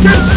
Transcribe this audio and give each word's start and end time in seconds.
Sejam 0.00 0.29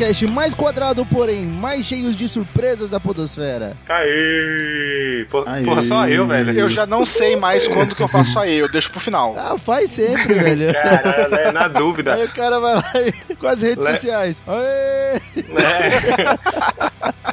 podcast 0.00 0.26
mais 0.28 0.54
quadrado, 0.54 1.04
porém 1.04 1.44
mais 1.44 1.84
cheios 1.84 2.16
de 2.16 2.26
surpresas 2.26 2.88
da 2.88 2.98
podosfera. 2.98 3.76
Aê! 3.86 5.26
Por- 5.30 5.46
Aê. 5.46 5.62
Porra, 5.62 5.82
só 5.82 6.08
eu, 6.08 6.26
velho. 6.26 6.58
Eu 6.58 6.70
já 6.70 6.86
não 6.86 7.04
sei 7.04 7.36
mais 7.36 7.68
quando 7.68 7.94
que 7.94 8.02
eu 8.02 8.08
faço 8.08 8.38
aí, 8.38 8.56
eu 8.56 8.68
deixo 8.70 8.90
pro 8.90 8.98
final. 8.98 9.34
Ah, 9.36 9.58
faz 9.58 9.90
sempre, 9.90 10.32
velho. 10.34 10.72
Caralho, 10.72 11.34
é 11.34 11.52
na 11.52 11.68
dúvida. 11.68 12.14
Aí 12.14 12.24
o 12.24 12.30
cara 12.32 12.58
vai 12.58 12.74
lá 12.76 12.92
e- 13.28 13.34
com 13.36 13.46
as 13.46 13.60
redes 13.60 13.84
Le- 13.86 13.92
sociais. 13.94 14.42
Aê! 14.46 15.20
É. 15.58 16.40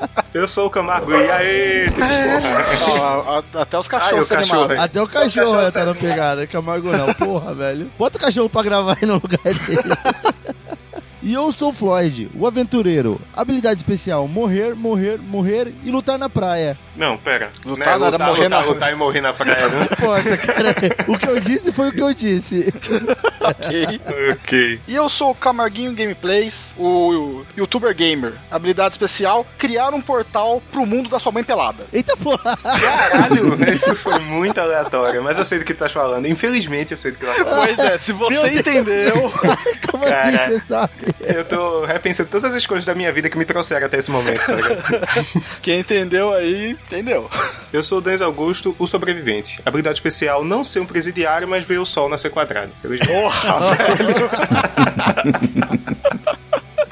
Eu 0.34 0.48
sou 0.48 0.68
o 0.68 0.70
Camargo 0.70 1.12
e 1.14 1.32
aê! 1.32 1.86
Ó, 3.00 3.02
a- 3.04 3.40
a- 3.40 3.62
até 3.62 3.80
os 3.80 3.88
o 3.88 3.90
cachorros 3.90 4.28
se 4.28 4.36
cachorro 4.36 4.60
animaram. 4.64 4.82
aí? 4.82 4.86
Até 4.86 5.02
o 5.02 5.10
Só 5.10 5.20
o 5.20 5.24
cachorro 5.24 5.52
cachorro 5.54 5.72
tá 5.72 5.86
na 5.86 5.96
pegada, 5.96 6.46
Camargo 6.48 6.92
não, 6.92 7.14
porra, 7.14 7.56
velho. 7.56 7.90
Bota 7.98 8.18
o 8.18 8.22
cachorro 8.22 8.50
pra 8.50 8.62
gravar 8.62 8.98
aí 9.02 9.08
no 9.08 9.14
lugar 9.16 9.40
dele. 9.42 9.98
E 11.28 11.34
eu 11.34 11.52
sou 11.52 11.74
Floyd, 11.74 12.30
o 12.34 12.48
aventureiro. 12.48 13.20
Habilidade 13.36 13.82
especial: 13.82 14.30
morrer, 14.30 14.74
morrer, 14.74 15.20
morrer 15.20 15.74
e 15.84 15.92
lutar 15.92 16.18
na 16.18 16.30
praia. 16.30 16.78
Não, 16.98 17.18
pera. 17.18 17.52
Lutar 17.64 17.88
Não 17.88 17.94
é 17.94 18.00
não, 18.00 18.08
era 18.08 18.18
morrer 18.18 18.44
lutar, 18.44 18.50
na- 18.50 18.66
lutar 18.66 18.92
e 18.92 18.96
morrer 18.96 19.22
na 19.22 19.34
praia, 19.34 19.68
não? 19.70 19.78
Não 19.78 19.84
importa, 19.84 20.38
cara. 20.38 20.76
O 21.08 21.18
que 21.18 21.28
eu 21.28 21.40
disse 21.40 21.72
foi 21.72 21.90
o 21.90 21.92
que 21.92 22.02
eu 22.02 22.14
disse. 22.14 22.74
Ok. 23.40 24.02
ok. 24.34 24.80
E 24.88 24.96
eu 24.96 25.08
sou 25.08 25.32
o 25.32 25.36
Camarguinho 25.36 25.94
Gameplays, 25.94 26.72
o, 26.78 27.44
youtuber 27.56 27.94
gamer. 27.96 28.34
Habilidade 28.52 28.94
especial, 28.96 29.46
criar 29.58 29.94
um 29.94 30.02
portal 30.02 30.62
pro 30.72 30.86
mundo 30.86 31.10
da 31.10 31.20
sua 31.20 31.32
mãe 31.32 31.44
pelada. 31.44 31.86
Eita 31.94 32.16
porra! 32.18 32.58
Caralho, 32.58 33.72
isso 33.72 33.96
foi 33.96 34.20
muito 34.20 34.60
aleatório, 34.60 35.22
mas 35.24 35.38
eu 35.38 35.46
sei 35.46 35.60
do 35.60 35.66
que 35.66 35.74
tu 35.74 35.80
tá 35.80 35.90
falando. 35.90 36.28
Infelizmente 36.28 36.92
eu 36.92 36.98
sei 36.98 37.12
do 37.12 37.18
que 37.18 37.26
tu 37.26 37.32
tá 37.32 37.46
falando. 37.46 37.66
Pois 37.66 37.80
é, 37.80 37.98
se 37.98 38.12
você 38.12 38.48
entendeu... 38.50 39.32
Como 39.92 40.04
assim 40.04 40.14
Cara. 40.38 40.48
você 40.48 40.60
sabe? 40.60 40.92
Eu 41.22 41.46
tô 41.46 41.86
repensando 41.86 42.30
todas 42.30 42.54
as 42.54 42.66
coisas 42.66 42.86
da 42.86 42.94
minha 42.96 43.12
vida 43.12 43.30
que 43.30 43.38
me 43.38 43.46
trouxeram 43.46 43.86
até 43.86 43.98
esse 43.98 44.12
momento, 44.12 44.46
tá 44.46 44.54
ligado? 44.54 45.44
Quem 45.62 45.80
entendeu 45.80 46.34
aí, 46.34 46.76
entendeu. 46.88 47.30
Eu 47.72 47.84
sou 47.84 48.00
o 48.00 48.02
Denis 48.02 48.22
Augusto, 48.22 48.76
o 48.80 48.88
sobrevivente. 48.88 49.62
Habilidade 49.66 49.98
especial, 49.98 50.44
não 50.44 50.64
ser 50.64 50.80
um 50.80 50.86
presidiário, 50.86 51.48
mas 51.48 51.66
ver 51.66 51.80
o 51.80 51.86
sol 51.86 52.10
nascer 52.10 52.32
quadrado. 52.32 52.72
Porra, 53.06 53.78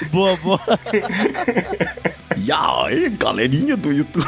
Boa, 0.12 0.36
boa. 0.38 0.60
E 2.38 2.52
aí, 2.52 3.10
galerinha 3.10 3.76
do 3.76 3.92
YouTube. 3.92 4.26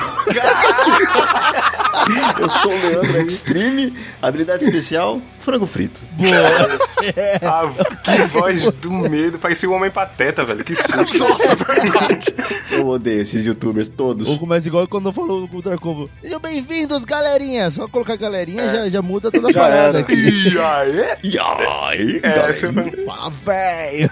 Eu 2.40 2.50
sou 2.50 2.72
o 2.72 2.82
Leandro 2.82 3.22
Extreme, 3.28 3.94
habilidade 4.22 4.64
especial, 4.64 5.22
frango 5.40 5.66
frito. 5.68 6.00
Boa. 6.14 6.88
Ah, 7.44 7.72
que 8.04 8.24
voz 8.24 8.64
do 8.74 8.92
medo. 8.92 9.38
Parecia 9.38 9.70
um 9.70 9.74
homem 9.74 9.90
pateta, 9.92 10.44
velho. 10.44 10.64
Que 10.64 10.76
susto. 10.76 11.18
nossa, 11.20 11.56
verdade. 11.56 12.34
Eu 12.72 12.88
odeio 12.88 13.22
esses 13.22 13.46
youtubers 13.46 13.88
todos. 13.88 14.28
Ou 14.28 14.38
começa 14.40 14.68
igual 14.68 14.88
quando 14.88 15.10
eu 15.10 15.14
falo 15.14 15.42
no 15.42 15.50
Ultra 15.54 15.78
Combo. 15.78 16.10
Sejam 16.22 16.40
bem-vindos, 16.40 17.06
galerinha. 17.06 17.70
Só 17.70 17.88
colocar 17.88 18.16
galerinha 18.18 18.68
já, 18.70 18.90
já 18.90 19.02
muda 19.02 19.30
toda 19.32 19.48
a 19.48 19.52
Já 19.52 19.60
parada 19.62 19.88
era. 19.90 20.00
aqui. 20.00 20.16
E 20.16 20.60
aí? 20.60 21.18
E 21.24 21.40
aí, 21.40 22.20
É, 22.24 22.30
galerinha? 22.30 22.54
seu... 22.56 22.74
Fala, 23.06 23.30
velho. 23.30 24.10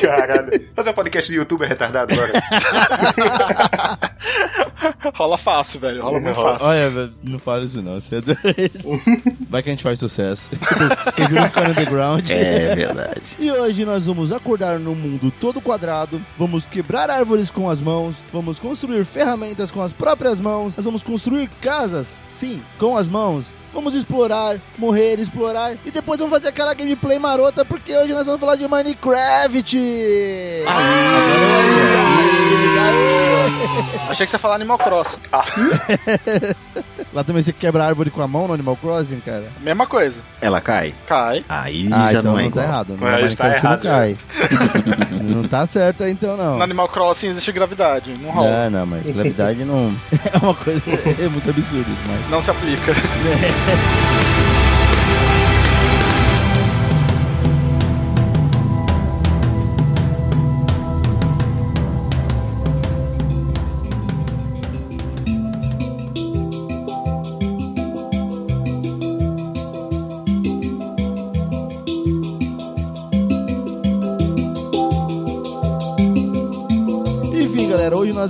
Caralho. 0.00 0.68
Fazer 0.74 0.90
um 0.90 0.94
podcast 0.94 1.30
de 1.30 1.38
youtuber 1.38 1.68
retardado 1.68 2.12
agora. 2.14 2.32
Rola 5.14 5.38
fácil, 5.38 5.80
velho. 5.80 6.02
Rola 6.02 6.20
muito 6.20 6.36
Rola. 6.36 6.52
fácil. 6.52 6.66
Olha, 6.66 6.90
velho, 6.90 7.12
não 7.24 7.38
fala 7.38 7.64
isso 7.64 7.82
não. 7.82 8.00
Você 8.00 8.16
é 8.16 8.20
doido. 8.20 9.02
Vai 9.48 9.62
que 9.62 9.68
a 9.70 9.72
gente 9.72 9.82
faz 9.82 9.98
sucesso. 9.98 10.48
Prefiro 11.14 11.44
ficar 11.46 11.64
no 11.64 11.70
underground. 11.70 12.30
É 12.30 12.74
verdade. 12.74 13.22
E 13.38 13.50
hoje 13.50 13.84
nós 13.84 14.06
vamos 14.06 14.32
acordar 14.32 14.78
num 14.78 14.94
mundo 14.94 15.32
todo 15.40 15.60
quadrado, 15.60 16.20
vamos 16.38 16.66
quebrar 16.66 17.10
árvores 17.10 17.50
com 17.50 17.68
as 17.68 17.80
mãos, 17.80 18.22
vamos 18.32 18.58
construir 18.58 19.04
ferramentas 19.04 19.70
com 19.70 19.82
as 19.82 19.92
próprias 19.92 20.40
mãos, 20.40 20.76
nós 20.76 20.84
vamos 20.84 21.02
construir 21.02 21.48
casas, 21.60 22.14
sim, 22.30 22.62
com 22.78 22.96
as 22.96 23.08
mãos. 23.08 23.52
Vamos 23.72 23.96
explorar, 23.96 24.56
morrer, 24.78 25.18
explorar 25.18 25.74
e 25.84 25.90
depois 25.90 26.20
vamos 26.20 26.32
fazer 26.32 26.48
aquela 26.48 26.72
gameplay 26.74 27.18
marota 27.18 27.64
porque 27.64 27.92
hoje 27.96 28.12
nós 28.12 28.24
vamos 28.24 28.40
falar 28.40 28.54
de 28.54 28.68
Minecraft. 28.68 29.76
Achei 34.10 34.26
que 34.26 34.30
você 34.30 34.36
ia 34.36 34.38
falar 34.38 34.54
Animal 34.56 34.78
Cross. 34.78 35.18
Lá 37.12 37.22
também 37.22 37.42
você 37.42 37.52
quebra 37.52 37.84
árvore 37.84 38.10
com 38.10 38.20
a 38.20 38.26
mão 38.26 38.48
no 38.48 38.54
Animal 38.54 38.76
Crossing, 38.76 39.20
cara. 39.20 39.44
Mesma 39.60 39.86
coisa. 39.86 40.20
Ela 40.40 40.60
cai? 40.60 40.92
Cai. 41.06 41.44
Aí 41.48 41.88
Ah, 41.92 42.12
já 42.12 42.18
então 42.20 42.32
não 42.32 42.38
é 42.38 42.42
tá 42.42 42.48
igual. 42.48 42.64
errado. 42.66 42.88
No 42.90 42.98
Mas 42.98 43.34
tá 43.34 43.44
Minecraft 43.44 43.64
não 43.64 43.70
errado, 43.70 43.82
cai. 43.82 44.16
não 45.22 45.48
tá 45.48 45.66
certo 45.66 46.02
aí 46.04 46.10
então 46.12 46.36
não. 46.36 46.56
No 46.56 46.62
Animal 46.62 46.88
Crossing 46.88 47.28
existe 47.28 47.52
gravidade. 47.52 48.16
Não 48.20 48.30
rola. 48.30 48.64
Não, 48.68 48.80
não, 48.80 48.86
mas 48.86 49.08
gravidade 49.08 49.64
não 49.64 49.94
é 50.32 50.38
uma 50.44 50.54
coisa 50.54 50.82
é 51.20 51.28
muito 51.28 51.48
absurda 51.48 51.88
isso, 51.90 52.02
mas 52.08 52.30
Não 52.30 52.42
se 52.42 52.50
aplica. 52.50 52.92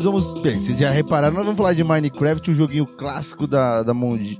Vamos. 0.05 0.39
Bem, 0.41 0.61
vocês 0.61 0.79
já 0.79 0.91
repararam, 0.91 1.35
nós 1.35 1.45
vamos 1.45 1.59
falar 1.59 1.75
de 1.75 1.83
Minecraft, 1.83 2.51
um 2.51 2.55
joguinho 2.55 2.87
clássico 2.87 3.47
da, 3.47 3.83
da, 3.83 3.93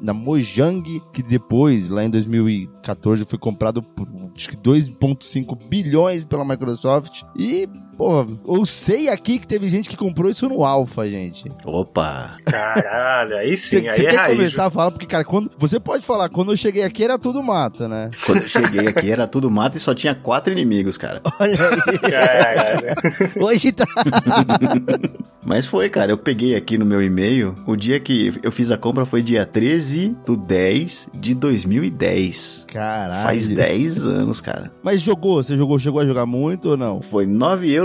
da 0.03 0.15
Mojang, 0.15 1.03
que 1.13 1.23
depois, 1.23 1.89
lá 1.89 2.05
em 2.05 2.11
2014, 2.11 3.25
foi 3.25 3.39
comprado 3.39 3.83
por 3.83 4.09
acho 4.37 4.49
que 4.49 4.57
2,5 4.57 5.67
bilhões 5.69 6.25
pela 6.25 6.45
Microsoft. 6.45 7.23
E, 7.37 7.69
pô, 7.97 8.27
eu 8.47 8.65
sei 8.67 9.09
aqui 9.09 9.39
que 9.39 9.47
teve 9.47 9.69
gente 9.69 9.89
que 9.89 9.97
comprou 9.97 10.31
isso 10.31 10.49
no 10.49 10.65
Alpha, 10.65 11.09
gente. 11.09 11.51
Opa! 11.65 12.35
Caralho, 12.45 13.37
aí 13.37 13.57
sim, 13.57 13.81
Você 13.83 13.89
aí 13.89 13.95
você 13.97 14.07
é 14.07 14.11
quer 14.11 14.17
raiz. 14.17 14.37
começar 14.37 14.67
a 14.67 14.71
falar? 14.71 14.91
Porque, 14.91 15.07
cara, 15.07 15.25
quando. 15.25 15.51
Você 15.59 15.79
pode 15.81 16.05
falar, 16.05 16.29
quando 16.29 16.53
eu 16.53 16.57
cheguei 16.57 16.83
aqui 16.83 17.05
era 17.05 17.19
tudo 17.19 17.43
mato, 17.43 17.89
né? 17.89 18.11
Quando 18.27 18.43
eu 18.43 18.49
cheguei 18.49 18.89
aqui 18.89 19.11
era 19.11 19.27
tudo 19.27 19.51
mato 19.51 19.77
e 19.77 19.81
só 19.81 19.95
tinha 19.95 20.15
quatro 20.15 20.53
inimigos, 20.53 20.97
cara. 20.99 21.21
Olha 21.39 21.59
aí. 21.59 21.99
Caralho. 21.99 22.87
Hoje 23.45 23.73
tá. 23.73 23.85
Mas 25.47 25.67
foi, 25.67 25.91
cara, 25.91 26.11
eu 26.11 26.17
peguei 26.17 26.55
aqui 26.57 26.79
no 26.79 26.87
meu 26.87 27.03
e-mail, 27.03 27.55
o 27.67 27.77
dia 27.77 28.01
que 28.01 28.33
eu 28.43 28.51
fiz 28.51 28.71
a 28.73 28.79
compra 28.79 29.05
foi 29.05 29.21
dia 29.23 29.45
13 29.45 30.17
do 30.25 30.39
10 30.39 31.11
de 31.13 31.35
2010. 31.35 32.65
Caralho. 32.73 33.23
Faz 33.25 33.49
10 33.49 34.07
anos, 34.07 34.41
cara. 34.41 34.71
Mas 34.83 35.03
jogou? 35.03 35.43
Você 35.43 35.55
jogou, 35.55 35.79
chegou 35.79 36.01
a 36.01 36.07
jogar 36.07 36.25
muito 36.25 36.71
ou 36.71 36.77
não? 36.79 37.03
Foi 37.03 37.27
9,95 37.27 37.69
euros. 37.69 37.84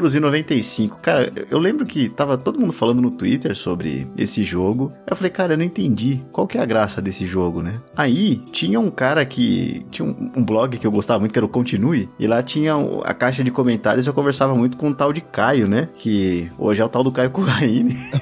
Cara, 1.02 1.32
eu 1.50 1.58
lembro 1.60 1.86
que 1.86 2.10
tava 2.10 2.38
todo 2.38 2.60
mundo 2.60 2.72
falando 2.74 3.02
no 3.02 3.12
Twitter 3.12 3.56
sobre 3.56 4.08
esse 4.18 4.44
jogo. 4.44 4.92
Eu 5.06 5.16
falei, 5.16 5.32
cara, 5.32 5.54
eu 5.54 5.58
não 5.58 5.66
entendi. 5.66 6.22
Qual 6.32 6.48
que 6.48 6.58
é 6.58 6.62
a 6.62 6.66
graça 6.66 7.02
desse 7.02 7.26
jogo, 7.26 7.62
né? 7.62 7.80
Aí, 7.96 8.38
tinha 8.52 8.80
um 8.80 8.90
cara 8.92 9.26
que... 9.26 9.86
Tinha 9.92 10.08
um, 10.08 10.32
um 10.38 10.44
blog 10.46 10.78
que 10.78 10.86
eu 10.88 10.92
gostava 10.92 11.20
muito, 11.20 11.32
que 11.34 11.40
era 11.40 11.46
o 11.46 11.50
Continue. 11.50 12.10
E 12.20 12.28
lá 12.28 12.42
tinha 12.44 12.76
o- 12.78 13.02
a 13.04 13.14
caixa 13.14 13.44
de 13.44 13.52
comentários. 13.52 14.08
Eu 14.08 14.14
conversava 14.14 14.56
muito 14.56 14.78
com 14.78 14.88
um 14.90 14.94
tal 14.94 15.12
de 15.14 15.22
Caio, 15.22 15.68
né? 15.68 15.90
Que 15.96 16.50
hoje 16.58 16.82
é 16.82 16.86
o 16.86 16.90
tal 16.90 17.04
do 17.04 17.12
Caio 17.12 17.30
Corraine. 17.32 17.98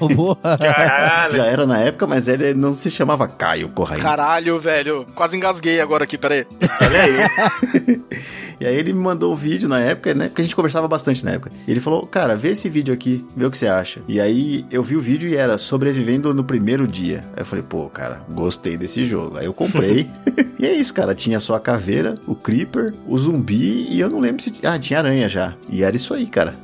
Caralho. 0.58 1.36
Já 1.36 1.46
era 1.46 1.66
na 1.66 1.78
época, 1.78 2.06
mas 2.06 2.28
ele 2.28 2.54
não 2.54 2.72
se 2.72 2.90
chamava 2.90 3.26
Caio 3.28 3.68
Corraine. 3.70 4.02
Caralho, 4.02 4.58
velho. 4.58 5.06
Quase 5.14 5.36
engasguei 5.36 5.80
agora 5.80 6.04
aqui, 6.04 6.16
peraí. 6.18 6.46
Olha 6.80 7.02
aí. 7.02 8.00
E 8.60 8.66
aí 8.66 8.74
ele 8.74 8.92
me 8.92 8.98
mandou 8.98 9.32
o 9.32 9.36
vídeo 9.36 9.68
na 9.68 9.78
época, 9.78 10.12
né? 10.14 10.26
Porque 10.26 10.42
a 10.42 10.44
gente 10.44 10.56
conversava 10.56 10.88
bastante 10.88 11.24
na 11.24 11.30
época. 11.30 11.52
Ele 11.70 11.80
falou, 11.80 12.06
cara, 12.06 12.34
vê 12.34 12.50
esse 12.50 12.68
vídeo 12.68 12.94
aqui, 12.94 13.24
vê 13.36 13.44
o 13.44 13.50
que 13.50 13.58
você 13.58 13.66
acha. 13.66 14.00
E 14.08 14.18
aí 14.20 14.64
eu 14.70 14.82
vi 14.82 14.96
o 14.96 15.00
vídeo 15.00 15.28
e 15.28 15.36
era 15.36 15.58
sobrevivendo 15.58 16.32
no 16.32 16.42
primeiro 16.42 16.88
dia. 16.88 17.24
Aí 17.36 17.42
eu 17.42 17.46
falei, 17.46 17.62
pô, 17.62 17.90
cara, 17.90 18.22
gostei 18.30 18.76
desse 18.76 19.04
jogo. 19.04 19.36
Aí 19.36 19.44
eu 19.44 19.52
comprei. 19.52 20.08
e 20.58 20.64
é 20.64 20.72
isso, 20.72 20.94
cara. 20.94 21.14
Tinha 21.14 21.38
só 21.38 21.54
a 21.54 21.60
caveira, 21.60 22.14
o 22.26 22.34
creeper, 22.34 22.94
o 23.06 23.18
zumbi 23.18 23.86
e 23.90 24.00
eu 24.00 24.08
não 24.08 24.18
lembro 24.18 24.42
se. 24.42 24.50
Ah, 24.62 24.78
tinha 24.78 24.98
aranha 24.98 25.28
já. 25.28 25.54
E 25.70 25.82
era 25.82 25.94
isso 25.94 26.14
aí, 26.14 26.26
cara 26.26 26.56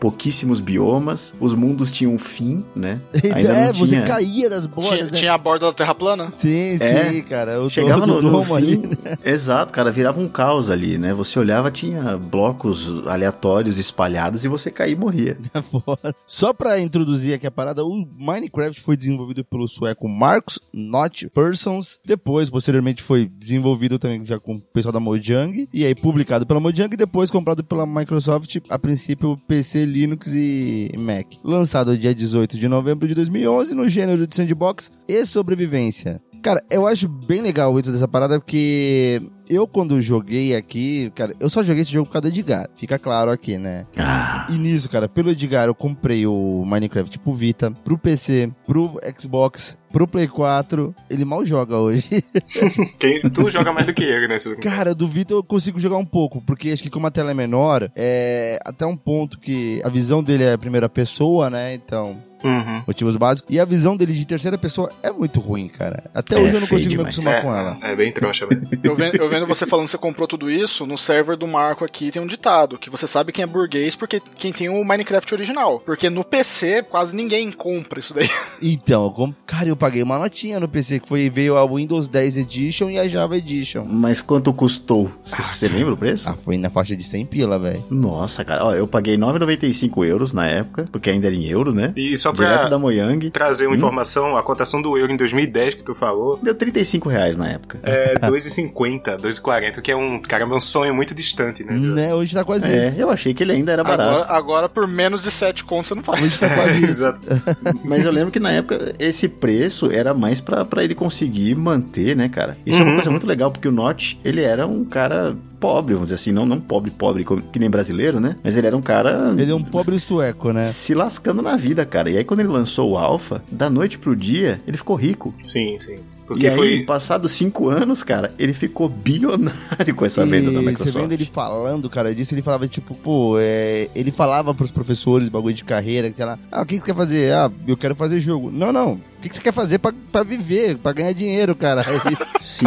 pouquíssimos 0.00 0.60
biomas, 0.60 1.34
os 1.40 1.54
mundos 1.54 1.90
tinham 1.90 2.14
um 2.14 2.18
fim, 2.18 2.64
né? 2.74 3.00
Ainda 3.34 3.52
é, 3.52 3.72
você 3.72 4.00
caía 4.02 4.48
das 4.50 4.66
bordas, 4.66 4.98
tinha, 4.98 5.10
né? 5.10 5.18
tinha 5.18 5.34
a 5.34 5.38
borda 5.38 5.66
da 5.66 5.72
Terra 5.72 5.94
plana? 5.94 6.30
Sim, 6.30 6.76
É. 6.80 7.10
sim, 7.12 7.22
cara. 7.22 7.52
Eu 7.52 7.70
Chegava 7.70 8.06
no, 8.06 8.20
no 8.20 8.30
domo 8.30 8.54
ali. 8.54 8.76
fim, 8.76 8.90
exato, 9.24 9.72
cara, 9.72 9.90
virava 9.90 10.20
um 10.20 10.28
caos 10.28 10.70
ali, 10.70 10.98
né? 10.98 11.12
Você 11.14 11.38
olhava, 11.38 11.70
tinha 11.70 12.16
blocos 12.16 13.06
aleatórios 13.06 13.78
espalhados 13.78 14.44
e 14.44 14.48
você 14.48 14.70
caía 14.70 14.92
e 14.92 14.96
morria. 14.96 15.38
Só 16.26 16.52
pra 16.52 16.80
introduzir 16.80 17.34
aqui 17.34 17.46
a 17.46 17.50
parada, 17.50 17.84
o 17.84 18.06
Minecraft 18.18 18.80
foi 18.80 18.96
desenvolvido 18.96 19.44
pelo 19.44 19.66
sueco 19.66 20.08
Marcus 20.08 20.58
Not 20.72 21.28
Persons. 21.30 21.98
Depois, 22.04 22.50
posteriormente, 22.50 23.02
foi 23.02 23.26
desenvolvido 23.26 23.98
também 23.98 24.24
já 24.24 24.38
com 24.38 24.56
o 24.56 24.60
pessoal 24.60 24.92
da 24.92 25.00
Mojang. 25.00 25.68
E 25.72 25.84
aí, 25.84 25.94
publicado 25.94 26.46
pela 26.46 26.60
Mojang 26.60 26.92
e 26.92 26.96
depois 26.96 27.30
comprado 27.30 27.64
pela 27.64 27.86
Microsoft, 27.86 28.56
a 28.68 28.78
princípio 28.78 29.36
PC, 29.48 29.85
Linux 29.86 30.32
e 30.34 30.90
Mac. 30.98 31.26
Lançado 31.42 31.96
dia 31.96 32.14
18 32.14 32.58
de 32.58 32.68
novembro 32.68 33.08
de 33.08 33.14
2011 33.14 33.74
no 33.74 33.88
gênero 33.88 34.26
de 34.26 34.36
sandbox 34.36 34.90
e 35.08 35.24
sobrevivência. 35.24 36.20
Cara, 36.42 36.62
eu 36.70 36.86
acho 36.86 37.08
bem 37.08 37.40
legal 37.40 37.78
isso 37.78 37.90
dessa 37.90 38.06
parada, 38.06 38.38
porque 38.38 39.20
eu, 39.48 39.66
quando 39.66 40.00
joguei 40.00 40.54
aqui, 40.54 41.10
cara, 41.14 41.34
eu 41.40 41.48
só 41.50 41.62
joguei 41.62 41.82
esse 41.82 41.92
jogo 41.92 42.06
por 42.06 42.12
causa 42.14 42.28
do 42.30 42.34
Edgar. 42.34 42.68
Fica 42.76 42.98
claro 42.98 43.30
aqui, 43.30 43.58
né? 43.58 43.86
Ah, 43.96 44.46
E 44.50 44.58
nisso, 44.58 44.88
cara, 44.88 45.08
pelo 45.08 45.30
Edgar, 45.30 45.66
eu 45.66 45.74
comprei 45.74 46.26
o 46.26 46.64
Minecraft 46.66 47.18
pro 47.18 47.32
Vita, 47.34 47.70
pro 47.84 47.96
PC, 47.98 48.50
pro 48.66 48.98
Xbox, 49.18 49.76
pro 49.92 50.06
Play 50.06 50.28
4. 50.28 50.94
Ele 51.10 51.24
mal 51.24 51.44
joga 51.44 51.76
hoje. 51.76 52.08
Quem, 52.98 53.20
tu 53.22 53.48
joga 53.50 53.72
mais 53.72 53.86
do 53.86 53.94
que 53.94 54.04
ele, 54.04 54.28
né? 54.28 54.36
Cara, 54.62 54.94
do 54.94 55.06
Vita 55.06 55.32
eu 55.34 55.42
consigo 55.42 55.78
jogar 55.80 55.96
um 55.98 56.06
pouco, 56.06 56.40
porque 56.42 56.70
acho 56.70 56.82
que 56.82 56.90
como 56.90 57.06
a 57.06 57.10
tela 57.10 57.30
é 57.30 57.34
menor, 57.34 57.90
é 57.94 58.58
até 58.64 58.84
um 58.86 58.96
ponto 58.96 59.38
que 59.38 59.80
a 59.84 59.88
visão 59.88 60.22
dele 60.22 60.44
é 60.44 60.52
a 60.52 60.58
primeira 60.58 60.88
pessoa, 60.88 61.48
né? 61.50 61.74
Então, 61.74 62.16
Uhum. 62.44 62.82
motivos 62.86 63.16
básicos. 63.16 63.52
E 63.52 63.58
a 63.58 63.64
visão 63.64 63.96
dele 63.96 64.12
de 64.12 64.24
terceira 64.24 64.56
pessoa 64.58 64.92
é 65.02 65.10
muito 65.10 65.40
ruim, 65.40 65.66
cara. 65.68 66.04
Até 66.14 66.36
É 66.36 66.38
hoje 66.38 66.54
eu 66.54 66.60
não 66.60 66.66
consigo 66.68 66.90
me 66.90 66.96
demais. 66.98 67.06
acostumar 67.06 67.34
É, 67.38 67.40
com 67.42 67.52
ela. 67.54 67.76
é 67.82 67.96
bem 67.96 68.12
trouxa, 68.12 68.46
velho. 68.46 68.68
Eu 68.84 68.94
vendo, 68.94 69.16
eu 69.16 69.28
vendo 69.38 69.46
você 69.46 69.66
falando 69.66 69.86
que 69.86 69.90
você 69.92 69.98
comprou 69.98 70.26
tudo 70.26 70.50
isso, 70.50 70.86
no 70.86 70.96
server 70.96 71.36
do 71.36 71.46
Marco 71.46 71.84
aqui 71.84 72.10
tem 72.10 72.20
um 72.22 72.26
ditado, 72.26 72.78
que 72.78 72.88
você 72.90 73.06
sabe 73.06 73.32
quem 73.32 73.42
é 73.42 73.46
burguês 73.46 73.94
porque 73.94 74.20
quem 74.36 74.52
tem 74.52 74.68
o 74.68 74.82
Minecraft 74.84 75.34
original. 75.34 75.80
Porque 75.84 76.08
no 76.10 76.24
PC 76.24 76.82
quase 76.82 77.14
ninguém 77.14 77.50
compra 77.52 78.00
isso 78.00 78.14
daí. 78.14 78.28
Então, 78.62 79.14
eu 79.18 79.34
cara, 79.44 79.68
eu 79.68 79.76
paguei 79.76 80.02
uma 80.02 80.18
notinha 80.18 80.58
no 80.58 80.66
PC, 80.68 81.00
que 81.00 81.08
foi, 81.08 81.28
veio 81.28 81.56
a 81.58 81.66
Windows 81.66 82.08
10 82.08 82.38
Edition 82.38 82.88
e 82.88 82.98
a 82.98 83.06
Java 83.06 83.36
Edition. 83.36 83.84
mas 83.84 84.20
quanto 84.22 84.52
custou? 84.52 85.10
Você 85.26 85.68
lembra 85.68 85.92
o 85.92 85.96
preço? 85.96 86.26
Ah, 86.28 86.32
foi 86.34 86.56
na 86.56 86.70
faixa 86.70 86.96
de 86.96 87.02
100 87.04 87.26
pila, 87.26 87.58
velho. 87.58 87.84
Nossa, 87.90 88.44
cara, 88.44 88.64
ó, 88.64 88.74
eu 88.74 88.86
paguei 88.88 89.16
9,95 89.18 90.06
euros 90.06 90.32
na 90.32 90.46
época, 90.46 90.86
porque 90.90 91.10
ainda 91.10 91.26
era 91.26 91.36
em 91.36 91.44
euro, 91.46 91.74
né? 91.74 91.92
E 91.96 92.16
só 92.16 92.32
Direto 92.32 92.60
pra 92.60 92.68
da 92.70 92.78
Mojang. 92.78 93.30
trazer 93.30 93.66
uma 93.66 93.74
Hum? 93.74 93.76
informação, 93.76 94.36
a 94.36 94.42
cotação 94.42 94.80
do 94.80 94.96
euro 94.96 95.12
em 95.12 95.16
2010 95.16 95.74
que 95.74 95.84
tu 95.84 95.94
falou 95.94 96.38
Deu 96.42 96.54
35 96.54 97.08
reais 97.08 97.36
na 97.36 97.50
época. 97.50 97.78
é 97.82 98.14
2,50, 98.26 99.16
2,40, 99.26 99.80
que 99.80 99.90
é 99.90 99.96
um, 99.96 100.20
caramba, 100.20 100.56
um 100.56 100.60
sonho 100.60 100.94
muito 100.94 101.14
distante, 101.14 101.64
né? 101.64 101.74
Né, 101.74 102.14
hoje 102.14 102.34
tá 102.34 102.44
quase 102.44 102.66
É, 102.66 102.88
isso. 102.88 103.00
eu 103.00 103.10
achei 103.10 103.32
que 103.34 103.42
ele 103.42 103.52
ainda 103.52 103.72
era 103.72 103.82
barato. 103.84 104.10
Agora, 104.24 104.32
agora 104.36 104.68
por 104.68 104.86
menos 104.86 105.22
de 105.22 105.30
7 105.30 105.64
contos 105.64 105.88
você 105.88 105.94
não 105.94 106.02
faz. 106.02 106.22
Hoje 106.22 106.38
tá 106.38 106.54
quase 106.54 106.78
isso. 106.82 106.90
Exato. 106.90 107.20
Mas 107.84 108.04
eu 108.04 108.10
lembro 108.12 108.30
que 108.32 108.40
na 108.40 108.52
época 108.52 108.92
esse 108.98 109.28
preço 109.28 109.90
era 109.90 110.12
mais 110.14 110.40
pra, 110.40 110.64
pra 110.64 110.82
ele 110.84 110.94
conseguir 110.94 111.54
manter, 111.54 112.16
né, 112.16 112.28
cara? 112.28 112.56
Isso 112.64 112.78
é 112.80 112.82
uma 112.82 112.90
Uhum. 112.90 112.96
coisa 112.96 113.10
muito 113.10 113.26
legal, 113.26 113.50
porque 113.50 113.68
o 113.68 113.72
Notch, 113.72 114.14
ele 114.24 114.42
era 114.42 114.66
um 114.66 114.84
cara 114.84 115.36
pobre, 115.58 115.94
vamos 115.94 116.08
dizer 116.10 116.16
assim, 116.16 116.32
não, 116.32 116.44
não 116.46 116.60
pobre, 116.60 116.90
pobre, 116.90 117.24
que 117.52 117.58
nem 117.58 117.68
brasileiro, 117.70 118.20
né? 118.20 118.36
Mas 118.44 118.56
ele 118.56 118.66
era 118.66 118.76
um 118.76 118.82
cara. 118.82 119.34
Ele 119.36 119.50
é 119.50 119.54
um 119.54 119.62
pobre 119.62 119.98
sueco, 119.98 120.52
né? 120.52 120.64
Se 120.64 120.94
lascando 120.94 121.42
na 121.42 121.56
vida, 121.56 121.84
cara. 121.86 122.10
E 122.10 122.16
aí, 122.18 122.24
quando 122.24 122.40
ele 122.40 122.48
lançou 122.50 122.90
o 122.92 122.98
Alpha, 122.98 123.42
da 123.50 123.68
noite 123.70 123.98
pro 123.98 124.14
dia, 124.14 124.60
ele 124.66 124.76
ficou 124.76 124.96
rico. 124.96 125.34
Sim, 125.42 125.76
sim. 125.80 125.98
E 126.26 126.28
Porque 126.28 126.46
aí, 126.48 126.56
foi. 126.56 126.84
passados 126.84 127.32
cinco 127.32 127.68
anos, 127.68 128.02
cara, 128.02 128.32
ele 128.38 128.52
ficou 128.52 128.88
bilionário 128.88 129.94
com 129.94 130.04
essa 130.04 130.24
venda 130.26 130.50
da 130.50 130.60
E 130.60 130.64
Microsoft. 130.66 130.92
você 130.92 131.00
vendo 131.00 131.12
ele 131.12 131.24
falando, 131.26 131.88
cara, 131.88 132.14
disso, 132.14 132.34
ele 132.34 132.42
falava, 132.42 132.66
tipo, 132.66 132.94
pô, 132.94 133.36
é... 133.38 133.88
ele 133.94 134.10
falava 134.10 134.52
pros 134.54 134.70
professores, 134.70 135.28
bagulho 135.28 135.54
de 135.54 135.64
carreira, 135.64 136.10
que 136.10 136.20
ela, 136.20 136.38
ah, 136.50 136.62
o 136.62 136.66
que 136.66 136.74
que 136.78 136.80
você 136.80 136.92
quer 136.92 136.96
fazer? 136.96 137.32
Ah, 137.32 137.50
eu 137.66 137.76
quero 137.76 137.94
fazer 137.94 138.18
jogo. 138.20 138.50
Não, 138.50 138.72
não, 138.72 139.00
o 139.18 139.22
que 139.22 139.28
que 139.28 139.34
você 139.36 139.42
quer 139.42 139.52
fazer 139.52 139.78
pra, 139.78 139.92
pra 140.12 140.22
viver, 140.22 140.76
pra 140.78 140.92
ganhar 140.92 141.12
dinheiro, 141.12 141.54
cara? 141.56 141.82
Aí- 141.82 142.16
Sim. 142.42 142.66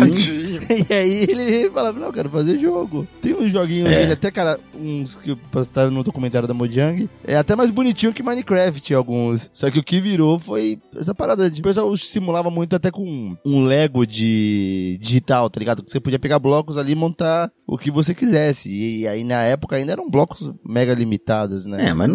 E 0.89 0.93
aí 0.93 1.23
ele 1.23 1.69
falava, 1.71 1.99
não, 1.99 2.07
eu 2.07 2.13
quero 2.13 2.29
fazer 2.29 2.59
jogo. 2.59 3.07
Tem 3.21 3.33
uns 3.33 3.51
joguinhos 3.51 3.89
É. 3.91 3.99
dele, 3.99 4.13
até, 4.13 4.29
cara, 4.29 4.59
uns 4.75 5.15
que 5.15 5.31
eu 5.31 5.37
postava 5.51 5.89
no 5.89 6.03
documentário 6.03 6.47
da 6.47 6.53
Mojang, 6.53 7.09
é 7.23 7.35
até 7.37 7.55
mais 7.55 7.71
bonitinho 7.71 8.13
que 8.13 8.21
Minecraft, 8.21 8.93
alguns. 8.93 9.49
Só 9.53 9.71
que 9.71 9.79
o 9.79 9.83
que 9.83 9.99
virou 9.99 10.37
foi 10.37 10.79
essa 10.95 11.15
parada 11.15 11.49
de 11.49 11.59
o 11.61 11.63
pessoal 11.63 11.95
simulava 11.97 12.51
muito 12.51 12.75
até 12.75 12.91
com 12.91 13.35
um 13.45 13.63
Lego 13.65 14.05
de 14.05 14.97
digital, 15.01 15.49
tá 15.49 15.59
ligado? 15.59 15.83
Que 15.83 15.89
você 15.91 15.99
podia 15.99 16.19
pegar 16.19 16.39
blocos 16.39 16.77
ali 16.77 16.91
e 16.91 16.95
montar 16.95 17.51
o 17.73 17.77
que 17.77 17.91
você 17.91 18.13
quisesse. 18.13 18.69
E 18.69 19.07
aí 19.07 19.23
na 19.23 19.43
época 19.43 19.75
ainda 19.75 19.91
eram 19.91 20.09
blocos 20.09 20.51
mega 20.65 20.93
limitados, 20.93 21.65
né? 21.65 21.89
É, 21.89 21.93
mas 21.93 22.09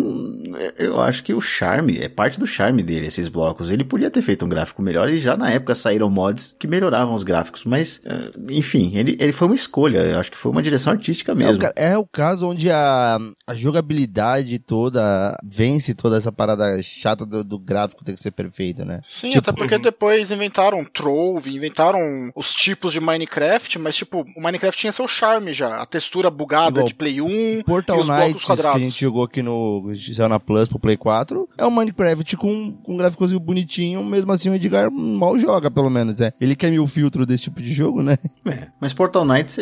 eu 0.78 1.00
acho 1.00 1.22
que 1.22 1.32
o 1.32 1.40
charme, 1.40 1.98
é 1.98 2.08
parte 2.08 2.38
do 2.40 2.46
charme 2.46 2.82
dele, 2.82 3.06
esses 3.06 3.28
blocos. 3.28 3.70
Ele 3.70 3.84
podia 3.84 4.10
ter 4.10 4.22
feito 4.22 4.44
um 4.44 4.48
gráfico 4.48 4.82
melhor 4.82 5.08
e 5.08 5.18
já 5.20 5.36
na 5.36 5.50
época 5.50 5.74
saíram 5.74 6.10
mods 6.10 6.54
que 6.58 6.66
melhoravam 6.66 7.14
os 7.14 7.22
gráficos. 7.22 7.64
Mas, 7.64 8.00
eh, 8.04 8.32
enfim, 8.50 8.96
ele, 8.96 9.16
ele 9.20 9.32
foi 9.32 9.46
uma 9.46 9.54
escolha. 9.54 9.98
Eu 9.98 10.18
acho 10.18 10.30
que 10.30 10.38
foi 10.38 10.50
uma 10.50 10.62
direção 10.62 10.92
artística 10.92 11.32
É 11.32 11.34
o, 11.34 11.38
mesmo. 11.38 11.62
é 11.76 11.98
o 11.98 12.06
caso 12.06 12.48
onde 12.48 12.70
a, 12.70 13.18
a 13.46 13.54
jogabilidade 13.54 14.58
toda 14.58 15.36
vence 15.44 15.94
toda 15.94 16.16
essa 16.16 16.32
parada 16.32 16.82
chata 16.82 17.24
do, 17.24 17.44
do 17.44 17.58
gráfico 17.58 18.04
ter 18.04 18.14
que 18.14 18.20
ser 18.20 18.30
perfeito, 18.32 18.84
né? 18.84 19.00
Sim, 19.06 19.28
Tipo, 19.28 19.50
até 19.50 19.52
porque 19.52 19.78
depois 19.78 20.30
inventaram 20.30 20.84
Trove, 20.84 21.54
inventaram 21.54 22.30
os 22.34 22.52
tipos 22.52 22.92
de 22.92 23.00
Minecraft, 23.00 23.78
mas 23.78 23.96
tipo, 23.96 24.24
o 24.36 24.40
Minecraft 24.40 24.80
tinha 24.80 24.92
seu 24.92 25.06
charme 25.08 25.44
já. 25.52 25.76
A 25.76 25.87
textura 25.87 26.31
bugada 26.31 26.70
Igual 26.79 26.87
de 26.87 26.94
Play 26.94 27.20
1 27.20 27.62
Portal 27.64 27.99
e 27.99 28.00
os 28.00 28.08
Knights 28.08 28.44
que 28.44 28.67
a 28.67 28.79
gente 28.79 29.00
jogou 29.00 29.25
aqui 29.25 29.43
no 29.43 29.93
na 30.29 30.41
Plus 30.41 30.69
pro 30.69 30.79
Play 30.79 30.96
4 30.96 31.49
é 31.58 31.67
um 31.67 31.70
Minecraft 31.70 32.37
com, 32.37 32.73
com 32.73 32.94
um 32.94 32.96
gráficozinho 32.96 33.41
bonitinho, 33.41 34.02
mesmo 34.05 34.32
assim 34.32 34.49
o 34.49 34.55
Edgar 34.55 34.91
mal 34.91 35.38
joga, 35.38 35.70
pelo 35.70 35.91
menos, 35.91 36.20
é. 36.20 36.32
Ele 36.41 36.56
quer 36.56 36.70
mil 36.70 36.87
filtro 36.87 37.26
desse 37.26 37.44
tipo 37.44 37.61
de 37.61 37.73
jogo, 37.73 38.03
né? 38.03 38.17
É, 38.46 38.69
mas 38.79 38.93
Portal 38.93 39.24
Knights, 39.24 39.56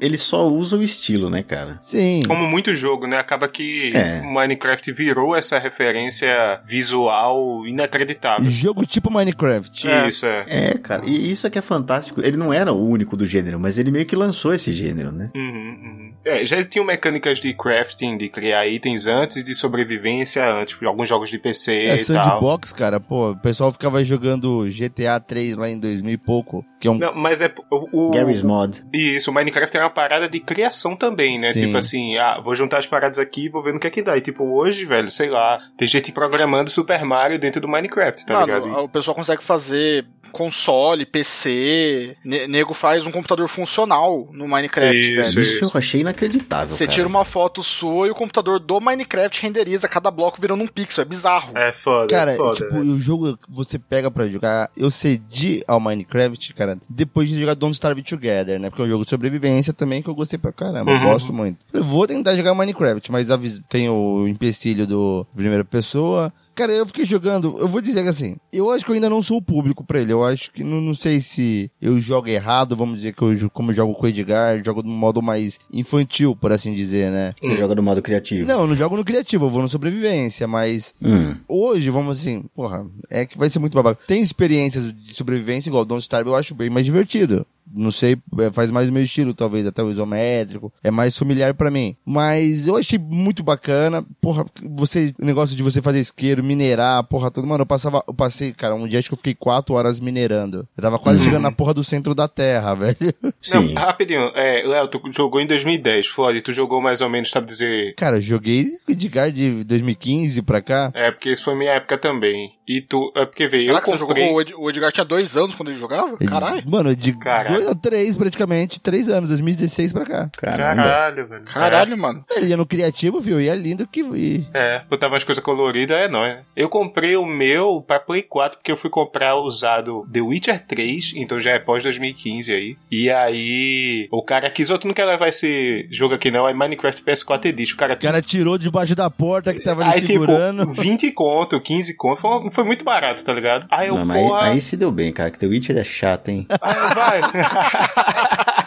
ele 0.00 0.18
só 0.18 0.48
usa 0.48 0.76
o 0.76 0.82
estilo, 0.82 1.30
né, 1.30 1.44
cara? 1.44 1.78
Sim. 1.80 2.22
Como 2.26 2.48
muito 2.48 2.74
jogo, 2.74 3.06
né? 3.06 3.16
Acaba 3.18 3.48
que 3.48 3.92
É. 3.94 4.20
o 4.22 4.34
Minecraft 4.34 4.92
virou 4.92 5.36
essa 5.36 5.58
referência 5.60 6.60
visual 6.66 7.64
inacreditável. 7.66 8.50
Jogo 8.50 8.84
tipo 8.84 9.10
Minecraft. 9.12 9.88
É. 9.88 10.08
Isso, 10.08 10.26
é. 10.26 10.44
É, 10.48 10.74
cara, 10.78 11.06
e 11.06 11.30
isso 11.30 11.46
é 11.46 11.50
que 11.50 11.58
é 11.58 11.62
fantástico. 11.62 12.20
Ele 12.20 12.36
não 12.36 12.52
era 12.52 12.72
o 12.72 12.88
único 12.88 13.16
do 13.16 13.24
gênero, 13.24 13.60
mas 13.60 13.78
ele 13.78 13.90
meio 13.90 14.06
que 14.06 14.16
lançou 14.16 14.52
esse 14.52 14.72
gênero, 14.72 15.12
né? 15.16 15.28
Uhum, 15.34 15.42
uhum. 15.42 16.12
É, 16.24 16.44
já 16.44 16.62
tinham 16.62 16.84
mecânicas 16.84 17.38
de 17.40 17.52
crafting, 17.54 18.16
de 18.16 18.28
criar 18.28 18.66
itens 18.66 19.06
antes, 19.06 19.42
de 19.42 19.54
sobrevivência 19.54 20.46
antes, 20.48 20.76
alguns 20.82 21.08
jogos 21.08 21.30
de 21.30 21.38
PC 21.38 21.72
É 21.72 21.96
e 21.96 22.04
tal. 22.04 22.24
sandbox, 22.24 22.72
cara, 22.72 23.00
pô, 23.00 23.30
o 23.30 23.36
pessoal 23.36 23.72
ficava 23.72 24.04
jogando 24.04 24.66
GTA 24.68 25.18
3 25.18 25.56
lá 25.56 25.68
em 25.68 25.78
2000 25.78 26.12
e 26.12 26.16
pouco, 26.18 26.64
que 26.96 27.04
é 27.04 27.08
um 27.08 27.12
Não, 27.12 27.14
mas 27.20 27.40
é 27.40 27.52
o, 27.70 28.08
o- 28.08 28.10
Gary's 28.12 28.42
Mod. 28.42 28.82
Isso, 28.92 29.30
o 29.30 29.34
Minecraft 29.34 29.76
é 29.76 29.80
uma 29.80 29.90
parada 29.90 30.28
de 30.28 30.40
criação 30.40 30.94
também, 30.96 31.38
né? 31.38 31.52
Sim. 31.52 31.60
Tipo 31.66 31.76
assim, 31.78 32.16
ah, 32.18 32.40
vou 32.42 32.54
juntar 32.54 32.78
as 32.78 32.86
paradas 32.86 33.18
aqui 33.18 33.46
e 33.46 33.48
vou 33.48 33.62
ver 33.62 33.72
no 33.74 33.80
que 33.80 33.86
é 33.86 33.90
que 33.90 34.02
dá. 34.02 34.16
E 34.16 34.20
tipo, 34.20 34.44
hoje, 34.44 34.84
velho, 34.84 35.10
sei 35.10 35.28
lá, 35.30 35.58
tem 35.76 35.86
gente 35.88 36.12
programando 36.12 36.70
Super 36.70 37.04
Mario 37.04 37.38
dentro 37.38 37.60
do 37.60 37.68
Minecraft, 37.68 38.24
tá 38.26 38.40
Mano, 38.40 38.66
ligado? 38.66 38.84
o 38.84 38.88
pessoal 38.88 39.14
consegue 39.14 39.42
fazer 39.42 40.06
console, 40.32 41.06
PC, 41.06 42.16
ne- 42.24 42.46
nego 42.46 42.74
faz 42.74 43.06
um 43.06 43.10
computador 43.10 43.48
funcional 43.48 44.28
no 44.32 44.46
Minecraft, 44.46 44.94
Isso, 44.96 45.34
velho. 45.34 45.46
Isso 45.46 45.64
eu 45.64 45.70
achei 45.78 46.00
inacreditável, 46.02 46.76
Você 46.76 46.84
cara. 46.84 46.94
tira 46.94 47.08
uma 47.08 47.24
foto 47.24 47.62
sua 47.62 48.08
e 48.08 48.10
o 48.10 48.14
computador 48.14 48.58
do 48.60 48.80
Minecraft 48.80 49.40
renderiza 49.42 49.88
cada 49.88 50.10
bloco 50.10 50.40
virando 50.40 50.62
um 50.62 50.66
pixel, 50.66 51.02
é 51.02 51.04
bizarro. 51.04 51.56
É 51.56 51.72
foda, 51.72 52.08
Cara, 52.08 52.32
é 52.32 52.36
foda. 52.36 52.54
tipo, 52.56 52.74
velho. 52.74 52.92
o 52.92 53.00
jogo 53.00 53.36
que 53.36 53.44
você 53.48 53.78
pega 53.78 54.10
pra 54.10 54.28
jogar, 54.28 54.70
eu 54.76 54.90
cedi 54.90 55.62
ao 55.66 55.80
Minecraft, 55.80 56.52
cara, 56.54 56.75
depois 56.88 57.28
de 57.28 57.38
jogar 57.40 57.54
Don't 57.54 57.74
Starve 57.74 58.02
Together, 58.02 58.58
né? 58.58 58.68
Porque 58.70 58.82
é 58.82 58.84
um 58.84 58.88
jogo 58.88 59.04
de 59.04 59.10
sobrevivência 59.10 59.72
também 59.72 60.02
que 60.02 60.08
eu 60.08 60.14
gostei 60.14 60.38
pra 60.38 60.52
caramba, 60.52 60.90
eu 60.90 60.96
Uhum. 60.96 61.02
gosto 61.02 61.32
muito. 61.32 61.58
Falei, 61.70 61.86
vou 61.86 62.06
tentar 62.06 62.34
jogar 62.34 62.54
Minecraft, 62.54 63.10
mas 63.12 63.28
tem 63.68 63.88
o 63.88 64.26
empecilho 64.28 64.86
do 64.86 65.26
primeira 65.34 65.64
pessoa, 65.64 66.32
Cara, 66.56 66.72
eu 66.72 66.86
fiquei 66.86 67.04
jogando, 67.04 67.54
eu 67.58 67.68
vou 67.68 67.82
dizer 67.82 68.02
que 68.02 68.08
assim, 68.08 68.36
eu 68.50 68.70
acho 68.70 68.82
que 68.82 68.90
eu 68.90 68.94
ainda 68.94 69.10
não 69.10 69.20
sou 69.20 69.36
o 69.36 69.42
público 69.42 69.84
pra 69.84 70.00
ele. 70.00 70.10
Eu 70.10 70.24
acho 70.24 70.50
que, 70.50 70.64
não, 70.64 70.80
não 70.80 70.94
sei 70.94 71.20
se 71.20 71.70
eu 71.80 71.98
jogo 71.98 72.28
errado, 72.28 72.74
vamos 72.74 72.96
dizer 72.96 73.12
que 73.12 73.20
eu, 73.22 73.50
como 73.50 73.70
eu 73.72 73.74
jogo 73.76 73.92
com 73.92 74.06
o 74.06 74.08
Edgar, 74.08 74.64
jogo 74.64 74.82
de 74.82 74.88
um 74.88 74.96
modo 74.96 75.20
mais 75.20 75.58
infantil, 75.70 76.34
por 76.34 76.50
assim 76.50 76.72
dizer, 76.74 77.10
né? 77.10 77.34
Você 77.40 77.54
joga 77.56 77.74
no 77.74 77.82
modo 77.82 78.00
criativo. 78.00 78.48
Não, 78.48 78.62
eu 78.62 78.66
não 78.66 78.74
jogo 78.74 78.96
no 78.96 79.04
criativo, 79.04 79.44
eu 79.44 79.50
vou 79.50 79.60
no 79.60 79.68
sobrevivência, 79.68 80.48
mas 80.48 80.94
Hum. 81.02 81.36
hoje, 81.46 81.90
vamos 81.90 82.18
assim, 82.18 82.44
porra, 82.54 82.86
é 83.10 83.26
que 83.26 83.36
vai 83.36 83.50
ser 83.50 83.58
muito 83.58 83.74
babaca. 83.74 84.00
Tem 84.06 84.22
experiências 84.22 84.94
de 84.94 85.12
sobrevivência 85.12 85.68
igual 85.68 85.84
Don't 85.84 86.02
Starve, 86.02 86.30
eu 86.30 86.36
acho 86.36 86.54
bem 86.54 86.70
mais 86.70 86.86
divertido. 86.86 87.46
Não 87.72 87.90
sei, 87.90 88.16
é, 88.38 88.50
faz 88.52 88.70
mais 88.70 88.88
o 88.88 88.92
meu 88.92 89.02
estilo, 89.02 89.34
talvez, 89.34 89.66
até 89.66 89.82
o 89.82 89.90
isométrico. 89.90 90.72
É 90.82 90.90
mais 90.90 91.16
familiar 91.16 91.54
pra 91.54 91.70
mim. 91.70 91.96
Mas 92.04 92.66
eu 92.66 92.76
achei 92.76 92.98
muito 92.98 93.42
bacana. 93.42 94.04
Porra, 94.20 94.44
você, 94.62 95.14
o 95.20 95.24
negócio 95.24 95.56
de 95.56 95.62
você 95.62 95.82
fazer 95.82 96.00
isqueiro, 96.00 96.42
minerar, 96.42 97.02
porra, 97.04 97.30
tudo. 97.30 97.46
Mano, 97.46 97.62
eu 97.62 97.66
passava, 97.66 98.02
eu 98.06 98.14
passei, 98.14 98.52
cara, 98.52 98.74
um 98.74 98.86
dia 98.86 98.98
acho 98.98 99.08
que 99.08 99.14
eu 99.14 99.18
fiquei 99.18 99.34
quatro 99.34 99.74
horas 99.74 100.00
minerando. 100.00 100.66
Eu 100.76 100.82
tava 100.82 100.98
quase 100.98 101.22
chegando 101.24 101.42
na 101.42 101.52
porra 101.52 101.74
do 101.74 101.84
centro 101.84 102.14
da 102.14 102.28
terra, 102.28 102.74
velho. 102.76 102.96
Sim. 103.40 103.74
Não, 103.74 103.82
rapidinho. 103.82 104.30
É, 104.34 104.62
Léo, 104.66 104.88
tu 104.88 105.00
jogou 105.12 105.40
em 105.40 105.46
2010, 105.46 106.06
Flori, 106.06 106.40
tu 106.40 106.52
jogou 106.52 106.80
mais 106.80 107.00
ou 107.00 107.08
menos, 107.08 107.30
sabe 107.30 107.46
dizer... 107.46 107.94
Cara, 107.94 108.16
eu 108.16 108.22
joguei 108.22 108.68
Edgar 108.88 109.30
de 109.30 109.64
2015 109.64 110.42
pra 110.42 110.60
cá. 110.62 110.90
É, 110.94 111.10
porque 111.10 111.30
isso 111.30 111.44
foi 111.44 111.54
minha 111.56 111.72
época 111.72 111.98
também. 111.98 112.55
E 112.68 112.80
tu... 112.80 113.12
É 113.14 113.24
porque, 113.24 113.46
veio, 113.48 113.68
eu 113.70 113.74
Caraca, 113.74 113.90
você 113.90 113.98
jogou 113.98 114.08
comprei... 114.14 114.28
com 114.28 114.34
o 114.34 114.40
Ed- 114.40 114.54
o 114.56 114.70
Edgar 114.70 114.90
tinha 114.92 115.04
dois 115.04 115.36
anos 115.36 115.54
quando 115.54 115.70
ele 115.70 115.78
jogava? 115.78 116.16
Caralho. 116.18 116.62
Mano, 116.68 116.96
de 116.96 117.12
Caralho. 117.12 117.62
dois, 117.64 117.76
três 117.80 118.16
praticamente, 118.16 118.80
três 118.80 119.08
anos, 119.08 119.28
2016 119.28 119.92
pra 119.92 120.04
cá. 120.04 120.30
Caramba. 120.36 120.82
Caralho, 120.82 121.28
velho. 121.28 121.44
Caralho, 121.44 121.98
mano. 121.98 122.24
Ele 122.34 122.46
ia 122.46 122.56
no 122.56 122.66
criativo, 122.66 123.20
viu? 123.20 123.40
Ia 123.40 123.54
lindo 123.54 123.86
que. 123.86 124.00
E... 124.00 124.46
É, 124.54 124.82
botava 124.90 125.14
umas 125.14 125.24
coisas 125.24 125.42
coloridas, 125.42 125.96
é 125.96 126.08
nóis. 126.08 126.34
né? 126.34 126.42
Eu 126.56 126.68
comprei 126.68 127.16
o 127.16 127.24
meu 127.24 127.82
pra 127.86 128.00
Play 128.00 128.22
4 128.22 128.58
porque 128.58 128.72
eu 128.72 128.76
fui 128.76 128.90
comprar 128.90 129.36
usado 129.36 130.06
The 130.12 130.20
Witcher 130.20 130.64
3, 130.66 131.12
então 131.16 131.38
já 131.38 131.52
é 131.52 131.58
pós 131.58 131.82
2015 131.84 132.52
aí. 132.52 132.76
E 132.90 133.10
aí, 133.10 134.08
o 134.10 134.22
cara 134.22 134.50
quis, 134.50 134.70
outro 134.70 134.88
não 134.88 134.94
quer 134.94 135.04
levar 135.04 135.28
esse 135.28 135.86
jogo 135.90 136.14
aqui 136.14 136.30
não, 136.30 136.48
é 136.48 136.54
Minecraft 136.54 137.02
PS4 137.04 137.46
Edition. 137.46 137.74
O 137.74 137.78
cara, 137.78 137.94
O 137.94 137.98
cara 137.98 138.22
tirou 138.22 138.58
debaixo 138.58 138.94
da 138.94 139.08
porta 139.10 139.52
que 139.54 139.60
tava 139.62 139.82
ali 139.84 139.94
aí, 140.00 140.06
segurando. 140.06 140.62
tipo, 140.70 140.82
20 140.82 141.12
conto, 141.12 141.60
15 141.60 141.96
conto, 141.96 142.16
foi, 142.20 142.50
foi 142.56 142.64
muito 142.64 142.84
barato, 142.84 143.22
tá 143.24 143.32
ligado? 143.32 143.66
Aí 143.70 143.88
eu, 143.88 143.94
Não, 143.94 144.04
mas 144.04 144.16
aí, 144.16 144.22
porra... 144.22 144.44
aí 144.48 144.60
se 144.60 144.76
deu 144.76 144.90
bem, 144.90 145.12
cara, 145.12 145.30
que 145.30 145.38
The 145.38 145.46
Witcher 145.46 145.76
é 145.76 145.84
chato, 145.84 146.30
hein? 146.30 146.46
Ah, 146.60 146.94
vai. 146.94 147.20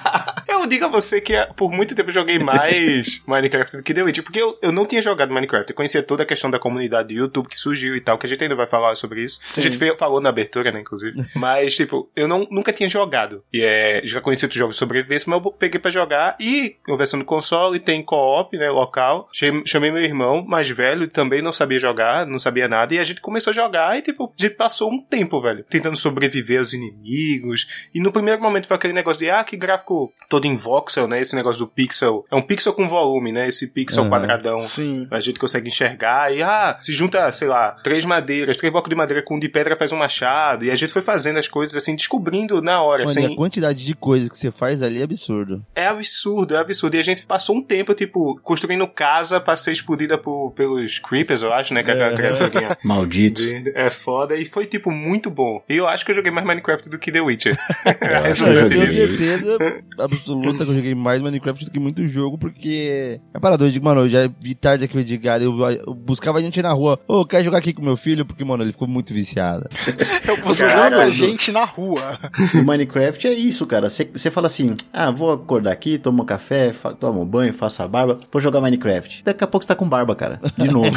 Eu 0.59 0.67
digo 0.67 0.85
a 0.85 0.87
você 0.89 1.21
que 1.21 1.33
por 1.55 1.71
muito 1.71 1.95
tempo 1.95 2.09
eu 2.09 2.13
joguei 2.13 2.37
mais 2.37 3.23
Minecraft 3.25 3.77
do 3.77 3.83
que 3.83 3.93
The 3.93 4.03
Witcher, 4.03 4.23
porque 4.23 4.41
eu, 4.41 4.57
eu 4.61 4.71
não 4.73 4.85
tinha 4.85 5.01
jogado 5.01 5.33
Minecraft. 5.33 5.69
Eu 5.69 5.75
conhecia 5.75 6.03
toda 6.03 6.23
a 6.23 6.25
questão 6.25 6.51
da 6.51 6.59
comunidade 6.59 7.07
do 7.07 7.13
YouTube 7.13 7.47
que 7.47 7.57
surgiu 7.57 7.95
e 7.95 8.01
tal, 8.01 8.17
que 8.17 8.25
a 8.25 8.29
gente 8.29 8.43
ainda 8.43 8.55
vai 8.55 8.67
falar 8.67 8.95
sobre 8.95 9.23
isso. 9.23 9.39
A 9.57 9.61
gente 9.61 9.77
falou 9.97 10.19
na 10.19 10.29
abertura, 10.29 10.71
né, 10.71 10.81
inclusive. 10.81 11.15
Mas, 11.33 11.75
tipo, 11.75 12.09
eu 12.13 12.27
não, 12.27 12.45
nunca 12.51 12.73
tinha 12.73 12.89
jogado. 12.89 13.43
E 13.53 13.61
é, 13.61 14.01
já 14.03 14.19
conhecia 14.19 14.47
outros 14.47 14.59
jogos 14.59 14.75
de 14.75 14.79
sobrevivência, 14.79 15.29
mas 15.29 15.43
eu 15.43 15.51
peguei 15.51 15.79
pra 15.79 15.91
jogar 15.91 16.35
e 16.39 16.75
conversando 16.85 17.21
no 17.21 17.25
console, 17.25 17.79
tem 17.79 18.03
co-op, 18.03 18.57
né, 18.57 18.69
local. 18.69 19.29
Chamei, 19.31 19.63
chamei 19.65 19.91
meu 19.91 20.03
irmão 20.03 20.43
mais 20.45 20.69
velho, 20.69 21.07
também 21.07 21.41
não 21.41 21.53
sabia 21.53 21.79
jogar, 21.79 22.25
não 22.25 22.39
sabia 22.39 22.67
nada, 22.67 22.93
e 22.93 22.99
a 22.99 23.03
gente 23.03 23.21
começou 23.21 23.51
a 23.51 23.53
jogar 23.53 23.97
e, 23.97 24.01
tipo, 24.01 24.33
a 24.37 24.41
gente 24.41 24.55
passou 24.55 24.91
um 24.91 25.01
tempo, 25.01 25.41
velho, 25.41 25.63
tentando 25.69 25.95
sobreviver 25.95 26.59
aos 26.59 26.73
inimigos. 26.73 27.67
E 27.93 27.99
no 27.99 28.11
primeiro 28.11 28.41
momento 28.41 28.67
foi 28.67 28.75
aquele 28.75 28.93
negócio 28.93 29.19
de, 29.19 29.29
ah, 29.29 29.43
que 29.43 29.55
gráfico 29.55 30.13
todo 30.27 30.45
em 30.45 30.55
voxel, 30.59 31.07
né? 31.07 31.19
Esse 31.19 31.35
negócio 31.35 31.59
do 31.59 31.67
pixel. 31.67 32.25
É 32.31 32.35
um 32.35 32.41
pixel 32.41 32.73
com 32.73 32.87
volume, 32.87 33.31
né? 33.31 33.47
Esse 33.47 33.67
pixel 33.67 34.03
Aham. 34.03 34.11
quadradão. 34.11 34.61
Sim. 34.61 35.07
A 35.09 35.19
gente 35.19 35.39
consegue 35.39 35.67
enxergar 35.67 36.33
e, 36.33 36.43
ah, 36.43 36.77
se 36.79 36.91
junta, 36.93 37.31
sei 37.31 37.47
lá, 37.47 37.71
três 37.83 38.05
madeiras, 38.05 38.57
três 38.57 38.71
blocos 38.71 38.89
de 38.89 38.95
madeira 38.95 39.23
com 39.23 39.35
um 39.35 39.39
de 39.39 39.49
pedra 39.49 39.75
faz 39.75 39.91
um 39.91 39.97
machado. 39.97 40.65
E 40.65 40.71
a 40.71 40.75
gente 40.75 40.93
foi 40.93 41.01
fazendo 41.01 41.39
as 41.39 41.47
coisas 41.47 41.75
assim, 41.75 41.95
descobrindo 41.95 42.61
na 42.61 42.81
hora, 42.81 43.03
Mano, 43.03 43.13
sem... 43.13 43.33
a 43.33 43.35
quantidade 43.35 43.85
de 43.85 43.95
coisas 43.95 44.29
que 44.29 44.37
você 44.37 44.51
faz 44.51 44.81
ali 44.81 44.99
é 44.99 45.03
absurdo. 45.03 45.65
É 45.73 45.87
absurdo, 45.87 46.55
é 46.55 46.59
absurdo. 46.59 46.95
E 46.95 46.99
a 46.99 47.03
gente 47.03 47.25
passou 47.25 47.55
um 47.55 47.61
tempo, 47.61 47.93
tipo, 47.93 48.39
construindo 48.43 48.87
casa 48.87 49.39
pra 49.39 49.55
ser 49.55 49.71
explodida 49.71 50.17
por, 50.17 50.51
pelos 50.51 50.99
creepers, 50.99 51.41
eu 51.41 51.53
acho, 51.53 51.73
né? 51.73 51.83
Que 51.83 51.91
é 51.91 51.93
aquela 51.93 52.15
criaturinha 52.15 52.77
Maldito. 52.83 53.41
É 53.73 53.89
foda. 53.89 54.35
E 54.35 54.45
foi, 54.45 54.65
tipo, 54.65 54.91
muito 54.91 55.29
bom. 55.29 55.63
E 55.69 55.75
eu 55.75 55.87
acho 55.87 56.05
que 56.05 56.11
eu 56.11 56.15
joguei 56.15 56.31
mais 56.31 56.45
Minecraft 56.45 56.89
do 56.89 56.97
que 56.97 57.11
The 57.11 57.21
Witcher. 57.21 57.57
que 57.83 58.43
eu 58.43 58.67
tenho 58.69 58.85
disso. 58.85 58.93
certeza 58.93 59.57
absoluta 59.97 60.38
que 60.41 60.47
eu 60.61 60.75
joguei 60.75 60.95
mais 60.95 61.21
Minecraft 61.21 61.65
do 61.65 61.71
que 61.71 61.79
muito 61.79 62.05
jogo, 62.07 62.37
porque 62.37 63.19
é 63.33 63.39
parado. 63.39 63.65
Eu 63.65 63.71
digo, 63.71 63.85
mano, 63.85 64.01
eu 64.01 64.09
já 64.09 64.29
vi 64.39 64.55
tarde 64.55 64.85
aqui 64.85 64.97
o 64.97 64.99
Edgar, 64.99 65.41
eu, 65.41 65.57
eu 65.87 65.93
buscava 65.93 66.41
gente 66.41 66.61
na 66.61 66.71
rua, 66.71 66.99
ô, 67.07 67.25
quer 67.25 67.43
jogar 67.43 67.57
aqui 67.59 67.73
com 67.73 67.81
meu 67.81 67.97
filho? 67.97 68.25
Porque, 68.25 68.43
mano, 68.43 68.63
ele 68.63 68.71
ficou 68.71 68.87
muito 68.87 69.13
viciado. 69.13 69.67
Eu 70.29 70.53
jogando 70.53 70.95
a 70.99 71.09
gente 71.09 71.51
na 71.51 71.63
rua. 71.65 72.19
O 72.55 72.63
Minecraft 72.65 73.27
é 73.27 73.33
isso, 73.33 73.65
cara. 73.65 73.89
Você 73.89 74.09
você 74.13 74.29
fala 74.31 74.47
assim: 74.47 74.75
ah, 74.93 75.11
vou 75.11 75.31
acordar 75.31 75.71
aqui, 75.71 75.97
tomo 75.97 76.23
um 76.23 76.25
café, 76.25 76.73
tomo 76.99 77.21
um 77.21 77.25
banho, 77.25 77.53
faço 77.53 77.81
a 77.81 77.87
barba, 77.87 78.19
vou 78.31 78.41
jogar 78.41 78.61
Minecraft. 78.61 79.23
Daqui 79.23 79.43
a 79.43 79.47
pouco 79.47 79.63
você 79.63 79.67
tá 79.67 79.75
com 79.75 79.87
barba, 79.87 80.15
cara. 80.15 80.39
De 80.57 80.67
novo. 80.71 80.89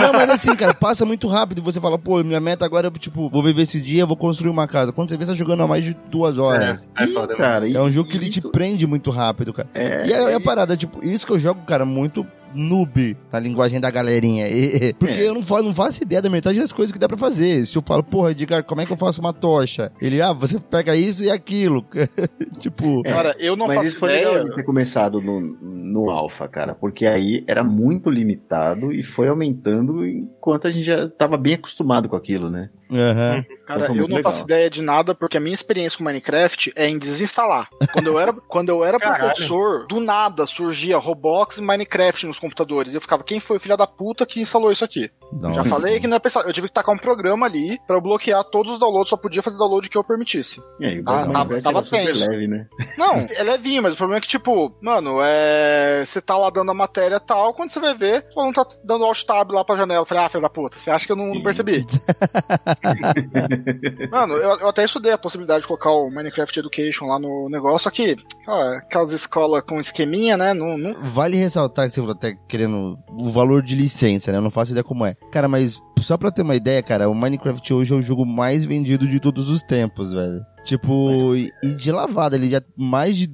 Não, 0.00 0.12
mas 0.12 0.30
assim, 0.30 0.54
cara, 0.56 0.74
passa 0.74 1.04
muito 1.04 1.26
rápido. 1.28 1.62
Você 1.62 1.80
fala, 1.80 1.98
pô, 1.98 2.22
minha 2.22 2.40
meta 2.40 2.64
agora 2.64 2.88
é, 2.88 2.90
tipo, 2.98 3.28
vou 3.30 3.42
viver 3.42 3.62
esse 3.62 3.80
dia, 3.80 4.04
vou 4.06 4.16
construir 4.16 4.50
uma 4.50 4.66
casa. 4.66 4.92
Quando 4.92 5.08
você 5.10 5.16
vê, 5.16 5.24
você 5.24 5.32
tá 5.32 5.36
jogando 5.36 5.62
há 5.62 5.66
mais 5.66 5.84
de 5.84 5.96
duas 6.10 6.38
horas. 6.38 6.88
É, 6.98 7.04
é 7.04 7.06
foda, 7.08 7.28
mano. 7.28 7.38
cara, 7.38 7.68
e- 7.68 7.74
É 7.76 7.80
um 7.82 7.90
jogo 7.90 8.08
que 8.10 8.16
ele 8.16 8.26
e 8.26 8.30
te 8.30 8.40
tu- 8.40 8.50
prende 8.68 8.86
muito 8.86 9.10
rápido, 9.10 9.52
cara. 9.52 9.68
É, 9.74 10.06
E 10.06 10.12
é, 10.12 10.32
é 10.32 10.34
a 10.34 10.40
parada, 10.40 10.76
tipo, 10.76 11.04
isso 11.04 11.26
que 11.26 11.32
eu 11.32 11.38
jogo, 11.38 11.62
cara, 11.66 11.84
muito 11.84 12.26
noob 12.54 13.16
na 13.32 13.38
linguagem 13.38 13.80
da 13.80 13.90
galerinha. 13.90 14.48
E- 14.48 14.88
e- 14.88 14.92
porque 14.94 15.14
É. 15.14 15.28
eu 15.28 15.34
não, 15.34 15.42
fa- 15.42 15.62
não 15.62 15.74
faço 15.74 16.02
ideia 16.02 16.20
da 16.22 16.30
metade 16.30 16.58
das 16.58 16.72
coisas 16.72 16.92
que 16.92 16.98
dá 16.98 17.08
pra 17.08 17.16
fazer. 17.18 17.64
Se 17.66 17.76
eu 17.76 17.82
falo, 17.86 18.02
porra, 18.02 18.30
Edgar, 18.32 18.62
como 18.64 18.80
é 18.80 18.86
que 18.86 18.92
eu 18.92 18.96
faço 18.96 19.20
uma 19.20 19.32
tocha? 19.32 19.92
Ele, 20.00 20.20
ah, 20.20 20.32
você 20.32 20.58
pega 20.58 20.94
isso 20.96 21.24
e 21.24 21.30
aquilo. 21.30 21.84
tipo, 22.60 23.02
É, 23.04 23.10
Cara, 23.12 23.36
eu 23.38 23.56
não 23.56 23.66
Mas 23.66 23.76
faço 23.76 23.88
isso 23.88 23.98
foi 23.98 24.10
ideia. 24.10 24.28
legal 24.30 24.48
de 24.48 24.54
ter 24.54 24.62
começado 24.64 25.20
no, 25.20 25.40
no 25.40 26.10
Alpha, 26.10 26.48
cara, 26.48 26.74
porque 26.74 27.06
aí 27.06 27.44
era 27.46 27.62
muito 27.64 28.10
limitado 28.10 28.92
e 28.92 29.02
foi 29.02 29.28
aumentando 29.28 30.06
enquanto 30.06 30.66
a 30.66 30.70
gente 30.70 30.84
já 30.84 31.08
tava 31.08 31.36
bem 31.36 31.54
acostumado 31.54 32.08
com 32.08 32.16
aquilo, 32.16 32.50
né? 32.50 32.70
aham. 32.90 33.44
Cara, 33.66 33.80
Então 33.82 33.94
foi 33.94 34.02
eu 34.02 34.08
não 34.08 34.16
legal. 34.16 34.32
faço 34.32 34.44
ideia 34.44 34.70
de 34.70 34.80
nada, 34.82 35.14
porque 35.14 35.36
a 35.36 35.40
minha 35.40 35.52
experiência 35.52 35.98
com 35.98 36.04
Minecraft 36.04 36.72
é 36.74 36.88
em 36.88 36.96
desinstalar. 36.98 37.68
Quando 37.92 38.06
eu 38.06 38.18
era, 38.18 38.32
quando 38.32 38.70
eu 38.70 38.82
era 38.82 38.98
Caralho. 38.98 39.24
professor, 39.26 39.86
do 39.86 40.00
nada 40.00 40.46
surgia 40.46 40.96
Roblox 40.96 41.58
e 41.58 41.62
Minecraft 41.62 42.26
nos 42.26 42.37
computadores. 42.38 42.94
Eu 42.94 43.00
ficava, 43.00 43.22
quem 43.22 43.40
foi 43.40 43.56
o 43.56 43.60
filho 43.60 43.76
da 43.76 43.86
puta 43.86 44.26
que 44.26 44.40
instalou 44.40 44.72
isso 44.72 44.84
aqui? 44.84 45.10
Já 45.40 45.48
Nossa. 45.48 45.68
falei 45.68 46.00
que 46.00 46.06
não 46.06 46.16
é 46.16 46.20
instalar. 46.24 46.48
Eu 46.48 46.52
tive 46.52 46.68
que 46.68 46.74
tacar 46.74 46.94
um 46.94 46.98
programa 46.98 47.46
ali 47.46 47.78
pra 47.86 47.96
eu 47.96 48.00
bloquear 48.00 48.42
todos 48.44 48.72
os 48.72 48.78
downloads, 48.78 49.08
só 49.10 49.16
podia 49.16 49.42
fazer 49.42 49.56
download 49.58 49.88
que 49.88 49.96
eu 49.96 50.04
permitisse. 50.04 50.60
E 50.80 50.86
aí, 50.86 51.00
o 51.00 51.04
Ah, 51.06 51.26
tava 51.26 51.58
era 51.58 51.82
super 51.82 52.06
tenso. 52.06 52.28
leve, 52.28 52.46
né? 52.46 52.66
Não, 52.96 53.14
é 53.36 53.42
levinho, 53.42 53.82
mas 53.82 53.94
o 53.94 53.96
problema 53.96 54.18
é 54.18 54.20
que, 54.20 54.28
tipo, 54.28 54.74
mano, 54.80 55.18
é. 55.22 56.02
Você 56.04 56.20
tá 56.20 56.36
lá 56.36 56.50
dando 56.50 56.70
a 56.70 56.74
matéria 56.74 57.20
tal, 57.20 57.52
quando 57.54 57.70
você 57.70 57.80
vai 57.80 57.94
ver, 57.94 58.26
o 58.34 58.40
aluno 58.40 58.54
tá 58.54 58.66
dando 58.84 59.04
alt 59.04 59.22
tab 59.24 59.50
lá 59.50 59.64
pra 59.64 59.76
janela. 59.76 60.00
Eu 60.02 60.06
falei, 60.06 60.24
ah, 60.24 60.28
filho 60.28 60.42
da 60.42 60.48
puta, 60.48 60.78
você 60.78 60.90
acha 60.90 61.06
que 61.06 61.12
eu 61.12 61.16
não, 61.16 61.34
não 61.34 61.42
percebi? 61.42 61.84
mano, 64.10 64.34
eu, 64.34 64.58
eu 64.60 64.68
até 64.68 64.84
estudei 64.84 65.12
a 65.12 65.18
possibilidade 65.18 65.62
de 65.62 65.66
colocar 65.66 65.90
o 65.90 66.10
Minecraft 66.10 66.58
Education 66.58 67.06
lá 67.06 67.18
no 67.18 67.48
negócio, 67.48 67.84
só 67.84 67.90
que, 67.90 68.16
ah, 68.46 68.78
aquelas 68.78 69.12
escolas 69.12 69.62
com 69.62 69.78
esqueminha, 69.80 70.36
né? 70.36 70.54
Não, 70.54 70.76
não, 70.78 70.94
Vale 71.02 71.36
ressaltar 71.36 71.86
que 71.86 71.92
você 71.92 72.00
falou 72.00 72.14
até 72.14 72.27
querendo 72.48 72.98
o 73.18 73.28
valor 73.28 73.62
de 73.62 73.74
licença, 73.74 74.30
né? 74.30 74.38
Eu 74.38 74.42
não 74.42 74.50
faço 74.50 74.72
ideia 74.72 74.84
como 74.84 75.04
é. 75.04 75.14
Cara, 75.32 75.48
mas 75.48 75.80
só 76.00 76.16
pra 76.16 76.30
ter 76.30 76.42
uma 76.42 76.56
ideia, 76.56 76.82
cara, 76.82 77.08
o 77.08 77.14
Minecraft 77.14 77.74
hoje 77.74 77.92
é 77.92 77.96
o 77.96 78.02
jogo 78.02 78.24
mais 78.24 78.64
vendido 78.64 79.06
de 79.06 79.20
todos 79.20 79.48
os 79.48 79.62
tempos, 79.62 80.12
velho. 80.12 80.40
Tipo, 80.64 81.34
e 81.34 81.50
de 81.76 81.90
lavada, 81.90 82.36
ele 82.36 82.48
já 82.48 82.62
mais 82.76 83.16
de 83.16 83.26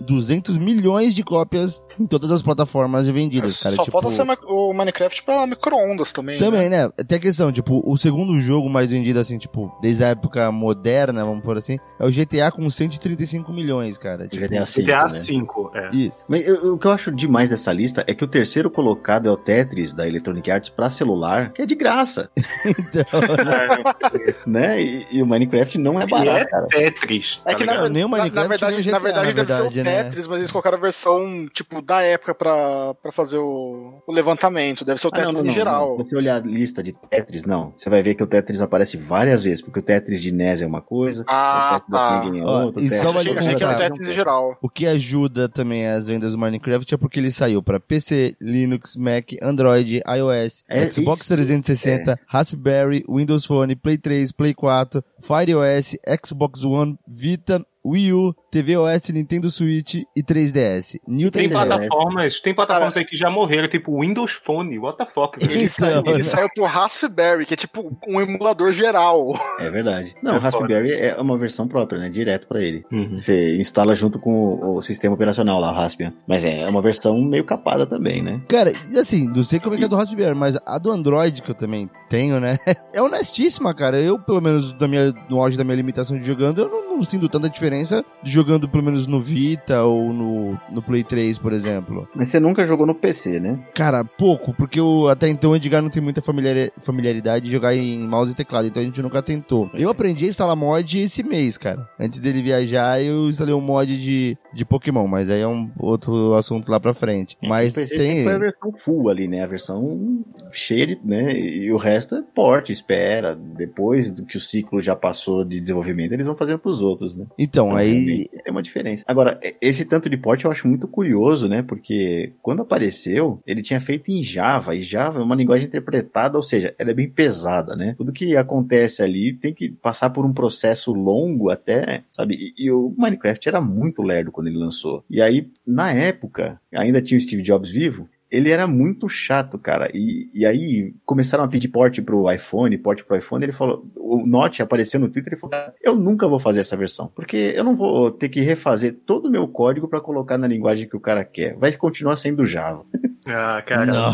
200 0.00 0.56
milhões 0.58 1.14
de 1.14 1.22
cópias 1.22 1.82
em 1.98 2.06
todas 2.06 2.30
as 2.30 2.42
plataformas 2.42 3.08
vendidas, 3.08 3.56
cara. 3.56 3.74
só 3.74 3.82
tipo, 3.82 4.00
falta 4.00 4.14
ser 4.14 4.24
o 4.46 4.72
Minecraft 4.72 5.22
pra 5.24 5.46
micro-ondas 5.46 6.12
também. 6.12 6.38
né? 6.38 6.44
Também, 6.44 6.68
né? 6.68 6.88
Tem 7.08 7.18
a 7.18 7.20
questão, 7.20 7.50
tipo, 7.50 7.82
o 7.84 7.96
segundo 7.96 8.38
jogo 8.40 8.68
mais 8.68 8.90
vendido, 8.90 9.18
assim, 9.18 9.38
tipo, 9.38 9.76
desde 9.82 10.04
a 10.04 10.08
época 10.08 10.50
moderna, 10.52 11.24
vamos 11.24 11.42
por 11.42 11.56
assim, 11.56 11.78
é 11.98 12.06
o 12.06 12.10
GTA 12.10 12.50
com 12.52 12.68
135 12.70 13.52
milhões, 13.52 13.98
cara. 13.98 14.28
Tipo, 14.28 14.44
GTA 14.46 14.64
V, 14.64 14.82
GTA 14.82 15.02
né? 15.02 15.08
5, 15.08 15.70
é. 15.74 15.88
Isso. 15.94 16.24
Mas 16.28 16.46
eu- 16.46 16.74
o 16.74 16.78
que 16.78 16.86
eu 16.86 16.92
acho 16.92 17.10
demais 17.10 17.50
dessa 17.50 17.72
lista 17.72 18.04
é 18.06 18.14
que 18.14 18.24
o 18.24 18.28
terceiro 18.28 18.70
colocado 18.70 19.28
é 19.28 19.32
o 19.32 19.36
Tetris 19.36 19.92
da 19.92 20.06
Electronic 20.06 20.48
Arts 20.50 20.70
pra 20.70 20.88
celular, 20.90 21.52
que 21.52 21.62
é 21.62 21.66
de 21.66 21.74
graça, 21.74 22.30
Então, 22.64 23.02
É, 23.18 24.34
né? 24.46 24.80
E, 24.82 25.06
e 25.12 25.22
o 25.22 25.26
Minecraft 25.26 25.78
não 25.78 25.98
é 25.98 26.02
e 26.02 26.06
é 26.06 26.08
barato, 26.08 26.50
cara. 26.50 26.66
Tetris. 26.68 27.40
É 27.44 27.50
tá 27.52 27.56
que 27.56 27.64
na, 27.64 27.88
nem 27.88 28.04
o 28.04 28.08
na- 28.08 28.16
Minecraft 28.18 28.34
na 28.34 28.46
verdade, 28.48 28.72
nem 28.72 28.80
o 28.80 28.84
GTA, 28.84 28.92
na 28.92 28.98
verdade 28.98 29.26
na 29.26 29.32
deve 29.32 29.48
ser 29.48 29.54
o 29.54 29.64
verdade, 29.64 29.82
né? 29.82 29.87
Tetris, 29.88 30.26
mas 30.26 30.38
eles 30.40 30.50
colocaram 30.50 30.78
a 30.78 30.80
versão, 30.80 31.46
tipo, 31.52 31.80
da 31.82 32.02
época 32.02 32.34
pra, 32.34 32.94
pra 32.94 33.12
fazer 33.12 33.38
o, 33.38 34.02
o 34.06 34.12
levantamento. 34.12 34.84
Deve 34.84 35.00
ser 35.00 35.08
o 35.08 35.10
Ah, 35.12 35.18
não, 35.18 35.24
Tetris 35.26 35.34
não, 35.38 35.44
em 35.44 35.46
não, 35.48 35.54
geral. 35.54 35.96
Se 35.98 36.04
você 36.04 36.16
olhar 36.16 36.36
a 36.42 36.46
lista 36.46 36.82
de 36.82 36.92
Tetris, 36.92 37.44
não. 37.44 37.72
Você 37.76 37.88
vai 37.90 38.02
ver 38.02 38.14
que 38.14 38.22
o 38.22 38.26
Tetris 38.26 38.60
aparece 38.60 38.96
várias 38.96 39.42
vezes, 39.42 39.62
porque 39.62 39.80
o 39.80 39.82
Tetris 39.82 40.20
de 40.22 40.32
NES 40.32 40.62
é 40.62 40.66
uma 40.66 40.80
coisa, 40.82 41.24
Ah, 41.26 41.70
o 41.70 41.74
Tetris 41.80 41.90
da 41.92 41.98
tá. 41.98 42.20
Play 42.20 42.40
é 42.40 42.44
Ó, 42.44 42.64
outra. 42.64 42.82
e 42.82 42.86
o 42.86 42.90
só 42.90 42.96
Tetris- 42.96 43.12
vale 43.14 43.30
Achei, 43.30 43.38
achei 43.38 43.54
que 43.56 43.64
era 43.64 43.74
o. 43.74 43.78
Tetris 43.78 44.08
em 44.08 44.12
geral. 44.14 44.58
O 44.62 44.68
que 44.68 44.86
ajuda 44.86 45.48
também 45.48 45.86
as 45.86 46.06
vendas 46.08 46.32
do 46.32 46.38
Minecraft 46.38 46.94
é 46.94 46.96
porque 46.96 47.18
ele 47.20 47.30
saiu 47.30 47.62
para 47.62 47.80
PC, 47.80 48.34
Linux, 48.40 48.96
Mac, 48.96 49.30
Android, 49.42 50.00
iOS, 50.06 50.64
É, 50.68 50.90
Xbox 50.90 51.20
isso, 51.20 51.28
360, 51.34 52.18
Raspberry, 52.26 53.04
Windows 53.08 53.44
Phone, 53.46 53.74
Play 53.76 53.98
3, 53.98 54.32
Play 54.32 54.54
4, 54.54 55.02
Fire 55.20 55.54
OS, 55.54 55.96
Xbox 56.26 56.64
One, 56.64 56.98
Vita, 57.06 57.64
Wii 57.84 58.12
U, 58.12 58.34
TV 58.50 58.76
OS, 58.76 59.08
Nintendo 59.10 59.50
Switch 59.50 59.94
e 60.16 60.22
3DS. 60.22 60.98
New 61.06 61.30
Tem 61.30 61.48
3DS. 61.48 61.52
plataformas, 61.52 62.40
tem 62.40 62.54
plataformas 62.54 62.96
aí 62.96 63.04
que 63.04 63.16
já 63.16 63.30
morreram, 63.30 63.68
tipo 63.68 64.00
Windows 64.00 64.32
Phone, 64.32 64.78
what 64.78 64.96
the 64.98 65.06
fuck. 65.06 65.38
Ele, 65.42 65.64
Então, 65.68 66.02
saiu, 66.02 66.02
ele 66.06 66.24
saiu 66.24 66.48
pro 66.54 66.64
Raspberry, 66.64 67.44
que 67.46 67.54
é 67.54 67.56
tipo 67.56 67.96
um 68.06 68.20
emulador 68.20 68.72
geral. 68.72 69.38
É 69.58 69.70
verdade. 69.70 70.14
Não, 70.22 70.34
É 70.36 70.38
o 70.38 70.40
Raspberry 70.40 70.92
é 70.92 71.14
uma 71.20 71.36
versão 71.36 71.68
própria, 71.68 71.98
né? 71.98 72.08
Direto 72.08 72.46
pra 72.46 72.62
ele. 72.62 72.84
Uhum. 72.90 73.16
Você 73.18 73.56
instala 73.58 73.94
junto 73.94 74.18
com 74.18 74.30
o, 74.32 74.76
o 74.76 74.82
sistema 74.82 75.14
operacional 75.14 75.60
lá, 75.60 75.70
o 75.72 75.74
Raspbian. 75.74 76.12
Mas 76.26 76.44
é 76.44 76.66
uma 76.68 76.80
versão 76.80 77.20
meio 77.22 77.44
capada 77.44 77.86
também, 77.86 78.22
né? 78.22 78.40
Cara, 78.48 78.72
e 78.90 78.98
assim, 78.98 79.28
não 79.28 79.42
sei 79.42 79.60
como 79.60 79.74
é 79.74 79.78
que 79.78 79.84
é 79.84 79.88
do 79.88 79.96
Raspberry, 79.96 80.34
mas 80.34 80.58
a 80.64 80.78
do 80.78 80.90
Android 80.90 81.42
que 81.42 81.50
eu 81.50 81.54
também 81.54 81.88
tenho, 82.08 82.40
né? 82.40 82.58
É 82.94 83.02
honestíssima, 83.02 83.74
cara. 83.74 84.00
Eu, 84.00 84.18
pelo 84.18 84.40
menos, 84.40 84.72
da 84.72 84.88
minha, 84.88 85.12
no 85.28 85.40
auge 85.40 85.56
da 85.56 85.62
minha 85.62 85.76
limitação 85.76 86.18
de 86.18 86.24
jogando, 86.24 86.62
eu 86.62 86.68
não, 86.68 86.96
não 86.96 87.02
sinto 87.02 87.28
tanta 87.28 87.48
diferença 87.48 88.04
de 88.22 88.30
jogando, 88.38 88.68
pelo 88.68 88.82
menos, 88.84 89.06
no 89.06 89.20
Vita 89.20 89.82
ou 89.84 90.12
no, 90.12 90.58
no 90.70 90.80
Play 90.82 91.02
3, 91.02 91.38
por 91.38 91.52
exemplo. 91.52 92.08
Mas 92.14 92.28
você 92.28 92.38
nunca 92.38 92.64
jogou 92.66 92.86
no 92.86 92.94
PC, 92.94 93.40
né? 93.40 93.58
Cara, 93.74 94.04
pouco, 94.04 94.54
porque 94.54 94.78
eu, 94.78 95.08
até 95.08 95.28
então 95.28 95.50
o 95.50 95.56
Edgar 95.56 95.82
não 95.82 95.90
tem 95.90 96.02
muita 96.02 96.22
familiari- 96.22 96.72
familiaridade 96.80 97.44
de 97.46 97.50
jogar 97.50 97.74
em 97.74 98.06
mouse 98.06 98.32
e 98.32 98.34
teclado, 98.34 98.66
então 98.66 98.80
a 98.82 98.84
gente 98.84 99.02
nunca 99.02 99.22
tentou. 99.22 99.70
Eu 99.74 99.90
aprendi 99.90 100.24
a 100.24 100.28
instalar 100.28 100.54
mod 100.56 100.98
esse 100.98 101.22
mês, 101.22 101.58
cara. 101.58 101.88
Antes 101.98 102.20
dele 102.20 102.42
viajar, 102.42 103.02
eu 103.02 103.28
instalei 103.28 103.54
um 103.54 103.60
mod 103.60 103.96
de, 103.96 104.36
de 104.54 104.64
Pokémon, 104.64 105.06
mas 105.06 105.28
aí 105.30 105.40
é 105.40 105.48
um 105.48 105.70
outro 105.78 106.34
assunto 106.34 106.70
lá 106.70 106.78
pra 106.78 106.94
frente. 106.94 107.36
Mas 107.42 107.72
O 107.72 107.74
PC 107.76 107.96
tem. 107.96 108.22
foi 108.24 108.34
a 108.34 108.38
versão 108.38 108.72
full 108.76 109.08
ali, 109.08 109.26
né? 109.26 109.42
A 109.42 109.46
versão 109.46 110.24
cheia 110.52 110.86
de, 110.86 110.98
né? 111.04 111.32
E 111.38 111.72
o 111.72 111.76
resto 111.76 112.14
é 112.16 112.22
porte, 112.34 112.72
espera. 112.72 113.34
Depois 113.34 114.10
do 114.12 114.24
que 114.24 114.36
o 114.36 114.40
ciclo 114.40 114.80
já 114.80 114.94
passou 114.94 115.44
de 115.44 115.60
desenvolvimento, 115.60 116.12
eles 116.12 116.26
vão 116.26 116.36
fazendo 116.36 116.58
pros 116.58 116.80
outros, 116.80 117.16
né? 117.16 117.26
Então, 117.38 117.74
aí. 117.74 118.26
Tem 118.42 118.52
uma 118.52 118.62
diferença. 118.62 119.04
Agora, 119.06 119.38
esse 119.60 119.84
tanto 119.84 120.08
de 120.08 120.16
porte 120.16 120.44
eu 120.44 120.50
acho 120.50 120.68
muito 120.68 120.86
curioso, 120.86 121.48
né? 121.48 121.62
Porque 121.62 122.32
quando 122.42 122.62
apareceu, 122.62 123.42
ele 123.46 123.62
tinha 123.62 123.80
feito 123.80 124.10
em 124.10 124.22
Java, 124.22 124.74
e 124.74 124.82
Java 124.82 125.20
é 125.20 125.22
uma 125.22 125.34
linguagem 125.34 125.66
interpretada, 125.66 126.36
ou 126.36 126.42
seja, 126.42 126.74
ela 126.78 126.90
é 126.90 126.94
bem 126.94 127.08
pesada, 127.08 127.74
né? 127.74 127.94
Tudo 127.96 128.12
que 128.12 128.36
acontece 128.36 129.02
ali 129.02 129.32
tem 129.32 129.54
que 129.54 129.70
passar 129.70 130.10
por 130.10 130.24
um 130.24 130.32
processo 130.32 130.92
longo 130.92 131.50
até, 131.50 132.04
sabe? 132.12 132.34
E, 132.34 132.66
e 132.66 132.70
o 132.70 132.94
Minecraft 132.96 133.48
era 133.48 133.60
muito 133.60 134.02
lerdo 134.02 134.32
quando 134.32 134.48
ele 134.48 134.58
lançou. 134.58 135.04
E 135.08 135.20
aí, 135.22 135.50
na 135.66 135.92
época, 135.92 136.60
ainda 136.72 137.02
tinha 137.02 137.18
o 137.18 137.20
Steve 137.20 137.42
Jobs 137.42 137.70
vivo, 137.70 138.08
ele 138.30 138.50
era 138.50 138.66
muito 138.66 139.08
chato, 139.08 139.58
cara. 139.58 139.90
E, 139.94 140.28
e 140.34 140.44
aí 140.46 140.94
começaram 141.04 141.44
a 141.44 141.48
pedir 141.48 141.68
porte 141.68 142.02
pro 142.02 142.30
iPhone, 142.30 142.76
porte 142.78 143.04
pro 143.04 143.16
iPhone. 143.16 143.44
Ele 143.44 143.52
falou, 143.52 143.86
o 143.96 144.26
Note 144.26 144.62
apareceu 144.62 145.00
no 145.00 145.08
Twitter 145.08 145.32
e 145.34 145.36
falou: 145.36 145.50
"Cara, 145.52 145.74
Eu 145.82 145.94
nunca 145.94 146.26
vou 146.28 146.38
fazer 146.38 146.60
essa 146.60 146.76
versão, 146.76 147.10
porque 147.14 147.52
eu 147.54 147.64
não 147.64 147.76
vou 147.76 148.10
ter 148.10 148.28
que 148.28 148.40
refazer 148.40 148.98
todo 149.06 149.26
o 149.26 149.30
meu 149.30 149.46
código 149.48 149.88
pra 149.88 150.00
colocar 150.00 150.36
na 150.38 150.46
linguagem 150.48 150.88
que 150.88 150.96
o 150.96 151.00
cara 151.00 151.24
quer. 151.24 151.56
Vai 151.56 151.72
continuar 151.72 152.16
sendo 152.16 152.46
Java. 152.46 152.84
Ah, 153.30 153.60
cara. 153.66 153.84
Não. 153.84 154.08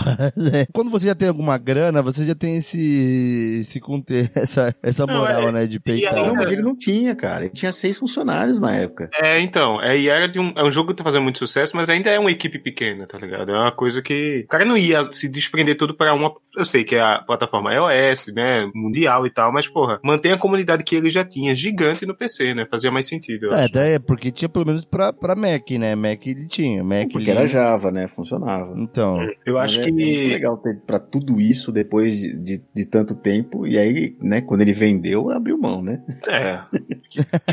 É. 0.53 0.67
Quando 0.73 0.91
você 0.91 1.07
já 1.07 1.15
tem 1.15 1.29
alguma 1.29 1.57
grana, 1.57 2.03
você 2.03 2.25
já 2.25 2.35
tem 2.35 2.57
esse. 2.57 3.61
esse 3.61 3.79
conter, 3.79 4.31
essa, 4.35 4.75
essa 4.83 5.07
Não, 5.07 5.19
moral, 5.19 5.49
é- 5.49 5.53
né? 5.53 5.67
De 5.67 5.79
peitar. 5.79 6.15
Não, 6.15 6.35
mas 6.35 6.45
cara. 6.47 6.53
ele 6.53 6.63
não 6.63 6.75
tinha, 6.77 7.15
cara. 7.15 7.45
Ele 7.45 7.55
tinha 7.55 7.71
seis 7.73 7.97
funcionários 7.97 8.61
na 8.61 8.75
época. 8.75 9.11
É, 9.15 9.39
então, 9.41 9.81
é, 9.81 9.97
e 9.97 10.09
era 10.09 10.27
de 10.27 10.41
um, 10.41 10.53
é 10.57 10.65
um 10.65 10.71
jogo 10.71 10.89
que 10.91 10.97
tá 10.97 11.05
fazendo 11.05 11.23
muito 11.23 11.39
sucesso, 11.39 11.77
mas 11.77 11.89
ainda 11.89 12.11
é 12.11 12.19
uma 12.19 12.31
equipe 12.31 12.59
pequena, 12.59 13.07
tá 13.07 13.19
ligado? 13.19 13.51
É 13.53 13.55
uma 13.55 13.71
coisa 13.73 14.03
que. 14.05 14.43
O 14.45 14.49
cara 14.49 14.65
não 14.65 14.77
ia 14.77 15.09
se 15.11 15.29
desprender 15.29 15.77
tudo 15.77 15.95
pra 15.95 16.15
uma. 16.15 16.33
Eu 16.57 16.65
sei 16.65 16.85
que 16.85 16.95
é 16.95 17.01
a 17.01 17.19
plataforma 17.19 17.73
iOS, 17.75 18.29
né? 18.35 18.71
Mundial 18.75 19.27
e 19.27 19.31
tal, 19.31 19.53
mas, 19.53 19.67
porra, 19.67 19.99
mantém 20.05 20.31
a 20.31 20.39
comunidade 20.39 20.85
que 20.85 20.95
ele 20.95 21.11
já 21.11 21.25
tinha, 21.25 21.53
gigante 21.55 22.07
no 22.07 22.15
PC, 22.15 22.55
né? 22.55 22.67
Fazia 22.71 22.91
mais 22.93 23.07
sentido. 23.07 23.47
eu 23.47 23.53
É, 23.53 23.57
acho. 23.57 23.65
até 23.67 23.99
porque 23.99 24.31
tinha 24.31 24.49
pelo 24.49 24.67
menos 24.67 24.85
pra, 24.85 25.13
pra 25.13 25.35
Mac, 25.35 25.69
né? 25.73 25.97
Mac 25.97 26.25
ele 26.27 26.47
tinha. 26.47 26.85
Mac 26.85 27.09
Porque 27.11 27.31
era 27.31 27.41
Linux. 27.41 27.53
Java, 27.53 27.91
né? 27.91 28.07
Funcionava. 28.07 28.73
Então. 28.77 29.19
Eu 29.45 29.59
acho 29.59 29.81
é, 29.81 29.83
é 29.83 29.87
que. 29.87 30.29
legal 30.29 30.57
ter 30.59 30.79
pra 30.87 31.01
tudo 31.01 31.41
isso 31.41 31.73
depois 31.73 32.17
de, 32.17 32.37
de, 32.37 32.63
de 32.75 32.87
tanto 32.87 33.17
tempo. 33.17 33.67
E 33.67 33.77
aí, 33.79 34.15
né, 34.21 34.41
quando 34.41 34.61
ele 34.61 34.73
vendeu, 34.73 35.31
abriu 35.31 35.59
mão, 35.59 35.83
né? 35.83 36.01
É. 36.29 36.61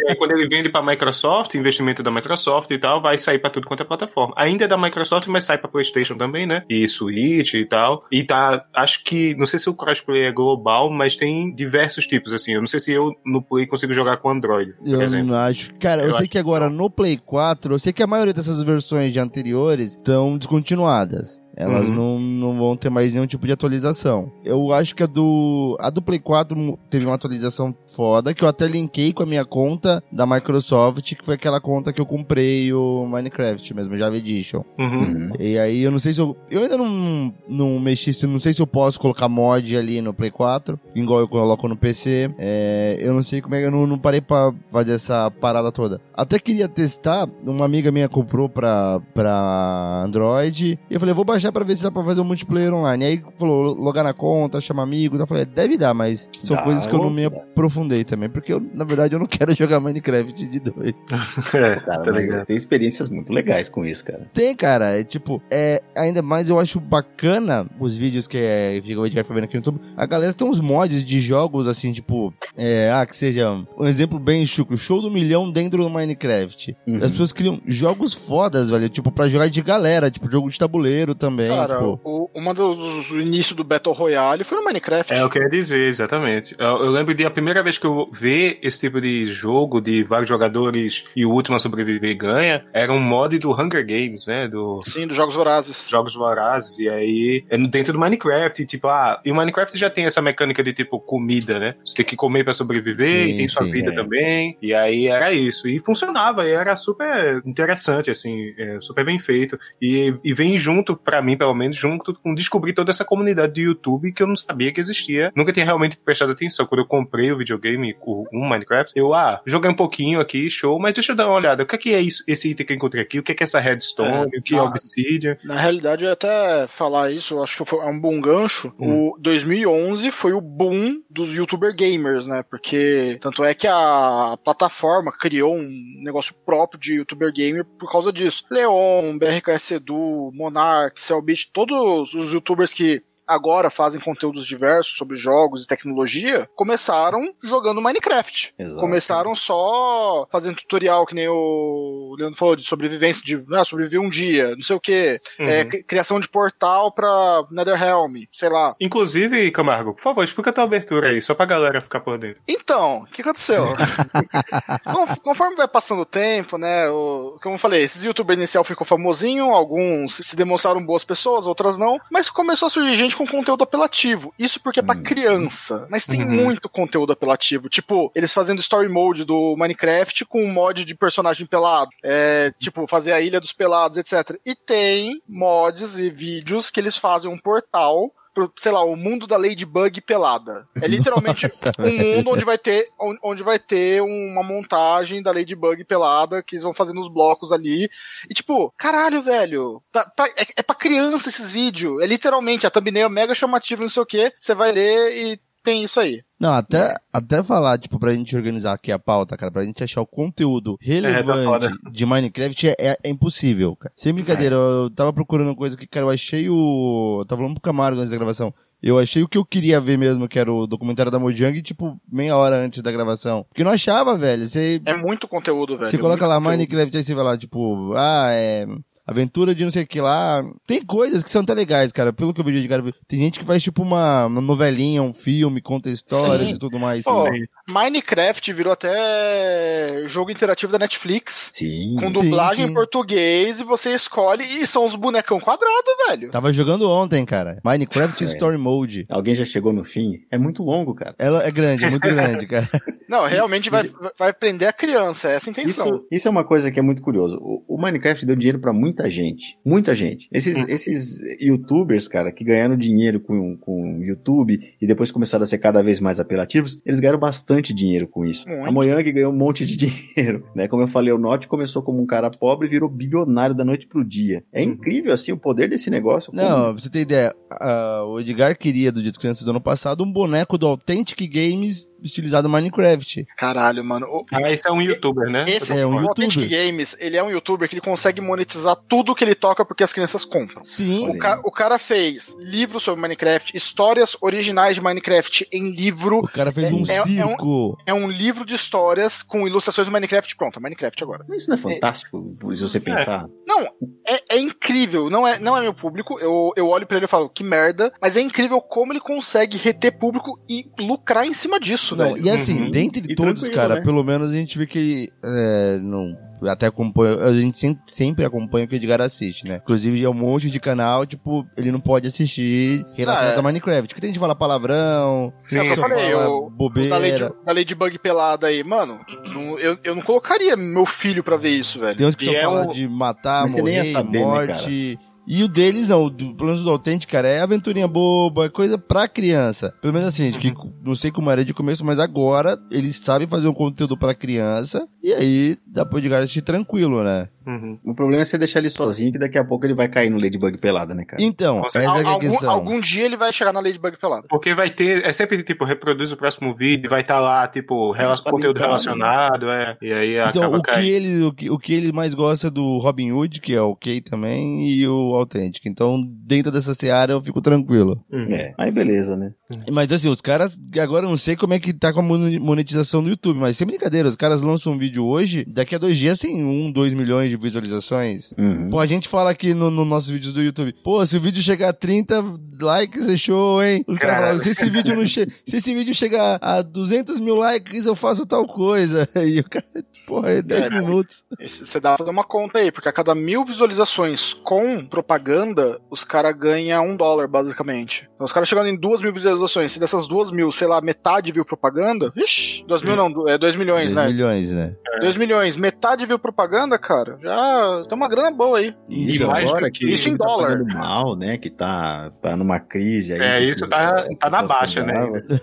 Aí 0.09 0.15
quando 0.15 0.31
ele 0.31 0.47
vende 0.47 0.69
pra 0.69 0.83
Microsoft, 0.83 1.53
investimento 1.55 2.03
da 2.03 2.11
Microsoft 2.11 2.69
e 2.71 2.77
tal, 2.77 3.01
vai 3.01 3.17
sair 3.17 3.39
pra 3.39 3.49
tudo 3.49 3.67
quanto 3.67 3.81
é 3.83 3.85
plataforma. 3.85 4.33
Ainda 4.37 4.65
é 4.65 4.67
da 4.67 4.77
Microsoft, 4.77 5.27
mas 5.27 5.43
sai 5.43 5.57
pra 5.57 5.69
PlayStation 5.69 6.15
também, 6.17 6.40
né? 6.45 6.63
E 6.69 6.87
Switch 6.87 7.53
e 7.53 7.65
tal. 7.65 8.05
E 8.11 8.23
tá, 8.23 8.65
acho 8.73 9.03
que, 9.03 9.35
não 9.35 9.45
sei 9.45 9.59
se 9.59 9.69
o 9.69 9.73
crossplay 9.73 10.23
é 10.23 10.31
global, 10.31 10.89
mas 10.89 11.15
tem 11.15 11.53
diversos 11.53 12.05
tipos, 12.07 12.33
assim. 12.33 12.53
Eu 12.53 12.59
não 12.61 12.67
sei 12.67 12.79
se 12.79 12.91
eu 12.91 13.11
no 13.25 13.41
Play 13.41 13.65
consigo 13.67 13.93
jogar 13.93 14.17
com 14.17 14.29
Android, 14.29 14.73
por 14.73 14.87
Eu 14.87 15.01
exemplo. 15.01 15.27
não 15.27 15.35
acho. 15.37 15.73
Cara, 15.75 16.03
eu, 16.03 16.09
Eu 16.11 16.17
sei 16.17 16.27
que 16.27 16.37
agora 16.37 16.69
no 16.69 16.89
Play 16.89 17.17
4, 17.17 17.73
eu 17.73 17.79
sei 17.79 17.91
que 17.93 18.03
a 18.03 18.07
maioria 18.07 18.33
dessas 18.33 18.61
versões 18.63 19.11
de 19.13 19.19
anteriores 19.19 19.91
estão 19.91 20.37
descontinuadas. 20.37 21.40
Elas 21.55 21.89
Uhum. 21.89 21.95
não, 21.95 22.19
não 22.19 22.57
vão 22.57 22.77
ter 22.77 22.89
mais 22.89 23.13
nenhum 23.13 23.25
tipo 23.27 23.45
de 23.45 23.53
atualização. 23.53 24.31
Eu 24.45 24.71
acho 24.73 24.95
que 24.95 25.03
a 25.03 25.05
do, 25.05 25.77
a 25.79 25.89
do 25.89 26.01
Play 26.01 26.19
4 26.19 26.57
mu- 26.57 26.77
teve 26.89 27.05
uma 27.05 27.15
atualização 27.15 27.75
foda, 27.87 28.33
que 28.33 28.43
eu 28.43 28.47
até 28.47 28.67
linkei 28.67 29.11
com 29.13 29.23
a 29.23 29.25
minha 29.25 29.43
conta 29.45 30.01
da 30.11 30.25
Microsoft, 30.25 31.13
que 31.15 31.25
foi 31.25 31.35
aquela 31.35 31.59
conta 31.59 31.91
que 31.91 31.99
eu 31.99 32.05
comprei 32.05 32.71
o 32.73 33.05
Minecraft 33.05 33.73
mesmo, 33.73 33.97
Java 33.97 34.17
Edition. 34.17 34.63
Uhum. 34.79 34.99
Uhum. 35.01 35.29
E 35.39 35.57
aí 35.57 35.81
eu 35.81 35.91
não 35.91 35.99
sei 35.99 36.13
se 36.13 36.21
eu. 36.21 36.35
Eu 36.49 36.61
ainda 36.63 36.77
não, 36.77 37.33
não 37.47 37.79
mexi, 37.79 38.13
se- 38.13 38.25
não 38.27 38.39
sei 38.39 38.53
se 38.53 38.61
eu 38.61 38.67
posso 38.67 38.99
colocar 38.99 39.27
mod 39.27 39.75
ali 39.75 40.01
no 40.01 40.13
Play 40.13 40.31
4, 40.31 40.79
igual 40.95 41.19
eu 41.19 41.27
coloco 41.27 41.67
no 41.67 41.75
PC. 41.75 42.31
É, 42.39 42.97
eu 42.99 43.13
não 43.13 43.23
sei 43.23 43.41
como 43.41 43.55
é 43.55 43.59
que 43.59 43.67
eu 43.67 43.71
não, 43.71 43.85
não 43.85 43.99
parei 43.99 44.21
pra 44.21 44.53
fazer 44.71 44.93
essa 44.93 45.29
parada 45.31 45.71
toda. 45.71 45.99
Até 46.13 46.39
queria 46.39 46.67
testar, 46.67 47.27
uma 47.45 47.65
amiga 47.65 47.91
minha 47.91 48.07
comprou 48.07 48.47
pra, 48.47 49.01
pra 49.13 50.03
Android. 50.05 50.79
E 50.89 50.93
eu 50.93 50.99
falei, 50.99 51.13
vou 51.13 51.25
baixar 51.25 51.40
pra 51.49 51.63
ver 51.63 51.77
se 51.77 51.83
dá 51.83 51.89
pra 51.89 52.03
fazer 52.03 52.19
um 52.19 52.25
multiplayer 52.25 52.73
online. 52.73 53.05
Aí 53.05 53.23
falou, 53.37 53.73
logar 53.73 54.03
na 54.03 54.13
conta, 54.13 54.59
chamar 54.59 54.83
amigo. 54.83 55.15
Eu 55.15 55.25
falei, 55.25 55.45
deve 55.45 55.77
dar, 55.77 55.93
mas 55.93 56.29
são 56.39 56.57
Dá, 56.57 56.63
coisas 56.63 56.85
que 56.85 56.93
eu 56.93 56.99
não 56.99 57.09
me 57.09 57.23
aprofundei 57.23 58.03
também. 58.03 58.29
Porque 58.29 58.51
eu, 58.51 58.59
na 58.73 58.83
verdade, 58.83 59.15
eu 59.15 59.19
não 59.19 59.25
quero 59.25 59.53
jogar 59.55 59.79
Minecraft 59.79 60.45
de 60.45 60.59
dois. 60.59 60.93
É, 61.53 61.75
Cara, 61.75 62.01
tá 62.01 62.11
ligado. 62.11 62.45
tem 62.45 62.55
experiências 62.55 63.09
muito 63.09 63.31
legais 63.31 63.69
com 63.69 63.85
isso, 63.85 64.03
cara. 64.03 64.29
Tem, 64.33 64.55
cara. 64.55 64.99
É 64.99 65.03
tipo, 65.03 65.41
é, 65.49 65.81
ainda 65.95 66.21
mais 66.21 66.49
eu 66.49 66.59
acho 66.59 66.79
bacana 66.79 67.67
os 67.79 67.95
vídeos 67.95 68.27
que 68.27 68.37
é, 68.37 68.81
fica 68.83 68.99
o 68.99 69.05
Edgar 69.05 69.23
foi 69.23 69.35
vendo 69.35 69.45
aqui 69.45 69.53
no 69.55 69.59
YouTube. 69.59 69.81
A 69.95 70.05
galera 70.05 70.33
tem 70.33 70.47
uns 70.47 70.59
mods 70.59 71.03
de 71.03 71.21
jogos 71.21 71.67
assim, 71.67 71.91
tipo, 71.91 72.33
é, 72.57 72.89
ah, 72.91 73.05
que 73.05 73.15
seja 73.15 73.51
um 73.77 73.85
exemplo 73.85 74.19
bem 74.19 74.45
chucro, 74.45 74.77
show 74.77 75.01
do 75.01 75.11
milhão 75.11 75.51
dentro 75.51 75.83
do 75.83 75.89
Minecraft. 75.89 76.75
Uhum. 76.87 76.97
As 76.97 77.11
pessoas 77.11 77.33
criam 77.33 77.61
jogos 77.65 78.13
fodas, 78.13 78.69
velho, 78.69 78.89
tipo, 78.89 79.11
pra 79.11 79.27
jogar 79.27 79.49
de 79.49 79.61
galera, 79.61 80.09
tipo, 80.09 80.29
jogo 80.29 80.49
de 80.49 80.57
tabuleiro 80.57 81.13
também, 81.13 81.30
Cara, 81.37 81.75
tipo. 81.75 81.99
o, 82.03 82.29
uma 82.33 82.53
dos 82.53 83.09
do 83.09 83.19
início 83.19 83.55
do 83.55 83.63
Battle 83.63 83.93
Royale 83.93 84.43
foi 84.43 84.57
no 84.57 84.63
Minecraft. 84.63 85.13
É 85.13 85.23
o 85.23 85.29
que 85.29 85.37
eu 85.37 85.43
ia 85.43 85.49
dizer, 85.49 85.87
exatamente. 85.87 86.55
Eu, 86.57 86.85
eu 86.85 86.91
lembro 86.91 87.13
de 87.13 87.25
a 87.25 87.31
primeira 87.31 87.61
vez 87.61 87.77
que 87.77 87.85
eu 87.85 88.09
vi 88.11 88.57
esse 88.61 88.79
tipo 88.79 89.01
de 89.01 89.27
jogo 89.27 89.81
de 89.81 90.03
vários 90.03 90.29
jogadores 90.29 91.05
e 91.15 91.25
o 91.25 91.31
último 91.31 91.55
a 91.55 91.59
sobreviver 91.59 92.15
ganha, 92.17 92.65
era 92.73 92.91
um 92.91 92.99
mod 92.99 93.37
do 93.37 93.51
Hunger 93.51 93.85
Games, 93.85 94.27
né? 94.27 94.47
Do 94.47 94.81
Sim, 94.85 95.07
dos 95.07 95.15
Jogos 95.15 95.35
Vorazes. 95.35 95.85
Jogos 95.87 96.15
Vorazes. 96.15 96.79
E 96.79 96.89
aí, 96.89 97.45
é 97.49 97.57
dentro 97.57 97.93
do 97.93 97.99
Minecraft, 97.99 98.61
e, 98.61 98.65
tipo, 98.65 98.87
ah, 98.87 99.21
e 99.23 99.31
o 99.31 99.35
Minecraft 99.35 99.77
já 99.77 99.89
tem 99.89 100.05
essa 100.05 100.21
mecânica 100.21 100.63
de 100.63 100.73
tipo 100.73 100.99
comida, 100.99 101.59
né? 101.59 101.75
Você 101.83 101.97
tem 101.97 102.05
que 102.05 102.15
comer 102.15 102.43
pra 102.43 102.53
sobreviver, 102.53 103.27
Sim, 103.27 103.33
e 103.33 103.37
tem 103.37 103.47
sua 103.47 103.65
sim, 103.65 103.71
vida 103.71 103.91
é. 103.91 103.95
também. 103.95 104.57
E 104.61 104.73
aí 104.73 105.07
era 105.07 105.33
isso. 105.33 105.67
E 105.67 105.79
funcionava, 105.79 106.45
e 106.45 106.51
era 106.51 106.75
super 106.75 107.41
interessante, 107.45 108.11
assim, 108.11 108.53
é, 108.57 108.79
super 108.81 109.05
bem 109.05 109.19
feito. 109.19 109.57
E, 109.81 110.13
e 110.23 110.33
vem 110.33 110.57
junto, 110.57 110.95
pra 111.21 111.23
mim, 111.23 111.37
pelo 111.37 111.53
menos, 111.53 111.77
junto 111.77 112.17
um, 112.25 112.33
descobri 112.33 112.73
toda 112.73 112.89
essa 112.89 113.05
comunidade 113.05 113.53
do 113.53 113.59
YouTube 113.59 114.11
que 114.11 114.23
eu 114.23 114.27
não 114.27 114.35
sabia 114.35 114.73
que 114.73 114.81
existia. 114.81 115.31
Nunca 115.35 115.53
tinha 115.53 115.65
realmente 115.65 115.95
prestado 115.97 116.31
atenção. 116.31 116.65
Quando 116.65 116.81
eu 116.81 116.87
comprei 116.87 117.31
o 117.31 117.37
videogame, 117.37 117.95
o, 118.01 118.25
um 118.33 118.49
Minecraft, 118.49 118.91
eu, 118.95 119.13
ah, 119.13 119.39
joguei 119.45 119.69
um 119.69 119.75
pouquinho 119.75 120.19
aqui, 120.19 120.49
show, 120.49 120.79
mas 120.79 120.93
deixa 120.93 121.11
eu 121.11 121.15
dar 121.15 121.27
uma 121.27 121.35
olhada. 121.35 121.63
O 121.63 121.65
que 121.65 121.75
é, 121.75 121.77
que 121.77 121.93
é 121.93 122.01
isso, 122.01 122.23
esse 122.27 122.49
item 122.49 122.65
que 122.65 122.73
eu 122.73 122.75
encontrei 122.75 123.03
aqui? 123.03 123.19
O 123.19 123.23
que 123.23 123.31
é, 123.31 123.35
que 123.35 123.43
é 123.43 123.45
essa 123.45 123.59
redstone? 123.59 124.11
É, 124.33 124.39
o 124.39 124.41
que 124.41 124.55
é 124.55 124.61
obsidian? 124.61 125.37
Na 125.43 125.59
realidade, 125.59 126.03
eu 126.03 126.11
até 126.11 126.67
falar 126.67 127.11
isso, 127.11 127.35
eu 127.35 127.43
acho 127.43 127.57
que 127.57 127.65
foi 127.65 127.79
um 127.85 127.99
bom 127.99 128.19
gancho. 128.19 128.73
Hum. 128.79 129.09
O 129.09 129.17
2011 129.19 130.09
foi 130.09 130.33
o 130.33 130.41
boom 130.41 131.01
dos 131.09 131.35
youtuber 131.35 131.75
gamers, 131.75 132.25
né? 132.25 132.43
Porque 132.49 133.19
tanto 133.21 133.43
é 133.43 133.53
que 133.53 133.67
a 133.67 134.37
plataforma 134.43 135.11
criou 135.11 135.55
um 135.55 136.01
negócio 136.03 136.33
próprio 136.45 136.79
de 136.79 136.95
youtuber 136.95 137.31
gamer 137.31 137.63
por 137.63 137.91
causa 137.91 138.11
disso. 138.11 138.43
Leon, 138.49 139.17
BRKS 139.17 139.71
Edu, 139.71 140.31
Monarch, 140.33 140.99
Cellbit, 141.11 141.51
todos 141.51 142.13
os 142.13 142.31
youtubers 142.31 142.73
que 142.73 143.03
agora 143.31 143.69
fazem 143.69 144.01
conteúdos 144.01 144.45
diversos 144.45 144.97
sobre 144.97 145.17
jogos 145.17 145.63
e 145.63 145.67
tecnologia, 145.67 146.49
começaram 146.55 147.33
jogando 147.43 147.81
Minecraft. 147.81 148.53
Exato. 148.57 148.79
Começaram 148.79 149.33
só 149.35 150.27
fazendo 150.31 150.57
tutorial, 150.57 151.05
que 151.05 151.15
nem 151.15 151.27
o 151.29 152.15
Leandro 152.17 152.37
falou, 152.37 152.55
de 152.55 152.63
sobrevivência, 152.63 153.23
de 153.23 153.43
ah, 153.53 153.63
sobreviver 153.63 154.01
um 154.01 154.09
dia, 154.09 154.55
não 154.55 154.63
sei 154.63 154.75
o 154.75 154.79
que, 154.79 155.19
uhum. 155.39 155.47
é, 155.47 155.65
criação 155.65 156.19
de 156.19 156.27
portal 156.27 156.91
pra 156.91 157.43
Netherrealm, 157.51 158.15
sei 158.33 158.49
lá. 158.49 158.71
Inclusive, 158.81 159.51
Camargo, 159.51 159.93
por 159.93 160.01
favor, 160.01 160.23
explica 160.23 160.49
a 160.49 160.53
tua 160.53 160.63
abertura 160.63 161.09
aí, 161.09 161.21
só 161.21 161.33
pra 161.33 161.45
galera 161.45 161.81
ficar 161.81 162.01
por 162.01 162.17
dentro. 162.17 162.41
Então, 162.47 163.03
o 163.03 163.05
que 163.05 163.21
aconteceu? 163.21 163.67
Conforme 165.23 165.55
vai 165.55 165.67
passando 165.67 166.01
o 166.01 166.05
tempo, 166.05 166.57
né, 166.57 166.89
o, 166.89 167.39
como 167.41 167.55
eu 167.55 167.59
falei, 167.59 167.83
esses 167.83 168.03
youtubers 168.03 168.37
inicial 168.37 168.63
ficou 168.63 168.85
famosinho, 168.85 169.45
alguns 169.51 170.15
se 170.15 170.35
demonstraram 170.35 170.83
boas 170.83 171.03
pessoas, 171.03 171.47
outras 171.47 171.77
não, 171.77 171.99
mas 172.11 172.29
começou 172.29 172.67
a 172.67 172.69
surgir 172.69 172.95
gente 172.95 173.15
com 173.25 173.37
conteúdo 173.37 173.63
apelativo. 173.63 174.33
Isso 174.37 174.59
porque 174.59 174.79
é 174.79 174.83
pra 174.83 174.95
hum. 174.95 175.03
criança. 175.03 175.87
Mas 175.89 176.05
tem 176.05 176.23
uhum. 176.23 176.29
muito 176.29 176.69
conteúdo 176.69 177.13
apelativo. 177.13 177.69
Tipo, 177.69 178.11
eles 178.15 178.33
fazendo 178.33 178.59
story 178.59 178.89
mode 178.89 179.23
do 179.23 179.55
Minecraft 179.57 180.25
com 180.25 180.43
um 180.43 180.51
mod 180.51 180.83
de 180.83 180.95
personagem 180.95 181.45
pelado. 181.45 181.91
É, 182.03 182.51
tipo, 182.57 182.87
fazer 182.87 183.11
a 183.13 183.21
Ilha 183.21 183.39
dos 183.39 183.53
Pelados, 183.53 183.97
etc. 183.97 184.39
E 184.45 184.55
tem 184.55 185.21
mods 185.27 185.97
e 185.97 186.09
vídeos 186.09 186.69
que 186.69 186.79
eles 186.79 186.97
fazem 186.97 187.29
um 187.29 187.37
portal 187.37 188.11
pro, 188.47 188.53
sei 188.57 188.71
lá, 188.71 188.83
o 188.83 188.95
mundo 188.95 189.27
da 189.27 189.37
Ladybug 189.37 190.01
pelada. 190.01 190.67
É 190.81 190.87
literalmente 190.87 191.47
um 191.79 192.15
mundo 192.15 192.31
onde 192.31 192.45
vai 192.45 192.57
ter 192.57 192.89
onde 193.23 193.43
vai 193.43 193.59
ter 193.59 194.01
uma 194.01 194.43
montagem 194.43 195.21
da 195.21 195.31
Ladybug 195.31 195.83
pelada 195.83 196.41
que 196.41 196.55
eles 196.55 196.63
vão 196.63 196.73
fazer 196.73 196.93
nos 196.93 197.07
blocos 197.07 197.51
ali. 197.51 197.89
E 198.29 198.33
tipo, 198.33 198.73
caralho, 198.77 199.21
velho, 199.21 199.81
pra, 199.91 200.05
pra, 200.05 200.27
é, 200.29 200.45
é 200.57 200.63
pra 200.63 200.75
criança 200.75 201.29
esses 201.29 201.51
vídeos. 201.51 202.01
É 202.01 202.05
literalmente, 202.05 202.65
a 202.65 202.71
thumbnail 202.71 203.07
é 203.07 203.09
mega 203.09 203.35
chamativa, 203.35 203.81
não 203.81 203.89
sei 203.89 204.01
o 204.01 204.05
que. 204.05 204.33
Você 204.39 204.55
vai 204.55 204.71
ler 204.71 205.15
e 205.15 205.39
tem 205.63 205.83
isso 205.83 205.99
aí. 205.99 206.23
Não, 206.39 206.53
até, 206.53 206.95
até 207.13 207.43
falar, 207.43 207.77
tipo, 207.77 207.99
pra 207.99 208.13
gente 208.13 208.35
organizar 208.35 208.73
aqui 208.73 208.91
a 208.91 208.97
pauta, 208.97 209.37
cara, 209.37 209.51
pra 209.51 209.63
gente 209.63 209.83
achar 209.83 210.01
o 210.01 210.07
conteúdo 210.07 210.75
relevante 210.81 211.67
é, 211.67 211.91
de 211.91 212.05
Minecraft 212.05 212.67
é, 212.67 212.75
é, 212.79 212.97
é, 213.03 213.09
impossível, 213.09 213.75
cara. 213.75 213.93
Sem 213.95 214.11
brincadeira, 214.11 214.55
eu 214.55 214.89
tava 214.89 215.13
procurando 215.13 215.55
coisa 215.55 215.77
que, 215.77 215.85
cara, 215.85 216.07
eu 216.07 216.09
achei 216.09 216.49
o. 216.49 217.17
Eu 217.21 217.25
tava 217.25 217.41
falando 217.41 217.55
pro 217.55 217.61
Camargo 217.61 217.99
antes 217.99 218.11
da 218.11 218.17
gravação. 218.17 218.53
Eu 218.81 218.97
achei 218.97 219.21
o 219.21 219.27
que 219.27 219.37
eu 219.37 219.45
queria 219.45 219.79
ver 219.79 219.95
mesmo, 219.99 220.27
que 220.27 220.39
era 220.39 220.51
o 220.51 220.65
documentário 220.65 221.11
da 221.11 221.19
Mojang, 221.19 221.61
tipo, 221.61 222.01
meia 222.11 222.35
hora 222.35 222.55
antes 222.55 222.81
da 222.81 222.91
gravação. 222.91 223.45
Porque 223.47 223.63
não 223.63 223.71
achava, 223.71 224.17
velho. 224.17 224.43
Você... 224.43 224.81
É 224.83 224.97
muito 224.97 225.27
conteúdo, 225.27 225.77
velho. 225.77 225.85
Você 225.85 225.99
coloca 225.99 226.25
lá 226.25 226.37
conteúdo. 226.37 226.57
Minecraft, 226.57 226.97
aí 226.97 227.03
você 227.03 227.13
vai 227.13 227.23
lá, 227.23 227.37
tipo, 227.37 227.93
ah, 227.95 228.31
é 228.31 228.65
aventura 229.11 229.53
de 229.53 229.63
não 229.63 229.71
sei 229.71 229.83
o 229.83 229.87
que 229.87 230.01
lá. 230.01 230.43
Tem 230.65 230.83
coisas 230.83 231.23
que 231.23 231.31
são 231.31 231.41
até 231.41 231.53
legais, 231.53 231.91
cara. 231.91 232.11
Pelo 232.11 232.33
que 232.33 232.41
eu 232.41 232.45
vejo 232.45 232.61
de 232.61 232.67
cara, 232.67 232.83
tem 233.07 233.19
gente 233.19 233.39
que 233.39 233.45
faz 233.45 233.61
tipo 233.61 233.81
uma, 233.81 234.25
uma 234.25 234.41
novelinha, 234.41 235.01
um 235.01 235.13
filme, 235.13 235.61
conta 235.61 235.89
histórias 235.89 236.49
Sim. 236.49 236.55
e 236.55 236.59
tudo 236.59 236.79
mais. 236.79 237.03
Pô, 237.03 237.25
assim. 237.25 237.45
Minecraft 237.71 238.53
virou 238.53 238.73
até 238.73 240.03
jogo 240.07 240.29
interativo 240.29 240.71
da 240.71 240.79
Netflix. 240.79 241.49
Sim. 241.53 241.95
Com 241.99 242.09
dublagem 242.09 242.65
sim, 242.65 242.71
em 242.71 242.75
português 242.75 243.59
e 243.59 243.63
você 243.63 243.93
escolhe 243.93 244.43
e 244.43 244.67
são 244.67 244.85
os 244.85 244.95
bonecão 244.95 245.39
quadrado, 245.39 245.71
velho. 246.07 246.31
Tava 246.31 246.51
jogando 246.51 246.89
ontem, 246.89 247.25
cara. 247.25 247.59
Minecraft 247.63 248.23
é. 248.23 248.27
Story 248.27 248.57
Mode. 248.57 249.05
Alguém 249.09 249.35
já 249.35 249.45
chegou 249.45 249.71
no 249.71 249.83
fim? 249.83 250.23
É 250.29 250.37
muito 250.37 250.63
longo, 250.63 250.93
cara. 250.93 251.15
Ela 251.17 251.43
é 251.43 251.51
grande, 251.51 251.85
é 251.85 251.89
muito 251.89 252.07
grande, 252.07 252.45
cara. 252.45 252.67
Não, 253.07 253.25
realmente 253.25 253.69
vai, 253.69 253.89
vai 254.17 254.31
prender 254.31 254.67
a 254.67 254.73
criança, 254.73 255.29
é 255.29 255.35
essa 255.35 255.49
a 255.49 255.51
intenção. 255.51 255.87
Isso, 255.87 256.07
isso 256.11 256.27
é 256.27 256.31
uma 256.31 256.45
coisa 256.45 256.71
que 256.71 256.79
é 256.79 256.81
muito 256.81 257.01
curioso. 257.01 257.37
O, 257.41 257.75
o 257.75 257.81
Minecraft 257.81 258.25
deu 258.25 258.35
dinheiro 258.35 258.59
para 258.59 258.71
muita 258.71 259.09
gente. 259.09 259.57
Muita 259.65 259.93
gente. 259.93 260.29
Esses, 260.31 260.55
hum. 260.55 260.65
esses 260.69 261.19
youtubers, 261.41 262.07
cara, 262.07 262.31
que 262.31 262.43
ganharam 262.43 262.77
dinheiro 262.77 263.19
com, 263.19 263.57
com 263.57 264.01
YouTube 264.01 264.75
e 264.81 264.87
depois 264.87 265.11
começaram 265.11 265.43
a 265.43 265.47
ser 265.47 265.57
cada 265.57 265.83
vez 265.83 265.99
mais 265.99 266.19
apelativos, 266.19 266.81
eles 266.85 266.99
ganharam 267.01 267.19
bastante 267.19 267.60
dinheiro 267.73 268.07
com 268.07 268.25
isso. 268.25 268.47
Muito. 268.47 268.65
A 268.65 268.71
Mojang 268.71 269.11
ganhou 269.11 269.31
um 269.31 269.35
monte 269.35 269.65
de 269.65 269.75
dinheiro, 269.77 270.45
né? 270.55 270.67
Como 270.67 270.83
eu 270.83 270.87
falei, 270.87 271.13
o 271.13 271.17
Note 271.17 271.47
começou 271.47 271.83
como 271.83 272.01
um 272.01 272.05
cara 272.05 272.29
pobre 272.31 272.67
e 272.67 272.69
virou 272.69 272.89
bilionário 272.89 273.55
da 273.55 273.63
noite 273.63 273.87
pro 273.87 274.03
dia. 274.03 274.43
É 274.51 274.63
uhum. 274.63 274.71
incrível, 274.71 275.13
assim, 275.13 275.31
o 275.31 275.37
poder 275.37 275.69
desse 275.69 275.89
negócio. 275.89 276.33
Não, 276.33 276.49
como... 276.49 276.73
pra 276.73 276.83
você 276.83 276.89
ter 276.89 277.01
ideia, 277.01 277.33
uh, 277.61 278.05
o 278.05 278.19
Edgar 278.19 278.57
queria, 278.57 278.91
do 278.91 279.01
Dia 279.01 279.11
das 279.11 279.17
Crianças 279.17 279.43
do 279.43 279.51
ano 279.51 279.61
passado, 279.61 280.03
um 280.03 280.11
boneco 280.11 280.57
do 280.57 280.67
Authentic 280.67 281.19
Games 281.29 281.87
estilizado 282.01 282.49
Minecraft. 282.49 283.27
Caralho, 283.37 283.83
mano. 283.83 284.07
O... 284.07 284.23
Ah, 284.31 284.51
esse 284.51 284.67
é 284.67 284.71
um 284.71 284.81
youtuber, 284.81 285.29
né? 285.29 285.45
Esse 285.47 285.77
é 285.77 285.85
um 285.85 286.01
youtuber. 286.01 286.49
Games, 286.49 286.95
ele 286.99 287.17
é 287.17 287.23
um 287.23 287.29
youtuber 287.29 287.67
que 287.67 287.75
ele 287.75 287.81
consegue 287.81 288.21
monetizar 288.21 288.75
tudo 288.75 289.15
que 289.15 289.23
ele 289.23 289.35
toca 289.35 289.65
porque 289.65 289.83
as 289.83 289.93
crianças 289.93 290.25
compram. 290.25 290.63
Sim. 290.63 291.09
O, 291.09 291.17
ca 291.17 291.41
o 291.43 291.51
cara 291.51 291.77
fez 291.77 292.35
livros 292.39 292.83
sobre 292.83 293.01
Minecraft, 293.01 293.55
histórias 293.55 294.15
originais 294.21 294.75
de 294.75 294.81
Minecraft 294.81 295.47
em 295.51 295.71
livro. 295.71 296.19
O 296.19 296.27
cara 296.27 296.51
fez 296.51 296.71
é, 296.71 296.73
um 296.73 296.81
é, 296.81 297.03
circo. 297.03 297.77
É 297.85 297.93
um, 297.93 297.97
é 297.97 298.05
um, 298.05 298.07
livro 298.07 298.45
de 298.45 298.55
histórias 298.55 299.23
com 299.23 299.47
ilustrações 299.47 299.87
de 299.87 299.93
Minecraft. 299.93 300.35
Pronto, 300.35 300.61
Minecraft 300.61 301.03
agora. 301.03 301.25
Isso 301.35 301.49
não 301.49 301.55
é 301.55 301.59
fantástico, 301.59 302.35
é, 302.49 302.53
se 302.53 302.61
você 302.61 302.79
pensar. 302.79 303.27
Não, 303.45 303.63
é, 304.07 304.35
é, 304.35 304.39
incrível. 304.39 305.09
Não 305.09 305.27
é, 305.27 305.39
não 305.39 305.57
é 305.57 305.61
meu 305.61 305.73
público. 305.73 306.19
Eu, 306.19 306.51
eu 306.55 306.67
olho 306.67 306.87
pra 306.87 306.97
ele 306.97 307.05
e 307.05 307.09
falo, 307.09 307.29
que 307.29 307.43
merda. 307.43 307.91
Mas 308.01 308.15
é 308.15 308.21
incrível 308.21 308.61
como 308.61 308.93
ele 308.93 308.99
consegue 308.99 309.57
reter 309.57 309.97
público 309.97 310.39
e 310.49 310.69
lucrar 310.79 311.25
em 311.25 311.33
cima 311.33 311.59
disso, 311.59 311.90
não, 311.95 312.13
velho. 312.13 312.25
E 312.25 312.29
assim, 312.29 312.63
uhum. 312.63 312.71
dentre 312.71 313.11
e 313.11 313.15
todos, 313.15 313.47
cara, 313.49 313.75
né? 313.75 313.81
pelo 313.81 314.03
menos 314.03 314.31
a 314.31 314.35
gente 314.35 314.57
vê 314.57 314.65
que 314.65 315.09
é, 315.23 315.79
não 315.81 316.15
até 316.49 316.67
acompanha, 316.67 317.15
a 317.17 317.33
gente 317.33 317.57
sempre, 317.57 317.83
sempre 317.85 318.25
acompanha 318.25 318.65
o 318.65 318.67
que 318.67 318.75
o 318.75 318.77
Edgar 318.77 319.01
assiste, 319.01 319.47
né? 319.47 319.59
Inclusive, 319.61 320.03
é 320.03 320.09
um 320.09 320.13
monte 320.13 320.49
de 320.49 320.59
canal, 320.59 321.05
tipo, 321.05 321.45
ele 321.55 321.71
não 321.71 321.79
pode 321.79 322.07
assistir 322.07 322.83
relacionado 322.95 323.33
ah, 323.33 323.37
é. 323.37 323.39
a 323.39 323.43
Minecraft. 323.43 323.87
Porque 323.87 324.01
tem 324.01 324.09
gente 324.09 324.15
que 324.15 324.19
fala 324.19 324.35
palavrão, 324.35 325.33
Sim, 325.43 325.57
eu 325.57 325.75
falei, 325.75 326.11
fala 326.11 326.29
o, 326.29 326.49
bobeira. 326.49 326.89
Da 326.89 326.97
Lady, 326.97 327.35
Ladybug 327.45 327.99
pelada 327.99 328.47
aí, 328.47 328.63
mano, 328.63 328.99
não, 329.31 329.59
eu, 329.59 329.77
eu 329.83 329.95
não 329.95 330.01
colocaria 330.01 330.55
meu 330.55 330.85
filho 330.85 331.23
pra 331.23 331.37
ver 331.37 331.49
isso, 331.49 331.79
velho. 331.79 331.95
Tem 331.95 332.07
uns 332.07 332.15
que 332.15 332.25
só 332.25 332.31
é 332.31 332.41
fala 332.41 332.67
um... 332.67 332.71
de 332.71 332.87
matar, 332.87 333.43
Mas 333.43 333.55
morrer, 333.55 333.91
saber, 333.91 334.19
né, 334.19 334.25
morte... 334.25 334.99
Né, 334.99 335.10
e 335.27 335.43
o 335.43 335.47
deles, 335.47 335.87
não, 335.87 336.09
do, 336.09 336.33
pelo 336.33 336.49
menos 336.49 336.63
do 336.63 336.69
Authentic, 336.69 337.09
cara, 337.09 337.27
é 337.27 337.41
aventurinha 337.41 337.87
boba, 337.87 338.45
é 338.45 338.49
coisa 338.49 338.77
pra 338.77 339.07
criança. 339.07 339.73
Pelo 339.81 339.93
menos 339.93 340.07
assim, 340.07 340.31
uhum. 340.31 340.39
que 340.39 340.53
não 340.83 340.95
sei 340.95 341.11
como 341.11 341.29
era 341.29 341.45
de 341.45 341.53
começo, 341.53 341.85
mas 341.85 341.99
agora 341.99 342.57
eles 342.71 342.95
sabem 342.97 343.27
fazer 343.27 343.47
um 343.47 343.53
conteúdo 343.53 343.97
pra 343.97 344.15
criança. 344.15 344.87
E 345.03 345.13
aí 345.13 345.57
dá 345.71 345.85
pra 345.85 345.99
Edgar 345.99 346.21
assistir 346.21 346.41
tranquilo, 346.41 347.03
né? 347.03 347.29
Uhum. 347.45 347.79
O 347.83 347.95
problema 347.95 348.21
é 348.21 348.25
você 348.25 348.37
deixar 348.37 348.59
ele 348.59 348.69
sozinho, 348.69 349.11
que 349.11 349.17
daqui 349.17 349.37
a 349.37 349.43
pouco 349.43 349.65
ele 349.65 349.73
vai 349.73 349.87
cair 349.87 350.09
no 350.09 350.19
Ladybug 350.19 350.57
pelada, 350.57 350.93
né, 350.93 351.05
cara? 351.05 351.21
Então, 351.21 351.61
Nossa, 351.61 351.79
essa 351.79 351.97
é 351.97 352.15
a 352.15 352.19
questão. 352.19 352.51
Algum 352.51 352.79
dia 352.79 353.05
ele 353.05 353.17
vai 353.17 353.33
chegar 353.33 353.51
na 353.51 353.59
Ladybug 353.59 353.97
pelada. 353.97 354.27
Porque 354.29 354.53
vai 354.53 354.69
ter, 354.69 355.05
é 355.05 355.11
sempre 355.11 355.41
tipo, 355.43 355.65
reproduz 355.65 356.11
o 356.11 356.17
próximo 356.17 356.53
vídeo, 356.53 356.89
vai 356.89 357.01
estar 357.01 357.15
tá 357.15 357.19
lá, 357.19 357.47
tipo, 357.47 357.91
rela 357.91 358.15
tá 358.15 358.29
conteúdo 358.29 358.55
brincando, 358.55 358.67
relacionado, 358.67 359.45
né? 359.47 359.77
é. 359.81 359.85
E 359.85 359.93
aí 359.93 360.29
então, 360.29 360.43
acaba 360.43 360.57
o 360.57 360.61
que, 360.61 360.89
ele, 360.89 361.23
o, 361.23 361.33
que, 361.33 361.49
o 361.49 361.57
que 361.57 361.73
ele 361.73 361.91
mais 361.91 362.13
gosta 362.13 362.51
do 362.51 362.77
Robin 362.77 363.11
Hood, 363.11 363.41
que 363.41 363.53
é 363.53 363.61
o 363.61 363.75
Kay 363.75 364.01
também, 364.01 364.67
e 364.69 364.87
o 364.87 365.15
Authentic. 365.15 365.65
Então, 365.65 366.01
dentro 366.05 366.51
dessa 366.51 366.73
seara 366.73 367.13
eu 367.13 367.21
fico 367.21 367.41
tranquilo. 367.41 368.03
Uhum. 368.11 368.31
É, 368.31 368.53
aí 368.57 368.71
beleza, 368.71 369.15
né? 369.15 369.33
Mas 369.69 369.91
assim, 369.91 370.09
os 370.09 370.21
caras, 370.21 370.59
agora 370.79 371.05
eu 371.05 371.09
não 371.09 371.17
sei 371.17 371.35
como 371.35 371.53
é 371.53 371.59
que 371.59 371.73
tá 371.73 371.91
com 371.91 371.99
a 371.99 372.03
monetização 372.03 373.03
do 373.03 373.09
YouTube, 373.09 373.39
mas 373.39 373.57
sem 373.57 373.67
brincadeira, 373.67 374.07
os 374.07 374.15
caras 374.15 374.41
lançam 374.41 374.73
um 374.73 374.77
vídeo 374.77 375.05
hoje, 375.05 375.43
daqui 375.61 375.75
a 375.75 375.77
dois 375.77 375.97
dias 375.97 376.17
tem 376.17 376.43
um, 376.43 376.71
dois 376.71 376.93
milhões 376.93 377.29
de 377.29 377.37
visualizações. 377.37 378.33
Uhum. 378.37 378.69
Pô, 378.71 378.79
a 378.79 378.85
gente 378.85 379.07
fala 379.07 379.29
aqui 379.29 379.53
no, 379.53 379.69
no 379.69 379.85
nossos 379.85 380.09
vídeos 380.09 380.33
do 380.33 380.41
YouTube, 380.41 380.73
pô, 380.83 381.05
se 381.05 381.15
o 381.15 381.19
vídeo 381.19 381.41
chegar 381.41 381.69
a 381.69 381.73
30 381.73 382.23
likes, 382.59 383.07
é 383.07 383.15
show, 383.15 383.63
hein? 383.63 383.83
Os 383.87 383.97
caras 383.97 384.19
falam, 384.19 384.39
se 384.39 384.49
esse 384.49 384.69
vídeo 384.69 384.95
não 384.95 385.05
che 385.05 385.27
se 385.45 385.57
esse 385.57 385.73
vídeo 385.73 385.93
chegar 385.93 386.39
a 386.41 386.61
200 386.61 387.19
mil 387.19 387.35
likes, 387.35 387.85
eu 387.85 387.95
faço 387.95 388.25
tal 388.25 388.45
coisa. 388.45 389.07
E 389.21 389.39
o 389.39 389.43
cara, 389.43 389.63
porra, 390.07 390.31
é 390.31 390.41
10 390.41 390.65
é, 390.65 390.69
minutos. 390.69 391.25
Você 391.39 391.79
dá 391.79 391.91
pra 391.91 391.99
fazer 391.99 392.09
uma 392.09 392.23
conta 392.23 392.57
aí, 392.59 392.71
porque 392.71 392.89
a 392.89 392.93
cada 392.93 393.13
mil 393.13 393.45
visualizações 393.45 394.33
com 394.33 394.83
propaganda, 394.85 395.79
os 395.89 396.03
caras 396.03 396.35
ganham 396.35 396.85
um 396.87 396.95
dólar, 396.95 397.27
basicamente. 397.27 398.09
Então, 398.15 398.25
os 398.25 398.31
caras 398.31 398.49
chegando 398.49 398.67
em 398.67 398.75
duas 398.75 398.99
mil 398.99 399.13
visualizações, 399.13 399.71
se 399.71 399.79
dessas 399.79 400.07
duas 400.07 400.31
mil, 400.31 400.51
sei 400.51 400.67
lá, 400.67 400.81
metade 400.81 401.31
viu 401.31 401.45
propaganda, 401.45 402.11
vixi, 402.15 402.65
duas 402.67 402.81
mil 402.81 402.95
não, 402.95 403.27
é 403.27 403.37
dois 403.37 403.55
milhões, 403.55 403.93
dois 403.93 404.07
né? 404.07 404.11
milhões, 404.11 404.51
né? 404.51 404.75
2 405.01 405.17
milhões, 405.17 405.50
metade 405.55 406.05
viu 406.05 406.17
propaganda, 406.19 406.77
cara. 406.77 407.17
Já 407.21 407.83
tem 407.87 407.97
uma 407.97 408.07
grana 408.07 408.31
boa 408.31 408.57
aí. 408.59 408.75
E 408.89 409.15
E 409.15 409.23
mais 409.25 409.49
agora 409.49 409.69
que- 409.71 409.85
que 409.85 409.93
isso 409.93 410.09
em 410.09 410.17
tá 410.17 410.25
dólar. 410.25 410.63
mal, 410.65 411.15
né? 411.15 411.37
Que 411.37 411.49
tá, 411.49 412.11
tá 412.21 412.35
numa 412.35 412.59
crise 412.59 413.13
aí. 413.13 413.19
É, 413.21 413.39
isso 413.41 413.67
tá- 413.69 414.05
tá 414.19 414.29
na 414.29 414.43
baixa, 414.43 414.83
né? 414.83 414.93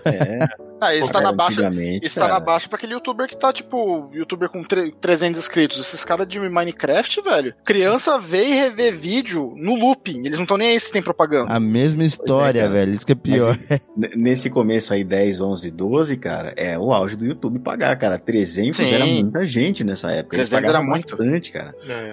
É, 0.05 0.68
Ah, 0.81 0.93
isso 0.95 1.11
tá 1.11 1.21
na 1.21 1.31
baixa. 1.31 1.69
Isso 2.01 2.19
tá 2.19 2.27
na 2.27 2.39
baixa 2.39 2.67
pra 2.67 2.77
aquele 2.77 2.93
youtuber 2.93 3.27
que 3.27 3.35
tá, 3.37 3.51
tipo, 3.51 4.09
youtuber 4.13 4.49
com 4.49 4.63
tre- 4.63 4.93
300 4.99 5.39
inscritos. 5.39 5.79
Esses 5.79 6.03
caras 6.05 6.27
de 6.27 6.39
Minecraft, 6.39 7.21
velho. 7.21 7.53
Criança 7.65 8.17
vê 8.19 8.45
e 8.45 8.53
revê 8.53 8.91
vídeo 8.91 9.53
no 9.57 9.75
looping. 9.75 10.19
Eles 10.25 10.37
não 10.37 10.43
estão 10.43 10.57
nem 10.57 10.69
aí 10.71 10.79
se 10.79 10.91
tem 10.91 11.01
propaganda. 11.01 11.51
A 11.53 11.59
mesma 11.59 12.03
história, 12.03 12.61
cara. 12.61 12.73
velho. 12.73 12.93
Isso 12.93 13.05
que 13.05 13.11
é 13.11 13.15
pior. 13.15 13.57
N- 13.97 14.09
Nesse 14.15 14.49
começo 14.49 14.93
aí, 14.93 15.03
10, 15.03 15.41
11, 15.41 15.69
12, 15.71 16.17
cara, 16.17 16.53
é 16.55 16.77
o 16.77 16.91
auge 16.93 17.15
do 17.15 17.25
YouTube 17.25 17.59
pagar, 17.59 17.95
cara. 17.97 18.17
300 18.17 18.77
Sim. 18.77 18.93
era 18.93 19.05
muita 19.05 19.45
gente 19.45 19.83
nessa 19.83 20.11
época. 20.11 20.35
Eles 20.35 20.49
300 20.49 20.69
era 20.69 20.83
muito. 20.83 21.17
bastante, 21.17 21.51
cara. 21.51 21.75
É. 21.87 22.11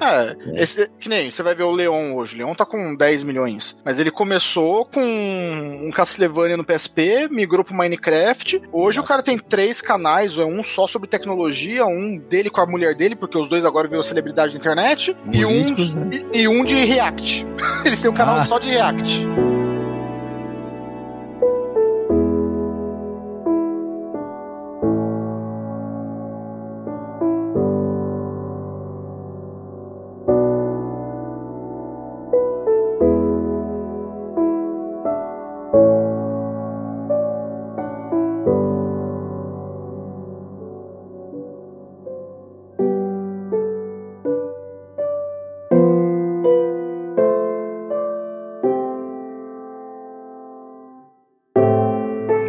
É, 0.56 0.62
esse- 0.62 0.90
que 0.98 1.08
nem 1.08 1.30
você 1.30 1.42
vai 1.42 1.54
ver 1.54 1.62
o 1.64 1.70
Leon 1.72 2.14
hoje. 2.14 2.34
O 2.34 2.38
Leon 2.38 2.54
tá 2.54 2.64
com 2.66 2.94
10 2.94 3.22
milhões. 3.22 3.76
Mas 3.84 3.98
ele 3.98 4.10
começou 4.10 4.84
com 4.86 5.00
um 5.86 5.90
Castlevania 5.90 6.56
no 6.56 6.64
PSP, 6.64 7.28
migrou 7.30 7.64
pro 7.64 7.74
Minecraft. 7.74 8.55
Hoje 8.72 9.00
o 9.00 9.04
cara 9.04 9.22
tem 9.22 9.38
três 9.38 9.80
canais, 9.80 10.36
é 10.38 10.44
um 10.44 10.62
só 10.62 10.86
sobre 10.86 11.08
tecnologia, 11.08 11.86
um 11.86 12.16
dele 12.18 12.50
com 12.50 12.60
a 12.60 12.66
mulher 12.66 12.94
dele, 12.94 13.16
porque 13.16 13.38
os 13.38 13.48
dois 13.48 13.64
agora 13.64 13.88
viram 13.88 14.02
celebridade 14.02 14.52
da 14.52 14.58
internet, 14.58 15.16
e 15.32 15.44
um, 15.44 15.64
né? 16.04 16.24
e, 16.32 16.40
e 16.42 16.48
um 16.48 16.64
de 16.64 16.74
React. 16.74 17.46
Eles 17.84 18.00
têm 18.00 18.10
um 18.10 18.14
canal 18.14 18.36
Ah. 18.40 18.44
só 18.44 18.58
de 18.58 18.68
React. 18.68 19.26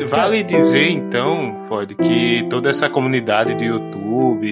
Vale 0.10 0.44
dizer, 0.44 0.90
então, 0.90 1.66
Ford, 1.68 1.94
que 1.96 2.46
toda 2.50 2.70
essa 2.70 2.90
comunidade 2.90 3.56
de 3.56 3.66
YouTube 3.66 4.07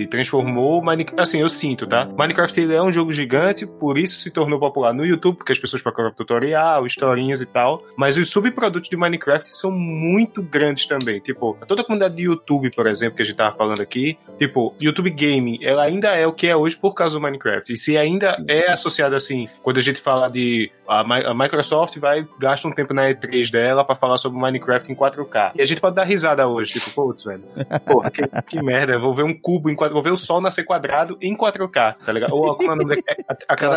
transformou 0.09 0.81
Minecraft. 0.81 1.21
Assim, 1.21 1.41
eu 1.41 1.49
sinto, 1.49 1.87
tá? 1.87 2.05
Minecraft 2.05 2.59
ele 2.59 2.73
é 2.73 2.81
um 2.81 2.91
jogo 2.91 3.11
gigante, 3.11 3.65
por 3.65 3.97
isso 3.97 4.19
se 4.19 4.31
tornou 4.31 4.59
popular 4.59 4.93
no 4.93 5.05
YouTube, 5.05 5.37
porque 5.37 5.51
as 5.51 5.59
pessoas 5.59 5.81
procuram 5.81 6.11
tutorial, 6.11 6.85
historinhas 6.85 7.41
e 7.41 7.45
tal. 7.45 7.83
Mas 7.97 8.17
os 8.17 8.29
subprodutos 8.29 8.89
de 8.89 8.97
Minecraft 8.97 9.55
são 9.55 9.71
muito 9.71 10.41
grandes 10.41 10.85
também. 10.85 11.19
Tipo, 11.19 11.57
toda 11.67 11.81
a 11.81 11.85
comunidade 11.85 12.15
de 12.15 12.23
YouTube, 12.23 12.71
por 12.71 12.87
exemplo, 12.87 13.15
que 13.15 13.23
a 13.23 13.25
gente 13.25 13.35
tava 13.35 13.55
falando 13.55 13.81
aqui, 13.81 14.17
tipo, 14.37 14.75
YouTube 14.79 15.09
Gaming, 15.09 15.59
ela 15.61 15.83
ainda 15.83 16.09
é 16.15 16.25
o 16.27 16.33
que 16.33 16.47
é 16.47 16.55
hoje 16.55 16.75
por 16.75 16.93
causa 16.93 17.15
do 17.15 17.21
Minecraft. 17.21 17.71
E 17.71 17.77
se 17.77 17.97
ainda 17.97 18.43
é 18.47 18.71
associado 18.71 19.15
assim, 19.15 19.47
quando 19.63 19.77
a 19.77 19.81
gente 19.81 19.99
fala 20.01 20.29
de. 20.29 20.71
A, 20.87 20.99
a 20.99 21.33
Microsoft 21.33 21.97
vai, 21.97 22.27
gasta 22.39 22.67
um 22.67 22.71
tempo 22.71 22.93
na 22.93 23.09
E3 23.09 23.49
dela 23.49 23.83
pra 23.83 23.95
falar 23.95 24.17
sobre 24.17 24.39
Minecraft 24.39 24.91
em 24.91 24.95
4K. 24.95 25.53
E 25.55 25.61
a 25.61 25.65
gente 25.65 25.81
pode 25.81 25.95
dar 25.95 26.03
risada 26.03 26.47
hoje, 26.47 26.73
tipo, 26.73 26.91
putz, 26.91 27.23
velho. 27.23 27.43
Porra, 27.87 28.11
que, 28.11 28.21
que 28.43 28.63
merda, 28.63 28.99
vou 28.99 29.13
ver 29.13 29.23
um 29.23 29.33
cubo 29.55 29.69
em 29.69 29.75
4 29.75 29.93
vou 29.93 30.03
ver 30.03 30.11
o 30.11 30.17
sol 30.17 30.41
nascer 30.41 30.63
quadrado 30.65 31.17
em 31.21 31.35
4K, 31.35 31.95
tá 32.05 32.11
ligado? 32.11 32.33
Ou 32.33 32.55
como 32.55 32.69
é 32.71 32.73
o 32.73 32.75
nome 32.77 32.95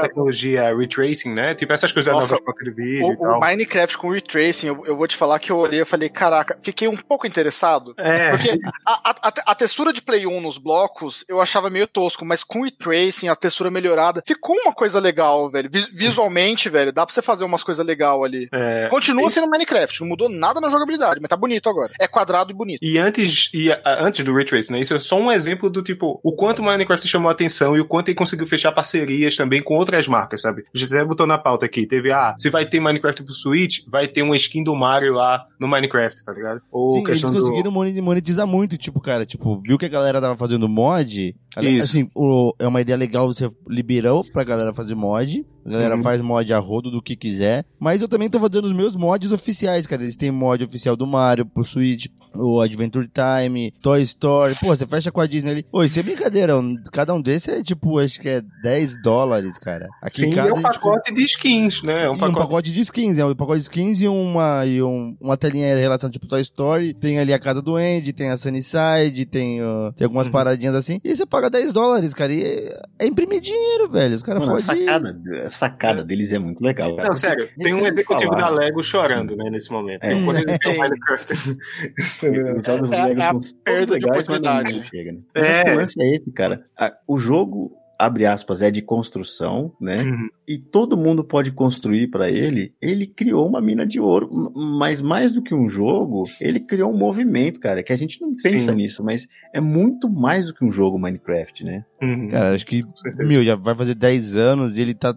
tecnologia 0.03 0.75
ray 0.75 0.87
tracing, 0.89 1.33
né? 1.33 1.55
Tipo 1.55 1.73
essas 1.73 1.93
coisas 1.93 2.13
Nossa, 2.13 2.33
nova 2.33 2.45
placa 2.45 2.65
de 2.65 2.71
vídeo 2.71 3.07
O, 3.07 3.13
e 3.13 3.17
tal. 3.19 3.37
o 3.37 3.41
Minecraft 3.41 3.99
com 3.99 4.11
Ray 4.11 4.21
Tracing, 4.21 4.69
eu, 4.69 4.85
eu 4.87 4.97
vou 4.97 5.07
te 5.07 5.17
falar 5.17 5.39
que 5.39 5.51
eu 5.51 5.57
olhei 5.57 5.81
e 5.81 5.85
falei, 5.85 6.09
caraca, 6.09 6.59
fiquei 6.63 6.89
um 6.89 6.97
pouco 6.97 7.27
interessado. 7.27 7.95
É, 7.97 8.31
Porque 8.31 8.59
a, 8.87 9.11
a- 9.11 9.33
a- 9.47 9.55
textura 9.55 9.93
de 9.93 10.01
Play 10.03 10.27
1 10.27 10.41
nos 10.41 10.59
blocos 10.59 11.25
eu 11.29 11.41
achava 11.41 11.69
meio 11.71 11.87
tosco, 11.87 12.25
mas 12.25 12.43
com 12.45 12.63
Ray 12.63 12.71
Tracing, 12.71 13.29
a 13.29 13.37
textura 13.37 13.71
melhorada, 13.71 14.23
ficou 14.27 14.57
uma 14.57 14.73
coisa 14.73 14.99
legal, 15.01 15.51
velho. 15.51 15.69
Vi- 15.73 15.89
Visualmente, 15.93 16.69
velho, 16.71 16.93
dá 16.93 17.05
pra 17.05 17.15
você 17.15 17.23
fazer 17.23 17.45
umas 17.45 17.63
coisas 17.63 17.85
legais 17.85 17.99
ali. 18.23 18.49
é. 18.53 18.89
Continua 18.89 19.29
sendo 19.31 19.49
Minecraft, 19.49 20.01
não 20.01 20.09
mudou 20.09 20.29
nada 20.29 20.61
na 20.61 20.71
jogabilidade, 20.71 21.21
mas 21.21 21.29
tá 21.29 21.37
bonito 21.37 21.69
agora. 21.69 21.93
É 22.01 22.07
quadrado 22.07 22.51
e 22.51 22.55
bonito. 22.55 22.79
E 22.83 22.97
antes, 22.99 23.51
e 23.53 23.71
a- 23.73 23.81
antes 24.01 24.25
do 24.25 24.33
Ray 24.35 24.45
Tracing, 24.45 24.73
né? 24.73 24.81
Isso 24.81 24.95
é 24.95 24.99
só 24.99 25.17
um 25.17 25.31
exemplo 25.33 25.68
do 25.71 25.83
tipo, 25.83 26.21
o 26.23 26.33
quanto 26.33 26.61
o 26.61 26.65
Minecraft 26.65 27.07
chamou 27.07 27.29
a 27.29 27.33
atenção 27.33 27.77
e 27.77 27.81
o 27.81 27.85
quanto 27.85 28.09
ele 28.09 28.15
conseguiu 28.17 28.47
fechar 28.47 28.73
parcerias 28.73 29.37
também 29.37 29.63
com 29.63 29.75
outras 29.75 30.07
marcas, 30.09 30.41
sabe? 30.41 30.65
A 30.75 30.79
gente 30.79 30.93
até 30.95 31.05
botou 31.05 31.27
na 31.27 31.39
pauta 31.39 31.67
aqui. 31.67 31.87
Teve, 31.87 32.11
ah, 32.13 32.35
se 32.39 32.51
vai 32.51 32.67
ter 32.67 32.81
Minecraft 32.81 33.23
pro 33.23 33.33
Switch, 33.33 33.81
vai 33.89 34.07
ter 34.09 34.23
uma 34.23 34.37
skin 34.37 34.63
do 34.63 34.75
Mario 34.75 35.13
lá 35.15 35.45
no 35.59 35.69
Minecraft, 35.69 36.23
tá 36.25 36.33
ligado? 36.33 36.61
Ou 36.71 36.99
Sim, 37.01 37.05
eles 37.09 37.21
do... 37.23 37.33
conseguiram 37.33 37.71
moni- 37.71 38.01
monetizar 38.01 38.47
muito, 38.47 38.77
tipo, 38.77 39.01
cara, 39.01 39.25
tipo, 39.27 39.61
viu 39.67 39.79
que 39.79 39.85
a 39.87 39.89
galera 39.89 40.21
tava 40.21 40.37
fazendo 40.37 40.69
mod, 40.69 41.35
Isso. 41.61 41.85
assim, 41.85 42.11
o- 42.15 42.53
é 42.59 42.67
uma 42.67 42.81
ideia 42.81 42.97
legal, 42.97 43.27
você 43.27 43.51
liberou 43.69 44.25
pra 44.33 44.45
galera 44.45 44.73
fazer 44.73 44.95
mod, 44.95 45.45
a 45.67 45.71
galera 45.71 45.97
Uhum. 45.97 46.03
faz 46.03 46.21
mod 46.21 46.53
a 46.53 46.59
rodo 46.59 46.91
do 46.91 47.03
que 47.03 47.15
quiser, 47.17 47.65
mas 47.79 48.01
eu 48.01 48.09
também 48.09 48.31
tô 48.31 48.39
fazendo 48.41 48.65
os 48.65 48.73
meus 48.73 48.95
mods 48.97 49.33
oficiais, 49.33 49.87
cara, 49.87 50.03
eles 50.03 50.17
têm 50.17 50.31
mod 50.31 50.63
oficial 50.65 50.97
do 50.97 51.07
Mario, 51.07 51.45
pro 51.47 51.65
Switch, 51.65 52.07
o 52.35 52.61
Adventure 52.61 53.09
Time, 53.09 53.73
Toy 53.83 54.01
Story, 54.03 54.55
pô, 54.61 54.69
você 54.69 54.87
fecha 54.87 55.11
com 55.11 55.21
a 55.21 55.27
Disney 55.27 55.58
ali, 55.59 55.67
pô, 55.71 55.85
isso 55.85 55.99
é 55.99 56.03
brincadeira, 56.03 56.57
um- 56.59 56.75
cada 56.93 57.15
um 57.15 57.21
desses 57.21 57.49
é, 57.49 57.63
tipo, 57.63 57.99
acho 57.99 58.21
que 58.21 58.29
é 58.29 58.43
10 58.63 59.01
dólares, 59.03 59.59
cara. 59.59 59.89
Aqui 60.03 60.23
Sim, 60.23 60.27
em 60.29 60.31
casa 60.33 60.49
é 60.49 60.51
a 60.51 60.55
um 60.55 60.57
gente 60.57 60.65
pacote 60.65 61.15
de 61.15 61.25
skins, 61.25 61.83
né? 61.83 62.05
É 62.05 62.11
um 62.11 62.15
e 62.15 62.19
pacote... 62.19 62.31
um 62.39 62.43
pacote 62.43 62.73
de 62.73 62.81
skins, 62.81 63.19
é 63.19 63.25
um 63.25 63.35
pacote 63.35 63.59
de 63.59 63.63
skins 63.65 64.01
e 64.03 64.09
uma, 64.09 64.65
e 64.67 64.83
um, 64.83 65.17
uma 65.21 65.37
telinha 65.37 65.75
em 65.75 65.81
relação 65.81 66.11
tipo 66.11 66.27
Toy 66.27 66.41
Story. 66.41 66.95
Tem 66.95 67.19
ali 67.19 67.33
a 67.33 67.39
casa 67.39 67.61
do 67.63 67.77
Andy, 67.77 68.13
tem 68.13 68.31
a 68.31 68.37
Sunnyside, 68.37 69.27
tem, 69.27 69.61
uh, 69.63 69.93
tem 69.97 70.05
algumas 70.05 70.27
Uhum. 70.27 70.33
paradinhas 70.33 70.75
assim. 70.75 71.01
E 71.05 71.15
você 71.15 71.25
paga 71.27 71.49
10 71.51 71.73
dólares, 71.73 72.15
cara. 72.15 72.33
E 72.33 72.43
é, 72.43 72.79
é 73.01 73.07
imprimir 73.07 73.41
dinheiro, 73.41 73.89
velho. 73.89 74.15
Os 74.15 74.23
caras 74.23 74.45
podem. 74.45 74.61
sacada, 74.61 75.21
a 75.47 75.51
sacada 75.51 76.05
deles 76.05 76.33
é 76.33 76.39
muito 76.39 76.63
legal, 76.63 76.95
cara. 76.97 77.09
Não, 77.09 77.17
sério, 77.17 77.49
tem 77.59 77.75
um 77.75 77.87
executivo 77.87 78.33
falar. 78.33 78.51
da 78.51 78.57
Lego 78.57 78.83
chorando, 78.83 79.37
né, 79.37 79.51
nesse 79.51 79.71
momento. 79.71 80.03
É. 80.05 80.23
Quando 80.23 80.37
ele 80.39 80.47
vê 80.47 80.69
o 80.69 80.71
É. 80.71 80.79
Minecraft. 80.79 81.33
Os 81.99 82.67
jogos 82.67 82.91
É- 82.93 83.05
Lego 83.05 83.21
é 83.21 83.83
são 83.83 83.95
legais, 83.95 84.27
mas 84.29 84.41
não 84.75 84.83
chega, 84.85 85.13
né? 85.13 85.19
É. 85.41 85.75
O 85.75 85.77
lance 85.77 86.01
é 86.01 86.15
esse, 86.15 86.31
cara. 86.33 86.65
O 87.07 87.19
jogo, 87.19 87.73
abre 87.99 88.27
aspas, 88.27 88.63
é 88.63 88.71
de 88.71 88.81
construção, 88.81 89.73
né? 89.81 90.03
Uhum. 90.03 90.29
E 90.47 90.57
todo 90.59 90.97
mundo 90.97 91.25
pode 91.25 91.51
construir 91.53 92.09
pra 92.09 92.31
ele. 92.31 92.73
Ele 92.81 93.07
criou 93.07 93.47
uma 93.47 93.61
mina 93.61 93.87
de 93.87 94.01
ouro, 94.01 94.31
mas 94.55 95.03
mais 95.03 95.33
do 95.33 95.43
que 95.43 95.55
um 95.55 95.69
jogo, 95.69 96.25
ele 96.41 96.61
criou 96.61 96.93
um 96.93 96.97
movimento, 96.97 97.61
cara, 97.61 97.83
que 97.83 97.93
a 97.93 97.99
gente 97.99 98.21
não 98.21 98.35
pensa 98.35 98.71
Sim. 98.71 98.77
nisso, 98.77 99.05
mas 99.05 99.27
é 99.53 99.61
muito 99.61 100.09
mais 100.09 100.47
do 100.47 100.55
que 100.55 100.65
um 100.65 100.73
jogo 100.73 100.99
Minecraft, 100.99 101.65
né? 101.65 101.85
Uhum. 102.01 102.29
Cara, 102.29 102.55
acho 102.55 102.65
que, 102.65 102.85
meu, 103.19 103.45
já 103.45 103.57
vai 103.57 103.75
fazer 103.75 103.95
10 103.95 104.37
anos 104.37 104.79
e 104.79 104.83
ele 104.83 104.95
tá 104.95 105.17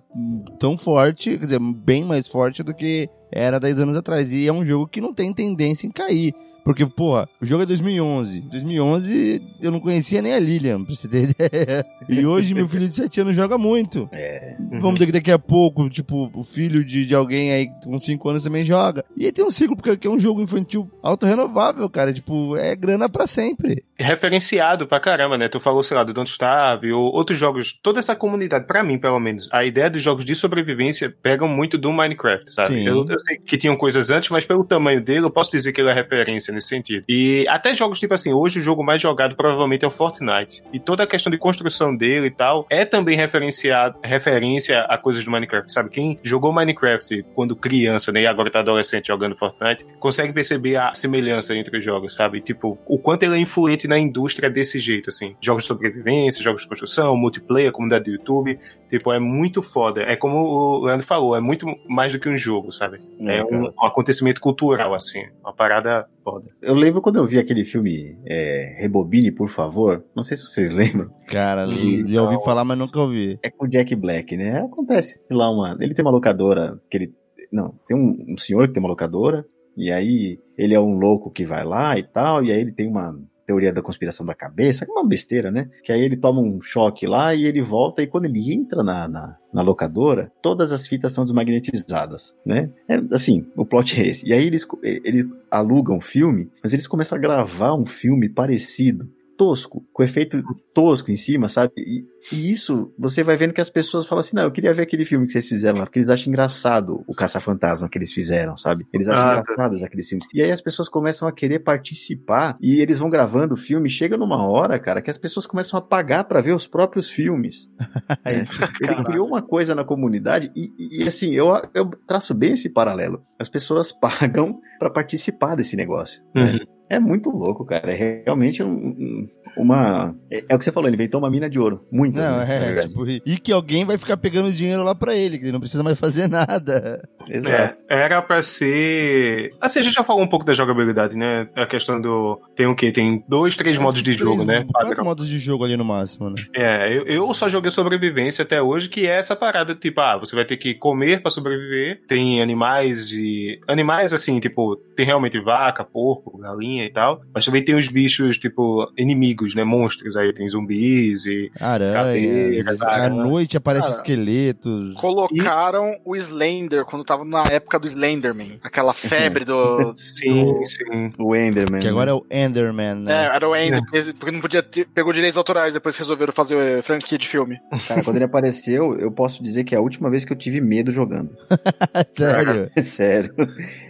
tão 0.60 0.77
forte, 0.77 1.38
quer 1.38 1.45
dizer, 1.45 1.60
bem 1.60 2.03
mais 2.03 2.27
forte 2.27 2.63
do 2.63 2.73
que 2.73 3.07
era 3.31 3.60
10 3.60 3.79
anos 3.79 3.95
atrás. 3.95 4.34
E 4.34 4.47
é 4.47 4.51
um 4.51 4.65
jogo 4.65 4.88
que 4.88 4.99
não 4.99 5.13
tem 5.13 5.34
tendência 5.34 5.88
em 5.88 5.91
cair. 5.91 6.34
Porque, 6.63 6.86
porra, 6.86 7.28
o 7.41 7.45
jogo 7.45 7.63
é 7.63 7.65
2011. 7.65 8.41
2011 8.41 9.41
eu 9.62 9.71
não 9.71 9.80
conhecia 9.80 10.21
nem 10.21 10.34
a 10.34 10.39
Lilian, 10.39 10.84
pra 10.84 10.93
você 10.93 11.08
ter 11.08 11.30
ideia. 11.30 11.86
E 12.08 12.26
hoje 12.26 12.54
meu 12.54 12.67
filho 12.67 12.88
de 12.88 12.95
7 12.95 13.21
anos 13.21 13.36
joga 13.36 13.58
muito. 13.58 14.08
É. 14.12 14.56
Vamos 14.80 14.95
dizer 14.95 15.08
que 15.08 15.12
daqui 15.12 15.32
a 15.32 15.39
pouco, 15.39 15.89
tipo, 15.89 16.30
o 16.34 16.43
filho 16.43 16.84
de, 16.84 17.06
de 17.06 17.15
alguém 17.15 17.52
aí 17.52 17.67
com 17.84 17.97
5 17.97 18.30
anos 18.30 18.43
também 18.43 18.63
joga. 18.63 19.04
E 19.15 19.26
aí 19.26 19.32
tem 19.32 19.45
um 19.45 19.52
ciclo, 19.52 19.76
porque 19.76 20.08
é 20.08 20.10
um 20.10 20.19
jogo 20.19 20.41
infantil 20.41 20.89
autorrenovável, 21.02 21.89
cara. 21.89 22.13
Tipo, 22.13 22.56
é 22.56 22.76
grana 22.76 23.10
pra 23.10 23.26
sempre. 23.28 23.84
Referenciado 24.01 24.87
pra 24.87 24.99
caramba, 24.99 25.37
né? 25.37 25.47
Tu 25.47 25.59
falou, 25.59 25.83
sei 25.83 25.95
lá, 25.95 26.03
do 26.03 26.13
Don't 26.13 26.29
Starve 26.29 26.91
ou 26.91 27.13
outros 27.13 27.37
jogos. 27.37 27.79
Toda 27.81 27.99
essa 27.99 28.15
comunidade, 28.15 28.67
pra 28.67 28.83
mim, 28.83 28.97
pelo 28.97 29.19
menos, 29.19 29.49
a 29.51 29.63
ideia 29.63 29.89
dos 29.89 30.01
jogos 30.01 30.25
de 30.25 30.35
sobrevivência 30.35 31.13
pegam 31.21 31.47
muito 31.47 31.77
do 31.77 31.91
Minecraft, 31.91 32.51
sabe? 32.51 32.75
Sim. 32.75 32.87
Eu, 32.87 33.05
eu 33.07 33.19
sei 33.19 33.37
que 33.37 33.57
tinham 33.57 33.75
coisas 33.75 34.09
antes, 34.09 34.29
mas 34.29 34.45
pelo 34.45 34.63
tamanho 34.63 35.01
dele, 35.01 35.25
eu 35.25 35.31
posso 35.31 35.51
dizer 35.51 35.71
que 35.71 35.81
ele 35.81 35.89
é 35.89 35.93
referência 35.93 36.53
nesse 36.53 36.67
sentido. 36.67 37.03
E 37.07 37.45
até 37.47 37.73
jogos 37.73 37.99
tipo 37.99 38.13
assim, 38.13 38.33
hoje 38.33 38.59
o 38.59 38.63
jogo 38.63 38.83
mais 38.83 39.01
jogado 39.01 39.35
provavelmente 39.35 39.85
é 39.85 39.87
o 39.87 39.91
Fortnite. 39.91 40.63
E 40.73 40.79
toda 40.79 41.03
a 41.03 41.07
questão 41.07 41.31
de 41.31 41.37
construção 41.37 41.95
dele 41.95 42.27
e 42.27 42.31
tal 42.31 42.65
é 42.69 42.83
também 42.83 43.15
referenciado, 43.15 43.97
referência 44.03 44.81
a 44.81 44.97
coisas 44.97 45.23
do 45.23 45.31
Minecraft, 45.31 45.71
sabe? 45.71 45.89
Quem 45.89 46.19
jogou 46.23 46.51
Minecraft 46.51 47.23
quando 47.35 47.55
criança, 47.55 48.11
né, 48.11 48.21
e 48.21 48.27
agora 48.27 48.49
tá 48.49 48.59
adolescente 48.59 49.07
jogando 49.07 49.35
Fortnite, 49.35 49.85
consegue 49.99 50.33
perceber 50.33 50.75
a, 50.75 50.89
a 50.89 50.93
semelhança 50.93 51.55
entre 51.55 51.77
os 51.77 51.85
jogos, 51.85 52.15
sabe? 52.15 52.41
Tipo, 52.41 52.77
o 52.85 52.97
quanto 52.97 53.23
ele 53.23 53.35
é 53.35 53.39
influente 53.39 53.87
na 53.91 53.99
indústria 53.99 54.49
desse 54.49 54.80
jeito, 54.80 55.10
assim. 55.10 55.36
Jogos 55.41 55.63
de 55.63 55.67
sobrevivência, 55.67 56.41
jogos 56.41 56.62
de 56.62 56.67
construção, 56.69 57.15
multiplayer, 57.17 57.73
comunidade 57.73 58.06
do 58.06 58.12
YouTube. 58.12 58.58
Tipo, 58.89 59.12
é 59.12 59.19
muito 59.19 59.62
foda. 59.62 60.01
É 60.01 60.15
como 60.15 60.38
o 60.38 60.86
Leandro 60.86 61.06
falou, 61.06 61.36
é 61.36 61.41
muito 61.41 61.65
mais 61.89 62.13
do 62.13 62.19
que 62.19 62.30
um 62.30 62.38
jogo, 62.38 62.71
sabe? 62.71 63.01
É, 63.19 63.39
é 63.39 63.43
um, 63.43 63.65
um, 63.65 63.86
acontecimento 63.86 64.39
cultural, 64.39 64.93
assim. 64.93 65.25
Uma 65.41 65.54
parada 65.54 66.08
foda. 66.23 66.49
Eu 66.62 66.73
lembro 66.73 67.01
quando 67.01 67.17
eu 67.17 67.25
vi 67.25 67.38
aquele 67.38 67.65
filme 67.65 68.17
é, 68.25 68.77
Rebobine, 68.80 69.30
por 69.30 69.49
favor. 69.49 70.06
Não 70.15 70.23
sei 70.23 70.38
se 70.38 70.47
vocês 70.47 70.71
lembram. 70.71 71.12
Cara, 71.27 71.65
e, 71.67 72.10
já 72.10 72.21
ouvi 72.21 72.36
então, 72.36 72.45
falar, 72.45 72.63
mas 72.63 72.77
nunca 72.77 72.97
ouvi. 72.97 73.38
É 73.43 73.49
com 73.49 73.65
o 73.65 73.69
Jack 73.69 73.93
Black, 73.93 74.38
né? 74.38 74.62
Acontece 74.62 75.19
lá 75.30 75.49
uma. 75.51 75.77
Ele 75.82 75.93
tem 75.93 76.04
uma 76.06 76.12
locadora 76.12 76.80
que 76.89 76.97
ele. 76.97 77.13
Não, 77.51 77.75
tem 77.86 77.97
um, 77.97 78.34
um 78.34 78.38
senhor 78.38 78.67
que 78.67 78.73
tem 78.73 78.82
uma 78.82 78.89
locadora. 78.89 79.45
E 79.75 79.91
aí 79.91 80.39
ele 80.58 80.75
é 80.75 80.80
um 80.80 80.97
louco 80.97 81.32
que 81.32 81.43
vai 81.43 81.65
lá 81.65 81.97
e 81.97 82.04
tal. 82.04 82.41
E 82.43 82.51
aí 82.51 82.62
ele 82.62 82.71
tem 82.71 82.88
uma 82.88 83.17
teoria 83.51 83.73
da 83.73 83.81
conspiração 83.81 84.25
da 84.25 84.33
cabeça, 84.33 84.85
é 84.85 84.87
uma 84.89 85.05
besteira, 85.05 85.51
né? 85.51 85.69
Que 85.83 85.91
aí 85.91 86.01
ele 86.01 86.15
toma 86.15 86.39
um 86.39 86.61
choque 86.61 87.05
lá 87.05 87.35
e 87.35 87.45
ele 87.45 87.61
volta, 87.61 88.01
e 88.01 88.07
quando 88.07 88.25
ele 88.25 88.53
entra 88.53 88.81
na, 88.81 89.09
na, 89.09 89.37
na 89.53 89.61
locadora, 89.61 90.31
todas 90.41 90.71
as 90.71 90.87
fitas 90.87 91.11
são 91.11 91.25
desmagnetizadas, 91.25 92.33
né? 92.45 92.71
É, 92.87 92.95
assim, 93.11 93.45
o 93.57 93.65
plot 93.65 93.99
é 93.99 94.07
esse. 94.07 94.25
E 94.25 94.33
aí 94.33 94.47
eles, 94.47 94.65
eles 94.81 95.25
alugam 95.49 95.97
o 95.97 96.01
filme, 96.01 96.49
mas 96.63 96.71
eles 96.71 96.87
começam 96.87 97.17
a 97.17 97.21
gravar 97.21 97.73
um 97.73 97.85
filme 97.85 98.29
parecido 98.29 99.09
tosco, 99.41 99.84
com 99.91 100.04
efeito 100.04 100.39
tosco 100.71 101.10
em 101.10 101.17
cima, 101.17 101.49
sabe? 101.49 101.73
E, 101.75 102.06
e, 102.32 102.51
isso, 102.51 102.93
você 102.95 103.23
vai 103.23 103.36
vendo 103.36 103.56
que 103.56 103.60
as 103.60 103.71
pessoas 103.71 104.06
falam 104.06 104.19
assim, 104.19 104.36
não, 104.36 104.43
eu 104.43 104.51
queria 104.51 104.71
ver 104.71 104.84
aquele 104.84 105.04
filme 105.04 105.25
que 105.25 105.32
vocês 105.32 105.49
fizeram 105.49 105.80
lá, 105.80 105.86
porque 105.86 105.97
eles 105.97 106.12
acham 106.12 106.30
engraçado 106.30 107.04
o 107.08 107.15
Caça-Fantasma 107.15 107.89
que 107.89 107.97
eles 107.97 108.13
fizeram, 108.13 108.56
sabe? 108.56 108.86
Eles 108.93 109.08
acham 109.08 109.23
ah, 109.23 109.34
tá. 109.34 109.39
engraçado 109.39 109.84
aqueles 109.84 110.08
filmes. 110.08 110.27
E 110.32 110.43
aí 110.43 110.51
as 110.51 110.62
pessoas 110.62 110.88
começam 110.88 111.27
a 111.27 111.32
querer 111.32 111.58
participar, 111.58 112.56
e 112.62 112.82
eles 112.82 112.99
vão 112.99 113.10
gravando 113.10 113.56
o 113.56 113.58
filme, 113.58 113.89
chega 113.89 114.15
numa 114.15 114.47
hora, 114.47 114.77
cara, 114.77 115.01
que 115.01 115.10
as 115.10 115.17
pessoas 115.17 115.47
começam 115.47 115.80
a 115.80 115.82
pagar 115.82 116.25
para 116.25 116.39
ver 116.39 116.54
os 116.54 116.67
próprios 116.67 117.10
filmes. 117.10 117.67
é. 118.23 118.45
Ele 118.80 119.04
criou 119.04 119.25
uma 119.25 119.41
coisa 119.41 119.73
na 119.73 119.84
comunidade, 119.84 120.51
e, 120.56 121.01
e 121.01 121.08
assim, 121.08 121.34
eu, 121.34 121.47
eu 121.73 121.89
traço 122.06 122.36
bem 122.36 122.54
esse 122.54 122.69
paralelo. 122.69 123.25
As 123.39 123.49
pessoas 123.49 123.89
pagam 123.99 124.62
para 124.77 124.91
participar 124.91 125.56
desse 125.56 125.75
negócio. 125.75 126.21
Né? 126.36 126.43
Uhum. 126.43 126.54
Né? 126.54 126.81
É 126.91 126.99
muito 126.99 127.30
louco, 127.30 127.63
cara. 127.63 127.93
É 127.93 128.21
realmente 128.25 128.62
um, 128.62 129.25
uma. 129.56 130.13
É, 130.30 130.43
é, 130.49 130.56
o 130.56 130.60
que 130.60 130.65
você 130.65 130.73
falou, 130.73 130.89
ele 130.89 130.97
inventou 130.97 131.21
uma 131.21 131.30
mina 131.30 131.49
de 131.49 131.58
ouro. 131.58 131.88
Muito. 131.89 132.17
Não, 132.17 132.39
né? 132.39 132.80
é, 132.80 132.82
tipo, 132.82 133.08
e 133.08 133.38
que 133.38 133.54
alguém 133.54 133.86
vai 133.86 133.97
ficar 133.97 134.17
pegando 134.17 134.51
dinheiro 134.51 134.84
lá 134.84 134.93
pra 134.93 135.15
ele, 135.15 135.38
que 135.39 135.45
ele 135.45 135.54
não 135.54 135.62
precisa 135.62 135.84
mais 135.84 135.97
fazer 135.97 136.27
nada. 136.27 137.01
Exato. 137.30 137.80
É, 137.89 138.01
era 138.01 138.21
pra 138.21 138.41
ser. 138.41 139.54
Assim, 139.62 139.80
a 139.80 139.82
gente 139.84 139.93
já 139.93 140.04
falou 140.04 140.21
um 140.21 140.27
pouco 140.27 140.43
da 140.43 140.51
jogabilidade, 140.51 141.15
né? 141.15 141.47
A 141.56 141.65
questão 141.65 142.01
do. 142.01 142.41
Tem 142.58 142.65
o 142.65 142.75
quê? 142.75 142.91
Tem 142.91 143.23
dois, 143.25 143.56
três 143.56 143.77
é, 143.77 143.80
modos 143.80 144.04
de 144.04 144.15
três, 144.15 144.19
jogo, 144.19 144.43
né? 144.43 144.65
Quatro 144.69 145.06
modos 145.06 145.30
de 145.30 145.39
jogo 145.39 145.63
ali 145.63 145.77
no 145.77 145.86
máximo, 145.86 146.30
né? 146.30 146.36
É, 146.54 146.93
eu, 146.93 147.06
eu 147.06 147.34
só 147.34 147.47
joguei 147.47 147.71
sobrevivência 147.71 148.43
até 148.43 148.62
hoje, 148.62 148.89
que 148.89 149.08
é 149.08 149.17
essa 149.17 149.34
parada, 149.34 149.73
tipo, 149.75 150.01
ah, 150.01 150.17
você 150.17 150.36
vai 150.36 150.43
ter 150.43 150.58
que 150.58 150.73
comer 150.73 151.21
pra 151.21 151.32
sobreviver. 151.32 152.01
Tem 152.06 152.41
animais 152.41 153.08
de. 153.08 153.62
Animais, 153.65 154.12
assim, 154.12 154.41
tipo, 154.41 154.75
tem 154.93 155.06
realmente 155.06 155.39
vaca, 155.39 155.86
porco, 155.86 156.38
galinha 156.38 156.81
e 156.86 156.91
tal. 156.91 157.22
Mas 157.34 157.46
também 157.46 157.63
tem 157.63 157.76
os 157.76 157.88
bichos, 157.88 158.38
tipo, 158.38 158.91
inimigos, 158.98 159.56
né? 159.56 159.63
Monstros. 159.63 160.15
Aí 160.15 160.34
tem 160.34 160.48
zumbis 160.50 161.26
e. 161.26 161.52
Aranhas. 161.60 162.82
À 162.82 163.10
noite 163.10 163.58
aparecem 163.58 163.91
esqueletos. 163.91 164.94
Colocaram 164.94 165.94
e... 165.94 166.02
o 166.06 166.15
Slender 166.15 166.86
quando 166.86 167.04
tava 167.04 167.24
na 167.24 167.44
época 167.50 167.80
do 167.80 167.88
Slenderman. 167.88 168.60
Aquela 168.63 168.94
febre 168.94 169.46
do. 169.46 169.94
sim, 169.96 170.46
do... 170.46 170.65
sim. 170.65 171.08
O 171.17 171.36
Enderman. 171.36 171.82
Que 171.82 171.88
agora 171.88 172.12
é 172.12 172.13
o 172.13 172.26
Enderman, 172.32 172.96
né? 172.96 173.13
É, 173.13 173.36
era 173.36 173.48
o 173.48 173.56
Enderman, 173.56 173.89
é. 173.94 174.13
porque 174.13 174.32
não 174.32 174.41
podia 174.41 174.63
ter. 174.63 174.88
Pegou 174.88 175.13
direitos 175.13 175.38
autorais, 175.38 175.74
depois 175.74 175.98
resolveram 175.98 176.34
fazer 176.34 176.84
franquia 176.84 177.17
de 177.17 177.28
filme. 177.28 177.60
Cara, 177.88 178.04
quando 178.04 178.17
ele 178.17 178.26
apareceu, 178.26 178.98
eu 178.98 179.12
posso 179.12 179.44
dizer 179.44 179.63
que 179.63 179.76
é 179.76 179.78
a 179.78 179.82
última 179.82 180.10
vez 180.10 180.26
que 180.26 180.34
eu 180.34 180.38
tive 180.38 180.62
medo 180.62 180.91
jogando. 180.91 181.36
Sério? 182.15 182.70
Sério. 182.82 183.34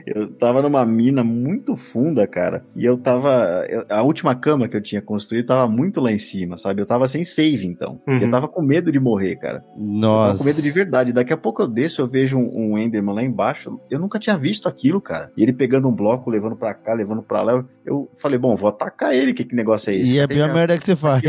Eu 0.05 0.31
tava 0.33 0.61
numa 0.61 0.85
mina 0.85 1.23
muito 1.23 1.75
funda, 1.75 2.27
cara. 2.27 2.65
E 2.75 2.80
eu 2.85 2.97
tava. 2.97 3.65
Eu, 3.69 3.85
a 3.89 4.01
última 4.01 4.35
cama 4.35 4.67
que 4.67 4.75
eu 4.75 4.81
tinha 4.81 5.01
construído 5.01 5.47
tava 5.47 5.67
muito 5.67 5.99
lá 5.99 6.11
em 6.11 6.17
cima, 6.17 6.57
sabe? 6.57 6.81
Eu 6.81 6.85
tava 6.85 7.07
sem 7.07 7.23
save, 7.23 7.65
então. 7.65 8.01
Uhum. 8.07 8.19
Eu 8.19 8.31
tava 8.31 8.47
com 8.47 8.61
medo 8.61 8.91
de 8.91 8.99
morrer, 8.99 9.35
cara. 9.35 9.63
Nossa. 9.75 10.23
Eu 10.23 10.27
tava 10.27 10.37
com 10.37 10.43
medo 10.45 10.61
de 10.61 10.71
verdade. 10.71 11.13
Daqui 11.13 11.33
a 11.33 11.37
pouco 11.37 11.61
eu 11.61 11.67
desço, 11.67 12.01
eu 12.01 12.07
vejo 12.07 12.37
um, 12.37 12.73
um 12.73 12.77
Enderman 12.77 13.15
lá 13.15 13.23
embaixo. 13.23 13.79
Eu 13.89 13.99
nunca 13.99 14.19
tinha 14.19 14.37
visto 14.37 14.67
aquilo, 14.67 15.01
cara. 15.01 15.31
E 15.35 15.43
ele 15.43 15.53
pegando 15.53 15.87
um 15.87 15.95
bloco, 15.95 16.29
levando 16.29 16.55
pra 16.55 16.73
cá, 16.73 16.93
levando 16.93 17.21
pra 17.21 17.41
lá. 17.41 17.53
Eu, 17.53 17.69
eu 17.85 18.11
falei, 18.17 18.37
bom, 18.37 18.55
vou 18.55 18.69
atacar 18.69 19.13
ele. 19.13 19.33
Que, 19.33 19.43
que 19.43 19.55
negócio 19.55 19.91
é 19.91 19.95
esse? 19.95 20.15
E 20.15 20.19
é 20.19 20.23
a 20.23 20.27
pior 20.27 20.53
merda 20.53 20.77
que 20.77 20.85
você 20.85 20.95
faz. 20.95 21.21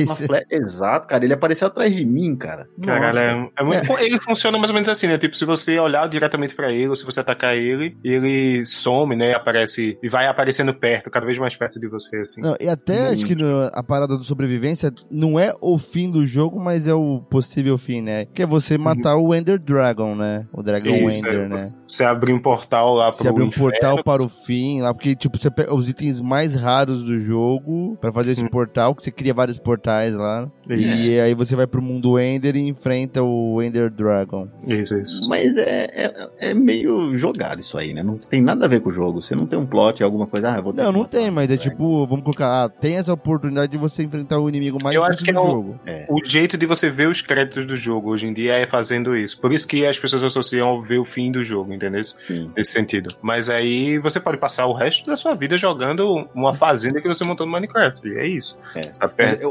Exato, 0.50 1.08
cara. 1.08 1.24
Ele 1.24 1.34
apareceu 1.34 1.66
atrás 1.66 1.94
de 1.94 2.04
mim, 2.04 2.36
cara. 2.36 2.66
Caralho, 2.82 3.18
é, 3.18 3.50
é 3.58 3.64
muito... 3.64 3.98
É. 3.98 4.04
Ele 4.04 4.18
funciona 4.18 4.58
mais 4.58 4.70
ou 4.70 4.74
menos 4.74 4.88
assim, 4.88 5.06
né? 5.06 5.18
Tipo, 5.18 5.36
se 5.36 5.44
você 5.44 5.78
olhar 5.78 6.08
diretamente 6.08 6.54
pra 6.54 6.72
ele, 6.72 6.88
ou 6.88 6.96
se 6.96 7.04
você 7.04 7.20
atacar 7.20 7.56
ele, 7.56 7.96
ele 8.04 8.64
some, 8.64 9.16
né? 9.16 9.34
Aparece 9.34 9.98
e 10.02 10.08
vai 10.08 10.26
aparecendo 10.26 10.74
perto, 10.74 11.10
cada 11.10 11.26
vez 11.26 11.38
mais 11.38 11.41
perto 11.56 11.78
de 11.78 11.88
você, 11.88 12.16
assim. 12.18 12.40
Não, 12.40 12.56
e 12.60 12.68
até 12.68 13.08
acho 13.08 13.24
que 13.24 13.34
no, 13.34 13.70
a 13.72 13.82
parada 13.82 14.16
do 14.16 14.24
sobrevivência 14.24 14.92
não 15.10 15.38
é 15.38 15.52
o 15.60 15.76
fim 15.78 16.10
do 16.10 16.24
jogo, 16.26 16.60
mas 16.60 16.88
é 16.88 16.94
o 16.94 17.20
possível 17.20 17.76
fim, 17.76 18.00
né? 18.00 18.26
Que 18.26 18.42
é 18.42 18.46
você 18.46 18.76
uhum. 18.76 18.82
matar 18.82 19.16
uhum. 19.16 19.28
o 19.28 19.34
Ender 19.34 19.58
Dragon, 19.58 20.14
né? 20.14 20.46
O 20.52 20.62
Dragão 20.62 20.94
Isso, 20.94 21.18
Ender, 21.18 21.40
é, 21.40 21.48
né? 21.48 21.66
Você 21.86 22.04
abrir 22.04 22.32
um 22.32 22.40
portal 22.40 22.94
lá 22.94 23.10
pro 23.10 23.22
Você 23.22 23.28
abrir 23.28 23.44
um 23.44 23.48
inferno. 23.48 23.70
portal 23.70 24.04
para 24.04 24.22
o 24.22 24.28
fim, 24.28 24.80
lá, 24.80 24.94
porque, 24.94 25.14
tipo, 25.14 25.38
você 25.38 25.50
pega 25.50 25.74
os 25.74 25.88
itens 25.88 26.20
mais 26.20 26.54
raros 26.54 27.02
do 27.02 27.18
jogo 27.18 27.96
para 28.00 28.12
fazer 28.12 28.32
esse 28.32 28.42
uhum. 28.42 28.48
portal, 28.48 28.94
que 28.94 29.02
você 29.02 29.10
cria 29.10 29.34
vários 29.34 29.58
portais 29.58 30.16
lá. 30.16 30.50
Isso. 30.68 31.06
E 31.06 31.20
aí 31.20 31.34
você 31.34 31.56
vai 31.56 31.66
pro 31.66 31.82
mundo 31.82 32.18
Ender 32.18 32.56
e 32.56 32.68
enfrenta 32.68 33.22
o 33.22 33.62
Ender 33.62 33.90
Dragon. 33.90 34.48
Isso, 34.66 34.96
isso. 34.96 35.28
Mas 35.28 35.56
é, 35.56 35.88
é, 35.92 36.30
é 36.50 36.54
meio 36.54 37.16
jogado 37.16 37.60
isso 37.60 37.76
aí, 37.78 37.92
né? 37.92 38.02
Não 38.02 38.16
tem 38.16 38.42
nada 38.42 38.64
a 38.64 38.68
ver 38.68 38.80
com 38.80 38.90
o 38.90 38.92
jogo. 38.92 39.20
Você 39.20 39.34
não 39.34 39.46
tem 39.46 39.58
um 39.58 39.66
plot, 39.66 40.02
alguma 40.02 40.26
coisa, 40.26 40.50
ah, 40.50 40.60
vou 40.60 40.72
Não, 40.72 40.92
não 40.92 41.04
tem, 41.04 41.21
mas 41.30 41.50
é 41.50 41.56
tipo, 41.56 42.06
vamos 42.06 42.24
colocar, 42.24 42.64
ah, 42.64 42.68
tem 42.68 42.96
essa 42.96 43.12
oportunidade 43.12 43.72
de 43.72 43.78
você 43.78 44.02
enfrentar 44.02 44.38
o 44.38 44.48
inimigo 44.48 44.78
mais 44.82 44.94
Eu 44.94 45.04
acho 45.04 45.24
que 45.24 45.30
é 45.30 45.38
o, 45.38 45.46
jogo. 45.46 45.80
É. 45.86 46.06
O 46.08 46.24
jeito 46.24 46.56
de 46.56 46.66
você 46.66 46.90
ver 46.90 47.08
os 47.08 47.20
créditos 47.20 47.66
do 47.66 47.76
jogo 47.76 48.10
hoje 48.10 48.26
em 48.26 48.34
dia 48.34 48.54
é 48.54 48.66
fazendo 48.66 49.16
isso. 49.16 49.40
Por 49.40 49.52
isso 49.52 49.66
que 49.66 49.86
as 49.86 49.98
pessoas 49.98 50.22
associam 50.22 50.68
ao 50.68 50.80
ver 50.80 50.98
o 50.98 51.04
fim 51.04 51.32
do 51.32 51.42
jogo, 51.42 51.72
entendeu? 51.72 52.02
Sim. 52.04 52.50
Nesse 52.56 52.72
sentido. 52.72 53.14
Mas 53.20 53.50
aí 53.50 53.98
você 53.98 54.20
pode 54.20 54.38
passar 54.38 54.66
o 54.66 54.72
resto 54.72 55.06
da 55.06 55.16
sua 55.16 55.34
vida 55.34 55.56
jogando 55.56 56.28
uma 56.34 56.54
fazenda 56.54 57.00
que 57.00 57.08
você 57.08 57.24
montou 57.24 57.46
no 57.46 57.52
Minecraft. 57.52 58.06
E 58.06 58.18
é 58.18 58.26
isso. 58.26 58.58
É. 58.74 58.80
Tá 58.80 59.10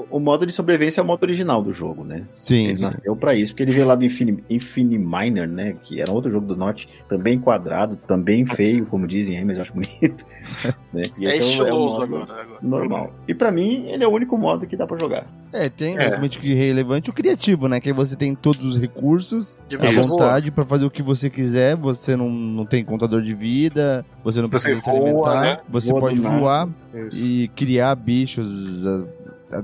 o 0.09 0.19
modo 0.19 0.45
de 0.45 0.53
sobrevivência 0.53 1.01
é 1.01 1.03
o 1.03 1.07
modo 1.07 1.23
original 1.23 1.61
do 1.61 1.73
jogo, 1.73 2.03
né? 2.03 2.23
Sim. 2.35 2.67
Ele 2.67 2.81
nasceu 2.81 3.15
pra 3.15 3.35
isso, 3.35 3.53
porque 3.53 3.63
ele 3.63 3.71
veio 3.71 3.85
lá 3.85 3.95
do 3.95 4.05
Infini, 4.05 4.43
Infiniminer, 4.49 5.47
né? 5.47 5.75
Que 5.81 6.01
era 6.01 6.11
outro 6.11 6.31
jogo 6.31 6.45
do 6.45 6.55
Norte, 6.55 6.87
também 7.07 7.39
quadrado, 7.39 7.95
também 7.95 8.45
feio, 8.45 8.85
como 8.85 9.07
dizem 9.07 9.41
mas 9.45 9.55
eu 9.55 9.61
acho 9.61 9.73
bonito. 9.73 10.25
né? 10.93 11.03
E 11.17 11.25
é, 11.25 11.29
esse 11.29 11.41
é, 11.41 11.57
é 11.57 11.60
o 11.60 11.60
modo 11.69 12.03
agora, 12.03 12.23
agora. 12.23 12.59
normal. 12.61 13.13
E 13.27 13.33
pra 13.33 13.51
mim, 13.51 13.87
ele 13.87 14.03
é 14.03 14.07
o 14.07 14.11
único 14.11 14.37
modo 14.37 14.65
que 14.65 14.75
dá 14.75 14.87
pra 14.87 14.97
jogar. 14.99 15.25
É, 15.53 15.69
tem 15.69 15.95
é. 15.95 15.97
basicamente 15.97 16.39
que 16.39 16.53
relevante 16.53 17.09
o 17.09 17.13
criativo, 17.13 17.67
né? 17.67 17.79
Que 17.79 17.89
aí 17.89 17.93
você 17.93 18.15
tem 18.15 18.33
todos 18.33 18.63
os 18.65 18.77
recursos 18.77 19.57
à 19.79 19.91
vontade 19.91 20.51
para 20.51 20.65
fazer 20.65 20.85
o 20.85 20.89
que 20.89 21.01
você 21.01 21.29
quiser, 21.29 21.75
você 21.75 22.15
não, 22.15 22.29
não 22.29 22.65
tem 22.65 22.83
contador 22.83 23.21
de 23.21 23.33
vida, 23.33 24.05
você 24.23 24.39
não 24.41 24.47
você 24.47 24.69
precisa 24.71 24.81
voa, 24.81 24.83
se 24.83 24.89
alimentar, 24.89 25.41
né? 25.41 25.59
você 25.67 25.89
voa 25.89 25.99
pode 25.99 26.19
voar 26.19 26.69
e 27.13 27.49
criar 27.55 27.95
bichos 27.95 28.85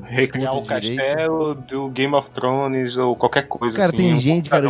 recriar 0.04 0.56
o 0.56 0.66
castelo 0.66 1.56
do 1.56 1.90
Game 1.90 2.14
of 2.14 2.30
Thrones 2.32 2.98
ou 2.98 3.16
qualquer 3.16 3.48
coisa 3.48 3.76
cara, 3.76 3.90
assim. 3.90 3.98
tem 3.98 4.20
gente, 4.20 4.50
cara, 4.50 4.68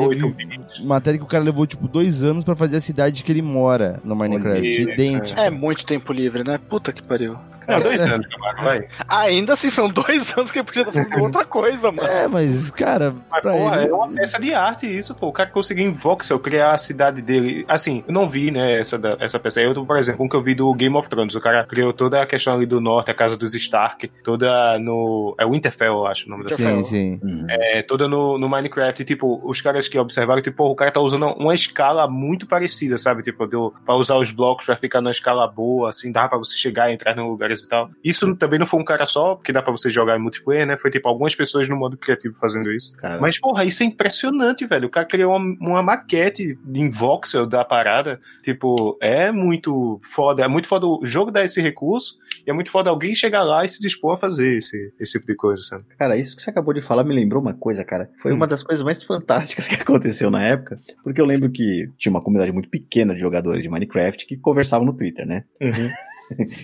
matéria 0.83 1.17
que 1.17 1.25
o 1.25 1.27
cara 1.27 1.43
levou 1.43 1.65
tipo 1.65 1.87
dois 1.87 2.23
anos 2.23 2.43
para 2.43 2.55
fazer 2.55 2.77
a 2.77 2.81
cidade 2.81 3.23
que 3.23 3.31
ele 3.31 3.41
mora 3.41 3.99
no 4.03 4.15
Minecraft. 4.15 4.81
idêntico. 4.81 5.39
É 5.39 5.49
muito 5.49 5.85
tempo 5.85 6.13
livre, 6.13 6.43
né? 6.43 6.59
Puta 6.69 6.91
que 6.91 7.01
pariu. 7.01 7.37
Não, 7.67 7.81
dois 7.81 8.01
anos, 8.01 8.25
vai. 8.63 8.87
Ainda 9.07 9.53
assim, 9.53 9.69
são 9.69 9.89
dois 9.89 10.31
anos 10.37 10.51
que 10.51 10.59
ele 10.59 10.65
podia 10.65 10.83
estar 10.83 10.93
fazendo 10.93 11.23
outra 11.23 11.43
coisa, 11.43 11.91
mano. 11.91 12.07
É, 12.07 12.27
mas, 12.27 12.71
cara. 12.71 13.13
Mas, 13.29 13.41
porra, 13.41 13.81
ele... 13.81 13.91
é 13.91 13.93
uma 13.93 14.07
peça 14.07 14.39
de 14.39 14.53
arte 14.53 14.85
isso, 14.85 15.13
pô. 15.13 15.27
O 15.27 15.33
cara 15.33 15.49
conseguiu 15.49 15.85
em 15.85 15.91
voxel 15.91 16.39
criar 16.39 16.71
a 16.71 16.77
cidade 16.77 17.21
dele. 17.21 17.65
Assim, 17.67 18.03
eu 18.07 18.13
não 18.13 18.29
vi, 18.29 18.51
né, 18.51 18.79
essa, 18.79 18.99
essa 19.19 19.37
peça. 19.37 19.59
Eu, 19.59 19.85
por 19.85 19.97
exemplo, 19.97 20.23
um 20.23 20.29
que 20.29 20.35
eu 20.35 20.41
vi 20.41 20.55
do 20.55 20.73
Game 20.73 20.95
of 20.95 21.09
Thrones. 21.09 21.35
O 21.35 21.41
cara 21.41 21.65
criou 21.65 21.91
toda 21.91 22.21
a 22.21 22.25
questão 22.25 22.53
ali 22.53 22.65
do 22.65 22.79
norte, 22.79 23.11
a 23.11 23.13
casa 23.13 23.35
dos 23.35 23.53
Stark, 23.53 24.07
toda 24.23 24.79
no 24.79 25.06
no. 25.07 25.35
É 25.39 25.45
Winterfell, 25.45 25.93
eu 25.93 26.07
acho 26.07 26.27
o 26.27 26.29
nome 26.29 26.43
da 26.43 26.55
Sim, 26.55 26.83
sim. 26.83 27.19
Uhum. 27.23 27.45
é, 27.49 27.81
toda 27.81 28.07
no, 28.07 28.37
no 28.37 28.49
Minecraft, 28.49 29.01
e, 29.01 29.05
tipo, 29.05 29.41
os 29.43 29.61
caras 29.61 29.87
que 29.87 29.97
observaram, 29.97 30.41
tipo, 30.41 30.57
pô, 30.57 30.69
o 30.69 30.75
cara 30.75 30.91
tá 30.91 30.99
usando 30.99 31.27
uma 31.33 31.53
escala 31.53 32.07
muito 32.07 32.45
parecida, 32.45 32.97
sabe? 32.97 33.21
Tipo, 33.21 33.47
deu 33.47 33.73
pra 33.85 33.95
usar 33.95 34.15
os 34.15 34.31
blocos 34.31 34.65
pra 34.65 34.75
ficar 34.75 35.01
numa 35.01 35.11
escala 35.11 35.47
boa, 35.47 35.89
assim, 35.89 36.11
dá 36.11 36.27
pra 36.27 36.37
você 36.37 36.55
chegar 36.55 36.89
e 36.89 36.93
entrar 36.93 37.17
em 37.17 37.21
lugares 37.21 37.63
e 37.63 37.69
tal. 37.69 37.89
Isso 38.03 38.35
também 38.35 38.59
não 38.59 38.65
foi 38.65 38.79
um 38.79 38.85
cara 38.85 39.05
só, 39.05 39.35
porque 39.35 39.51
dá 39.51 39.61
pra 39.61 39.71
você 39.71 39.89
jogar 39.89 40.17
em 40.17 40.21
multiplayer, 40.21 40.65
né? 40.65 40.77
Foi, 40.77 40.91
tipo, 40.91 41.07
algumas 41.07 41.35
pessoas 41.35 41.69
no 41.69 41.75
modo 41.75 41.97
criativo 41.97 42.35
fazendo 42.39 42.71
isso. 42.71 42.95
Cara, 42.97 43.19
Mas, 43.19 43.39
porra, 43.39 43.63
isso 43.63 43.83
é 43.83 43.85
impressionante, 43.85 44.65
velho. 44.65 44.87
O 44.87 44.91
cara 44.91 45.05
criou 45.05 45.35
uma, 45.35 45.55
uma 45.59 45.83
maquete 45.83 46.57
em 46.73 46.89
voxel 46.89 47.45
da 47.45 47.63
parada. 47.63 48.19
Tipo, 48.43 48.97
é 49.01 49.31
muito 49.31 49.99
foda. 50.03 50.43
É 50.43 50.47
muito 50.47 50.67
foda 50.67 50.85
o 50.85 51.01
jogo 51.03 51.31
dar 51.31 51.43
esse 51.43 51.61
recurso. 51.61 52.17
E 52.47 52.49
é 52.49 52.53
muito 52.53 52.71
foda 52.71 52.89
alguém 52.89 53.13
chegar 53.13 53.43
lá 53.43 53.65
e 53.65 53.69
se 53.69 53.81
dispor 53.81 54.13
a 54.13 54.17
fazer 54.17 54.55
esse, 54.57 54.93
esse 54.97 55.11
tipo 55.19 55.25
de 55.27 55.35
coisa, 55.35 55.61
sabe? 55.61 55.83
Cara, 55.99 56.15
isso 56.15 56.33
que 56.33 56.41
você 56.41 56.49
acabou 56.49 56.73
de 56.73 56.79
falar 56.79 57.03
me 57.03 57.13
lembrou 57.13 57.41
uma 57.41 57.53
coisa, 57.53 57.83
cara. 57.83 58.09
Foi 58.21 58.31
Hum. 58.31 58.35
uma 58.37 58.47
das 58.47 58.63
coisas 58.63 58.83
mais 58.83 59.03
fantásticas 59.03 59.67
que 59.67 59.75
aconteceu 59.75 60.31
na 60.31 60.41
época. 60.43 60.79
Porque 61.03 61.19
eu 61.19 61.25
lembro 61.25 61.51
que 61.51 61.89
tinha 61.97 62.09
uma 62.09 62.21
comunidade 62.21 62.53
muito 62.53 62.69
pequena 62.69 63.13
de 63.13 63.19
jogadores 63.19 63.61
de 63.61 63.69
Minecraft 63.69 64.25
que 64.25 64.37
conversavam 64.37 64.85
no 64.85 64.95
Twitter, 64.95 65.25
né? 65.27 65.43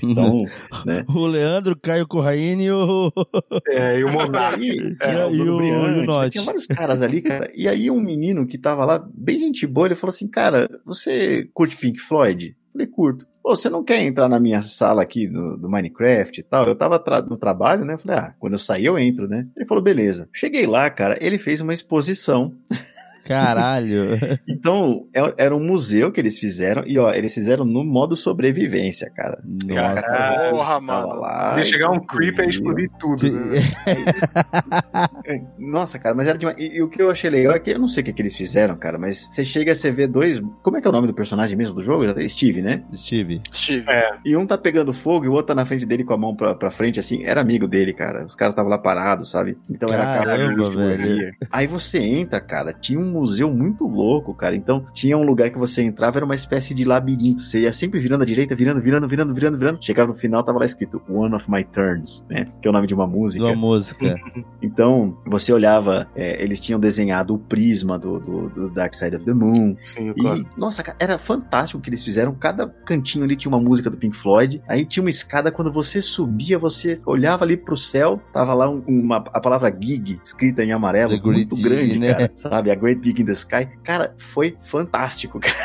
Então, 0.03 0.43
né? 0.85 1.05
O 1.07 1.25
Leandro, 1.25 1.73
Caio 1.79 2.05
Corraine 2.05 2.65
e 2.65 2.71
o. 2.71 3.09
É, 3.69 3.97
e 3.97 4.03
o 4.03 4.11
Monark. 4.11 4.59
Aí, 4.61 4.97
É, 5.01 5.15
é, 5.15 5.31
e 5.31 5.41
o- 5.41 5.57
Briante, 5.57 5.99
e 5.99 6.01
o 6.01 6.05
Notch. 6.05 6.31
Tinha 6.33 6.43
vários 6.43 6.67
caras 6.67 7.01
ali, 7.01 7.21
cara. 7.21 7.49
E 7.55 7.65
aí 7.67 7.89
um 7.89 8.01
menino 8.01 8.45
que 8.45 8.57
tava 8.57 8.83
lá, 8.83 9.01
bem 9.15 9.39
gente 9.39 9.65
boa, 9.65 9.87
ele 9.87 9.95
falou 9.95 10.13
assim, 10.13 10.27
cara, 10.27 10.69
você 10.85 11.47
curte 11.53 11.77
Pink 11.77 11.97
Floyd? 11.99 12.55
Falei, 12.73 12.87
curto. 12.87 13.27
Pô, 13.41 13.55
você 13.55 13.69
não 13.69 13.83
quer 13.83 14.01
entrar 14.01 14.27
na 14.27 14.39
minha 14.39 14.61
sala 14.63 15.01
aqui 15.03 15.27
do, 15.27 15.57
do 15.57 15.69
Minecraft 15.69 16.39
e 16.39 16.43
tal? 16.43 16.65
Eu 16.65 16.75
tava 16.75 16.97
tra- 16.97 17.21
no 17.21 17.37
trabalho, 17.37 17.85
né? 17.85 17.97
Falei, 17.97 18.17
ah, 18.17 18.33
quando 18.39 18.53
eu 18.53 18.59
sair 18.59 18.85
eu 18.85 18.97
entro, 18.97 19.27
né? 19.27 19.47
Ele 19.55 19.65
falou, 19.65 19.83
beleza. 19.83 20.27
Cheguei 20.33 20.65
lá, 20.65 20.89
cara, 20.89 21.17
ele 21.21 21.37
fez 21.37 21.61
uma 21.61 21.73
exposição 21.73 22.53
Caralho. 23.27 24.19
Então, 24.47 25.07
é- 25.13 25.33
era 25.45 25.55
um 25.55 25.59
museu 25.63 26.11
que 26.11 26.19
eles 26.21 26.39
fizeram, 26.39 26.83
e 26.85 26.97
ó, 26.97 27.11
eles 27.13 27.33
fizeram 27.33 27.65
no 27.65 27.83
modo 27.83 28.15
sobrevivência, 28.15 29.09
cara. 29.15 29.41
Nossa. 29.43 30.01
Caralho. 30.01 30.51
Porra, 30.51 30.79
mano. 30.79 31.07
lá, 31.19 31.55
Ia 31.57 31.65
chegar 31.65 31.89
um 31.91 31.99
creeper 32.05 32.45
e 32.45 32.49
explodir 32.49 32.89
tudo. 32.99 33.23
né? 33.29 33.59
É, 35.25 35.41
Nossa, 35.57 35.97
cara, 35.97 36.13
mas 36.15 36.27
era 36.27 36.37
demais. 36.37 36.57
E, 36.57 36.77
e 36.77 36.81
o 36.81 36.89
que 36.89 37.01
eu 37.01 37.09
achei 37.09 37.29
legal 37.29 37.53
é 37.55 37.59
que 37.59 37.71
eu 37.71 37.79
não 37.79 37.87
sei 37.87 38.01
o 38.01 38.05
que, 38.05 38.13
que 38.13 38.21
eles 38.21 38.35
fizeram, 38.35 38.75
cara, 38.75 38.97
mas 38.97 39.27
você 39.31 39.45
chega, 39.45 39.73
você 39.73 39.89
vê 39.91 40.05
dois. 40.07 40.41
Como 40.61 40.77
é 40.77 40.81
que 40.81 40.87
é 40.87 40.89
o 40.89 40.93
nome 40.93 41.07
do 41.07 41.13
personagem 41.13 41.55
mesmo 41.57 41.75
do 41.75 41.81
jogo? 41.83 42.03
Steve, 42.27 42.61
né? 42.61 42.83
Steve. 42.93 43.41
Steve. 43.53 43.85
É. 43.89 44.09
E 44.25 44.35
um 44.35 44.45
tá 44.45 44.57
pegando 44.57 44.93
fogo 44.93 45.25
e 45.25 45.29
o 45.29 45.31
outro 45.31 45.47
tá 45.47 45.55
na 45.55 45.65
frente 45.65 45.85
dele 45.85 46.03
com 46.03 46.13
a 46.13 46.17
mão 46.17 46.35
pra, 46.35 46.53
pra 46.55 46.69
frente, 46.69 46.99
assim. 46.99 47.23
Era 47.23 47.41
amigo 47.41 47.67
dele, 47.67 47.93
cara. 47.93 48.25
Os 48.25 48.35
caras 48.35 48.51
estavam 48.53 48.69
lá 48.69 48.77
parados, 48.77 49.29
sabe? 49.29 49.57
Então 49.69 49.87
era 49.93 50.03
cara 50.03 50.25
Caramba, 50.37 50.69
velho. 50.71 51.33
Aí 51.51 51.67
você 51.67 51.99
entra, 51.99 52.41
cara, 52.41 52.73
tinha 52.73 52.99
um 52.99 53.12
museu 53.13 53.49
muito 53.53 53.85
louco, 53.85 54.33
cara. 54.33 54.55
Então 54.55 54.85
tinha 54.93 55.17
um 55.17 55.23
lugar 55.25 55.49
que 55.51 55.57
você 55.57 55.83
entrava, 55.83 56.17
era 56.17 56.25
uma 56.25 56.35
espécie 56.35 56.73
de 56.73 56.83
labirinto. 56.83 57.41
Você 57.43 57.61
ia 57.61 57.71
sempre 57.73 57.99
virando 57.99 58.23
à 58.23 58.25
direita, 58.25 58.55
virando, 58.55 58.81
virando, 58.81 59.07
virando, 59.07 59.33
virando, 59.33 59.57
virando. 59.57 59.77
Chegava 59.81 60.07
no 60.09 60.13
final, 60.13 60.43
tava 60.43 60.59
lá 60.59 60.65
escrito 60.65 61.01
One 61.09 61.35
of 61.35 61.49
My 61.49 61.63
Turns, 61.63 62.25
né? 62.29 62.45
Que 62.61 62.67
é 62.67 62.69
o 62.69 62.73
nome 62.73 62.87
de 62.87 62.93
uma 62.93 63.07
música. 63.07 63.45
Uma 63.45 63.55
música. 63.55 64.15
Então, 64.61 65.17
você 65.25 65.51
olhava, 65.51 66.07
é, 66.15 66.41
eles 66.41 66.59
tinham 66.59 66.79
desenhado 66.79 67.33
o 67.35 67.37
prisma 67.37 67.99
do, 67.99 68.17
do, 68.19 68.49
do 68.49 68.69
Dark 68.71 68.93
Side 68.95 69.15
of 69.17 69.25
the 69.25 69.33
Moon. 69.33 69.75
Sim, 69.81 70.09
E, 70.11 70.13
claro. 70.21 70.45
nossa, 70.57 70.81
cara, 70.81 70.97
era 71.01 71.17
fantástico 71.17 71.79
o 71.79 71.81
que 71.81 71.89
eles 71.89 72.03
fizeram. 72.03 72.33
Cada 72.33 72.67
cantinho 72.67 73.25
ali 73.25 73.35
tinha 73.35 73.49
uma 73.53 73.59
música 73.59 73.89
do 73.89 73.97
Pink 73.97 74.15
Floyd. 74.15 74.61
Aí 74.67 74.85
tinha 74.85 75.03
uma 75.03 75.09
escada, 75.09 75.51
quando 75.51 75.71
você 75.71 76.01
subia, 76.01 76.57
você 76.57 76.99
olhava 77.05 77.43
ali 77.43 77.57
pro 77.57 77.75
céu, 77.75 78.21
tava 78.31 78.53
lá 78.53 78.69
um- 78.69 78.81
uma, 78.87 79.17
a 79.17 79.41
palavra 79.41 79.69
gig 79.77 80.19
escrita 80.23 80.63
em 80.63 80.71
amarelo, 80.71 81.19
The 81.19 81.21
muito 81.29 81.55
grande, 81.61 81.99
né? 81.99 82.13
cara. 82.13 82.31
Sabe? 82.35 82.71
A 82.71 82.75
Great 82.75 83.01
Gig 83.03 83.21
in 83.21 83.25
the 83.25 83.33
Sky. 83.33 83.67
Cara, 83.83 84.13
foi 84.17 84.55
fantástico, 84.63 85.39
cara. 85.41 85.55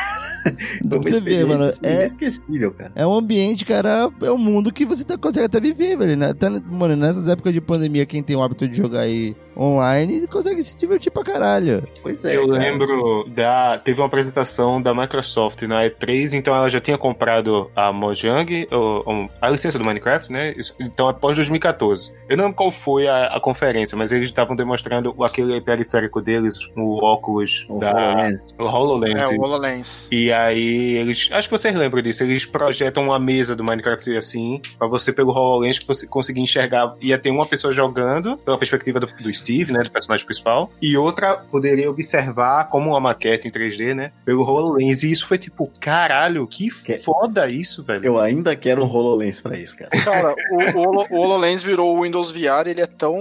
Então 0.84 1.02
você 1.02 1.20
vê, 1.20 1.44
mano, 1.44 1.64
assim, 1.64 1.80
é- 1.84 2.00
inesquecível, 2.06 2.72
cara. 2.72 2.92
É 2.94 3.06
um 3.06 3.12
ambiente, 3.12 3.64
cara, 3.64 4.10
é 4.22 4.30
um 4.30 4.38
mundo 4.38 4.72
que 4.72 4.84
você 4.84 5.04
tá- 5.04 5.18
consegue 5.18 5.46
até 5.46 5.60
viver, 5.60 5.96
velho. 5.98 6.16
né? 6.16 6.30
Até, 6.30 6.48
mano, 6.48 6.96
nessas 6.96 7.28
épocas 7.28 7.52
de 7.52 7.60
pandemia, 7.60 8.06
quem 8.06 8.22
tem 8.22 8.36
o 8.36 8.42
hábito 8.42 8.66
de 8.68 8.76
jogar 8.76 9.00
aí 9.00 9.36
online 9.58 10.26
consegue 10.28 10.62
se 10.62 10.76
divertir 10.78 11.10
pra 11.10 11.22
caralho. 11.24 11.82
Pois 12.02 12.24
é. 12.24 12.36
Eu 12.36 12.46
cara. 12.48 12.58
lembro 12.58 13.24
da. 13.28 13.78
Teve 13.78 14.00
uma 14.00 14.06
apresentação 14.06 14.80
da 14.80 14.94
Microsoft 14.94 15.62
na 15.62 15.82
E3, 15.84 16.32
então 16.34 16.54
ela 16.54 16.68
já 16.68 16.80
tinha 16.80 16.96
comprado 16.98 17.70
a 17.74 17.92
Mojang, 17.92 18.68
o- 18.70 19.02
o- 19.10 19.28
a 19.40 19.50
licença 19.50 19.78
do 19.78 19.84
Minecraft, 19.84 20.30
né? 20.32 20.54
Então 20.80 21.08
é 21.08 21.12
pós 21.12 21.36
2014. 21.36 22.12
Eu 22.28 22.36
não 22.36 22.44
lembro 22.44 22.56
qual 22.56 22.70
foi 22.70 23.08
a, 23.08 23.26
a 23.36 23.40
conferência, 23.40 23.96
mas 23.96 24.12
eles 24.12 24.28
estavam 24.28 24.54
demonstrando 24.54 25.14
aquele 25.24 25.60
periférico 25.60 26.20
deles, 26.20 26.56
o 26.76 27.02
óculos 27.04 27.66
O 27.68 27.78
da. 27.78 27.90
HoloLens. 27.92 28.54
O 28.58 28.64
HoloLens. 28.64 29.20
É, 29.20 29.34
o 29.36 29.40
HoloLens. 29.40 30.06
E 30.10 30.32
aí 30.32 30.96
eles. 30.98 31.28
Acho 31.32 31.48
que 31.48 31.56
vocês 31.58 31.74
lembram 31.74 32.02
disso. 32.02 32.22
Eles 32.22 32.44
projetam 32.44 33.04
uma 33.04 33.18
mesa 33.18 33.56
do 33.56 33.64
Minecraft 33.64 34.16
assim, 34.16 34.60
pra 34.78 34.86
você 34.86 35.12
pelo 35.12 35.30
HoloLens 35.32 35.78
cons- 35.78 36.04
conseguir 36.04 36.40
enxergar. 36.40 36.94
Ia 37.00 37.18
ter 37.18 37.30
uma 37.30 37.46
pessoa 37.46 37.72
jogando, 37.72 38.36
pela 38.38 38.58
perspectiva 38.58 39.00
do, 39.00 39.06
do 39.06 39.32
Steve, 39.32 39.47
né? 39.72 39.80
Do 39.82 39.90
personagem 39.90 40.24
principal. 40.26 40.70
E 40.80 40.96
outra 40.96 41.36
poderia 41.36 41.90
observar 41.90 42.68
como 42.68 42.90
uma 42.90 43.00
maquete 43.00 43.48
em 43.48 43.50
3D, 43.50 43.94
né? 43.94 44.12
Pelo 44.24 44.42
HoloLens. 44.42 45.02
E 45.02 45.10
isso 45.10 45.26
foi 45.26 45.38
tipo, 45.38 45.70
caralho, 45.80 46.46
que 46.46 46.68
Que- 46.70 46.98
foda 46.98 47.46
isso, 47.50 47.82
velho. 47.82 48.04
Eu 48.04 48.18
ainda 48.20 48.54
quero 48.56 48.82
um 48.84 48.88
HoloLens 48.88 49.40
pra 49.40 49.58
isso, 49.58 49.76
cara. 49.76 49.90
Cara, 50.04 50.34
o, 50.52 50.78
o, 50.78 51.06
o 51.10 51.20
HoloLens 51.20 51.62
virou 51.62 51.96
o 51.96 52.02
Windows 52.02 52.32
VR, 52.32 52.66
ele 52.66 52.80
é 52.80 52.86
tão 52.86 53.18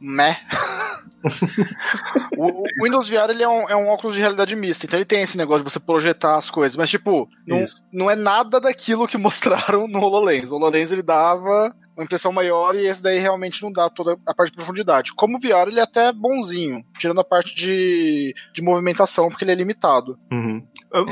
meh. 0.00 0.36
o, 2.36 2.62
o 2.62 2.64
Windows 2.82 3.08
VR 3.08 3.30
ele 3.30 3.42
é, 3.42 3.48
um, 3.48 3.68
é 3.68 3.76
um 3.76 3.88
óculos 3.88 4.14
de 4.14 4.20
realidade 4.20 4.54
mista, 4.56 4.86
então 4.86 4.98
ele 4.98 5.04
tem 5.04 5.22
esse 5.22 5.36
negócio 5.36 5.62
de 5.64 5.70
você 5.70 5.78
projetar 5.80 6.36
as 6.36 6.50
coisas, 6.50 6.76
mas 6.76 6.88
tipo, 6.90 7.28
não, 7.46 7.62
Isso. 7.62 7.82
não 7.92 8.10
é 8.10 8.16
nada 8.16 8.60
daquilo 8.60 9.06
que 9.06 9.16
mostraram 9.18 9.86
no 9.86 9.98
HoloLens. 10.00 10.50
O 10.50 10.56
HoloLens 10.56 10.90
ele 10.90 11.02
dava 11.02 11.74
uma 12.00 12.04
impressão 12.04 12.32
maior 12.32 12.74
e 12.74 12.86
esse 12.86 13.02
daí 13.02 13.18
realmente 13.18 13.62
não 13.62 13.70
dá 13.70 13.88
toda 13.90 14.16
a 14.26 14.34
parte 14.34 14.50
de 14.52 14.56
profundidade. 14.56 15.12
Como 15.14 15.36
o 15.36 15.40
VR 15.40 15.68
ele 15.68 15.80
é 15.80 15.82
até 15.82 16.12
bonzinho, 16.12 16.82
tirando 16.98 17.20
a 17.20 17.24
parte 17.24 17.54
de, 17.54 18.34
de 18.54 18.62
movimentação, 18.62 19.28
porque 19.28 19.44
ele 19.44 19.52
é 19.52 19.54
limitado. 19.54 20.18
Uhum. 20.32 20.62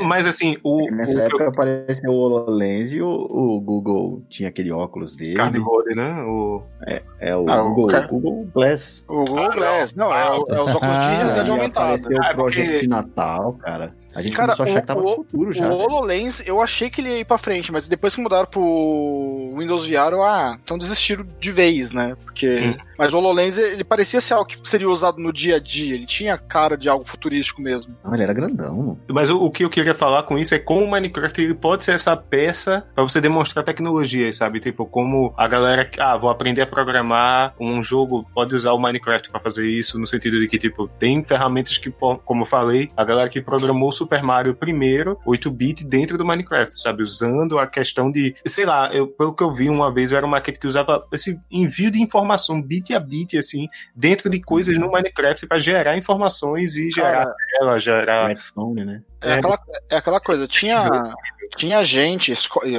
Mas 0.05 0.25
assim, 0.27 0.57
o. 0.63 0.89
Nessa 0.91 1.17
o 1.19 1.21
época 1.21 1.47
apareceu 1.47 2.11
o 2.11 2.15
HoloLens 2.15 2.91
e 2.91 3.01
o, 3.01 3.07
o 3.09 3.61
Google 3.61 4.23
tinha 4.29 4.49
aquele 4.49 4.71
óculos 4.71 5.15
dele. 5.15 5.35
Cardboard, 5.35 5.95
né? 5.95 6.21
O... 6.23 6.61
É 7.21 7.35
o 7.35 7.49
Ah, 7.49 7.63
o 7.63 7.69
Google, 7.69 7.87
cara- 7.87 8.07
Google 8.07 8.47
Glass. 8.53 9.05
O 9.07 9.23
Google 9.25 9.39
Ah, 9.39 9.49
Glass, 9.55 9.93
não, 9.93 10.13
é, 10.13 10.29
o- 10.31 10.45
é 10.49 10.61
os 10.63 10.75
óculos 10.75 10.79
de 10.79 10.87
Ah, 10.87 11.17
realidade 11.17 11.49
aumentada. 11.49 11.95
apareceu 11.95 12.17
Ah, 12.23 12.31
o 12.31 12.35
projeto 12.35 12.65
porque- 12.65 12.79
de 12.81 12.87
Natal, 12.87 13.53
cara. 13.53 13.93
A 14.15 14.21
gente 14.21 14.35
Cara, 14.35 14.55
começou 14.55 14.63
a 14.65 14.69
achar 14.69 14.77
o- 14.77 14.81
que 14.81 14.87
tava 14.87 14.99
o- 15.01 15.03
no 15.03 15.15
futuro 15.15 15.53
já. 15.53 15.65
o 15.65 15.69
velho. 15.77 15.81
HoloLens, 15.91 16.47
eu 16.47 16.61
achei 16.61 16.89
que 16.89 16.99
ele 17.01 17.09
ia 17.09 17.19
ir 17.19 17.25
pra 17.25 17.37
frente, 17.37 17.71
mas 17.71 17.87
depois 17.87 18.15
que 18.15 18.21
mudaram 18.21 18.47
pro 18.49 19.53
Windows 19.57 19.85
VR, 19.87 20.11
eu, 20.13 20.23
ah, 20.23 20.57
então 20.63 20.77
desistiram 20.79 21.25
de 21.39 21.51
vez, 21.51 21.91
né? 21.91 22.15
Porque. 22.23 22.75
Mas 22.99 23.13
o 23.13 23.17
HoloLens, 23.17 23.57
ele 23.57 23.85
parecia 23.85 24.19
ser 24.19 24.33
algo 24.33 24.45
que 24.45 24.59
seria 24.69 24.89
usado 24.89 25.19
no 25.19 25.31
dia 25.31 25.55
a 25.55 25.59
dia, 25.59 25.95
ele 25.95 26.05
tinha 26.05 26.37
cara 26.37 26.75
de 26.75 26.89
algo 26.89 27.05
futurístico 27.05 27.61
mesmo. 27.61 27.95
Não, 28.03 28.13
ele 28.13 28.23
era 28.23 28.33
grandão. 28.33 28.99
Mas 29.09 29.29
o, 29.29 29.37
o 29.37 29.49
que 29.49 29.63
eu 29.63 29.69
queria 29.69 29.93
falar 29.93 30.23
com 30.23 30.37
isso 30.37 30.53
é 30.53 30.59
como 30.59 30.83
o 30.83 30.91
Minecraft 30.91 31.41
ele 31.41 31.53
pode 31.53 31.85
ser 31.85 31.93
essa 31.93 32.17
peça 32.17 32.85
pra 32.93 33.03
você 33.03 33.21
demonstrar 33.21 33.63
tecnologias, 33.63 34.35
sabe? 34.35 34.59
Tipo, 34.59 34.85
como 34.85 35.33
a 35.37 35.47
galera, 35.47 35.85
que, 35.85 36.01
ah, 36.01 36.17
vou 36.17 36.29
aprender 36.29 36.61
a 36.63 36.67
programar 36.67 37.53
um 37.57 37.81
jogo, 37.81 38.25
pode 38.33 38.53
usar 38.53 38.73
o 38.73 38.79
Minecraft 38.79 39.29
pra 39.29 39.39
fazer 39.39 39.69
isso, 39.69 39.97
no 39.97 40.05
sentido 40.05 40.37
de 40.37 40.47
que, 40.49 40.57
tipo, 40.57 40.89
tem 40.99 41.23
ferramentas 41.23 41.77
que, 41.77 41.89
como 42.25 42.41
eu 42.41 42.45
falei, 42.45 42.91
a 42.97 43.05
galera 43.05 43.29
que 43.29 43.39
programou 43.41 43.87
o 43.87 43.93
Super 43.93 44.21
Mario 44.21 44.55
primeiro, 44.55 45.17
8-bit, 45.25 45.85
dentro 45.85 46.17
do 46.17 46.25
Minecraft, 46.25 46.77
sabe? 46.81 47.01
Usando 47.01 47.57
a 47.57 47.65
questão 47.65 48.11
de, 48.11 48.35
sei 48.45 48.65
lá, 48.65 48.93
eu, 48.93 49.07
pelo 49.07 49.33
que 49.33 49.43
eu 49.43 49.53
vi 49.53 49.69
uma 49.69 49.93
vez, 49.93 50.11
era 50.11 50.25
uma 50.25 50.39
maquete 50.39 50.59
que 50.59 50.67
usava 50.67 51.05
esse 51.11 51.39
envio 51.51 51.91
de 51.91 52.01
informação 52.01 52.61
bit 52.61 52.88
a 52.93 52.99
bit, 52.99 53.37
assim, 53.37 53.67
dentro 53.95 54.29
de 54.29 54.39
coisas 54.41 54.77
no 54.77 54.91
Minecraft 54.91 55.47
pra 55.47 55.59
gerar 55.59 55.97
informações 55.97 56.75
e 56.75 56.89
gerar 56.89 57.25
Cara, 57.25 57.35
tela, 57.51 57.79
gerar 57.79 58.27
Redstone, 58.27 58.85
né? 58.85 59.03
É, 59.21 59.31
É. 59.31 59.33
aquela, 59.39 59.59
é 59.89 59.95
aquela 59.97 60.19
coisa, 60.19 60.47
tinha. 60.47 60.89
Tinha 61.57 61.83
gente, 61.83 62.31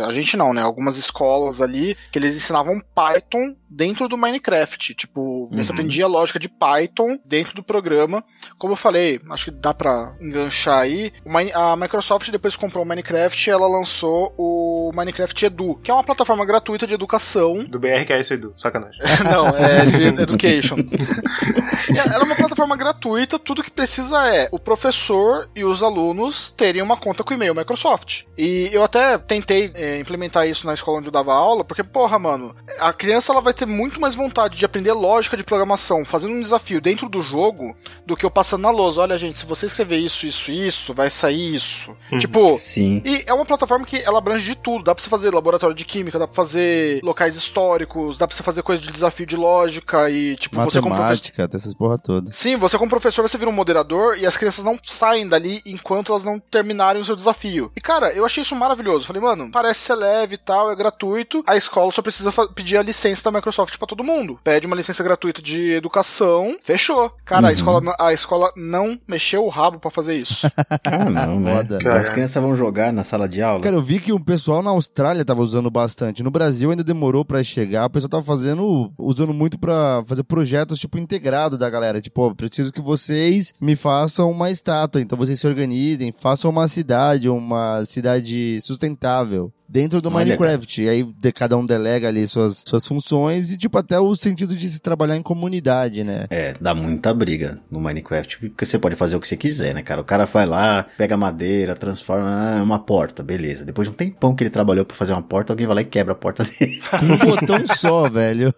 a 0.07 0.13
gente 0.13 0.37
não, 0.37 0.55
né? 0.55 0.63
Algumas 0.63 0.97
escolas 0.97 1.61
ali 1.61 1.97
que 2.13 2.19
eles 2.21 2.37
ensinavam 2.37 2.81
Python 2.95 3.57
dentro 3.69 4.07
do 4.09 4.17
Minecraft. 4.17 4.95
Tipo, 4.95 5.49
você 5.51 5.71
Uhum. 5.71 5.75
aprendia 5.79 6.05
a 6.05 6.09
lógica 6.09 6.39
de 6.39 6.49
Python 6.49 7.19
dentro 7.25 7.53
do 7.53 7.65
programa. 7.65 8.23
Como 8.57 8.73
eu 8.75 8.77
falei, 8.77 9.21
acho 9.29 9.47
que 9.47 9.51
dá 9.51 9.75
pra 9.75 10.15
enganchar 10.21 10.79
aí. 10.79 11.13
A 11.53 11.75
Microsoft 11.75 12.31
depois 12.31 12.55
que 12.55 12.61
comprou 12.61 12.85
o 12.85 12.87
Minecraft, 12.87 13.51
ela 13.51 13.67
lançou 13.67 14.33
o 14.39 14.93
Minecraft 14.95 15.45
Edu, 15.47 15.75
que 15.83 15.91
é 15.91 15.95
uma 15.95 16.05
plataforma 16.05 16.45
gratuita 16.47 16.87
de 16.87 16.95
educação 16.95 17.65
Do 17.65 17.79
BRKS 17.81 18.31
Edu, 18.35 18.53
sacanagem. 18.55 19.01
não, 19.33 19.49
é 19.49 19.85
de 19.85 20.05
education. 20.23 20.77
É, 20.79 22.15
Ela 22.15 22.23
é 22.23 22.25
uma 22.25 22.37
plataforma 22.37 22.77
gratuita, 22.77 23.37
tudo 23.37 23.65
que 23.65 23.71
precisa 23.71 24.29
é 24.33 24.49
o 24.53 24.61
professor 24.61 25.51
e 25.57 25.65
os 25.65 25.83
alunos 25.83 26.30
terem 26.57 26.83
uma 26.83 26.97
conta 26.97 27.23
com 27.23 27.35
e-mail 27.35 27.55
Microsoft. 27.55 28.23
E 28.37 28.69
eu 28.73 28.83
até 28.83 29.19
tentei 29.19 29.71
é, 29.75 29.99
implementar 29.99 30.49
isso 30.49 30.67
na 30.67 30.75
escola 30.75 30.99
onde 30.99 31.09
eu 31.09 31.13
dava 31.13 31.35
aula, 31.35 31.65
porque, 31.65 31.83
porra, 31.83 32.19
mano, 32.19 32.55
a 32.79 32.93
criança 32.93 33.33
ela 33.33 33.41
vai 33.41 33.53
ter 33.53 33.67
muito 33.67 34.01
mais 34.01 34.15
vontade 34.15 34.57
de 34.57 34.65
aprender 34.65 34.93
lógica 34.93 35.37
de 35.37 35.45
programação 35.45 36.05
fazendo 36.05 36.35
um 36.35 36.43
desafio 36.43 36.81
dentro 36.81 37.09
do 37.09 37.21
jogo 37.23 37.75
do 38.07 38.17
que 38.17 38.25
eu 38.25 38.31
passando 38.31 38.63
na 38.63 38.71
lousa. 38.71 39.01
Olha, 39.01 39.19
gente, 39.19 39.39
se 39.39 39.47
você 39.47 39.67
escrever 39.67 39.99
isso, 39.99 40.27
isso, 40.27 40.51
isso, 40.51 40.95
vai 40.95 41.11
sair 41.11 41.55
isso. 41.55 41.97
Uhum. 42.13 42.19
Tipo, 42.19 42.59
Sim. 42.59 43.03
e 43.05 43.25
é 43.27 43.33
uma 43.33 43.45
plataforma 43.45 43.85
que 43.85 43.97
ela 43.97 44.19
abrange 44.19 44.45
de 44.45 44.55
tudo. 44.55 44.85
Dá 44.85 44.95
pra 44.95 45.03
você 45.03 45.11
fazer 45.11 45.35
laboratório 45.35 45.75
de 45.75 45.85
química, 45.85 46.19
dá 46.19 46.27
pra 46.27 46.37
fazer 46.37 47.01
locais 47.03 47.37
históricos, 47.37 48.19
dá 48.19 48.27
pra 48.27 48.37
você 48.37 48.43
fazer 48.43 48.63
coisa 48.63 48.83
de 48.83 48.91
desafio 48.91 49.27
de 49.27 49.37
lógica 49.37 50.11
e, 50.11 50.37
tipo, 50.37 50.57
você 50.57 50.81
como 50.81 50.95
professor. 50.95 51.11
Matemática, 51.11 51.45
até 51.45 51.57
essas 51.57 51.75
porra 51.75 51.99
toda. 51.99 52.33
Sim, 52.33 52.57
você 52.57 52.79
como 52.79 52.91
professor, 52.91 53.23
você 53.23 53.39
vira 53.39 53.51
um 53.51 53.55
moderador 53.55 54.19
e 54.19 54.27
as 54.27 54.37
crianças 54.37 54.65
não 54.65 54.79
saem 54.83 55.27
dali 55.27 55.61
enquanto 55.65 56.13
elas 56.13 56.20
não 56.25 56.39
terminarem 56.39 57.01
o 57.01 57.05
seu 57.05 57.17
desafio. 57.17 57.71
E, 57.77 57.81
cara, 57.81 58.13
eu 58.13 58.25
achei 58.25 58.43
isso 58.43 58.55
maravilhoso. 58.57 59.07
Falei, 59.07 59.23
mano, 59.23 59.51
parece 59.51 59.81
ser 59.81 59.95
leve 59.95 60.35
e 60.35 60.39
tal, 60.39 60.71
é 60.71 60.77
gratuito. 60.77 61.43
A 61.47 61.57
escola 61.57 61.91
só 61.93 62.03
precisa 62.03 62.31
pedir 62.49 62.77
a 62.77 62.83
licença 62.83 63.25
da 63.25 63.31
Microsoft 63.31 63.77
pra 63.79 63.87
todo 63.87 64.05
mundo. 64.05 64.39
Pede 64.43 64.67
uma 64.67 64.77
licença 64.77 65.03
gratuita 65.03 65.43
de 65.43 65.73
educação, 65.73 66.57
fechou. 66.63 67.13
Cara, 67.25 67.49
a, 67.49 67.53
escola, 67.53 67.95
a 67.99 68.13
escola 68.13 68.53
não 68.57 68.99
mexeu 69.07 69.45
o 69.45 69.49
rabo 69.49 69.79
pra 69.79 69.91
fazer 69.91 70.15
isso. 70.15 70.47
Ah, 70.85 71.09
não, 71.09 71.39
né? 71.39 71.57
Foda. 71.57 71.79
As 71.99 72.11
crianças 72.11 72.43
vão 72.43 72.57
jogar 72.57 72.93
na 72.93 73.05
sala 73.05 73.29
de 73.29 73.43
aula. 73.43 73.61
Cara, 73.61 73.77
eu 73.77 73.83
vi 73.83 74.01
que 74.01 74.13
o 74.13 74.19
pessoal 74.19 74.63
na 74.63 74.71
Austrália 74.71 75.25
tava 75.25 75.41
usando 75.41 75.71
bastante. 75.71 76.23
No 76.23 76.31
Brasil 76.31 76.71
ainda 76.71 76.83
demorou 76.83 77.25
pra 77.25 77.45
chegar. 77.45 77.87
O 77.87 77.91
pessoal 77.91 78.11
tava 78.11 78.25
fazendo, 78.25 78.93
usando 78.99 79.33
muito 79.33 79.59
pra 79.59 80.03
fazer 80.07 80.23
projetos, 80.25 80.79
tipo, 80.79 80.99
integrado 80.99 81.57
da 81.57 81.71
galera. 81.71 82.01
Tipo, 82.01 82.23
ó, 82.23 82.35
preciso 82.35 82.73
que 82.73 82.81
vocês 82.81 83.53
me 83.61 83.77
façam 83.77 84.31
uma 84.31 84.51
estátua. 84.51 85.01
Então 85.01 85.19
vocês 85.19 85.39
se 85.39 85.47
organizem, 85.47 86.10
façam 86.13 86.51
uma 86.51 86.69
cidade, 86.69 87.29
uma 87.29 87.85
cidade 87.85 88.61
sustentável. 88.61 89.53
Dentro 89.71 90.03
do 90.03 90.09
Olha, 90.09 90.25
Minecraft. 90.25 90.83
E 90.83 90.89
aí 90.89 91.03
de- 91.05 91.33
cada 91.33 91.57
um 91.57 91.65
delega 91.65 92.09
ali 92.09 92.27
suas, 92.27 92.65
suas 92.67 92.85
funções 92.87 93.53
e, 93.53 93.57
tipo, 93.57 93.79
até 93.79 94.01
o 94.01 94.17
sentido 94.17 94.57
de 94.57 94.69
se 94.69 94.81
trabalhar 94.81 95.17
em 95.17 95.23
comunidade, 95.23 96.03
né? 96.03 96.27
É, 96.29 96.55
dá 96.61 96.75
muita 96.75 97.15
briga 97.15 97.61
no 97.71 97.79
Minecraft, 97.81 98.39
porque 98.51 98.65
você 98.67 98.79
pode 98.81 98.97
fazer 98.97 99.15
o 99.15 99.21
que 99.21 99.29
você 99.29 99.37
quiser, 99.37 99.73
né, 99.73 99.83
cara? 99.83 100.01
O 100.01 100.05
cara 100.05 100.25
vai 100.27 100.45
lá, 100.45 100.85
pega 100.99 101.17
madeira, 101.17 101.77
transforma 101.77 102.57
em 102.59 102.61
uma 102.63 102.81
porta, 102.81 103.23
beleza. 103.23 103.65
Depois 103.65 103.87
de 103.87 103.95
um 103.95 103.97
tempão 103.97 104.35
que 104.35 104.43
ele 104.43 104.51
trabalhou 104.51 104.85
pra 104.85 104.97
fazer 104.97 105.13
uma 105.13 105.23
porta, 105.23 105.53
alguém 105.53 105.67
vai 105.69 105.77
lá 105.77 105.83
e 105.83 105.85
quebra 105.85 106.15
a 106.15 106.17
porta 106.17 106.43
dele. 106.43 106.83
Um 107.05 107.17
botão 107.17 107.65
só, 107.77 108.09
velho. 108.11 108.53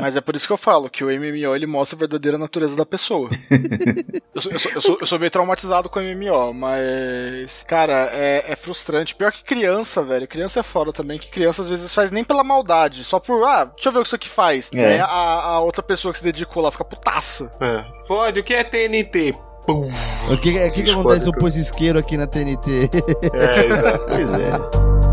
Mas 0.00 0.16
é 0.16 0.20
por 0.20 0.34
isso 0.34 0.46
que 0.48 0.52
eu 0.52 0.56
falo 0.58 0.90
que 0.90 1.04
o 1.04 1.08
MMO 1.08 1.54
ele 1.54 1.66
mostra 1.66 1.96
a 1.96 2.00
verdadeira 2.00 2.36
natureza 2.36 2.74
da 2.74 2.84
pessoa. 2.84 3.30
eu, 4.34 4.40
sou, 4.42 4.50
eu, 4.52 4.58
sou, 4.58 4.72
eu, 4.72 4.80
sou, 4.80 4.98
eu 5.02 5.06
sou 5.06 5.18
meio 5.20 5.30
traumatizado 5.30 5.88
com 5.88 6.00
o 6.00 6.02
MMO, 6.02 6.52
mas. 6.52 7.64
Cara, 7.68 8.10
é, 8.12 8.44
é 8.48 8.56
frustrante. 8.56 9.14
Pior 9.14 9.30
que 9.30 9.44
criança, 9.44 10.02
velho. 10.02 10.15
Criança 10.24 10.60
é 10.60 10.62
foda 10.62 10.92
também, 10.92 11.18
que 11.18 11.28
criança 11.28 11.62
às 11.62 11.68
vezes 11.68 11.92
faz 11.92 12.12
nem 12.12 12.22
pela 12.22 12.44
maldade, 12.44 13.02
só 13.02 13.18
por. 13.18 13.42
Ah, 13.44 13.64
deixa 13.64 13.88
eu 13.88 13.92
ver 13.92 13.98
o 13.98 14.02
que 14.02 14.06
isso 14.06 14.16
aqui 14.16 14.28
faz. 14.28 14.70
É. 14.72 14.92
Aí 14.92 15.00
a, 15.00 15.06
a 15.06 15.60
outra 15.60 15.82
pessoa 15.82 16.12
que 16.12 16.18
se 16.18 16.24
dedicou 16.24 16.62
lá 16.62 16.70
fica 16.70 16.84
putaça. 16.84 17.50
É. 17.60 17.84
Fode, 18.06 18.38
o 18.38 18.44
que 18.44 18.54
é 18.54 18.62
TNT? 18.62 19.34
Pum. 19.66 19.82
O 20.30 20.36
que, 20.38 20.50
o 20.50 20.72
que, 20.72 20.82
que 20.84 20.90
acontece 20.90 21.22
se 21.22 21.28
eu 21.28 21.32
pôs 21.32 21.56
isqueiro 21.56 21.98
aqui 21.98 22.16
na 22.16 22.28
TNT? 22.28 22.88
É, 23.32 23.66
exato. 23.66 24.04
pois 24.06 24.30
é. 24.32 25.05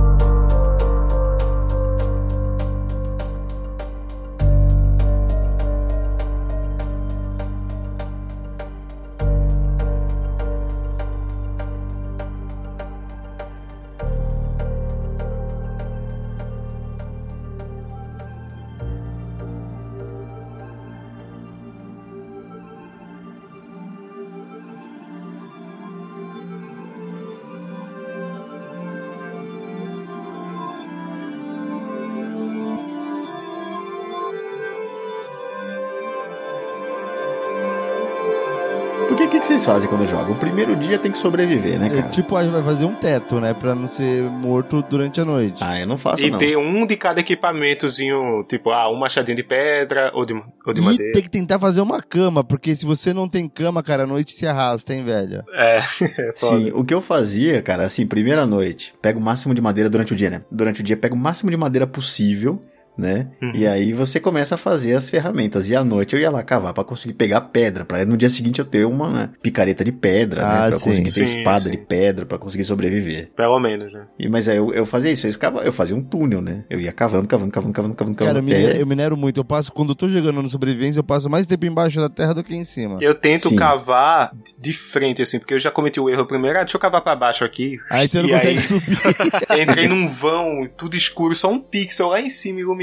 Vocês 39.54 39.66
fazem 39.66 39.90
quando 39.90 40.08
jogam? 40.08 40.34
O 40.34 40.40
primeiro 40.40 40.76
dia 40.76 40.98
tem 40.98 41.12
que 41.12 41.18
sobreviver, 41.18 41.80
né, 41.80 41.88
É, 41.88 41.90
cara? 41.90 42.10
tipo, 42.10 42.36
a 42.36 42.44
gente 42.44 42.52
vai 42.52 42.64
fazer 42.64 42.86
um 42.86 42.94
teto, 42.96 43.40
né? 43.40 43.54
Pra 43.54 43.76
não 43.76 43.88
ser 43.88 44.24
morto 44.24 44.84
durante 44.90 45.22
a 45.22 45.26
noite. 45.26 45.64
Ah, 45.64 45.80
eu 45.80 45.86
não 45.88 45.98
faço, 45.98 46.24
E 46.24 46.32
não. 46.32 46.38
ter 46.38 46.58
um 46.58 46.86
de 46.86 46.96
cada 46.98 47.20
equipamentozinho, 47.20 48.44
tipo, 48.48 48.72
ah, 48.72 48.90
um 48.92 48.96
machadinho 48.98 49.36
de 49.38 49.44
pedra 49.44 50.12
ou 50.14 50.26
de, 50.26 50.34
ou 50.34 50.74
de 50.74 50.80
e 50.80 50.84
madeira. 50.84 51.14
tem 51.14 51.22
que 51.22 51.30
tentar 51.30 51.60
fazer 51.60 51.82
uma 51.82 52.02
cama, 52.02 52.44
porque 52.44 52.76
se 52.76 52.86
você 52.86 53.14
não 53.14 53.28
tem 53.28 53.48
cama, 53.48 53.82
cara, 53.84 54.04
a 54.04 54.08
noite 54.08 54.34
se 54.34 54.46
arrasta, 54.48 54.94
hein, 54.94 55.04
velho? 55.04 55.44
É, 55.54 55.78
é. 56.18 56.32
Sim, 56.36 56.72
o 56.74 56.84
que 56.84 56.94
eu 56.94 57.02
fazia, 57.02 57.62
cara, 57.62 57.86
assim, 57.86 58.06
primeira 58.06 58.46
noite, 58.46 58.94
pega 59.02 59.18
o 59.20 59.22
máximo 59.22 59.54
de 59.54 59.62
madeira 59.62 59.90
durante 59.90 60.14
o 60.14 60.16
dia, 60.16 60.30
né? 60.30 60.42
Durante 60.52 60.82
o 60.82 60.84
dia, 60.84 60.98
pega 60.98 61.14
o 61.14 61.18
máximo 61.18 61.50
de 61.52 61.58
madeira 61.58 61.86
possível, 61.88 62.60
né? 62.98 63.28
Uhum. 63.42 63.52
E 63.56 63.66
aí 63.68 63.92
você 63.94 64.20
começa 64.20 64.56
a 64.56 64.58
fazer 64.58 64.96
as 64.96 65.10
ferramentas. 65.10 65.70
E 65.70 65.76
à 65.76 65.84
noite 65.84 66.14
eu 66.16 66.20
ia 66.22 66.30
lá 66.30 66.44
cavar 66.44 66.74
pra 66.74 66.84
conseguir 66.84 67.14
pegar 67.14 67.42
pedra, 67.42 67.86
pra 67.86 68.06
no 68.06 68.16
dia 68.18 68.30
seguinte 68.30 68.60
eu 68.60 68.66
ter 68.66 68.86
uma 68.86 69.10
né, 69.10 69.30
picareta 69.42 69.84
de 69.84 69.92
pedra, 69.92 70.46
Ah, 70.46 70.64
né? 70.64 70.70
Pra 70.70 70.80
sim. 70.80 70.90
conseguir 70.92 71.12
ter 71.14 71.28
Sim, 71.28 71.38
espada 71.40 71.60
sim. 71.62 71.72
de 71.72 71.78
pedra, 71.78 72.26
pra 72.26 72.38
conseguir 72.38 72.64
sobreviver. 72.64 73.32
Pelo 73.36 73.60
menos, 73.60 73.92
né? 73.92 74.06
E, 74.20 74.28
mas 74.30 74.48
aí 74.48 74.58
eu, 74.58 74.74
eu 74.74 74.86
fazia 74.86 75.12
isso, 75.12 75.26
eu, 75.26 75.30
escava, 75.30 75.62
eu 75.64 75.72
fazia 75.72 75.96
um 75.96 76.02
túnel, 76.04 76.42
né? 76.42 76.64
Eu 76.70 76.80
ia 76.80 76.92
cavando, 76.92 77.28
cavando, 77.28 77.52
cavando, 77.52 77.74
cavando, 77.74 77.96
cavando, 77.96 78.16
Cara, 78.18 78.30
eu 78.32 78.34
cavando. 78.36 78.48
minero, 78.54 78.70
até- 78.72 78.82
eu 78.82 78.86
minero 78.88 79.18
muito. 79.18 79.40
Eu 79.40 79.46
passo, 79.46 79.72
quando 79.72 79.90
eu 79.90 79.96
tô 79.96 80.08
jogando 80.08 80.42
no 80.42 80.50
sobrevivência, 80.50 81.00
eu 81.00 81.04
passo 81.04 81.30
mais 81.30 81.46
tempo 81.48 81.66
embaixo 81.66 82.00
da 82.00 82.10
terra 82.10 82.34
do 82.34 82.44
que 82.44 82.56
em 82.56 82.64
cima. 82.64 82.98
Eu 83.02 83.16
tento 83.16 83.50
Sim. 83.50 83.56
cavar 83.56 84.32
de 84.60 84.74
frente, 84.74 85.22
assim, 85.22 85.40
porque 85.40 85.54
eu 85.54 85.60
já 85.60 85.72
cometi 85.72 86.00
o 86.00 86.10
erro 86.10 86.26
primeiro. 86.26 86.58
Ah, 86.60 86.64
deixa 86.64 86.78
eu 86.78 86.82
cavar 86.82 87.02
pra 87.02 87.16
baixo 87.16 87.44
aqui. 87.44 87.78
Aí 87.90 88.08
você 88.08 88.22
não 88.22 88.30
E 88.30 88.32
consegue 88.34 88.48
aí, 88.50 88.60
subir. 88.60 88.98
Entrei 89.62 89.88
num 89.88 90.08
vão, 90.08 90.68
tudo 90.78 90.96
escuro, 90.96 91.34
só 91.36 91.50
um 91.52 91.60
pixel 91.60 92.10
lá 92.10 92.20
em 92.22 92.30
cima 92.30 92.60
iluminado. 92.60 92.83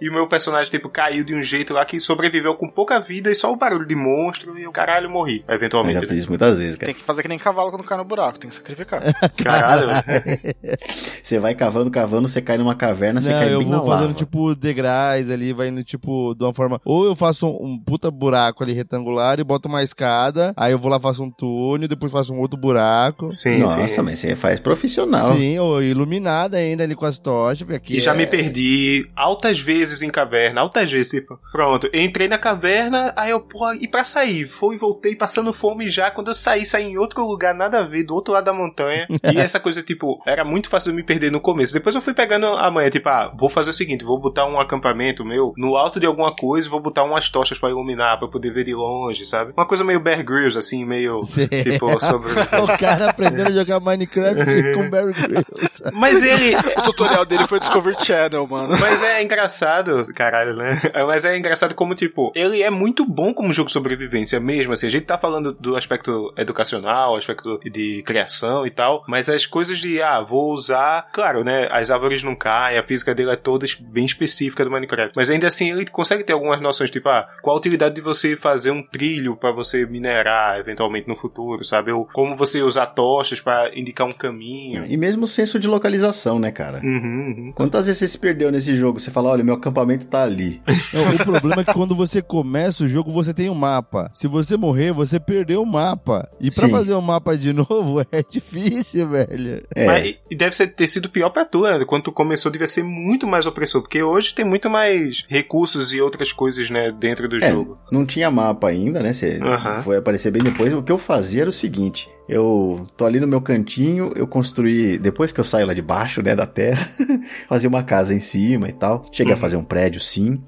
E 0.00 0.08
o 0.08 0.12
meu 0.12 0.26
personagem, 0.28 0.70
tipo, 0.70 0.88
caiu 0.88 1.24
de 1.24 1.34
um 1.34 1.42
jeito 1.42 1.72
lá 1.74 1.84
que 1.84 1.98
sobreviveu 2.00 2.54
com 2.54 2.68
pouca 2.68 2.98
vida 3.00 3.30
e 3.30 3.34
só 3.34 3.52
o 3.52 3.56
barulho 3.56 3.86
de 3.86 3.94
monstro. 3.94 4.58
E 4.58 4.66
o 4.66 4.72
caralho 4.72 5.10
morri, 5.10 5.44
Eu 5.48 5.54
eventualmente. 5.54 5.94
já 5.96 6.00
né? 6.02 6.06
fiz 6.06 6.18
isso 6.18 6.28
muitas 6.28 6.58
vezes, 6.58 6.76
cara. 6.76 6.86
Tem 6.86 6.94
que 6.94 7.02
fazer 7.06 7.22
que 7.22 7.28
nem 7.28 7.38
cavalo 7.38 7.70
quando 7.70 7.84
cai 7.84 7.96
no 7.98 8.04
buraco, 8.04 8.38
tem 8.38 8.48
que 8.48 8.56
sacrificar. 8.56 9.00
Caralho. 9.42 9.88
Você 11.22 11.38
vai 11.38 11.54
cavando, 11.54 11.90
cavando, 11.90 12.26
você 12.28 12.40
cai 12.40 12.58
numa 12.58 12.74
caverna, 12.74 13.20
você 13.20 13.30
Não, 13.30 13.38
cai 13.38 13.52
eu 13.54 13.58
bem 13.60 13.68
vou 13.68 13.84
fazendo, 13.84 14.02
lava. 14.08 14.14
tipo, 14.14 14.54
degraus 14.54 15.30
ali, 15.30 15.52
vai 15.52 15.68
indo, 15.68 15.84
tipo, 15.84 16.34
de 16.34 16.44
uma 16.44 16.52
forma... 16.52 16.80
Ou 16.84 17.04
eu 17.04 17.14
faço 17.14 17.46
um, 17.46 17.66
um 17.74 17.78
puta 17.78 18.10
buraco 18.10 18.62
ali 18.64 18.72
retangular 18.72 19.38
e 19.38 19.44
boto 19.44 19.68
uma 19.68 19.82
escada, 19.82 20.52
aí 20.56 20.72
eu 20.72 20.78
vou 20.78 20.90
lá, 20.90 20.98
faço 20.98 21.22
um 21.22 21.30
túnel, 21.30 21.86
depois 21.88 22.10
faço 22.10 22.32
um 22.34 22.40
outro 22.40 22.58
buraco. 22.58 23.28
Sim, 23.32 23.58
Nossa, 23.58 23.86
sim. 23.86 24.02
mas 24.02 24.18
você 24.18 24.34
faz 24.34 24.58
profissional. 24.58 25.36
Sim, 25.36 25.58
ou 25.58 25.82
iluminada 25.82 26.56
ainda 26.56 26.82
ali 26.84 26.94
com 26.94 27.06
as 27.06 27.18
tochas, 27.18 27.68
aqui 27.70 27.96
E 27.98 28.00
já 28.00 28.12
é- 28.12 28.16
me 28.16 28.26
perdi 28.26 29.08
altas 29.40 29.58
vezes 29.58 30.02
em 30.02 30.10
caverna, 30.10 30.60
altas 30.60 30.92
vezes, 30.92 31.08
tipo, 31.08 31.38
pronto, 31.50 31.88
entrei 31.94 32.28
na 32.28 32.36
caverna, 32.36 33.12
aí 33.16 33.30
eu, 33.30 33.40
pô, 33.40 33.72
e 33.72 33.88
pra 33.88 34.04
sair? 34.04 34.46
Fui, 34.46 34.76
voltei, 34.76 35.16
passando 35.16 35.52
fome 35.54 35.88
já, 35.88 36.10
quando 36.10 36.28
eu 36.28 36.34
saí, 36.34 36.66
saí 36.66 36.84
em 36.84 36.98
outro 36.98 37.26
lugar, 37.26 37.54
nada 37.54 37.78
a 37.78 37.82
ver, 37.82 38.04
do 38.04 38.14
outro 38.14 38.34
lado 38.34 38.44
da 38.44 38.52
montanha, 38.52 39.06
e 39.08 39.38
essa 39.40 39.58
coisa, 39.58 39.82
tipo, 39.82 40.20
era 40.26 40.44
muito 40.44 40.68
fácil 40.68 40.90
de 40.90 40.96
me 40.96 41.02
perder 41.02 41.32
no 41.32 41.40
começo, 41.40 41.72
depois 41.72 41.94
eu 41.94 42.02
fui 42.02 42.12
pegando 42.12 42.46
a 42.46 42.70
manha, 42.70 42.90
tipo, 42.90 43.08
ah, 43.08 43.32
vou 43.34 43.48
fazer 43.48 43.70
o 43.70 43.72
seguinte, 43.72 44.04
vou 44.04 44.20
botar 44.20 44.44
um 44.46 44.60
acampamento 44.60 45.24
meu 45.24 45.54
no 45.56 45.74
alto 45.74 45.98
de 45.98 46.04
alguma 46.04 46.34
coisa, 46.34 46.68
vou 46.68 46.80
botar 46.80 47.02
umas 47.02 47.30
tochas 47.30 47.58
pra 47.58 47.70
iluminar, 47.70 48.18
pra 48.18 48.26
eu 48.26 48.30
poder 48.30 48.52
ver 48.52 48.64
de 48.64 48.74
longe, 48.74 49.24
sabe? 49.24 49.54
Uma 49.56 49.66
coisa 49.66 49.82
meio 49.82 50.00
Bear 50.00 50.22
Grylls, 50.22 50.58
assim, 50.58 50.84
meio, 50.84 51.22
Sim. 51.22 51.46
tipo, 51.46 51.98
sobre... 52.04 52.32
o 52.62 52.78
cara 52.78 53.10
aprendendo 53.10 53.48
a 53.48 53.52
jogar 53.52 53.80
Minecraft 53.80 54.74
com 54.74 54.90
Barry 54.90 55.12
Grylls. 55.14 55.82
Mas 55.94 56.22
ele, 56.22 56.56
o 56.76 56.82
tutorial 56.82 57.24
dele 57.24 57.46
foi 57.46 57.58
Discovery 57.58 57.96
Channel, 58.04 58.46
mano. 58.46 58.76
Mas 58.78 59.02
é 59.02 59.22
engraçado, 59.30 60.06
caralho, 60.14 60.54
né? 60.56 60.78
Mas 61.06 61.24
é 61.24 61.36
engraçado 61.36 61.74
como, 61.74 61.94
tipo, 61.94 62.32
ele 62.34 62.62
é 62.62 62.70
muito 62.70 63.06
bom 63.06 63.32
como 63.32 63.52
jogo 63.52 63.68
de 63.68 63.72
sobrevivência 63.72 64.40
mesmo, 64.40 64.72
assim. 64.72 64.86
A 64.86 64.90
gente 64.90 65.04
tá 65.04 65.18
falando 65.18 65.52
do 65.52 65.76
aspecto 65.76 66.32
educacional, 66.36 67.16
aspecto 67.16 67.60
de 67.64 68.02
criação 68.04 68.66
e 68.66 68.70
tal, 68.70 69.04
mas 69.06 69.28
as 69.28 69.46
coisas 69.46 69.78
de, 69.78 70.00
ah, 70.02 70.20
vou 70.20 70.52
usar... 70.52 71.08
Claro, 71.12 71.44
né? 71.44 71.68
As 71.70 71.90
árvores 71.90 72.22
não 72.22 72.34
caem, 72.34 72.78
a 72.78 72.82
física 72.82 73.14
dele 73.14 73.30
é 73.30 73.36
toda 73.36 73.66
bem 73.80 74.04
específica 74.04 74.64
do 74.64 74.70
Minecraft. 74.70 75.12
Mas 75.16 75.30
ainda 75.30 75.46
assim, 75.46 75.70
ele 75.70 75.86
consegue 75.86 76.24
ter 76.24 76.32
algumas 76.32 76.60
noções, 76.60 76.90
tipo, 76.90 77.08
ah, 77.08 77.28
qual 77.42 77.56
a 77.56 77.58
utilidade 77.58 77.94
de 77.94 78.00
você 78.00 78.36
fazer 78.36 78.70
um 78.70 78.82
trilho 78.82 79.36
pra 79.36 79.52
você 79.52 79.86
minerar, 79.86 80.58
eventualmente, 80.58 81.08
no 81.08 81.16
futuro, 81.16 81.64
sabe? 81.64 81.92
Ou 81.92 82.08
como 82.12 82.36
você 82.36 82.62
usar 82.62 82.86
tochas 82.86 83.40
pra 83.40 83.70
indicar 83.74 84.06
um 84.06 84.12
caminho. 84.12 84.84
E 84.86 84.96
mesmo 84.96 85.24
o 85.24 85.28
senso 85.28 85.58
de 85.58 85.68
localização, 85.68 86.38
né, 86.38 86.50
cara? 86.50 86.80
Uhum, 86.82 87.34
uhum. 87.36 87.50
Quantas 87.54 87.86
vezes 87.86 87.98
você 87.98 88.08
se 88.08 88.18
perdeu 88.18 88.50
nesse 88.50 88.76
jogo? 88.76 88.98
Você 88.98 89.10
fala, 89.10 89.19
fala, 89.20 89.30
olha, 89.30 89.44
meu 89.44 89.54
acampamento 89.54 90.06
tá 90.06 90.22
ali. 90.22 90.60
Não, 90.92 91.14
o 91.14 91.18
problema 91.18 91.62
é 91.62 91.64
que 91.64 91.72
quando 91.74 91.94
você 91.94 92.20
começa 92.22 92.84
o 92.84 92.88
jogo, 92.88 93.10
você 93.10 93.32
tem 93.34 93.48
um 93.50 93.54
mapa. 93.54 94.10
Se 94.14 94.26
você 94.26 94.56
morrer, 94.56 94.92
você 94.92 95.18
perdeu 95.20 95.62
o 95.62 95.66
mapa. 95.66 96.28
E 96.40 96.50
pra 96.50 96.66
Sim. 96.66 96.70
fazer 96.72 96.94
o 96.94 97.00
mapa 97.02 97.36
de 97.36 97.52
novo 97.54 98.00
é 98.12 98.22
difícil, 98.28 99.08
velho. 99.08 99.62
É, 99.74 99.86
Mas, 99.86 100.16
e 100.30 100.36
deve 100.36 100.54
ser, 100.54 100.68
ter 100.68 100.86
sido 100.88 101.08
pior 101.08 101.30
pra 101.30 101.44
tu, 101.44 101.62
né? 101.62 101.84
Quando 101.84 102.04
tu 102.04 102.12
começou, 102.12 102.50
devia 102.50 102.66
ser 102.66 102.82
muito 102.82 103.26
mais 103.26 103.46
opressor. 103.46 103.80
Porque 103.82 104.02
hoje 104.02 104.34
tem 104.34 104.44
muito 104.44 104.68
mais 104.70 105.24
recursos 105.28 105.92
e 105.92 106.00
outras 106.00 106.32
coisas, 106.32 106.70
né, 106.70 106.90
dentro 106.92 107.28
do 107.28 107.36
É, 107.36 107.50
jogo. 107.50 107.78
não 107.92 108.04
tinha 108.06 108.30
mapa 108.30 108.68
ainda, 108.68 109.00
né? 109.02 109.12
Você 109.12 109.38
foi 109.84 109.96
aparecer 109.96 110.30
bem 110.30 110.42
depois. 110.42 110.72
O 110.72 110.82
que 110.82 110.92
eu 110.92 110.98
fazia 110.98 111.42
era 111.42 111.50
o 111.50 111.52
seguinte: 111.52 112.08
eu 112.30 112.86
tô 112.96 113.04
ali 113.04 113.18
no 113.20 113.26
meu 113.26 113.40
cantinho, 113.40 114.12
eu 114.16 114.26
construí, 114.26 114.98
depois 114.98 115.32
que 115.32 115.40
eu 115.40 115.44
saio 115.44 115.66
lá 115.66 115.74
de 115.74 115.82
baixo, 115.82 116.22
né, 116.22 116.34
da 116.34 116.46
terra, 116.46 116.88
fazia 117.48 117.68
uma 117.68 117.82
casa 117.82 118.14
em 118.14 118.20
cima 118.20 118.68
e 118.68 118.72
tal. 118.72 119.04
Cheguei 119.12 119.32
a 119.32 119.36
Uhum. 119.36 119.40
fazer 119.40 119.56
um 119.56 119.64
prédio, 119.64 120.00
sim. 120.00 120.40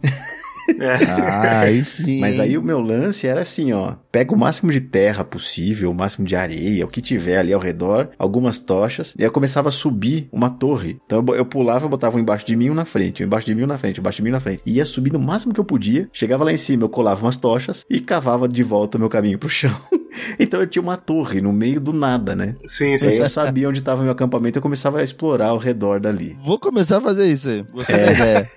É. 0.78 0.94
Ah, 1.08 1.60
aí 1.66 1.82
sim. 1.84 2.20
Mas 2.20 2.38
aí 2.38 2.56
o 2.56 2.62
meu 2.62 2.80
lance 2.80 3.26
era 3.26 3.40
assim, 3.40 3.72
ó. 3.72 3.94
Pega 4.10 4.32
o 4.34 4.38
máximo 4.38 4.70
de 4.70 4.80
terra 4.80 5.24
possível, 5.24 5.90
o 5.90 5.94
máximo 5.94 6.26
de 6.26 6.36
areia, 6.36 6.84
o 6.84 6.88
que 6.88 7.00
tiver 7.02 7.38
ali 7.38 7.52
ao 7.52 7.60
redor, 7.60 8.10
algumas 8.18 8.58
tochas, 8.58 9.14
e 9.18 9.22
aí 9.22 9.26
eu 9.28 9.32
começava 9.32 9.68
a 9.68 9.72
subir 9.72 10.28
uma 10.32 10.50
torre. 10.50 10.98
Então 11.04 11.18
eu, 11.18 11.22
bo- 11.22 11.34
eu 11.34 11.44
pulava, 11.44 11.88
botava 11.88 12.16
um 12.16 12.20
embaixo 12.20 12.46
de 12.46 12.54
mim, 12.56 12.70
um 12.70 12.74
na 12.74 12.84
frente, 12.84 13.22
um 13.22 13.26
embaixo 13.26 13.46
de 13.46 13.54
mim, 13.54 13.64
um 13.64 13.66
na 13.66 13.76
frente, 13.78 13.98
um 13.98 14.02
embaixo 14.02 14.16
de 14.18 14.22
mim, 14.22 14.30
um 14.30 14.32
na 14.32 14.40
frente. 14.40 14.62
E 14.64 14.74
ia 14.74 14.84
subindo 14.84 15.16
o 15.16 15.20
máximo 15.20 15.52
que 15.52 15.60
eu 15.60 15.64
podia, 15.64 16.08
chegava 16.12 16.44
lá 16.44 16.52
em 16.52 16.56
cima, 16.56 16.84
eu 16.84 16.88
colava 16.88 17.24
umas 17.24 17.36
tochas 17.36 17.84
e 17.90 18.00
cavava 18.00 18.46
de 18.48 18.62
volta 18.62 18.96
o 18.96 19.00
meu 19.00 19.08
caminho 19.10 19.38
pro 19.38 19.48
chão. 19.48 19.74
então 20.38 20.60
eu 20.60 20.66
tinha 20.66 20.82
uma 20.82 20.96
torre 20.96 21.40
no 21.40 21.52
meio 21.52 21.80
do 21.80 21.92
nada, 21.92 22.34
né? 22.34 22.56
Sim, 22.66 22.90
E 22.90 22.92
aí 22.92 22.98
sim. 22.98 23.08
eu 23.16 23.28
sabia 23.28 23.68
onde 23.68 23.78
estava 23.78 24.02
meu 24.02 24.12
acampamento, 24.12 24.58
eu 24.58 24.62
começava 24.62 25.00
a 25.00 25.02
explorar 25.04 25.48
ao 25.48 25.58
redor 25.58 26.00
dali. 26.00 26.36
Vou 26.38 26.58
começar 26.58 26.98
a 26.98 27.00
fazer 27.00 27.26
isso 27.26 27.48
aí. 27.48 27.64
Gostei 27.72 27.96
É. 27.96 28.04
da 28.06 28.12
ideia. 28.12 28.50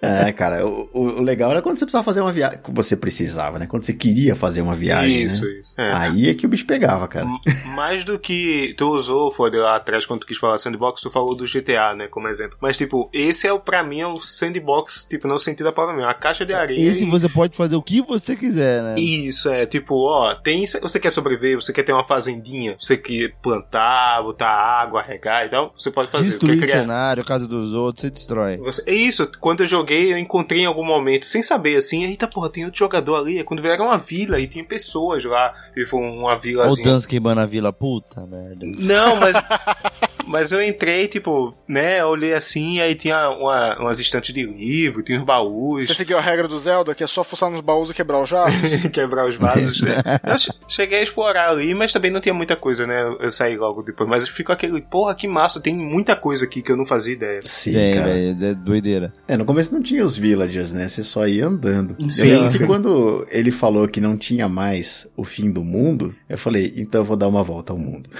É, 0.00 0.32
cara, 0.32 0.66
o, 0.66 0.88
o- 0.92 1.00
o 1.18 1.20
legal 1.22 1.50
era 1.50 1.62
quando 1.62 1.78
você 1.78 1.84
precisava 1.84 2.04
fazer 2.04 2.20
uma 2.20 2.32
viagem. 2.32 2.58
Você 2.72 2.96
precisava, 2.96 3.58
né? 3.58 3.66
Quando 3.66 3.84
você 3.84 3.92
queria 3.92 4.34
fazer 4.34 4.60
uma 4.60 4.74
viagem. 4.74 5.22
Isso, 5.22 5.44
né? 5.44 5.50
isso. 5.58 5.80
É. 5.80 5.90
Aí 5.94 6.28
é 6.28 6.34
que 6.34 6.46
o 6.46 6.48
bicho 6.48 6.66
pegava, 6.66 7.06
cara. 7.08 7.26
Mais 7.74 8.04
do 8.04 8.18
que 8.18 8.74
tu 8.76 8.90
usou, 8.94 9.30
foi 9.30 9.50
lá 9.50 9.76
atrás, 9.76 10.04
quando 10.06 10.20
tu 10.20 10.26
quis 10.26 10.36
falar 10.38 10.58
sandbox, 10.58 11.00
tu 11.00 11.10
falou 11.10 11.36
do 11.36 11.44
GTA, 11.46 11.94
né, 11.94 12.08
como 12.10 12.28
exemplo. 12.28 12.56
Mas, 12.60 12.76
tipo, 12.76 13.08
esse 13.12 13.46
é 13.46 13.52
o, 13.52 13.58
pra 13.60 13.82
mim, 13.82 14.00
é 14.00 14.06
o 14.06 14.16
sandbox, 14.16 15.04
tipo, 15.08 15.26
no 15.26 15.38
sentido 15.38 15.64
da 15.66 15.72
palavra 15.72 15.96
mesmo. 15.96 16.10
A 16.10 16.14
caixa 16.14 16.44
de 16.44 16.52
areia. 16.54 16.78
Esse 16.90 17.04
e- 17.04 17.10
você 17.10 17.28
pode 17.28 17.56
fazer 17.56 17.76
o 17.76 17.82
que 17.82 18.02
você 18.02 18.36
quiser, 18.36 18.82
né? 18.82 18.94
Isso, 18.98 19.48
é, 19.48 19.64
tipo, 19.66 19.94
ó, 19.96 20.34
tem. 20.34 20.53
Você 20.80 21.00
quer 21.00 21.10
sobreviver, 21.10 21.56
você 21.60 21.72
quer 21.72 21.82
ter 21.82 21.92
uma 21.92 22.04
fazendinha, 22.04 22.76
você 22.78 22.96
quer 22.96 23.32
plantar, 23.42 24.22
botar 24.22 24.48
água, 24.48 25.02
regar 25.02 25.46
e 25.46 25.48
tal, 25.50 25.74
você 25.76 25.90
pode 25.90 26.10
fazer. 26.10 26.24
Destruir 26.24 26.60
criar. 26.60 26.78
cenário, 26.80 27.24
casa 27.24 27.46
dos 27.48 27.74
outros, 27.74 28.02
você 28.02 28.10
destrói. 28.10 28.56
Você- 28.58 28.82
é 28.90 28.94
isso, 28.94 29.30
quando 29.40 29.60
eu 29.62 29.66
joguei, 29.66 30.12
eu 30.12 30.18
encontrei 30.18 30.60
em 30.60 30.66
algum 30.66 30.84
momento, 30.84 31.26
sem 31.26 31.42
saber 31.42 31.76
assim, 31.76 32.04
eita 32.04 32.26
porra, 32.28 32.48
tem 32.50 32.64
outro 32.64 32.78
jogador 32.78 33.16
ali. 33.16 33.38
É 33.38 33.44
quando 33.44 33.62
vieram 33.62 33.86
uma 33.86 33.98
vila 33.98 34.38
e 34.38 34.46
tinha 34.46 34.64
pessoas 34.64 35.24
lá, 35.24 35.52
tipo, 35.74 35.96
uma 35.96 36.28
Olha 36.28 36.36
o 36.36 36.40
vilazinha. 36.40 36.84
Dance 36.88 37.08
queimando 37.08 37.40
a 37.40 37.46
vila, 37.46 37.72
puta 37.72 38.26
merda. 38.26 38.64
Não, 38.64 39.16
mas. 39.16 39.34
Mas 40.26 40.52
eu 40.52 40.62
entrei, 40.62 41.06
tipo, 41.06 41.54
né, 41.68 42.00
eu 42.00 42.06
olhei 42.08 42.32
assim, 42.34 42.80
aí 42.80 42.94
tinha 42.94 43.30
uma, 43.30 43.78
umas 43.80 44.00
estantes 44.00 44.34
de 44.34 44.42
livro, 44.44 45.02
tinha 45.02 45.18
uns 45.18 45.24
baús, 45.24 45.86
Você 45.86 45.94
seguiu 45.94 46.18
a 46.18 46.20
regra 46.20 46.48
do 46.48 46.58
Zelda, 46.58 46.94
que 46.94 47.04
é 47.04 47.06
só 47.06 47.22
fuçar 47.22 47.50
nos 47.50 47.60
baús 47.60 47.90
e 47.90 47.94
quebrar 47.94 48.20
o 48.20 48.26
jarro? 48.26 48.52
quebrar 48.92 49.26
os 49.28 49.36
vasos. 49.36 49.80
né? 49.82 49.94
Eu 50.26 50.38
che- 50.38 50.50
cheguei 50.68 51.00
a 51.00 51.02
explorar 51.02 51.50
ali, 51.50 51.74
mas 51.74 51.92
também 51.92 52.10
não 52.10 52.20
tinha 52.20 52.34
muita 52.34 52.56
coisa, 52.56 52.86
né? 52.86 53.16
Eu- 53.20 53.30
saí 53.30 53.56
logo 53.56 53.82
depois. 53.82 54.08
Mas 54.08 54.28
ficou 54.28 54.52
aquele, 54.52 54.80
porra, 54.80 55.14
que 55.14 55.26
massa, 55.28 55.60
tem 55.60 55.74
muita 55.74 56.14
coisa 56.16 56.44
aqui 56.44 56.62
que 56.62 56.70
eu 56.72 56.76
não 56.76 56.86
fazia 56.86 57.12
ideia. 57.14 57.40
Sim, 57.44 57.72
Tem, 57.74 57.94
cara. 57.94 58.06
velho, 58.12 58.44
é 58.46 58.54
doideira. 58.54 59.12
É, 59.26 59.36
no 59.36 59.44
começo 59.44 59.72
não 59.74 59.82
tinha 59.82 60.04
os 60.04 60.16
villagers, 60.16 60.72
né? 60.72 60.88
Você 60.88 61.02
só 61.02 61.26
ia 61.26 61.46
andando. 61.46 61.96
Sim, 62.10 62.28
eu 62.28 62.34
lembro 62.36 62.50
sim. 62.50 62.58
que 62.58 62.66
quando 62.66 63.26
ele 63.30 63.50
falou 63.50 63.86
que 63.88 64.00
não 64.00 64.16
tinha 64.16 64.48
mais 64.48 65.06
o 65.16 65.24
fim 65.24 65.50
do 65.50 65.62
mundo, 65.64 66.14
eu 66.28 66.38
falei, 66.38 66.72
então 66.76 67.00
eu 67.00 67.04
vou 67.04 67.16
dar 67.16 67.28
uma 67.28 67.42
volta 67.42 67.72
ao 67.72 67.78
mundo. 67.78 68.08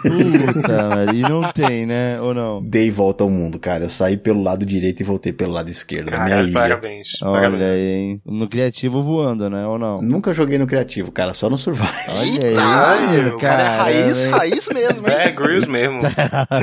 Puta, 0.00 0.88
velho. 0.96 1.14
E 1.14 1.22
não 1.22 1.52
tem, 1.52 1.86
né? 1.86 2.20
Ou 2.20 2.32
não? 2.34 2.62
Dei 2.62 2.90
volta 2.90 3.24
ao 3.24 3.30
mundo, 3.30 3.58
cara. 3.58 3.84
Eu 3.84 3.90
saí 3.90 4.16
pelo 4.16 4.42
lado 4.42 4.64
direito 4.64 5.00
e 5.00 5.04
voltei 5.04 5.32
pelo 5.32 5.52
lado 5.52 5.70
esquerdo 5.70 6.10
minha 6.10 6.42
ilha. 6.42 6.52
parabéns. 6.52 7.20
Olha 7.22 7.32
parabéns. 7.42 7.62
aí, 7.62 7.86
hein? 7.92 8.22
No 8.24 8.48
criativo 8.48 9.02
voando, 9.02 9.48
né? 9.50 9.66
Ou 9.66 9.78
não? 9.78 10.00
Nunca 10.02 10.32
joguei 10.32 10.58
no 10.58 10.66
criativo, 10.66 11.10
cara, 11.12 11.32
só 11.34 11.48
no 11.50 11.58
survival. 11.58 11.92
Olha 12.08 12.20
aí, 12.22 12.48
o 12.52 12.56
Cara, 12.56 13.26
é 13.26 13.30
cara. 13.38 13.82
raiz, 13.82 14.26
raiz 14.26 14.68
mesmo, 14.68 15.06
hein? 15.08 15.12
É, 15.22 15.30
Grills 15.30 15.68
mesmo. 15.68 16.00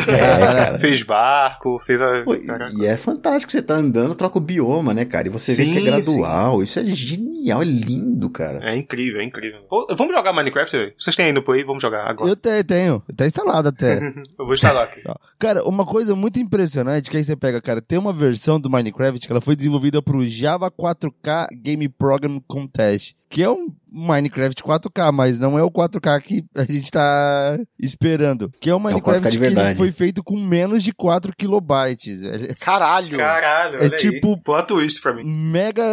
É, 0.09 0.55
cara. 0.55 0.77
fez 0.79 1.03
barco, 1.03 1.79
fez 1.85 2.01
a. 2.01 2.23
Pô, 2.23 2.35
e 2.35 2.85
é 2.85 2.97
fantástico, 2.97 3.51
você 3.51 3.61
tá 3.61 3.75
andando, 3.75 4.15
troca 4.15 4.37
o 4.37 4.41
bioma, 4.41 4.93
né, 4.93 5.05
cara? 5.05 5.27
E 5.27 5.31
você 5.31 5.53
vê 5.53 5.65
Sim, 5.65 5.71
que 5.73 5.77
é 5.79 5.81
gradual. 5.91 6.61
Isso 6.63 6.79
é 6.79 6.85
genial, 6.85 7.61
é 7.61 7.65
lindo, 7.65 8.29
cara. 8.29 8.59
É 8.63 8.75
incrível, 8.75 9.21
é 9.21 9.23
incrível. 9.23 9.59
Vamos 9.95 10.13
jogar 10.13 10.33
Minecraft? 10.33 10.93
Vocês 10.97 11.15
têm 11.15 11.29
indo 11.29 11.41
por 11.43 11.55
aí? 11.55 11.63
Vamos 11.63 11.81
jogar 11.81 12.05
agora. 12.09 12.29
Eu 12.29 12.35
tenho, 12.35 12.63
tenho. 12.63 13.03
Tá 13.19 13.27
instalado 13.27 13.67
até. 13.67 13.99
Eu 14.39 14.45
vou 14.45 14.53
instalar 14.53 14.85
aqui. 14.85 15.01
Cara, 15.37 15.61
uma 15.65 15.85
coisa 15.85 16.15
muito 16.15 16.39
impressionante 16.39 17.09
que 17.09 17.17
aí 17.17 17.23
você 17.23 17.35
pega, 17.35 17.59
cara, 17.59 17.81
tem 17.81 17.99
uma 17.99 18.13
versão 18.13 18.57
do 18.57 18.69
Minecraft 18.69 19.19
que 19.19 19.29
ela 19.29 19.41
foi 19.41 19.57
desenvolvida 19.57 20.01
pro 20.01 20.25
Java 20.25 20.71
4K 20.71 21.47
Game 21.61 21.89
Program 21.89 22.39
Contest, 22.47 23.17
que 23.29 23.43
é 23.43 23.49
um 23.49 23.67
Minecraft 23.91 24.61
4K, 24.63 25.11
mas 25.11 25.39
não 25.39 25.57
é 25.57 25.63
o 25.63 25.71
4K 25.71 26.21
que 26.21 26.43
a 26.55 26.63
gente 26.63 26.91
tá 26.91 27.57
esperando. 27.79 28.51
Que 28.59 28.69
é 28.69 28.75
um 28.75 28.79
Minecraft 28.79 29.21
4K 29.21 29.31
de 29.31 29.37
que 29.37 29.43
ele 29.45 29.55
verdade. 29.55 29.77
foi 29.77 29.91
feito 29.91 30.23
com 30.23 30.37
menos 30.37 30.83
de 30.83 30.91
4 30.93 31.33
kilobytes, 31.35 32.21
velho. 32.21 32.55
Caralho. 32.59 33.17
Caralho, 33.17 33.77
É 33.77 33.81
olha 33.85 33.91
aí. 33.95 33.99
tipo- 33.99 34.39
Plot 34.43 34.67
twist 34.67 35.01
pra 35.01 35.13
mim. 35.13 35.23
Mega. 35.23 35.83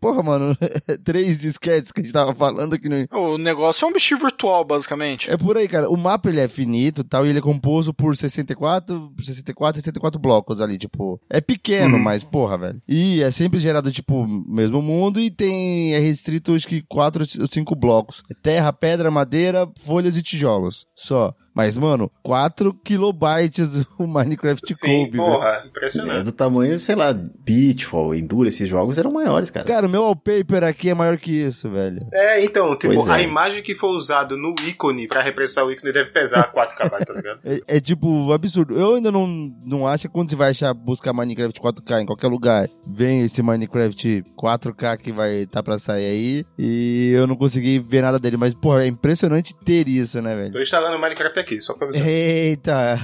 Porra, 0.00 0.22
mano. 0.22 0.56
Três 1.04 1.38
disquetes 1.38 1.90
que 1.92 2.00
a 2.00 2.04
gente 2.04 2.12
tava 2.12 2.34
falando 2.34 2.78
que 2.78 2.88
não. 2.88 3.04
O 3.12 3.38
negócio 3.38 3.84
é 3.84 3.88
um 3.88 3.92
bichinho 3.92 4.20
virtual, 4.20 4.64
basicamente. 4.64 5.30
É 5.30 5.36
por 5.36 5.56
aí, 5.56 5.66
cara. 5.68 5.88
O 5.90 5.96
mapa 5.96 6.28
ele 6.28 6.40
é 6.40 6.48
finito 6.48 7.00
e 7.00 7.04
tal, 7.04 7.26
e 7.26 7.30
ele 7.30 7.38
é 7.38 7.42
composto 7.42 7.92
por 7.92 8.16
64, 8.16 9.12
64, 9.20 9.80
64 9.80 10.20
blocos 10.20 10.60
ali, 10.60 10.78
tipo. 10.78 11.20
É 11.28 11.40
pequeno, 11.40 11.96
Uhum. 11.96 12.02
mas 12.02 12.22
porra, 12.24 12.56
velho. 12.58 12.80
E 12.88 13.20
é 13.22 13.30
sempre 13.30 13.58
gerado, 13.60 13.90
tipo, 13.90 14.26
mesmo 14.26 14.80
mundo 14.82 15.20
e 15.20 15.30
tem. 15.30 15.94
É 15.94 15.98
restrito, 15.98 16.56
acho 16.64 16.68
que 16.68 16.82
4 16.82 17.24
ou 17.40 17.46
5 17.46 17.74
blocos. 17.74 18.22
Terra, 18.42 18.72
pedra, 18.72 19.10
madeira, 19.10 19.70
folhas 19.78 20.16
e 20.16 20.22
tijolos. 20.22 20.86
Só. 20.94 21.34
Mas, 21.54 21.76
mano, 21.76 22.10
4 22.22 22.74
kilobytes 22.84 23.86
o 23.98 24.06
Minecraft 24.08 24.60
Sim, 24.74 25.04
coube, 25.04 25.18
velho. 25.18 25.24
porra, 25.32 25.60
É 25.62 25.66
impressionante. 25.66 26.24
do 26.24 26.32
tamanho, 26.32 26.78
sei 26.80 26.94
lá, 26.96 27.14
Pitfall, 27.44 28.14
Enduro, 28.14 28.48
esses 28.48 28.68
jogos 28.68 28.98
eram 28.98 29.12
maiores, 29.12 29.50
cara. 29.50 29.66
Cara, 29.66 29.86
o 29.86 29.90
meu 29.90 30.02
wallpaper 30.02 30.64
aqui 30.64 30.90
é 30.90 30.94
maior 30.94 31.16
que 31.16 31.30
isso, 31.30 31.70
velho. 31.70 32.00
É, 32.12 32.44
então, 32.44 32.76
tipo, 32.76 32.94
Pois 32.94 33.08
é. 33.08 33.12
a 33.12 33.22
imagem 33.22 33.62
que 33.62 33.74
for 33.74 33.88
usada 33.94 34.36
no 34.36 34.54
ícone 34.66 35.06
pra 35.06 35.20
representar 35.22 35.64
o 35.64 35.70
ícone 35.70 35.92
deve 35.92 36.10
pesar 36.10 36.50
4 36.50 36.76
KB, 36.76 37.04
tá 37.04 37.12
ligado? 37.14 37.40
É, 37.44 37.76
é, 37.76 37.80
tipo 37.80 38.32
absurdo. 38.32 38.74
Eu 38.76 38.94
ainda 38.94 39.12
não, 39.12 39.26
não 39.64 39.86
acho 39.86 40.08
que 40.08 40.12
quando 40.14 40.30
você 40.30 40.36
vai 40.36 40.50
achar 40.50 40.72
buscar 40.74 41.12
Minecraft 41.12 41.60
4K 41.60 42.00
em 42.02 42.06
qualquer 42.06 42.28
lugar, 42.28 42.68
vem 42.86 43.22
esse 43.22 43.42
Minecraft 43.42 44.24
4K 44.36 44.96
que 44.98 45.12
vai 45.12 45.46
tá 45.46 45.62
pra 45.62 45.78
sair 45.78 46.04
aí. 46.06 46.44
E 46.58 47.12
eu 47.14 47.26
não 47.26 47.36
consegui 47.36 47.78
ver 47.78 48.02
nada 48.02 48.18
dele. 48.18 48.36
Mas, 48.36 48.54
pô, 48.54 48.78
é 48.78 48.86
impressionante 48.86 49.54
ter 49.54 49.88
isso, 49.88 50.20
né, 50.22 50.34
velho? 50.34 50.52
Tô 50.52 50.60
instalando 50.60 50.96
o 50.96 51.00
Minecraft 51.00 51.43
aqui, 51.44 51.60
só 51.60 51.74
pra 51.74 51.86
você. 51.86 52.00
Eita! 52.00 52.98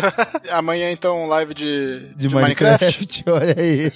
Amanhã, 0.50 0.90
então, 0.90 1.26
live 1.26 1.54
de, 1.54 2.08
De, 2.16 2.28
Minecraft, 2.28 3.24
olha 3.28 3.54
aí. 3.58 3.90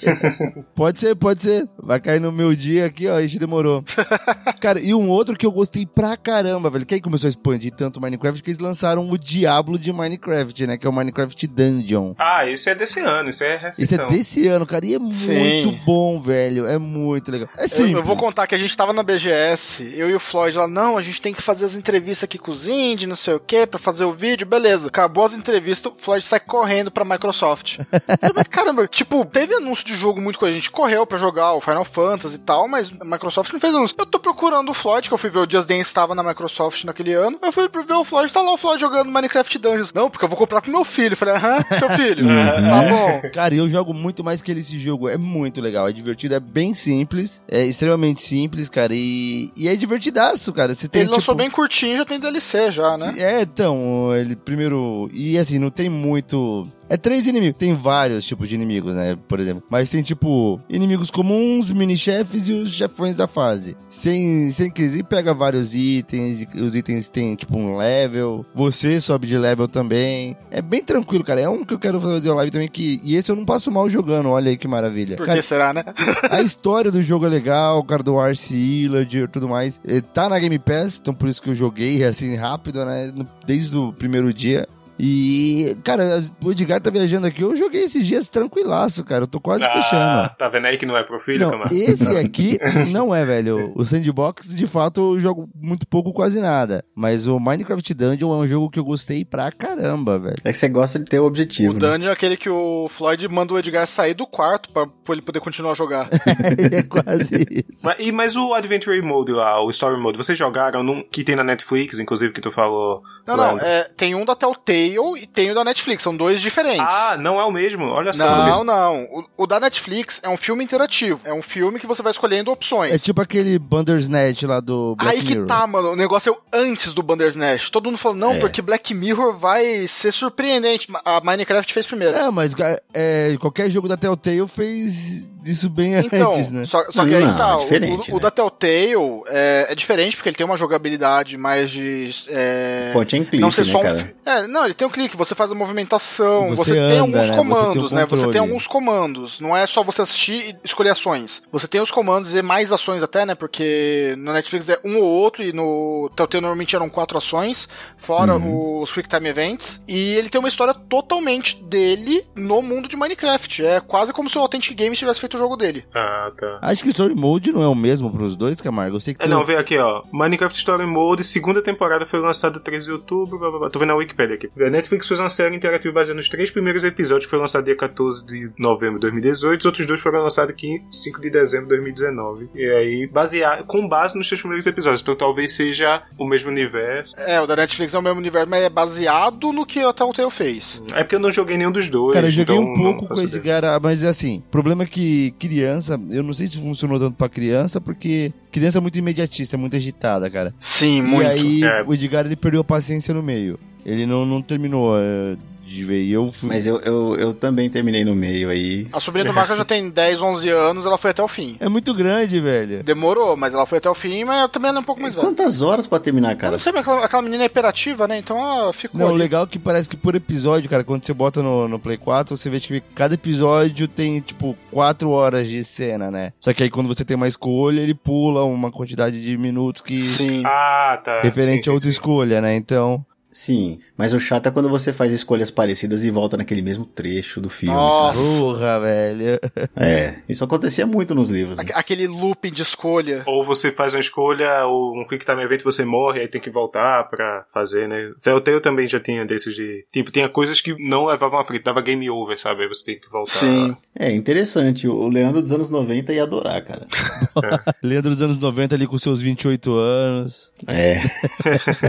pode 0.75 0.99
ser, 0.99 1.15
pode 1.15 1.43
ser. 1.43 1.67
Vai 1.81 1.99
cair 1.99 2.19
no 2.19 2.31
meu 2.31 2.55
dia 2.55 2.85
aqui, 2.85 3.07
ó. 3.07 3.19
Ixi, 3.19 3.39
demorou. 3.39 3.83
Cara, 4.59 4.79
e 4.79 4.93
um 4.93 5.09
outro 5.09 5.35
que 5.37 5.45
eu 5.45 5.51
gostei 5.51 5.85
pra 5.85 6.17
caramba, 6.17 6.69
velho. 6.69 6.85
Que 6.85 6.95
aí 6.95 7.01
começou 7.01 7.27
a 7.27 7.29
expandir 7.29 7.71
tanto 7.73 7.97
o 7.97 8.01
Minecraft 8.01 8.41
que 8.43 8.49
eles 8.49 8.59
lançaram 8.59 9.09
o 9.09 9.17
Diablo 9.17 9.77
de 9.79 9.91
Minecraft, 9.93 10.67
né? 10.67 10.77
Que 10.77 10.85
é 10.87 10.89
o 10.89 10.93
Minecraft 10.93 11.47
Dungeon. 11.47 12.13
Ah, 12.17 12.45
isso 12.45 12.69
é 12.69 12.75
desse 12.75 12.99
ano, 12.99 13.29
isso 13.29 13.43
é 13.43 13.55
Esse 13.67 13.81
é 13.81 13.85
recentão. 13.85 14.07
desse 14.09 14.47
ano, 14.47 14.65
cara, 14.65 14.85
e 14.85 14.95
é 14.95 14.99
Sim. 15.11 15.39
muito 15.39 15.71
bom, 15.85 16.19
velho. 16.19 16.65
É 16.65 16.77
muito 16.77 17.31
legal. 17.31 17.49
É 17.57 17.65
Eu, 17.65 17.69
simples. 17.69 17.93
eu 17.95 18.03
vou 18.03 18.17
contar 18.17 18.47
que 18.47 18.55
a 18.55 18.57
gente 18.57 18.75
tava 18.75 18.93
na 18.93 19.03
BGS, 19.03 19.93
eu 19.95 20.09
e 20.09 20.13
o 20.15 20.19
Floyd 20.19 20.57
lá, 20.57 20.67
não, 20.67 20.97
a 20.97 21.01
gente 21.01 21.21
tem 21.21 21.33
que 21.33 21.41
fazer 21.41 21.65
as 21.65 21.75
entrevistas 21.75 22.23
aqui 22.23 22.37
com 22.37 22.51
os 22.51 22.67
indie, 22.67 23.05
não 23.07 23.15
sei 23.15 23.33
o 23.33 23.39
que, 23.39 23.65
pra 23.67 23.79
fazer 23.79 23.90
o 23.99 24.13
vídeo, 24.13 24.47
beleza. 24.47 24.87
Acabou 24.87 25.25
as 25.25 25.33
entrevistas, 25.33 25.91
o 25.91 25.95
Floyd 25.97 26.23
sai 26.25 26.39
correndo 26.39 26.89
pra 26.89 27.03
Microsoft. 27.03 27.79
Falei, 28.21 28.45
Caramba, 28.49 28.87
tipo, 28.87 29.25
teve 29.25 29.55
anúncio 29.55 29.85
de 29.85 29.95
jogo 29.95 30.21
muito 30.21 30.39
coisa, 30.39 30.51
a 30.51 30.59
gente 30.59 30.71
correu 30.71 31.05
pra 31.05 31.17
jogar 31.17 31.53
o 31.53 31.61
Final 31.61 31.85
Fantasy 31.85 32.35
e 32.35 32.39
tal, 32.39 32.67
mas 32.67 32.91
a 32.99 33.05
Microsoft 33.05 33.51
não 33.51 33.59
fez 33.59 33.75
anúncio. 33.75 33.95
Eu 33.97 34.05
tô 34.05 34.19
procurando 34.19 34.69
o 34.69 34.73
Floyd, 34.73 35.07
que 35.07 35.13
eu 35.13 35.17
fui 35.17 35.29
ver 35.29 35.39
o 35.39 35.49
Just 35.49 35.67
Dance 35.67 35.81
estava 35.81 36.15
na 36.15 36.23
Microsoft 36.23 36.83
naquele 36.85 37.13
ano, 37.13 37.37
eu 37.41 37.51
fui 37.51 37.67
ver 37.67 37.93
o 37.93 38.03
Floyd, 38.05 38.31
tá 38.31 38.41
lá 38.41 38.53
o 38.53 38.57
Floyd 38.57 38.79
jogando 38.79 39.11
Minecraft 39.11 39.57
Dungeons. 39.57 39.93
Não, 39.93 40.09
porque 40.09 40.23
eu 40.23 40.29
vou 40.29 40.37
comprar 40.37 40.61
pro 40.61 40.71
meu 40.71 40.85
filho. 40.85 41.13
Eu 41.13 41.17
falei, 41.17 41.35
aham, 41.35 41.57
seu 41.77 41.89
filho, 41.91 42.25
tá 42.27 42.81
bom. 42.89 43.29
Cara, 43.33 43.53
eu 43.53 43.67
jogo 43.67 43.93
muito 43.93 44.23
mais 44.23 44.41
que 44.41 44.51
ele 44.51 44.61
esse 44.61 44.79
jogo. 44.79 45.09
É 45.09 45.17
muito 45.17 45.59
legal, 45.59 45.87
é 45.87 45.91
divertido, 45.91 46.35
é 46.35 46.39
bem 46.39 46.73
simples, 46.73 47.41
é 47.47 47.65
extremamente 47.65 48.21
simples, 48.21 48.69
cara. 48.69 48.93
E, 48.93 49.51
e 49.55 49.67
é 49.67 49.75
divertidaço, 49.75 50.53
cara. 50.53 50.73
Você 50.73 50.87
tem 50.87 51.01
Ele 51.01 51.09
lançou 51.09 51.33
tipo, 51.33 51.35
bem 51.35 51.49
curtinho, 51.49 51.97
já 51.97 52.05
tem 52.05 52.19
DLC 52.19 52.71
já, 52.71 52.97
né? 52.97 53.13
É, 53.17 53.41
então, 53.41 53.80
ele 54.15 54.35
primeiro. 54.35 55.09
E 55.13 55.37
assim, 55.37 55.59
não 55.59 55.69
tem 55.69 55.89
muito. 55.89 56.67
É 56.91 56.97
três 56.97 57.25
inimigos. 57.25 57.57
Tem 57.57 57.73
vários 57.73 58.25
tipos 58.25 58.49
de 58.49 58.55
inimigos, 58.55 58.93
né? 58.93 59.17
Por 59.25 59.39
exemplo. 59.39 59.63
Mas 59.69 59.89
tem, 59.89 60.03
tipo, 60.03 60.59
inimigos 60.69 61.09
comuns, 61.09 61.71
mini-chefes 61.71 62.49
e 62.49 62.51
os 62.53 62.69
chefões 62.73 63.15
da 63.15 63.27
fase. 63.27 63.77
Sem, 63.87 64.51
sem 64.51 64.69
crise, 64.69 65.01
pega 65.01 65.33
vários 65.33 65.73
itens. 65.73 66.41
e 66.53 66.61
Os 66.61 66.75
itens 66.75 67.07
têm, 67.07 67.33
tipo, 67.35 67.57
um 67.57 67.77
level. 67.77 68.45
Você 68.53 68.99
sobe 68.99 69.25
de 69.25 69.37
level 69.37 69.69
também. 69.69 70.35
É 70.51 70.61
bem 70.61 70.83
tranquilo, 70.83 71.23
cara. 71.23 71.39
É 71.39 71.47
um 71.47 71.63
que 71.63 71.73
eu 71.73 71.79
quero 71.79 71.97
fazer 72.01 72.29
live 72.29 72.51
também. 72.51 72.67
Que, 72.67 72.99
e 73.01 73.15
esse 73.15 73.31
eu 73.31 73.37
não 73.37 73.45
passo 73.45 73.71
mal 73.71 73.89
jogando. 73.89 74.27
Olha 74.27 74.49
aí 74.49 74.57
que 74.57 74.67
maravilha. 74.67 75.15
Por 75.15 75.25
Cara, 75.25 75.39
que 75.39 75.47
será, 75.47 75.73
né? 75.73 75.85
a 76.29 76.41
história 76.41 76.91
do 76.91 77.01
jogo 77.01 77.25
é 77.25 77.29
legal, 77.29 77.79
o 77.79 77.85
cara 77.85 78.03
do 78.03 78.19
Arce 78.19 78.53
e 78.53 78.89
tudo 79.31 79.47
mais. 79.47 79.79
Eh, 79.87 80.01
Tá 80.01 80.27
na 80.27 80.37
Game 80.37 80.59
Pass, 80.59 80.99
então 81.01 81.13
por 81.13 81.29
isso 81.29 81.41
que 81.41 81.49
eu 81.49 81.55
joguei 81.55 82.03
assim 82.03 82.35
rápido, 82.35 82.83
né? 82.85 83.13
Desde 83.45 83.77
o 83.77 83.93
primeiro 83.93 84.33
dia. 84.33 84.67
E, 85.03 85.75
cara, 85.83 86.23
o 86.43 86.51
Edgar 86.51 86.79
tá 86.79 86.91
viajando 86.91 87.25
aqui. 87.25 87.41
Eu 87.41 87.57
joguei 87.57 87.81
esses 87.81 88.05
dias 88.05 88.27
tranquilaço, 88.27 89.03
cara. 89.03 89.23
Eu 89.23 89.27
tô 89.27 89.39
quase 89.39 89.65
fechando. 89.65 89.99
Ah, 89.99 90.35
tá 90.37 90.47
vendo 90.47 90.67
aí 90.67 90.77
que 90.77 90.85
não 90.85 90.95
é 90.95 91.03
pro 91.03 91.19
filho, 91.19 91.49
Não, 91.49 91.63
esse 91.71 92.15
aqui 92.17 92.59
não 92.93 93.13
é, 93.13 93.25
velho. 93.25 93.71
O 93.73 93.83
Sandbox, 93.83 94.55
de 94.55 94.67
fato, 94.67 95.15
eu 95.15 95.19
jogo 95.19 95.49
muito 95.55 95.87
pouco, 95.87 96.13
quase 96.13 96.39
nada. 96.39 96.85
Mas 96.93 97.25
o 97.25 97.39
Minecraft 97.39 97.93
Dungeon 97.95 98.31
é 98.31 98.45
um 98.45 98.47
jogo 98.47 98.69
que 98.69 98.77
eu 98.77 98.83
gostei 98.83 99.25
pra 99.25 99.51
caramba, 99.51 100.19
velho. 100.19 100.37
É 100.43 100.51
que 100.51 100.59
você 100.59 100.69
gosta 100.69 100.99
de 100.99 101.05
ter 101.05 101.19
o 101.19 101.25
objetivo. 101.25 101.71
O 101.71 101.73
né? 101.73 101.79
Dungeon 101.79 102.09
é 102.09 102.13
aquele 102.13 102.37
que 102.37 102.49
o 102.49 102.87
Floyd 102.87 103.27
manda 103.27 103.55
o 103.55 103.57
Edgar 103.57 103.87
sair 103.87 104.13
do 104.13 104.27
quarto 104.27 104.69
pra, 104.69 104.85
pra 104.85 105.15
ele 105.15 105.23
poder 105.23 105.39
continuar 105.39 105.71
a 105.71 105.75
jogar. 105.75 106.09
é 106.71 106.83
quase 106.83 107.47
isso. 107.49 107.79
Mas, 107.83 107.95
e, 107.97 108.11
mas 108.11 108.35
o 108.35 108.53
Adventure 108.53 109.01
Mode 109.01 109.31
lá, 109.31 109.59
o 109.63 109.71
Story 109.71 109.99
Mode, 109.99 110.17
vocês 110.17 110.37
jogaram 110.37 110.83
num, 110.83 111.01
que 111.01 111.23
tem 111.23 111.35
na 111.35 111.43
Netflix, 111.43 111.97
inclusive, 111.97 112.33
que 112.33 112.41
tu 112.41 112.51
falou? 112.51 113.01
Não, 113.25 113.35
não, 113.35 113.57
é, 113.57 113.85
tem 113.97 114.13
um 114.13 114.23
da 114.23 114.35
Telltale 114.35 114.90
e 115.17 115.25
tem 115.27 115.51
o 115.51 115.55
da 115.55 115.63
Netflix, 115.63 116.03
são 116.03 116.15
dois 116.15 116.41
diferentes. 116.41 116.81
Ah, 116.87 117.17
não 117.17 117.39
é 117.39 117.45
o 117.45 117.51
mesmo? 117.51 117.85
Olha 117.85 118.13
só. 118.13 118.47
Não, 118.49 118.63
não. 118.63 119.03
O, 119.05 119.25
o 119.43 119.47
da 119.47 119.59
Netflix 119.59 120.19
é 120.23 120.29
um 120.29 120.37
filme 120.37 120.63
interativo. 120.63 121.19
É 121.23 121.33
um 121.33 121.41
filme 121.41 121.79
que 121.79 121.87
você 121.87 122.01
vai 122.01 122.11
escolhendo 122.11 122.51
opções. 122.51 122.91
É 122.93 122.99
tipo 122.99 123.21
aquele 123.21 123.57
Bandersnatch 123.57 124.43
lá 124.43 124.59
do 124.59 124.95
Black 124.95 125.17
Aí 125.17 125.23
que 125.23 125.33
Mirror. 125.35 125.47
tá, 125.47 125.65
mano. 125.67 125.91
O 125.91 125.95
negócio 125.95 126.29
é 126.29 126.31
o 126.33 126.37
antes 126.61 126.93
do 126.93 127.01
Bandersnatch. 127.01 127.69
Todo 127.71 127.85
mundo 127.85 127.97
falou, 127.97 128.17
não, 128.17 128.33
É. 128.33 128.39
porque 128.39 128.61
Black 128.61 128.93
Mirror 128.93 129.33
vai 129.37 129.87
ser 129.87 130.11
surpreendente. 130.11 130.87
A 131.05 131.21
Minecraft 131.21 131.73
fez 131.73 131.85
primeiro. 131.87 132.15
É, 132.15 132.29
mas 132.29 132.53
é, 132.93 133.35
qualquer 133.39 133.69
jogo 133.69 133.87
da 133.87 133.95
Telltale 133.97 134.47
fez 134.47 135.30
isso 135.43 135.69
bem 135.69 135.93
Então, 135.95 136.33
antes, 136.33 136.51
né? 136.51 136.65
só, 136.65 136.83
só 136.91 137.05
que 137.05 137.15
aí 137.15 137.23
Não, 137.25 137.35
tá, 137.37 137.51
é 137.51 137.55
o- 137.55 137.59
diferente, 137.59 138.11
o, 138.11 138.15
o 138.15 138.17
né? 138.17 138.21
da 138.23 138.31
Telltale 138.31 138.93
é, 139.27 139.67
é 139.69 139.75
diferente 139.75 140.15
porque 140.15 140.29
ele 140.29 140.35
tem 140.35 140.45
uma 140.45 140.57
jogabilidade 140.57 141.37
mais 141.37 141.69
de. 141.69 142.11
É, 142.29 142.91
Point 142.93 143.15
and 143.17 143.23
click, 143.25 143.39
não 143.39 143.51
ser 143.51 143.65
né, 143.65 143.71
só 143.71 143.79
um, 143.79 143.83
cara? 143.83 144.13
É, 144.25 144.47
não, 144.47 144.65
ele 144.65 144.73
tem 144.73 144.87
um 144.87 144.91
clique, 144.91 145.17
você 145.17 145.33
faz 145.35 145.51
a 145.51 145.55
movimentação, 145.55 146.47
Você 146.47 146.55
você, 146.55 146.71
tem 146.73 146.81
anda, 146.99 146.99
alguns 147.01 147.15
né? 147.15 147.21
Você 147.21 147.27
tem 147.31 147.37
comandos, 147.37 147.91
né? 147.91 148.05
Você 148.07 148.27
tem 148.27 148.41
alguns 148.41 148.67
comandos. 148.67 149.39
Não 149.39 149.55
é 149.57 149.65
só 149.65 149.83
você 149.83 150.01
assistir 150.01 150.49
e 150.49 150.55
escolher 150.63 150.89
ações. 150.91 151.41
Você 151.51 151.67
tem 151.67 151.81
os 151.81 151.91
comandos 151.91 152.33
e 152.35 152.41
mais 152.41 152.71
ações 152.71 153.01
até, 153.03 153.25
né? 153.25 153.35
Porque 153.35 154.15
no 154.17 154.33
Netflix 154.33 154.69
é 154.69 154.79
um 154.83 154.97
ou 154.97 155.03
outro 155.03 155.43
e 155.43 155.51
no 155.53 156.09
Telltale 156.15 156.41
normalmente 156.41 156.75
eram 156.75 156.89
quatro 156.89 157.17
ações, 157.17 157.67
fora 157.97 158.35
Uhum. 158.35 158.81
os 158.81 158.91
Quick 158.91 159.09
Time 159.09 159.29
Events. 159.29 159.81
E 159.87 160.13
ele 160.15 160.29
tem 160.29 160.39
uma 160.39 160.47
história 160.47 160.73
totalmente 160.73 161.55
dele 161.63 162.23
no 162.35 162.61
mundo 162.61 162.87
de 162.87 162.95
Minecraft. 162.95 163.65
É 163.65 163.79
quase 163.79 164.13
como 164.13 164.29
se 164.29 164.37
o 164.37 164.41
Authentic 164.41 164.77
Games 164.77 164.97
tivesse 164.99 165.19
feito 165.19 165.30
o 165.35 165.39
jogo 165.39 165.55
dele. 165.55 165.83
Ah, 165.93 166.31
tá. 166.37 166.59
Acho 166.61 166.83
que 166.83 166.89
o 166.89 166.91
Story 166.91 167.15
Mode 167.15 167.51
não 167.51 167.61
é 167.63 167.67
o 167.67 167.75
mesmo 167.75 168.11
pros 168.11 168.35
dois, 168.35 168.59
Camargo. 168.61 168.95
Eu 168.95 168.99
sei 168.99 169.13
que 169.13 169.21
É, 169.21 169.25
tem 169.25 169.33
não, 169.33 169.43
vê 169.45 169.55
aqui, 169.57 169.77
ó. 169.77 170.03
Minecraft 170.11 170.57
Story 170.57 170.85
Mode, 170.85 171.23
segunda 171.23 171.61
temporada 171.61 172.05
foi 172.05 172.19
lançada 172.19 172.59
13 172.59 172.85
de 172.85 172.91
outubro. 172.91 173.37
Blá, 173.39 173.49
blá, 173.49 173.59
blá. 173.59 173.69
Tô 173.69 173.79
vendo 173.79 173.91
a 173.91 173.95
Wikipedia 173.95 174.35
aqui. 174.35 174.49
A 174.61 174.69
Netflix 174.69 175.07
fez 175.07 175.19
uma 175.19 175.29
série 175.29 175.55
interativa 175.55 175.93
baseada 175.93 176.17
nos 176.17 176.29
três 176.29 176.51
primeiros 176.51 176.83
episódios, 176.83 177.25
que 177.25 177.29
foi 177.29 177.39
lançado 177.39 177.65
dia 177.65 177.75
14 177.75 178.25
de 178.25 178.51
novembro 178.57 178.95
de 178.95 179.01
2018. 179.01 179.59
Os 179.59 179.65
outros 179.65 179.85
dois 179.87 179.99
foram 179.99 180.21
lançados 180.21 180.51
aqui 180.51 180.81
5 180.89 181.21
de 181.21 181.29
dezembro 181.29 181.65
de 181.67 181.75
2019. 181.75 182.49
E 182.55 182.69
aí, 182.69 183.07
baseado, 183.07 183.65
com 183.65 183.87
base 183.87 184.17
nos 184.17 184.27
três 184.27 184.41
primeiros 184.41 184.65
episódios. 184.67 185.01
Então 185.01 185.15
talvez 185.15 185.53
seja 185.55 186.03
o 186.17 186.25
mesmo 186.27 186.49
universo. 186.49 187.15
É, 187.19 187.39
o 187.41 187.47
da 187.47 187.55
Netflix 187.55 187.93
é 187.93 187.99
o 187.99 188.01
mesmo 188.01 188.19
universo, 188.19 188.49
mas 188.49 188.63
é 188.63 188.69
baseado 188.69 189.51
no 189.51 189.65
que 189.65 189.79
a 189.79 189.93
Telltale 189.93 190.31
fez. 190.31 190.81
É 190.93 191.03
porque 191.03 191.15
eu 191.15 191.19
não 191.19 191.31
joguei 191.31 191.57
nenhum 191.57 191.71
dos 191.71 191.89
dois. 191.89 192.13
Cara, 192.13 192.27
eu 192.27 192.31
joguei 192.31 192.55
então 192.55 192.71
um 192.71 192.75
pouco 192.75 193.07
com 193.07 193.13
o. 193.15 193.21
Edgar, 193.21 193.63
ah, 193.63 193.79
mas 193.81 194.03
assim, 194.03 194.39
o 194.39 194.51
problema 194.51 194.83
é 194.83 194.85
que 194.85 195.20
criança, 195.29 195.99
eu 196.09 196.23
não 196.23 196.33
sei 196.33 196.47
se 196.47 196.57
funcionou 196.57 196.97
tanto 196.97 197.15
pra 197.15 197.29
criança, 197.29 197.79
porque 197.79 198.33
criança 198.51 198.79
é 198.79 198.81
muito 198.81 198.97
imediatista, 198.97 199.55
é 199.55 199.59
muito 199.59 199.75
agitada, 199.75 200.27
cara. 200.31 200.55
Sim, 200.57 201.03
E 201.21 201.25
aí, 201.25 201.63
É. 201.63 201.83
o 201.85 201.93
Edgar, 201.93 202.25
ele 202.25 202.35
perdeu 202.35 202.61
a 202.61 202.63
paciência 202.63 203.13
no 203.13 203.21
meio. 203.21 203.59
Ele 203.85 204.05
não, 204.07 204.25
não 204.25 204.41
terminou 204.41 204.95
eh, 204.97 205.35
de 205.71 205.83
ver. 205.83 206.01
E 206.01 206.11
eu 206.11 206.27
fui... 206.27 206.49
Mas 206.49 206.65
eu, 206.65 206.79
eu, 206.81 207.15
eu 207.15 207.33
também 207.33 207.69
terminei 207.69 208.03
no 208.03 208.15
meio 208.15 208.49
aí. 208.49 208.87
A 208.91 208.99
sobrinha 208.99 209.25
do 209.25 209.33
Marco 209.33 209.55
já 209.55 209.65
tem 209.65 209.89
10, 209.89 210.21
11 210.21 210.49
anos, 210.49 210.85
ela 210.85 210.97
foi 210.97 211.11
até 211.11 211.23
o 211.23 211.27
fim. 211.27 211.57
É 211.59 211.69
muito 211.69 211.93
grande, 211.93 212.39
velho. 212.39 212.83
Demorou, 212.83 213.35
mas 213.35 213.53
ela 213.53 213.65
foi 213.65 213.77
até 213.77 213.89
o 213.89 213.95
fim, 213.95 214.23
mas 214.23 214.37
ela 214.37 214.49
também 214.49 214.69
ela 214.69 214.79
é 214.79 214.81
um 214.81 214.85
pouco 214.85 215.01
mais 215.01 215.13
velha. 215.15 215.25
Quantas 215.25 215.61
horas 215.61 215.87
pra 215.87 215.99
terminar, 215.99 216.31
Eu 216.33 216.37
cara? 216.37 216.51
não 216.53 216.59
sei, 216.59 216.71
mas 216.71 216.81
aquela, 216.81 217.05
aquela 217.05 217.21
menina 217.21 217.43
é 217.43 217.45
hiperativa, 217.45 218.07
né? 218.07 218.17
Então 218.17 218.37
ela 218.37 218.73
ficou. 218.73 218.99
Não, 218.99 219.07
o 219.07 219.09
ali. 219.11 219.19
legal 219.19 219.43
é 219.43 219.47
que 219.47 219.59
parece 219.59 219.87
que 219.87 219.97
por 219.97 220.15
episódio, 220.15 220.69
cara, 220.69 220.83
quando 220.83 221.05
você 221.05 221.13
bota 221.13 221.41
no, 221.41 221.67
no 221.67 221.79
Play 221.79 221.97
4, 221.97 222.35
você 222.35 222.49
vê 222.49 222.59
que 222.59 222.81
cada 222.93 223.13
episódio 223.13 223.87
tem, 223.87 224.19
tipo, 224.19 224.57
4 224.71 225.09
horas 225.09 225.49
de 225.49 225.63
cena, 225.63 226.11
né? 226.11 226.33
Só 226.39 226.53
que 226.53 226.63
aí 226.63 226.69
quando 226.69 226.87
você 226.87 227.05
tem 227.05 227.15
uma 227.15 227.27
escolha, 227.27 227.81
ele 227.81 227.93
pula 227.93 228.43
uma 228.43 228.71
quantidade 228.71 229.21
de 229.21 229.37
minutos 229.37 229.81
que... 229.81 230.01
Sim. 230.01 230.43
Ah, 230.45 230.99
tá. 231.03 231.21
Referente 231.21 231.65
Sim, 231.65 231.69
a 231.69 231.73
outra 231.73 231.89
sim. 231.89 231.93
escolha, 231.93 232.41
né? 232.41 232.55
Então... 232.55 233.05
Sim, 233.31 233.79
mas 233.97 234.13
o 234.13 234.19
chato 234.19 234.47
é 234.47 234.51
quando 234.51 234.69
você 234.69 234.91
faz 234.91 235.11
escolhas 235.13 235.49
parecidas 235.49 236.03
e 236.03 236.09
volta 236.09 236.35
naquele 236.35 236.61
mesmo 236.61 236.85
trecho 236.85 237.39
do 237.39 237.49
filme, 237.49 237.73
Nossa. 237.75 238.19
Porra, 238.19 238.79
velho. 238.79 239.39
É, 239.75 240.19
isso 240.27 240.43
acontecia 240.43 240.85
muito 240.85 241.15
nos 241.15 241.29
livros. 241.29 241.55
né? 241.57 241.63
Aque- 241.63 241.73
Aquele 241.73 242.07
looping 242.07 242.51
de 242.51 242.61
escolha. 242.61 243.23
Ou 243.25 243.43
você 243.43 243.71
faz 243.71 243.93
uma 243.95 243.99
escolha, 244.01 244.65
ou 244.65 244.99
um 244.99 245.05
quick 245.07 245.25
time 245.25 245.41
event 245.41 245.63
você 245.63 245.83
morre, 245.85 246.19
aí 246.21 246.27
tem 246.27 246.41
que 246.41 246.49
voltar 246.49 247.03
pra 247.09 247.45
fazer, 247.53 247.87
né? 247.87 248.11
Telltale 248.21 248.59
também 248.61 248.85
já 248.87 248.99
tinha 248.99 249.25
desses 249.25 249.55
de. 249.55 249.85
Tipo, 249.91 250.11
tinha 250.11 250.27
coisas 250.29 250.59
que 250.61 250.75
não 250.87 251.05
levavam 251.05 251.39
à 251.39 251.45
frente, 251.45 251.63
dava 251.63 251.81
game 251.81 252.09
over, 252.09 252.37
sabe? 252.37 252.63
Aí 252.63 252.67
você 252.67 252.83
tem 252.85 252.99
que 252.99 253.09
voltar. 253.09 253.31
Sim. 253.31 253.75
É 253.97 254.11
interessante, 254.11 254.87
o 254.87 255.07
Leandro 255.07 255.41
dos 255.41 255.51
anos 255.51 255.69
90 255.69 256.13
ia 256.13 256.23
adorar, 256.23 256.63
cara. 256.63 256.87
Leandro 257.81 258.11
dos 258.11 258.21
anos 258.21 258.37
90 258.37 258.75
ali 258.75 258.85
com 258.87 258.97
seus 258.97 259.21
28 259.21 259.73
anos. 259.73 260.51
É, 260.67 261.01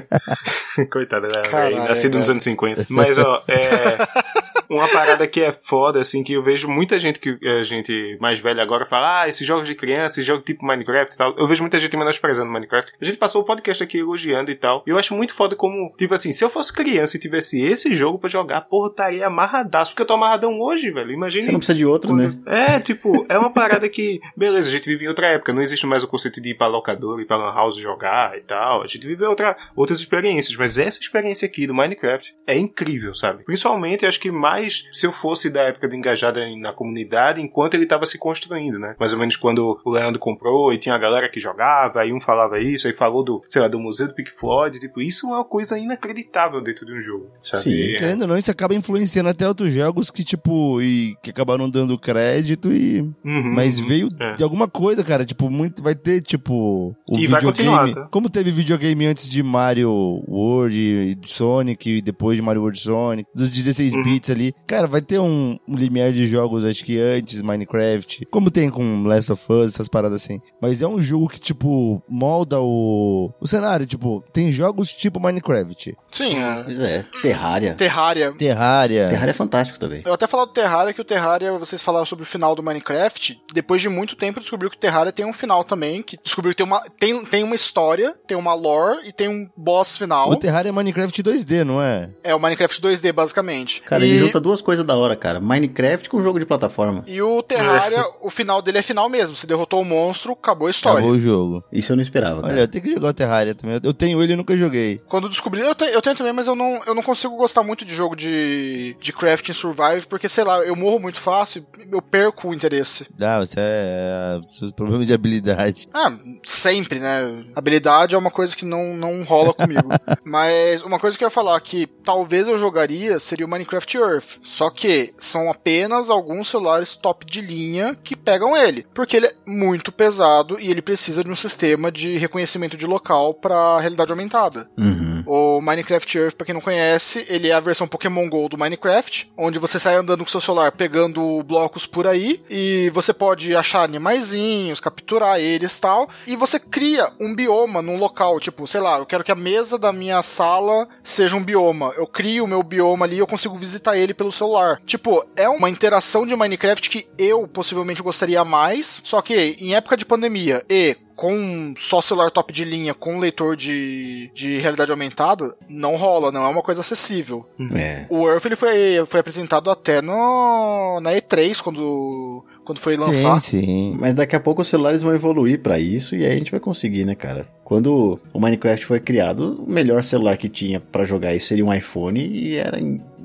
Coitado, 0.91 1.27
né? 1.27 1.43
Caralho, 1.51 1.77
velho? 1.77 1.89
Nascido 1.89 2.19
nos 2.19 2.27
velho. 2.27 2.35
anos 2.35 2.45
50. 2.45 2.87
Mas, 2.89 3.19
ó, 3.19 3.43
é. 3.49 3.99
Uma 4.73 4.89
parada 4.89 5.27
que 5.27 5.41
é 5.41 5.53
foda, 5.53 6.01
assim, 6.01 6.23
que 6.23 6.33
eu 6.33 6.43
vejo 6.43 6.69
muita 6.69 6.99
gente 6.99 7.21
que 7.21 7.39
a 7.47 7.63
gente 7.63 8.17
mais 8.21 8.41
velha 8.41 8.63
agora 8.63 8.87
fala, 8.87 9.23
ah, 9.23 9.29
esses 9.29 9.47
jogos 9.47 9.69
de 9.69 9.75
criança, 9.75 10.15
esses 10.15 10.25
jogos 10.25 10.45
tipo 10.45 10.65
Minecraft 10.65 11.15
e 11.15 11.19
tal. 11.19 11.35
Eu 11.37 11.47
vejo 11.47 11.63
muita 11.63 11.79
gente 11.79 11.97
menosprezando 11.97 12.51
Minecraft. 12.51 12.93
A 13.01 13.05
gente 13.05 13.19
passou 13.19 13.43
o 13.43 13.45
podcast 13.45 13.83
aqui 13.83 13.99
elogiando 13.99 14.51
e 14.51 14.55
tal. 14.55 14.83
E 14.87 14.91
eu 14.91 14.99
acho 14.99 15.15
muito 15.15 15.35
foda 15.35 15.55
como, 15.55 15.93
tipo 15.99 16.15
assim, 16.15 16.33
se 16.33 16.43
eu 16.43 16.49
fosse 16.49 16.73
criança 16.73 17.17
e 17.17 17.21
tivesse 17.21 17.61
esse 17.61 17.95
jogo 17.95 18.19
pra 18.19 18.31
jogar, 18.31 18.63
porra, 18.63 18.89
estaria 18.89 19.27
amarradaço. 19.27 19.91
Porque 19.91 20.03
eu 20.03 20.07
tô 20.07 20.15
amarradão 20.15 20.59
hoje, 20.61 20.91
velho. 20.91 21.13
Imagine. 21.13 21.45
você 21.45 21.53
não 21.53 21.59
precisa 21.59 21.77
de 21.77 21.85
outro, 21.85 22.15
né? 22.15 22.35
É, 22.47 22.81
tipo, 22.81 23.27
é 23.29 23.39
uma 23.39 23.53
parada 23.53 23.89
que, 23.89 24.21
beleza, 24.37 24.69
a 24.69 24.73
gente 24.73 24.87
vive 24.89 25.05
em 25.05 25.09
outra 25.09 25.29
época, 25.29 25.53
não 25.53 25.63
existe 25.63 25.87
mais 25.87 26.03
o 26.03 26.09
conceito 26.09 26.41
de 26.41 26.51
ir 26.51 26.55
pra 26.55 26.67
locador, 26.67 27.21
ir 27.21 27.27
pra 27.27 27.37
lan 27.37 27.53
house 27.53 27.77
jogar 27.77 28.39
e 28.39 28.41
tal. 28.41 28.83
A 28.83 28.87
gente 28.87 29.07
vive 29.07 29.25
outra, 29.25 29.57
outras 29.77 30.01
experiências, 30.01 30.57
mas 30.57 30.79
essa 30.79 31.01
experiência 31.01 31.47
aqui 31.47 31.67
do 31.67 31.75
Minecraft 31.75 32.35
é 32.47 32.57
incrível, 32.57 33.15
sabe? 33.15 33.45
Principalmente, 33.45 34.07
acho 34.07 34.21
que 34.21 34.31
mais 34.31 34.62
se 34.71 35.07
eu 35.07 35.13
fosse 35.13 35.51
da 35.51 35.63
época 35.63 35.89
do 35.89 35.95
engajado 35.95 36.39
em- 36.39 36.61
na 36.61 36.73
comunidade, 36.73 37.41
enquanto 37.41 37.75
ele 37.75 37.87
tava 37.87 38.07
se 38.07 38.19
construindo, 38.19 38.79
né? 38.79 38.95
Mais 38.99 39.13
ou 39.13 39.19
menos 39.19 39.37
quando 39.37 39.79
o 39.85 39.91
Leandro 39.91 40.19
comprou 40.21 40.73
e 40.73 40.79
tinha 40.79 40.95
a 40.95 40.99
galera 40.99 41.29
que 41.29 41.41
jogava, 41.41 42.01
aí 42.01 42.13
um 42.13 42.21
falava 42.21 42.59
isso, 42.61 42.87
aí 42.87 42.93
falou 42.95 43.25
do, 43.25 43.43
sei 43.49 43.63
lá, 43.63 43.69
do 43.69 43.79
Museu 43.79 44.09
do 44.09 44.15
Pink 44.15 44.33
Floyd, 44.39 44.79
tipo, 44.79 45.01
isso 45.01 45.27
é 45.27 45.31
uma 45.35 45.45
coisa 45.45 45.79
inacreditável 45.79 46.61
dentro 46.63 46.85
de 46.87 46.93
um 46.93 47.01
jogo, 47.01 47.31
sabe? 47.41 47.65
Sim, 47.65 47.95
É. 47.95 47.97
Querendo 47.99 48.23
ou 48.23 48.29
não, 48.29 48.37
isso 48.39 48.51
acaba 48.51 48.75
influenciando 48.75 49.29
até 49.29 49.47
outros 49.47 49.73
jogos 49.73 50.11
que, 50.11 50.25
tipo, 50.25 50.81
e 50.83 51.15
que 51.23 51.31
acabaram 51.31 51.69
dando 51.69 51.99
crédito 51.99 52.73
e. 52.73 53.01
Uhum, 53.25 53.53
Mas 53.55 53.79
veio 53.79 54.09
É. 54.21 54.35
de 54.35 54.43
alguma 54.43 54.67
coisa, 54.69 55.05
cara. 55.05 55.25
Tipo, 55.25 55.51
muito. 55.51 55.83
Vai 55.83 55.95
ter, 55.95 56.23
tipo. 56.23 56.95
O 57.09 57.17
E 57.19 57.27
videogame. 57.27 57.95
tá? 57.95 58.09
Como 58.11 58.29
teve 58.31 58.51
videogame 58.51 59.07
antes 59.07 59.29
de 59.29 59.43
Mario 59.43 59.91
World 60.29 60.75
e 60.77 61.15
de 61.15 61.29
Sonic, 61.29 61.89
e 61.99 62.03
depois 62.03 62.37
de 62.37 62.43
Mario 62.43 62.63
World 62.63 62.79
Sonic, 62.79 63.29
dos 63.35 63.51
16 63.51 63.95
Uhum. 63.95 64.03
bits 64.03 64.31
ali. 64.31 64.52
Cara, 64.67 64.87
vai 64.87 65.01
ter 65.01 65.19
um, 65.19 65.57
limiar 65.69 66.13
de 66.13 66.27
jogos, 66.27 66.65
acho 66.65 66.85
que 66.85 66.99
antes, 66.99 67.43
Minecraft. 67.43 68.27
Como 68.31 68.51
tem 68.51 68.71
com 68.71 69.05
Last 69.05 69.33
of 69.33 69.53
Us, 69.53 69.75
essas 69.75 69.89
paradas 69.89 70.23
assim. 70.23 70.41
Mas 70.61 70.83
é 70.83 70.87
um 70.87 71.03
jogo 71.03 71.29
que, 71.29 71.41
tipo, 71.41 72.03
molda 72.09 72.61
o, 72.61 73.31
o 73.41 73.47
cenário. 73.47 73.87
Tipo, 73.87 74.25
tem 74.33 74.53
jogos 74.53 74.93
tipo 74.93 75.21
Minecraft. 75.21 75.97
Sim, 76.11 76.39
é. 76.39 76.63
Pois 76.63 76.81
é, 76.81 77.05
Terraria. 77.23 77.75
Terraria. 77.75 78.33
Terraria. 78.33 79.09
Terraria 79.09 79.31
é 79.31 79.35
fantástico 79.35 79.79
também. 79.79 80.03
Eu 80.05 80.13
até 80.13 80.27
falar 80.27 80.45
do 80.45 80.53
Terraria, 80.53 80.93
que 80.93 81.01
o 81.01 81.05
Terraria, 81.05 81.53
vocês 81.59 81.83
falaram 81.83 82.07
sobre 82.07 82.25
o 82.25 82.27
final 82.27 82.55
do 82.55 82.63
Minecraft. 82.63 83.41
Depois 83.53 83.81
de 83.81 83.89
muito 83.89 84.17
tempo, 84.17 84.41
descobriu 84.41 84.71
que 84.71 84.77
o 84.77 84.81
Terraria 84.81 85.13
tem 85.13 85.27
um 85.27 85.33
final 85.33 85.65
também. 85.65 86.03
Que 86.03 86.19
descobriu 86.23 86.53
que 86.53 86.57
tem 86.57 86.67
uma, 86.67 86.81
tem, 86.99 87.25
tem 87.25 87.45
uma 87.45 87.55
história, 87.55 88.15
tem 88.27 88.37
uma 88.37 88.55
lore 88.55 89.01
e 89.05 89.13
tem 89.13 89.29
um 89.29 89.49
boss 89.57 89.97
final. 89.97 90.31
O 90.31 90.37
Terraria 90.37 90.71
é 90.71 90.73
Minecraft 90.73 91.23
2D, 91.23 91.65
não 91.65 91.81
é? 91.81 92.11
É 92.23 92.35
o 92.35 92.41
Minecraft 92.41 92.81
2D, 92.81 93.13
basicamente. 93.13 93.83
Cara, 93.83 94.05
e... 94.05 94.32
junta 94.33 94.41
duas 94.41 94.63
coisas 94.63 94.85
da 94.85 94.97
hora, 94.97 95.15
cara. 95.15 95.41
Minecraft 95.41 96.09
com 96.09 96.23
jogo 96.23 96.39
de 96.39 96.47
plataforma. 96.47 97.05
E 97.07 97.21
o 97.21 97.43
Terraria, 97.43 98.05
o 98.21 98.31
final 98.31 98.63
dele 98.63 98.79
é 98.79 98.83
final 98.83 99.09
mesmo. 99.09 99.37
Se 99.37 99.47
derrotou 99.47 99.83
o 99.83 99.85
monstro, 99.85 100.33
acabou 100.33 100.69
a 100.69 100.71
história. 100.71 100.99
Acabou 100.99 101.17
o 101.17 101.21
jogo. 101.21 101.63
Isso 101.73 101.93
eu 101.93 101.97
não 101.97 102.03
esperava, 102.03 102.39
Olha, 102.41 102.49
cara. 102.49 102.61
eu 102.61 102.69
tenho 102.69 102.85
que 102.85 102.95
jogar 102.95 103.09
o 103.09 103.13
Terraria 103.15 103.55
também. 103.55 103.79
Eu 103.83 103.95
tenho 103.95 104.23
ele 104.23 104.33
e 104.33 104.37
nunca 104.37 104.57
joguei. 104.57 105.01
Quando 105.09 105.29
descobri, 105.29 105.61
eu, 105.61 105.75
te- 105.75 105.85
eu 105.85 106.01
tenho 106.01 106.17
também, 106.17 106.33
mas 106.33 106.47
eu 106.47 106.55
não, 106.57 106.81
eu 106.87 106.95
não 106.95 107.03
consigo 107.03 107.37
gostar 107.37 107.63
muito 107.63 107.85
de 107.85 107.95
jogo 107.95 108.17
de, 108.17 108.97
de 109.01 109.13
crafting 109.13 109.53
survive, 109.53 110.07
porque, 110.09 110.29
sei 110.29 110.45
lá, 110.45 110.59
eu 110.61 110.75
morro 110.75 110.99
muito 110.99 111.21
fácil 111.21 111.67
e 111.79 111.93
eu 111.95 112.01
perco 112.01 112.49
o 112.49 112.55
interesse. 112.55 113.07
Ah, 113.21 113.39
você 113.41 113.61
é. 113.61 113.63
é 113.63 114.41
seus 114.49 114.73
problemas 114.73 115.07
de 115.07 115.13
habilidade. 115.13 115.89
Ah, 115.93 116.13
sempre, 116.45 116.99
né? 116.99 117.45
Habilidade 117.55 118.15
é 118.15 118.19
uma 118.19 118.31
coisa 118.31 118.57
que 118.57 118.65
não, 118.65 118.97
não 118.97 119.23
rola 119.23 119.53
comigo. 119.53 119.89
Mas 120.25 120.83
uma 120.83 120.99
coisa 120.99 121.17
que 121.19 121.25
eu 121.25 121.27
ia 121.27 121.31
falar 121.31 121.61
que 121.61 121.87
talvez 121.87 122.47
eu 122.47 122.59
jogaria 122.59 123.19
seria 123.19 123.47
o 123.47 123.49
Minecraft 123.49 123.97
Earth. 123.97 124.22
Só 124.43 124.71
que 124.71 125.15
são 125.19 125.51
apenas 125.51 126.11
alguns 126.11 126.49
celulares 126.49 126.97
top 126.97 127.27
de 127.27 127.41
linha 127.41 127.97
que 128.03 128.17
pegam 128.17 128.57
ele. 128.57 128.87
Porque 128.95 129.17
ele 129.17 129.27
é 129.27 129.35
muito 129.47 129.93
pesado 129.93 130.59
e 130.61 130.71
ele 130.71 130.83
precisa 130.83 131.23
de 131.23 131.31
um 131.31 131.37
sistema 131.37 131.91
de 131.91 132.19
reconhecimento 132.19 132.77
de 132.77 132.87
local 132.87 133.35
para 133.35 133.81
realidade 133.81 134.11
aumentada. 134.11 134.69
Uhum. 134.79 135.23
O 135.27 135.61
Minecraft 135.61 136.19
Earth, 136.19 136.35
pra 136.35 136.45
quem 136.45 136.55
não 136.55 136.61
conhece, 136.61 137.25
ele 137.29 137.49
é 137.49 137.53
a 137.53 137.61
versão 137.61 137.87
Pokémon 137.87 138.29
GO 138.29 138.49
do 138.49 138.59
Minecraft, 138.59 139.31
onde 139.37 139.59
você 139.59 139.79
sai 139.79 139.95
andando 139.95 140.25
com 140.25 140.31
seu 140.31 140.41
celular 140.41 140.73
pegando 140.73 141.43
blocos 141.43 141.87
por 141.87 142.07
aí 142.07 142.43
e 142.51 142.91
você 142.93 143.13
pode 143.13 143.55
achar 143.55 143.83
animaizinhos, 143.83 144.81
capturar 144.81 145.39
eles 145.39 145.77
e 145.77 145.81
tal, 145.81 146.09
e 146.27 146.37
você 146.37 146.59
cria 146.59 147.13
um 147.21 147.35
bioma 147.35 147.81
num 147.81 147.97
local, 147.97 148.41
tipo, 148.41 148.67
sei 148.67 148.81
lá, 148.81 148.99
eu 148.99 149.07
quero 149.07 149.25
que 149.25 149.33
a 149.33 149.37
mesa 149.37 149.79
da 149.79 149.93
minha 149.93 150.23
sala 150.23 150.89
seja 151.05 151.37
um 151.37 151.45
bioma. 151.45 151.93
Eu 151.97 152.07
crio 152.07 152.45
o 152.45 152.49
meu 152.49 152.63
bioma 152.63 153.05
ali 153.05 153.17
e 153.17 153.19
eu 153.19 153.27
consigo 153.27 153.57
visitar 153.57 153.97
ele 153.97 154.12
pelo 154.15 154.33
celular. 154.33 154.81
Tipo, 154.85 155.25
é 155.37 155.49
uma 155.49 155.71
interação 155.71 156.27
de 156.27 156.35
Minecraft 156.35 156.89
que 156.89 157.07
eu 157.19 157.47
possivelmente 157.47 158.03
gostaria 158.03 158.45
mais, 158.45 159.01
só 159.05 159.21
que 159.21 159.57
em 159.59 159.75
época 159.75 159.97
de 159.97 160.05
pandemia 160.05 160.65
e 160.69 160.97
com 161.23 161.73
só 161.79 162.01
celular 162.01 162.33
top 162.33 162.53
de 162.53 162.65
linha, 162.65 162.95
com 162.95 163.21
leitor 163.21 163.57
de, 163.57 164.29
de 164.35 164.59
realidade 164.59 164.91
aumentada, 164.91 165.55
não 165.69 165.95
rola, 165.95 166.33
não 166.33 166.45
é 166.45 166.49
uma 166.49 166.63
coisa 166.63 166.81
acessível. 166.81 167.47
É. 167.75 168.07
O 168.11 168.29
Earth 168.29 168.47
ele 168.47 168.57
foi, 168.57 169.05
foi 169.07 169.21
apresentado 169.21 169.71
até 169.71 170.03
no, 170.03 170.99
na 171.01 171.13
E3, 171.13 171.61
quando, 171.63 172.45
quando 172.65 172.81
foi 172.81 172.97
lançar. 172.97 173.39
Sim, 173.39 173.61
sim. 173.61 173.97
Mas 174.01 174.15
daqui 174.15 174.35
a 174.35 174.41
pouco 174.41 174.63
os 174.63 174.69
celulares 174.69 175.03
vão 175.03 175.15
evoluir 175.15 175.61
pra 175.61 175.79
isso 175.79 176.17
e 176.17 176.25
aí 176.27 176.33
a 176.33 176.39
gente 176.39 176.51
vai 176.51 176.59
conseguir, 176.59 177.05
né, 177.05 177.15
cara? 177.15 177.47
Quando 177.63 178.19
o 178.33 178.41
Minecraft 178.41 178.85
foi 178.85 178.99
criado, 178.99 179.63
o 179.63 179.71
melhor 179.71 180.03
celular 180.03 180.37
que 180.37 180.49
tinha 180.49 180.81
pra 180.81 181.05
jogar 181.05 181.35
isso 181.35 181.47
seria 181.47 181.65
um 181.65 181.73
iPhone 181.73 182.21
e 182.21 182.57
era 182.57 182.79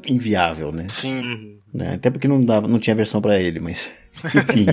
inviável, 0.07 0.71
né? 0.71 0.87
Sim. 0.89 1.19
Uhum. 1.19 1.57
Né? 1.73 1.93
Até 1.95 2.09
porque 2.09 2.27
não 2.27 2.43
dava, 2.43 2.67
não 2.67 2.79
tinha 2.79 2.95
versão 2.95 3.21
pra 3.21 3.39
ele, 3.39 3.59
mas 3.59 3.89
enfim, 4.25 4.65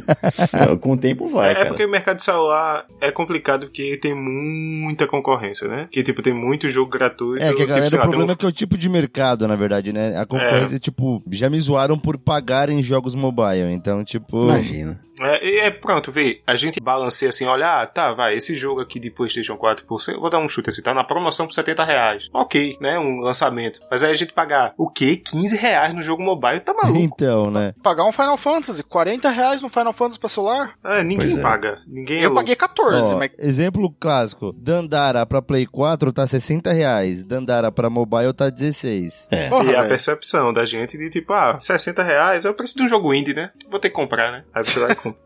É, 0.53 0.77
com 0.81 0.93
o 0.93 0.97
tempo 0.97 1.27
vai, 1.27 1.49
é, 1.49 1.53
é 1.53 1.55
cara. 1.55 1.69
porque 1.69 1.85
o 1.85 1.89
mercado 1.91 2.17
de 2.19 2.23
celular 2.25 2.87
é 3.01 3.11
complicado 3.11 3.67
porque 3.67 3.97
tem 3.99 4.15
muita 4.15 5.07
concorrência, 5.07 5.69
né? 5.69 5.89
Que, 5.91 6.03
tipo, 6.03 6.23
tem 6.23 6.33
muito 6.35 6.69
jogo 6.69 6.91
gratuito. 6.91 7.43
É, 7.43 7.49
que 7.49 7.55
a 7.55 7.57
tipo, 7.57 7.69
galera, 7.69 7.91
sei 7.91 7.99
o 7.99 8.01
lá, 8.03 8.09
problema 8.09 8.31
um- 8.31 8.35
é 8.35 8.37
que 8.37 8.45
é 8.45 8.49
o 8.49 8.53
tipo 8.53 8.77
de 8.79 8.89
mercado, 8.89 9.47
na 9.49 9.57
verdade, 9.57 9.93
né? 9.93 10.17
A 10.19 10.27
concorrência, 10.27 10.79
tipo, 10.79 11.23
já 11.31 11.49
me 11.51 11.59
zoaram 11.61 11.99
por 11.99 12.19
pagar 12.19 12.69
em 12.69 12.83
jogos 12.83 13.15
mobile. 13.15 13.73
Então, 13.73 14.03
tipo. 14.05 14.45
Imagina. 14.45 15.01
É, 15.21 15.67
é, 15.67 15.71
pronto, 15.71 16.11
vê, 16.11 16.41
a 16.45 16.57
gente 16.57 16.81
balanceia 16.81 17.29
assim, 17.31 17.45
olha, 17.45 17.83
ah, 17.83 17.87
tá, 17.87 18.13
vai, 18.13 18.35
esse 18.35 18.53
jogo 18.57 18.81
aqui 18.81 18.99
de 18.99 19.11
Playstation 19.13 19.57
4, 19.57 19.87
por, 19.87 20.01
vou 20.19 20.29
dar 20.29 20.41
um 20.41 20.49
chute 20.49 20.71
assim, 20.71 20.83
tá 20.83 20.93
na 20.93 21.05
promoção 21.05 21.47
por 21.47 21.53
70 21.53 21.85
reais. 21.85 22.29
Ok, 22.35 22.77
né, 22.81 22.99
um 22.99 23.21
lançamento. 23.21 23.79
Mas 23.89 24.03
aí 24.03 24.11
a 24.11 24.17
gente 24.17 24.33
pagar, 24.33 24.75
o 24.77 24.91
quê? 24.91 25.17
15 25.25 25.57
reais 25.57 25.95
no 25.95 26.03
jogo 26.03 26.21
mobile, 26.21 26.59
tá 26.59 26.75
maluco. 26.75 26.99
Então, 26.99 27.49
né? 27.49 27.73
Pagar 27.81 28.05
um 28.07 28.11
Final 28.11 28.37
Fantasy, 28.37 28.83
40 28.83 29.31
reais 29.35 29.61
no 29.61 29.69
Final 29.69 29.93
Fantasy 29.93 30.19
pra 30.19 30.29
celular? 30.29 30.75
É, 30.85 31.03
ninguém 31.03 31.27
Pois 31.27 31.39
é. 31.39 31.43
paga, 31.43 31.79
ninguém 31.87 32.19
é 32.19 32.21
eu 32.21 32.29
louco. 32.31 32.37
paguei 32.41 32.57
14, 32.57 33.15
Ó, 33.15 33.19
mas 33.19 33.31
Exemplo 33.39 33.95
clássico: 33.99 34.53
Dandara 34.53 35.27
pra 35.27 35.43
Play 35.43 35.67
4 35.67 36.13
tá 36.13 36.27
60 36.27 36.73
reais, 36.73 37.23
Dandara 37.25 37.71
pra 37.73 37.91
mobile 37.91 38.33
tá 38.33 38.49
16. 38.49 39.29
É. 39.31 39.49
Porra, 39.49 39.73
E 39.73 39.77
a 39.77 39.85
percepção 39.87 40.53
da 40.53 40.65
gente 40.65 40.97
de 40.97 41.11
tipo, 41.11 41.33
ah, 41.33 41.59
60 41.61 42.03
reais 42.03 42.45
é 42.45 42.51
o 42.51 42.55
preço 42.55 42.77
de 42.77 42.83
um 42.85 42.89
jogo 42.89 43.13
indie, 43.13 43.35
né? 43.35 43.51
Vou 43.71 43.79
ter 43.81 43.89
que 43.91 43.95
comprar, 43.97 44.31
né? 44.33 44.45
Aí 44.55 44.65
você 44.65 44.79
vai 44.81 44.93
e 44.93 44.95
compra. 44.95 45.19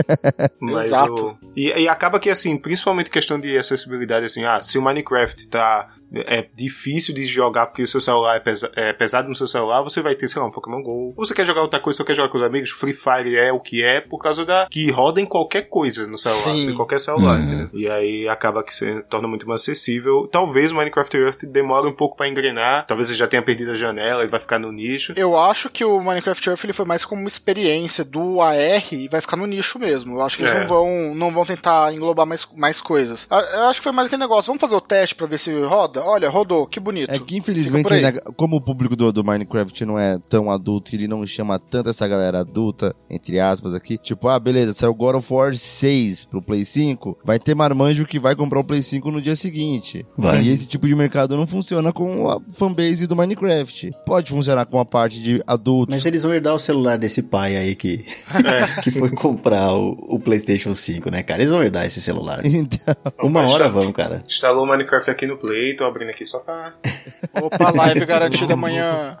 Mas 0.60 0.86
Exato. 0.86 1.38
o. 1.42 1.52
E, 1.56 1.68
e 1.82 1.88
acaba 1.88 2.18
que, 2.20 2.30
assim, 2.30 2.56
principalmente 2.56 3.10
questão 3.10 3.38
de 3.38 3.56
acessibilidade, 3.56 4.26
assim, 4.26 4.44
ah, 4.44 4.62
se 4.62 4.78
o 4.78 4.82
Minecraft 4.82 5.48
tá. 5.48 5.88
É 6.14 6.46
difícil 6.54 7.14
de 7.14 7.26
jogar 7.26 7.66
porque 7.66 7.82
o 7.82 7.86
seu 7.86 8.00
celular 8.00 8.36
é, 8.36 8.40
pesa- 8.40 8.70
é 8.76 8.92
pesado 8.92 9.28
no 9.28 9.34
seu 9.34 9.48
celular, 9.48 9.82
você 9.82 10.00
vai 10.00 10.14
ter, 10.14 10.28
sei 10.28 10.40
lá, 10.40 10.46
um 10.46 10.50
Pokémon 10.52 10.80
GO. 10.82 11.14
Ou 11.16 11.24
você 11.26 11.34
quer 11.34 11.44
jogar 11.44 11.62
outra 11.62 11.80
coisa, 11.80 11.96
só 11.98 12.04
quer 12.04 12.14
jogar 12.14 12.28
com 12.28 12.38
os 12.38 12.44
amigos, 12.44 12.70
Free 12.70 12.92
Fire 12.92 13.36
é 13.36 13.52
o 13.52 13.58
que 13.60 13.82
é, 13.84 14.00
por 14.00 14.18
causa 14.22 14.44
da. 14.44 14.66
que 14.70 14.90
roda 14.90 15.20
em 15.20 15.26
qualquer 15.26 15.62
coisa 15.62 16.06
no 16.06 16.16
celular, 16.16 16.42
Sim. 16.54 16.70
em 16.70 16.74
qualquer 16.76 17.00
celular, 17.00 17.38
Uhum. 17.38 17.44
entendeu? 17.44 17.70
E 17.74 17.88
aí 17.88 18.28
acaba 18.28 18.62
que 18.62 18.74
se 18.74 19.02
torna 19.10 19.26
muito 19.28 19.48
mais 19.48 19.62
acessível. 19.62 20.28
Talvez 20.30 20.70
o 20.70 20.76
Minecraft 20.76 21.16
Earth 21.16 21.44
demore 21.44 21.88
um 21.88 21.92
pouco 21.92 22.16
pra 22.16 22.28
engrenar, 22.28 22.86
talvez 22.86 23.08
ele 23.10 23.18
já 23.18 23.26
tenha 23.26 23.42
perdido 23.42 23.72
a 23.72 23.74
janela, 23.74 24.22
ele 24.22 24.30
vai 24.30 24.40
ficar 24.40 24.58
no 24.58 24.70
nicho. 24.72 25.12
eu 25.16 25.36
acho 25.36 25.68
que 25.70 25.84
o 25.84 26.00
Minecraft 26.00 26.48
Earth 26.48 26.64
ele 26.64 26.72
foi 26.72 26.84
mais 26.84 27.04
como 27.04 27.20
uma 27.20 27.28
experiência 27.28 28.04
do 28.04 28.40
AR 28.40 28.94
e 28.94 29.08
vai 29.08 29.20
ficar 29.20 29.36
no 29.36 29.46
nicho 29.46 29.78
mesmo. 29.78 30.16
Eu 30.18 30.22
acho 30.22 30.36
que 30.36 30.42
eles 30.44 30.54
É. 30.54 30.60
não 30.60 30.66
vão, 30.66 31.14
não 31.14 31.30
vão 31.32 31.44
tentar 31.44 31.92
englobar 31.92 32.26
mais, 32.26 32.46
mais 32.56 32.80
coisas. 32.80 33.26
Eu 33.30 33.64
acho 33.64 33.80
que 33.80 33.84
foi 33.84 33.92
mais 33.92 34.06
aquele 34.06 34.22
negócio. 34.22 34.46
Vamos 34.48 34.60
fazer 34.60 34.74
o 34.74 34.80
teste 34.80 35.14
pra 35.14 35.26
ver 35.26 35.38
se 35.38 35.52
roda? 35.62 35.95
Olha, 36.04 36.28
rodou, 36.28 36.66
que 36.66 36.78
bonito. 36.80 37.10
É 37.10 37.18
que 37.18 37.36
infelizmente, 37.36 37.92
ainda- 37.92 38.12
como 38.36 38.56
o 38.56 38.60
público 38.60 38.94
do, 38.96 39.12
do 39.12 39.24
Minecraft 39.24 39.84
não 39.84 39.98
é 39.98 40.18
tão 40.28 40.50
adulto 40.50 40.92
e 40.94 40.98
ele 40.98 41.08
não 41.08 41.26
chama 41.26 41.58
tanto 41.58 41.90
essa 41.90 42.06
galera 42.06 42.40
adulta, 42.40 42.94
entre 43.10 43.38
aspas 43.40 43.74
aqui, 43.74 43.96
tipo, 43.98 44.28
ah, 44.28 44.38
beleza, 44.38 44.72
saiu 44.72 44.94
God 44.94 45.16
of 45.16 45.32
War 45.32 45.54
6 45.54 46.24
pro 46.26 46.42
Play 46.42 46.64
5, 46.64 47.18
vai 47.24 47.38
ter 47.38 47.54
marmanjo 47.54 48.06
que 48.06 48.18
vai 48.18 48.34
comprar 48.34 48.60
o 48.60 48.64
Play 48.64 48.82
5 48.82 49.10
no 49.10 49.20
dia 49.20 49.36
seguinte. 49.36 50.04
Vai. 50.16 50.42
E 50.42 50.48
esse 50.50 50.66
tipo 50.66 50.86
de 50.86 50.94
mercado 50.94 51.36
não 51.36 51.46
funciona 51.46 51.92
com 51.92 52.28
a 52.28 52.40
fanbase 52.52 53.06
do 53.06 53.16
Minecraft. 53.16 53.90
Pode 54.04 54.30
funcionar 54.30 54.66
com 54.66 54.78
a 54.78 54.84
parte 54.84 55.20
de 55.22 55.42
adultos. 55.46 55.94
Mas 55.94 56.04
eles 56.06 56.22
vão 56.22 56.32
herdar 56.34 56.54
o 56.54 56.58
celular 56.58 56.96
desse 56.98 57.22
pai 57.22 57.56
aí 57.56 57.74
que, 57.74 58.04
que 58.82 58.90
foi 58.90 59.10
comprar 59.10 59.72
o, 59.74 59.96
o 60.08 60.18
PlayStation 60.18 60.74
5, 60.74 61.10
né, 61.10 61.22
cara? 61.22 61.40
Eles 61.42 61.52
vão 61.52 61.62
herdar 61.62 61.86
esse 61.86 62.00
celular. 62.00 62.40
Então, 62.56 62.94
Uma 63.22 63.42
hora 63.48 63.64
tá- 63.64 63.70
vão, 63.70 63.92
cara. 63.92 64.24
Instalou 64.26 64.64
o 64.64 64.68
Minecraft 64.68 65.10
aqui 65.10 65.26
no 65.26 65.36
Play, 65.36 65.76
tô 65.76 65.84
abrindo 65.86 66.10
aqui 66.10 66.24
só 66.24 66.38
pra. 66.40 66.74
Opa, 67.42 67.70
live 67.70 68.04
garantida 68.04 68.54
amanhã. 68.54 69.18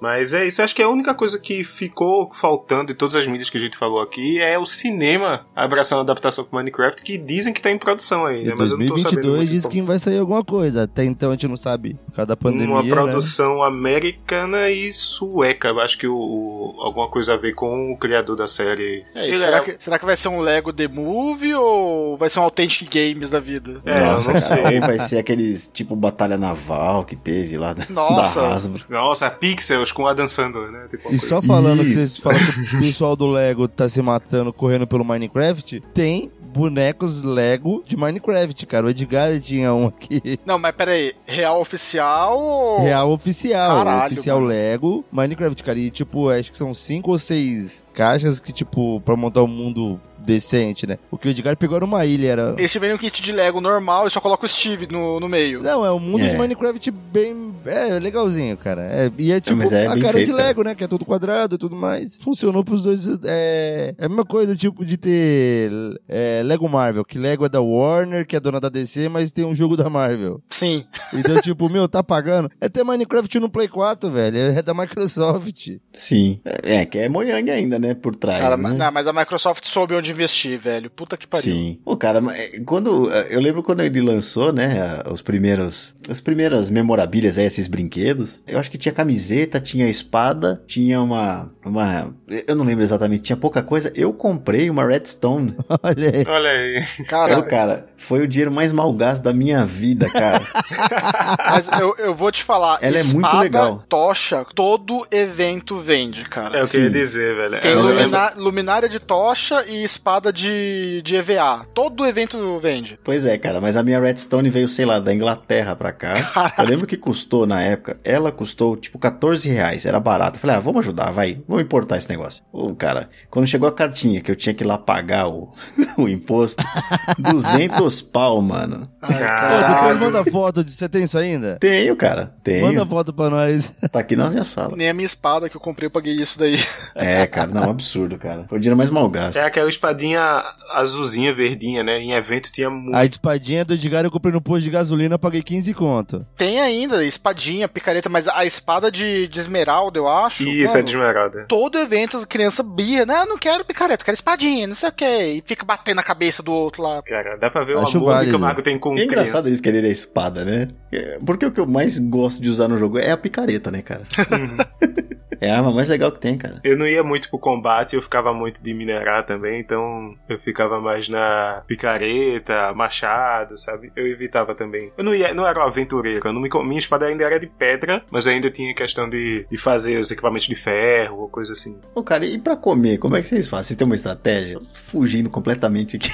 Mas 0.00 0.34
é 0.34 0.46
isso, 0.46 0.62
acho 0.62 0.74
que 0.74 0.82
a 0.82 0.88
única 0.88 1.14
coisa 1.14 1.38
que 1.38 1.64
ficou 1.64 2.30
faltando 2.32 2.92
em 2.92 2.94
todas 2.94 3.16
as 3.16 3.26
mídias 3.26 3.48
que 3.50 3.56
a 3.56 3.60
gente 3.60 3.76
falou 3.76 4.00
aqui 4.00 4.40
é 4.40 4.58
o 4.58 4.66
cinema 4.66 5.46
abraçando 5.54 5.98
a 5.98 6.02
adaptação 6.02 6.44
pro 6.44 6.56
Minecraft, 6.58 7.02
que 7.02 7.16
dizem 7.16 7.52
que 7.52 7.60
tá 7.60 7.70
em 7.70 7.78
produção 7.78 8.26
aí, 8.26 8.42
em 8.42 8.46
né? 8.48 8.54
Mas 8.56 8.70
eu 8.70 8.78
não 8.78 8.86
tô 8.86 8.98
sabendo 8.98 9.22
2022 9.22 9.36
muito 9.38 9.50
diz 9.50 9.66
que 9.66 9.82
vai 9.82 9.98
sair 9.98 10.18
alguma 10.18 10.44
coisa. 10.44 10.82
Até 10.84 11.04
então 11.04 11.30
a 11.30 11.32
gente 11.32 11.48
não 11.48 11.56
sabe 11.56 11.94
por 12.06 12.14
causa 12.16 12.26
da 12.26 12.36
pandemia, 12.36 12.68
Uma 12.68 12.82
né? 12.82 12.88
produção 12.90 13.62
americana 13.62 14.70
e 14.70 14.92
sueca. 14.92 15.68
Eu 15.68 15.80
acho 15.80 15.96
que 15.98 16.06
o, 16.06 16.14
o- 16.16 16.74
alguma 16.80 17.08
coisa 17.08 17.34
a 17.34 17.36
ver 17.36 17.54
com 17.54 17.92
o 17.92 17.96
criador 17.96 18.36
da 18.36 18.46
série. 18.46 19.04
É, 19.14 19.24
será, 19.30 19.44
era- 19.46 19.60
que, 19.60 19.76
será 19.78 19.98
que 19.98 20.04
vai 20.04 20.16
ser 20.16 20.28
um 20.28 20.38
Lego 20.40 20.72
The 20.72 20.88
Movie 20.88 21.54
ou 21.54 22.16
vai 22.16 22.28
ser 22.28 22.38
um 22.40 22.42
Authentic 22.42 22.88
Games 22.92 23.30
da 23.30 23.40
vida? 23.40 23.80
É, 23.84 24.00
Nossa, 24.00 24.30
eu 24.30 24.34
não 24.34 24.40
cara, 24.40 24.68
sei. 24.68 24.80
vai 24.86 24.98
ser 24.98 25.18
aqueles 25.18 25.68
tipo 25.72 25.95
batalha 25.96 26.36
naval 26.36 27.04
que 27.04 27.16
teve 27.16 27.56
lá 27.58 27.72
da, 27.72 27.84
Nossa. 27.88 28.34
da 28.40 28.54
Hasbro. 28.54 28.84
Nossa, 28.88 29.30
Pixels 29.30 29.92
com 29.92 30.06
Adam 30.06 30.28
Sandler, 30.28 30.70
né? 30.70 30.86
Tipo 30.90 31.12
E 31.12 31.18
só 31.18 31.40
falando 31.40 31.82
que 31.82 31.88
Isso. 31.88 31.98
vocês 31.98 32.18
falam 32.18 32.38
que 32.38 32.60
o 32.76 32.80
pessoal 32.80 33.16
do 33.16 33.26
Lego 33.26 33.66
tá 33.66 33.88
se 33.88 34.00
matando 34.02 34.52
correndo 34.52 34.86
pelo 34.86 35.04
Minecraft, 35.04 35.80
tem 35.92 36.30
bonecos 36.56 37.22
Lego 37.22 37.82
de 37.86 37.96
Minecraft, 37.96 38.66
cara. 38.66 38.86
O 38.86 38.90
Edgar 38.90 39.38
tinha 39.40 39.74
um 39.74 39.88
aqui. 39.88 40.40
Não, 40.46 40.58
mas 40.58 40.74
peraí, 40.74 41.12
real 41.26 41.60
oficial 41.60 42.38
ou... 42.38 42.80
Real 42.80 43.10
oficial, 43.10 43.84
Caralho, 43.84 44.12
oficial 44.12 44.38
mano. 44.38 44.48
Lego, 44.48 45.04
Minecraft, 45.12 45.62
cara. 45.62 45.78
E 45.78 45.90
tipo, 45.90 46.30
acho 46.30 46.50
que 46.50 46.56
são 46.56 46.72
cinco 46.72 47.10
ou 47.10 47.18
seis 47.18 47.84
caixas 47.92 48.40
que, 48.40 48.52
tipo, 48.52 49.00
pra 49.02 49.16
montar 49.16 49.42
um 49.42 49.48
mundo 49.48 50.00
decente, 50.26 50.86
né? 50.86 50.98
O 51.10 51.16
que 51.16 51.28
o 51.28 51.30
Edgar 51.30 51.56
pegou 51.56 51.76
era 51.76 51.84
uma 51.84 52.04
ilha, 52.04 52.28
era. 52.32 52.54
Eles 52.58 52.72
tiveram 52.72 52.96
um 52.96 52.98
kit 52.98 53.22
de 53.22 53.32
Lego 53.32 53.60
normal 53.60 54.06
e 54.06 54.10
só 54.10 54.20
coloca 54.20 54.44
o 54.44 54.48
Steve 54.48 54.86
no, 54.90 55.20
no 55.20 55.28
meio. 55.28 55.62
Não, 55.62 55.86
é 55.86 55.92
um 55.92 56.00
mundo 56.00 56.24
É. 56.24 56.30
de 56.30 56.36
Minecraft 56.36 56.90
bem. 56.90 57.54
É, 57.64 57.98
legalzinho, 57.98 58.56
cara. 58.56 58.82
É, 58.82 59.10
e 59.18 59.32
é 59.32 59.40
tipo 59.40 59.62
é 59.62 59.86
a 59.86 59.98
cara 59.98 60.12
feito, 60.12 60.26
de 60.26 60.32
cara. 60.32 60.44
Lego, 60.44 60.62
né? 60.62 60.74
Que 60.74 60.84
é 60.84 60.88
tudo 60.88 61.04
quadrado 61.04 61.54
e 61.54 61.58
tudo 61.58 61.74
mais. 61.76 62.16
Funcionou 62.16 62.64
pros 62.64 62.82
dois. 62.82 63.06
É, 63.24 63.94
é 63.98 64.04
a 64.04 64.08
mesma 64.08 64.24
coisa, 64.24 64.54
tipo, 64.56 64.84
de 64.84 64.96
ter 64.96 65.70
é, 66.08 66.42
Lego 66.44 66.68
Marvel, 66.68 67.04
que 67.04 67.18
Lego 67.18 67.44
é 67.44 67.48
da 67.48 67.60
Warner, 67.60 68.26
que 68.26 68.36
é 68.36 68.40
dona 68.40 68.60
da 68.60 68.68
DC, 68.68 69.08
mas 69.08 69.30
tem 69.30 69.44
um 69.44 69.54
jogo 69.54 69.76
da 69.76 69.88
Marvel. 69.88 70.40
Sim. 70.50 70.84
Então, 71.12 71.38
tipo, 71.42 71.68
meu, 71.68 71.88
tá 71.88 72.02
pagando. 72.02 72.50
É 72.60 72.68
ter 72.68 72.84
Minecraft 72.84 73.38
no 73.40 73.48
Play 73.50 73.68
4, 73.68 74.10
velho. 74.10 74.36
É 74.36 74.62
da 74.62 74.74
Microsoft. 74.74 75.68
Sim. 75.92 76.40
É, 76.62 76.84
que 76.84 76.98
é 76.98 77.08
Mojang 77.08 77.50
ainda, 77.50 77.78
né? 77.78 77.94
Por 77.94 78.16
trás, 78.16 78.40
Cara, 78.40 78.56
né? 78.56 78.72
não, 78.72 78.92
mas 78.92 79.06
a 79.06 79.12
Microsoft 79.12 79.64
soube 79.66 79.94
onde 79.94 80.12
investir, 80.16 80.58
velho. 80.58 80.90
Puta 80.90 81.16
que 81.16 81.26
pariu. 81.26 81.44
Sim. 81.54 81.78
O 81.84 81.96
cara, 81.96 82.22
é, 82.34 82.58
quando 82.64 83.10
eu 83.10 83.40
lembro 83.40 83.62
quando 83.62 83.80
ele 83.82 84.00
lançou, 84.00 84.52
né, 84.52 84.74
os 85.10 85.22
primeiros 85.22 85.94
as 86.08 86.20
primeiras 86.20 86.70
memorabilhas 86.70 87.36
aí, 87.38 87.44
esses 87.44 87.66
brinquedos, 87.66 88.40
eu 88.46 88.58
acho 88.58 88.70
que 88.70 88.78
tinha 88.78 88.92
camiseta, 88.92 89.60
tinha 89.60 89.88
espada, 89.88 90.62
tinha 90.66 91.00
uma 91.00 91.50
uma 91.64 92.14
eu 92.48 92.54
não 92.56 92.64
lembro 92.64 92.82
exatamente, 92.82 93.22
tinha 93.24 93.36
pouca 93.36 93.62
coisa. 93.62 93.92
Eu 93.94 94.12
comprei 94.12 94.68
uma 94.70 94.86
Redstone. 94.86 95.54
Olha 95.82 96.10
aí. 96.10 96.24
Olha 96.26 96.50
aí. 96.50 96.84
Cara, 97.08 97.42
cara, 97.42 97.86
foi 97.96 98.20
o 98.22 98.28
dinheiro 98.28 98.50
mais 98.52 98.72
mal 98.72 98.92
gasto 98.92 99.22
da 99.22 99.32
minha 99.32 99.64
vida, 99.64 100.08
cara. 100.10 100.40
mas 101.50 101.68
eu, 101.80 101.94
eu 101.98 102.14
vou 102.14 102.30
te 102.30 102.42
falar. 102.42 102.78
Ela 102.80 102.98
é 102.98 103.02
muito 103.02 103.16
espada, 103.26 103.38
legal. 103.40 103.84
tocha, 103.88 104.44
todo 104.54 105.06
evento 105.10 105.76
vende, 105.78 106.24
cara. 106.28 106.58
É 106.58 106.64
o 106.64 106.68
que 106.68 106.76
eu 106.76 106.82
ia 106.84 106.90
dizer, 106.90 107.34
velho. 107.34 107.60
Tem 107.60 107.72
É, 107.72 107.74
lumina- 107.74 108.32
luminária 108.36 108.88
de 108.88 108.98
tocha 109.00 109.64
e 109.66 109.82
espada 109.84 110.05
de, 110.32 111.02
de 111.02 111.16
EVA. 111.16 111.66
Todo 111.74 112.06
evento 112.06 112.58
vende. 112.60 112.98
Pois 113.02 113.26
é, 113.26 113.36
cara, 113.36 113.60
mas 113.60 113.76
a 113.76 113.82
minha 113.82 113.98
Redstone 114.00 114.48
veio, 114.48 114.68
sei 114.68 114.86
lá, 114.86 115.00
da 115.00 115.12
Inglaterra 115.12 115.74
pra 115.74 115.92
cá. 115.92 116.52
Eu 116.56 116.64
lembro 116.64 116.86
que 116.86 116.96
custou 116.96 117.44
na 117.44 117.60
época, 117.60 117.96
ela 118.04 118.30
custou 118.30 118.76
tipo 118.76 118.98
14 118.98 119.48
reais, 119.48 119.84
era 119.84 119.98
barato. 119.98 120.36
Eu 120.36 120.40
falei, 120.40 120.56
ah, 120.56 120.60
vamos 120.60 120.80
ajudar, 120.80 121.10
vai, 121.10 121.42
vamos 121.48 121.64
importar 121.64 121.98
esse 121.98 122.08
negócio. 122.08 122.44
Ô, 122.52 122.72
cara, 122.74 123.10
quando 123.28 123.48
chegou 123.48 123.68
a 123.68 123.72
cartinha 123.72 124.20
que 124.20 124.30
eu 124.30 124.36
tinha 124.36 124.54
que 124.54 124.62
ir 124.62 124.66
lá 124.66 124.78
pagar 124.78 125.28
o, 125.28 125.52
o 125.98 126.08
imposto, 126.08 126.62
200 127.18 128.00
pau, 128.02 128.40
mano. 128.40 128.88
Pô, 129.00 129.08
Caralho. 129.08 129.74
depois 129.74 130.00
manda 130.00 130.30
foto. 130.30 130.62
De... 130.62 130.70
Você 130.70 130.88
tem 130.88 131.02
isso 131.02 131.18
ainda? 131.18 131.58
Tenho, 131.58 131.96
cara, 131.96 132.32
tenho. 132.44 132.64
Manda 132.66 132.86
foto 132.86 133.12
pra 133.12 133.30
nós. 133.30 133.72
Tá 133.96 134.00
aqui 134.00 134.16
na 134.16 134.28
minha 134.28 134.44
sala. 134.44 134.76
Nem 134.76 134.88
a 134.88 134.94
minha 134.94 135.06
espada 135.06 135.48
que 135.48 135.56
eu 135.56 135.60
comprei, 135.60 135.86
eu 135.86 135.90
paguei 135.90 136.14
isso 136.14 136.38
daí. 136.38 136.58
É, 136.94 137.24
cara, 137.26 137.50
não, 137.52 137.70
absurdo, 137.70 138.18
cara. 138.18 138.44
Foi 138.48 138.58
o 138.58 138.60
dinheiro 138.60 138.76
mais 138.76 138.90
mal 138.90 139.08
gasto. 139.08 139.38
É 139.38 139.44
aquela 139.44 139.70
espadinha 140.00 140.44
azulzinha, 140.72 141.32
verdinha, 141.34 141.82
né? 141.82 141.98
Em 141.98 142.12
evento 142.12 142.52
tinha 142.52 142.68
muito. 142.68 142.94
A 142.94 143.04
espadinha 143.04 143.64
do 143.64 143.74
Edgar 143.74 144.04
eu 144.04 144.10
comprei 144.10 144.32
no 144.32 144.40
posto 144.40 144.64
de 144.64 144.70
gasolina, 144.70 145.18
paguei 145.18 145.42
15 145.42 145.72
conto. 145.74 146.26
Tem 146.36 146.60
ainda 146.60 147.04
espadinha, 147.04 147.68
picareta, 147.68 148.08
mas 148.08 148.28
a 148.28 148.44
espada 148.44 148.90
de, 148.90 149.26
de 149.28 149.40
esmeralda, 149.40 149.98
eu 149.98 150.08
acho. 150.08 150.42
Isso, 150.42 150.74
é 150.74 150.78
mano, 150.80 150.88
de 150.88 150.94
esmeralda. 150.96 151.44
Todo 151.48 151.78
evento 151.78 152.16
as 152.16 152.24
crianças 152.24 152.66
bia, 152.66 153.06
né? 153.06 153.20
Eu 153.22 153.26
não 153.26 153.38
quero 153.38 153.64
picareta, 153.64 154.02
eu 154.02 154.04
quero 154.04 154.16
espadinha, 154.16 154.66
não 154.66 154.74
sei 154.74 154.88
o 154.88 154.92
que. 154.92 155.04
E 155.04 155.42
fica 155.46 155.64
batendo 155.64 155.96
na 155.96 156.02
cabeça 156.02 156.42
do 156.42 156.52
outro 156.52 156.82
lá. 156.82 157.02
Cara, 157.02 157.36
dá 157.38 157.48
pra 157.50 157.64
ver 157.64 157.76
o 157.76 157.80
Acho 157.80 157.96
amor 157.98 158.12
válido. 158.12 158.30
que 158.30 158.36
o 158.36 158.40
Marco 158.40 158.62
tem 158.62 158.78
com 158.78 158.96
É 158.98 159.04
engraçado 159.04 159.30
criança. 159.30 159.48
eles 159.48 159.60
quererem 159.60 159.88
a 159.88 159.92
espada, 159.92 160.44
né? 160.44 160.68
É, 160.92 161.18
Porque 161.24 161.46
o 161.46 161.50
que 161.52 161.60
eu 161.60 161.66
mais 161.66 161.98
gosto 161.98 162.42
de 162.42 162.50
usar 162.50 162.68
no 162.68 162.76
jogo 162.76 162.98
é 162.98 163.10
a 163.10 163.16
picareta, 163.16 163.70
né, 163.70 163.82
cara? 163.82 164.02
é 165.40 165.50
a 165.50 165.56
arma 165.58 165.72
mais 165.72 165.88
legal 165.88 166.10
que 166.12 166.20
tem, 166.20 166.36
cara. 166.36 166.60
Eu 166.64 166.76
não 166.76 166.86
ia 166.86 167.02
muito 167.02 167.28
pro 167.30 167.38
combate, 167.38 167.94
eu 167.94 168.02
ficava 168.02 168.32
muito 168.34 168.62
de 168.62 168.74
minerar 168.74 169.24
também, 169.24 169.60
então 169.60 169.85
eu 170.28 170.38
ficava 170.38 170.80
mais 170.80 171.08
na 171.08 171.62
picareta, 171.66 172.72
machado, 172.74 173.58
sabe? 173.58 173.92
Eu 173.96 174.06
evitava 174.06 174.54
também. 174.54 174.92
Eu 174.96 175.04
não 175.04 175.14
ia, 175.14 175.32
não 175.34 175.46
era 175.46 175.60
um 175.60 175.62
aventureiro, 175.62 176.28
eu 176.28 176.32
não 176.32 176.40
me, 176.40 176.48
minha 176.64 176.78
espada 176.78 177.06
ainda 177.06 177.24
era 177.24 177.38
de 177.38 177.46
pedra, 177.46 178.04
mas 178.10 178.26
ainda 178.26 178.50
tinha 178.50 178.74
questão 178.74 179.08
de, 179.08 179.46
de 179.50 179.56
fazer 179.56 179.98
os 179.98 180.10
equipamentos 180.10 180.46
de 180.46 180.54
ferro 180.54 181.20
ou 181.20 181.28
coisa 181.28 181.52
assim. 181.52 181.78
Ô, 181.94 182.02
cara, 182.02 182.24
e 182.24 182.38
pra 182.38 182.56
comer, 182.56 182.98
como 182.98 183.16
é 183.16 183.22
que 183.22 183.28
vocês 183.28 183.48
fazem? 183.48 183.68
Vocês 183.68 183.76
têm 183.78 183.86
uma 183.86 183.94
estratégia? 183.94 184.58
Fugindo 184.72 185.30
completamente 185.30 185.96
aqui. 185.96 186.10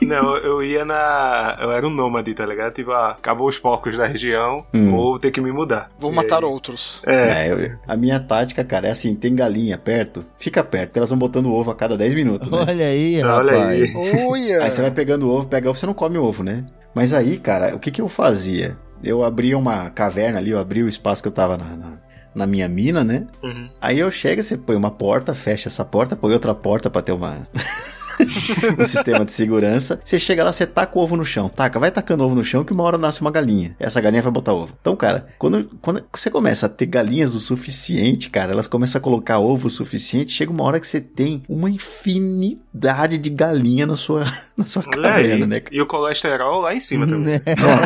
Não, 0.06 0.36
eu 0.36 0.62
ia 0.62 0.84
na. 0.84 1.56
Eu 1.60 1.72
era 1.72 1.86
um 1.86 1.90
nômade, 1.90 2.34
tá 2.34 2.44
ligado? 2.44 2.72
Tipo, 2.74 2.90
ah, 2.92 3.10
acabou 3.10 3.48
os 3.48 3.58
porcos 3.58 3.96
da 3.96 4.06
região, 4.06 4.64
Hum. 4.74 4.90
vou 4.90 5.18
ter 5.18 5.30
que 5.30 5.40
me 5.40 5.50
mudar. 5.52 5.90
Vou 5.98 6.12
E 6.12 6.14
matar 6.14 6.38
aí- 6.38 6.44
outros. 6.44 7.00
É, 7.06 7.46
É, 7.48 7.52
eu- 7.52 7.78
a 7.86 7.96
minha 7.96 8.18
tática, 8.20 8.62
cara, 8.64 8.88
é 8.88 8.90
assim, 8.90 9.14
tem 9.14 9.34
galinha 9.34 9.78
perto, 9.78 10.24
fica 10.38 10.62
perto, 10.62 10.88
porque 10.88 10.98
elas 10.98 11.10
vão 11.10 11.18
botando 11.18 11.52
ovo 11.52 11.70
a 11.70 11.74
cada 11.74 11.96
10 11.96 12.14
minutos, 12.14 12.50
né? 12.50 12.58
Olha 12.68 12.86
aí, 12.86 13.22
Olha 13.22 13.52
rapaz. 13.52 13.96
aí. 13.96 14.26
Olha! 14.26 14.62
Aí 14.64 14.70
você 14.70 14.82
vai 14.82 14.90
pegando 14.90 15.28
o 15.28 15.30
ovo, 15.30 15.46
pega 15.46 15.70
ovo, 15.70 15.78
você 15.78 15.86
não 15.86 15.94
come 15.94 16.18
ovo, 16.18 16.42
né? 16.42 16.64
Mas 16.94 17.12
aí, 17.14 17.38
cara, 17.38 17.74
o 17.74 17.78
que 17.78 17.90
que 17.90 18.00
eu 18.00 18.08
fazia? 18.08 18.76
Eu 19.02 19.22
abria 19.22 19.56
uma 19.58 19.90
caverna 19.90 20.38
ali, 20.38 20.50
eu 20.50 20.58
abria 20.58 20.84
o 20.84 20.88
espaço 20.88 21.22
que 21.22 21.28
eu 21.28 21.32
tava 21.32 21.56
na, 21.56 21.76
na, 21.76 21.92
na 22.34 22.46
minha 22.46 22.68
mina, 22.68 23.02
né? 23.04 23.26
Uhum. 23.42 23.68
Aí 23.80 23.98
eu 23.98 24.10
chego, 24.10 24.42
você 24.42 24.56
põe 24.56 24.76
uma 24.76 24.90
porta, 24.90 25.34
fecha 25.34 25.68
essa 25.68 25.84
porta, 25.84 26.14
põe 26.16 26.32
outra 26.32 26.54
porta 26.54 26.88
pra 26.90 27.02
ter 27.02 27.12
uma. 27.12 27.46
um 28.78 28.84
sistema 28.86 29.24
de 29.24 29.32
segurança. 29.32 30.00
Você 30.04 30.18
chega 30.18 30.44
lá, 30.44 30.52
você 30.52 30.66
taca 30.66 30.98
o 30.98 31.02
ovo 31.02 31.16
no 31.16 31.24
chão. 31.24 31.48
Taca, 31.48 31.78
vai 31.78 31.90
tacando 31.90 32.24
ovo 32.24 32.34
no 32.34 32.44
chão 32.44 32.64
que 32.64 32.72
uma 32.72 32.82
hora 32.82 32.98
nasce 32.98 33.20
uma 33.20 33.30
galinha. 33.30 33.74
Essa 33.78 34.00
galinha 34.00 34.22
vai 34.22 34.32
botar 34.32 34.52
ovo. 34.52 34.72
Então, 34.80 34.96
cara, 34.96 35.26
quando, 35.38 35.64
quando 35.80 36.02
você 36.12 36.30
começa 36.30 36.66
a 36.66 36.68
ter 36.68 36.86
galinhas 36.86 37.34
o 37.34 37.40
suficiente, 37.40 38.30
cara, 38.30 38.52
elas 38.52 38.66
começam 38.66 38.98
a 38.98 39.02
colocar 39.02 39.38
ovo 39.38 39.66
o 39.68 39.70
suficiente, 39.70 40.32
chega 40.32 40.50
uma 40.52 40.64
hora 40.64 40.80
que 40.80 40.86
você 40.86 41.00
tem 41.00 41.42
uma 41.48 41.70
infinidade 41.70 43.18
de 43.18 43.30
galinha 43.30 43.86
na 43.86 43.96
sua, 43.96 44.24
na 44.56 44.66
sua 44.66 44.82
caverna, 44.82 45.46
né? 45.46 45.62
E 45.70 45.80
o 45.80 45.86
colesterol 45.86 46.60
lá 46.60 46.74
em 46.74 46.80
cima 46.80 47.06
também. 47.06 47.34
Né? 47.34 47.40
Não, 47.58 47.84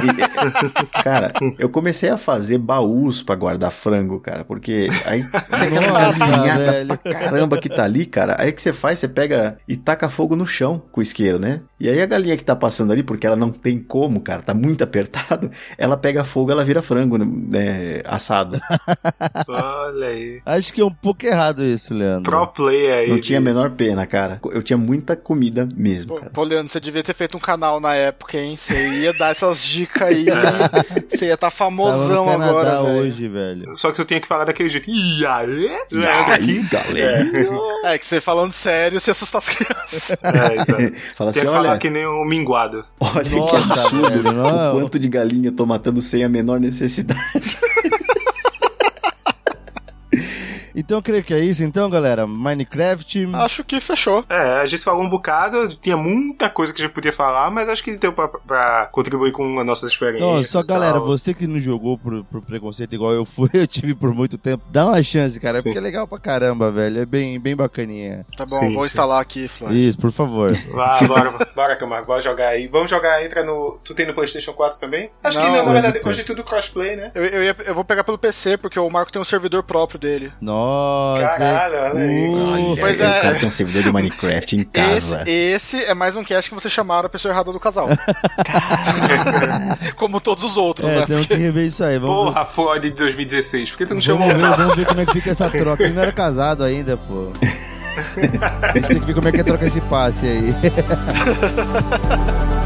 e- 0.79 1.03
cara, 1.03 1.33
eu 1.59 1.69
comecei 1.69 2.11
a 2.11 2.17
fazer 2.17 2.59
baús 2.59 3.23
pra 3.23 3.35
guardar 3.35 3.71
frango, 3.71 4.21
cara, 4.21 4.45
porque 4.45 4.89
aí 5.07 5.23
tem 5.23 5.41
aquela 5.79 6.07
Nossa, 6.07 6.19
galinhada 6.19 6.87
pra 6.87 6.97
caramba 6.97 7.59
que 7.59 7.69
tá 7.69 7.85
ali, 7.85 8.07
cara. 8.07 8.37
Aí 8.39 8.51
o 8.51 8.53
que 8.53 8.61
você 8.63 8.73
faz? 8.73 8.99
Você 8.99 9.09
pega 9.09 9.59
e 9.67 9.77
taca 9.77 10.09
fogo 10.19 10.35
no 10.35 10.49
chão 10.49 10.83
com 10.91 10.99
o 10.99 11.03
isqueiro, 11.03 11.39
né? 11.39 11.61
E 11.79 11.89
aí 11.89 12.03
a 12.03 12.07
galinha 12.07 12.37
que 12.37 12.45
tá 12.45 12.57
passando 12.57 12.93
ali, 12.93 13.05
porque 13.05 13.25
ela 13.25 13.37
não 13.37 13.53
tem 13.53 13.79
como, 13.79 14.21
cara, 14.21 14.43
tá 14.43 14.53
muito 14.53 14.83
apertado, 14.83 15.49
ela 15.77 15.97
pega 15.97 16.25
fogo, 16.25 16.51
ela 16.51 16.65
vira 16.65 16.83
frango 16.83 17.17
né, 17.17 18.03
assado. 18.05 18.61
Olha 19.47 20.09
aí. 20.09 20.43
Acho 20.45 20.73
que 20.73 20.81
é 20.81 20.85
um 20.85 20.93
pouco 20.93 21.25
errado 21.25 21.63
isso, 21.63 21.95
Leandro. 21.95 22.29
Pro 22.29 22.49
player 22.49 22.99
aí. 22.99 23.09
Não 23.09 23.21
tinha 23.21 23.39
a 23.39 23.41
menor 23.41 23.71
pena, 23.71 24.05
cara. 24.09 24.41
Eu 24.51 24.61
tinha 24.61 24.77
muita 24.77 25.15
comida 25.15 25.69
mesmo, 25.73 26.15
Pô, 26.15 26.19
cara. 26.19 26.31
pô, 26.31 26.43
Leandro, 26.43 26.69
você 26.69 26.81
devia 26.81 27.05
ter 27.05 27.15
feito 27.15 27.37
um 27.37 27.41
canal 27.41 27.79
na 27.79 27.95
época, 27.95 28.37
hein? 28.37 28.57
Você 28.57 28.75
ia 29.03 29.13
dar 29.13 29.31
essas 29.31 29.65
dicas 29.65 30.09
aí. 30.09 30.27
Você 31.09 31.27
ia 31.27 31.35
estar 31.35 31.51
tá 31.51 31.57
Tava 31.57 31.71
no 31.71 31.77
famosão 31.77 32.25
Canadá 32.27 32.51
agora, 32.51 32.83
velho. 32.83 32.99
hoje, 32.99 33.29
velho. 33.29 33.77
Só 33.77 33.91
que 33.91 33.97
tu 33.97 34.05
tinha 34.05 34.21
que 34.21 34.27
falar 34.27 34.45
daquele 34.45 34.69
jeito. 34.69 34.91
E 34.91 35.25
aí? 35.25 35.79
Leandro 35.91 36.33
aqui. 36.33 36.63
galera? 36.69 37.27
É, 37.85 37.99
que 37.99 38.07
você 38.07 38.21
falando 38.21 38.53
sério, 38.53 39.01
você 39.01 39.11
assusta 39.13 39.39
as 39.39 39.49
crianças. 39.49 40.08
É, 40.11 40.55
exato. 40.63 40.95
Fala 41.17 41.31
assim, 41.31 41.41
Tinha 41.41 41.51
que 41.51 41.57
falar 41.57 41.71
olha, 41.71 41.79
que 41.79 41.91
nem 41.91 42.07
um 42.07 42.25
minguado. 42.25 42.85
olha 43.01 43.25
que 43.25 43.37
Nossa, 43.37 43.57
absurdo 43.57 44.23
velho, 44.23 44.33
não. 44.33 44.77
o 44.77 44.81
quanto 44.81 44.99
de 44.99 45.09
galinha 45.09 45.49
eu 45.49 45.53
tô 45.57 45.67
matando 45.67 46.01
sem 46.03 46.25
a 46.25 46.29
menor 46.29 46.59
necessidade. 46.61 47.21
Então, 50.79 50.99
eu 50.99 51.03
creio 51.03 51.25
que 51.25 51.35
é 51.35 51.41
isso. 51.41 51.63
Então, 51.65 51.91
galera, 51.91 52.27
Minecraft... 52.27 53.29
Acho 53.35 53.65
que 53.65 53.81
fechou. 53.81 54.25
É, 54.29 54.61
a 54.61 54.67
gente 54.67 54.83
falou 54.83 55.03
um 55.03 55.09
bocado, 55.09 55.75
tinha 55.77 55.97
muita 55.97 56.49
coisa 56.49 56.73
que 56.73 56.81
a 56.81 56.85
gente 56.85 56.95
podia 56.95 57.13
falar, 57.13 57.51
mas 57.51 57.69
acho 57.69 57.83
que 57.83 57.97
deu 57.97 58.13
pra, 58.13 58.29
pra 58.29 58.87
contribuir 58.93 59.33
com 59.33 59.59
as 59.59 59.67
nossas 59.67 59.91
experiências. 59.91 60.31
Não, 60.31 60.43
só 60.45 60.63
galera, 60.65 60.95
tal. 60.95 61.07
você 61.07 61.35
que 61.35 61.47
não 61.47 61.59
jogou 61.59 61.99
por, 61.99 62.25
por 62.25 62.41
preconceito 62.43 62.95
igual 62.95 63.13
eu 63.13 63.25
fui, 63.25 63.49
eu 63.55 63.67
tive 63.67 63.95
por 63.95 64.15
muito 64.15 64.39
tempo, 64.39 64.65
dá 64.71 64.87
uma 64.87 65.03
chance, 65.03 65.41
cara, 65.41 65.59
Sim. 65.59 65.65
porque 65.65 65.79
é 65.79 65.81
legal 65.81 66.07
pra 66.07 66.19
caramba, 66.19 66.71
velho. 66.71 67.01
É 67.01 67.07
bem, 67.07 67.39
bem 67.41 67.57
bacaninha. 67.57 68.25
Tá 68.37 68.47
bom, 68.47 68.61
Sim, 68.61 68.73
vou 68.73 68.83
sim. 68.83 68.89
instalar 68.89 69.21
aqui, 69.21 69.49
Flávio. 69.49 69.77
Isso, 69.77 69.99
por 69.99 70.13
favor. 70.13 70.53
Vá, 70.73 71.01
bora, 71.03 71.47
bora, 71.55 71.77
Camargo, 71.77 72.07
bora 72.07 72.21
jogar 72.21 72.49
aí. 72.51 72.69
Vamos 72.69 72.89
jogar, 72.91 73.25
entra 73.25 73.43
no. 73.43 73.79
Tu 73.85 73.95
tem 73.95 74.07
no 74.07 74.15
PlayStation 74.15 74.53
4 74.53 74.79
também? 74.79 75.11
Acho 75.23 75.39
que 75.39 75.45
Não, 75.45 75.57
não, 75.57 75.67
na 75.67 75.73
verdade, 75.73 76.01
não 76.03 76.09
hoje 76.11 76.21
é 76.21 76.25
tudo 76.25 76.45
crossplay, 76.45 76.97
né? 76.97 77.11
Eu, 77.15 77.25
eu, 77.25 77.43
ia- 77.45 77.57
eu 77.65 77.75
vou 77.75 77.85
pegar 77.85 78.05
pelo 78.05 78.19
PC, 78.19 78.57
porque 78.59 78.79
o 78.79 78.89
Marco 78.89 79.11
tem 79.13 79.21
um 79.21 79.25
servidor 79.25 79.63
próprio 79.65 79.99
dele. 79.99 80.33
Nossa. 80.41 80.68
Caralho, 81.39 81.75
olha 81.77 82.05
aí. 82.05 82.29
Uh, 82.29 82.77
Pois 82.79 83.01
o 83.01 83.03
é. 83.03 83.21
cara 83.21 83.39
tem 83.39 83.49
um 83.49 83.51
servidor 83.51 83.83
de 83.83 83.93
Minecraft 83.93 84.57
em 84.57 84.65
casa. 84.65 85.23
Esse, 85.27 85.77
esse 85.79 85.85
é 85.85 85.95
mais 85.95 86.15
um 86.17 86.25
cast 86.25 86.49
que 86.51 86.55
você 86.55 86.69
chamaram 86.71 87.07
a 87.07 87.09
pessoa 87.09 87.33
errada 87.33 87.53
do 87.53 87.61
casal. 87.61 87.87
Como 89.97 90.21
todos 90.21 90.45
os 90.45 90.57
outros, 90.57 90.89
É, 90.89 91.01
né? 91.01 91.07
temos 91.07 91.27
que 91.27 91.35
rever 91.35 91.67
isso 91.67 91.83
aí. 91.85 91.99
Vamos, 91.99 92.33
Porra, 92.33 92.45
Ford 92.45 92.83
de 92.83 92.91
2016, 92.91 93.71
por 93.71 93.79
que 93.79 93.87
tu 93.87 93.95
não 93.95 94.01
ver, 94.01 94.07
chamou 94.07 94.29
vamos, 94.29 94.43
ver, 94.43 94.57
vamos 94.57 94.77
ver 94.77 94.87
como 94.87 95.01
é 95.01 95.07
que 95.07 95.13
fica 95.13 95.31
essa 95.31 95.51
troca. 95.51 95.83
Ele 95.83 95.95
não 95.95 96.03
era 96.03 96.13
casado 96.13 96.63
ainda, 96.65 96.97
pô. 96.97 97.33
A 98.63 98.73
gente 98.77 98.87
tem 98.89 99.01
que 99.01 99.07
ver 99.07 99.15
como 99.15 99.27
é 99.29 99.33
que 99.33 99.41
é 99.41 99.43
trocar 99.43 99.67
esse 99.67 99.81
passe 99.81 100.25
aí. 100.25 100.55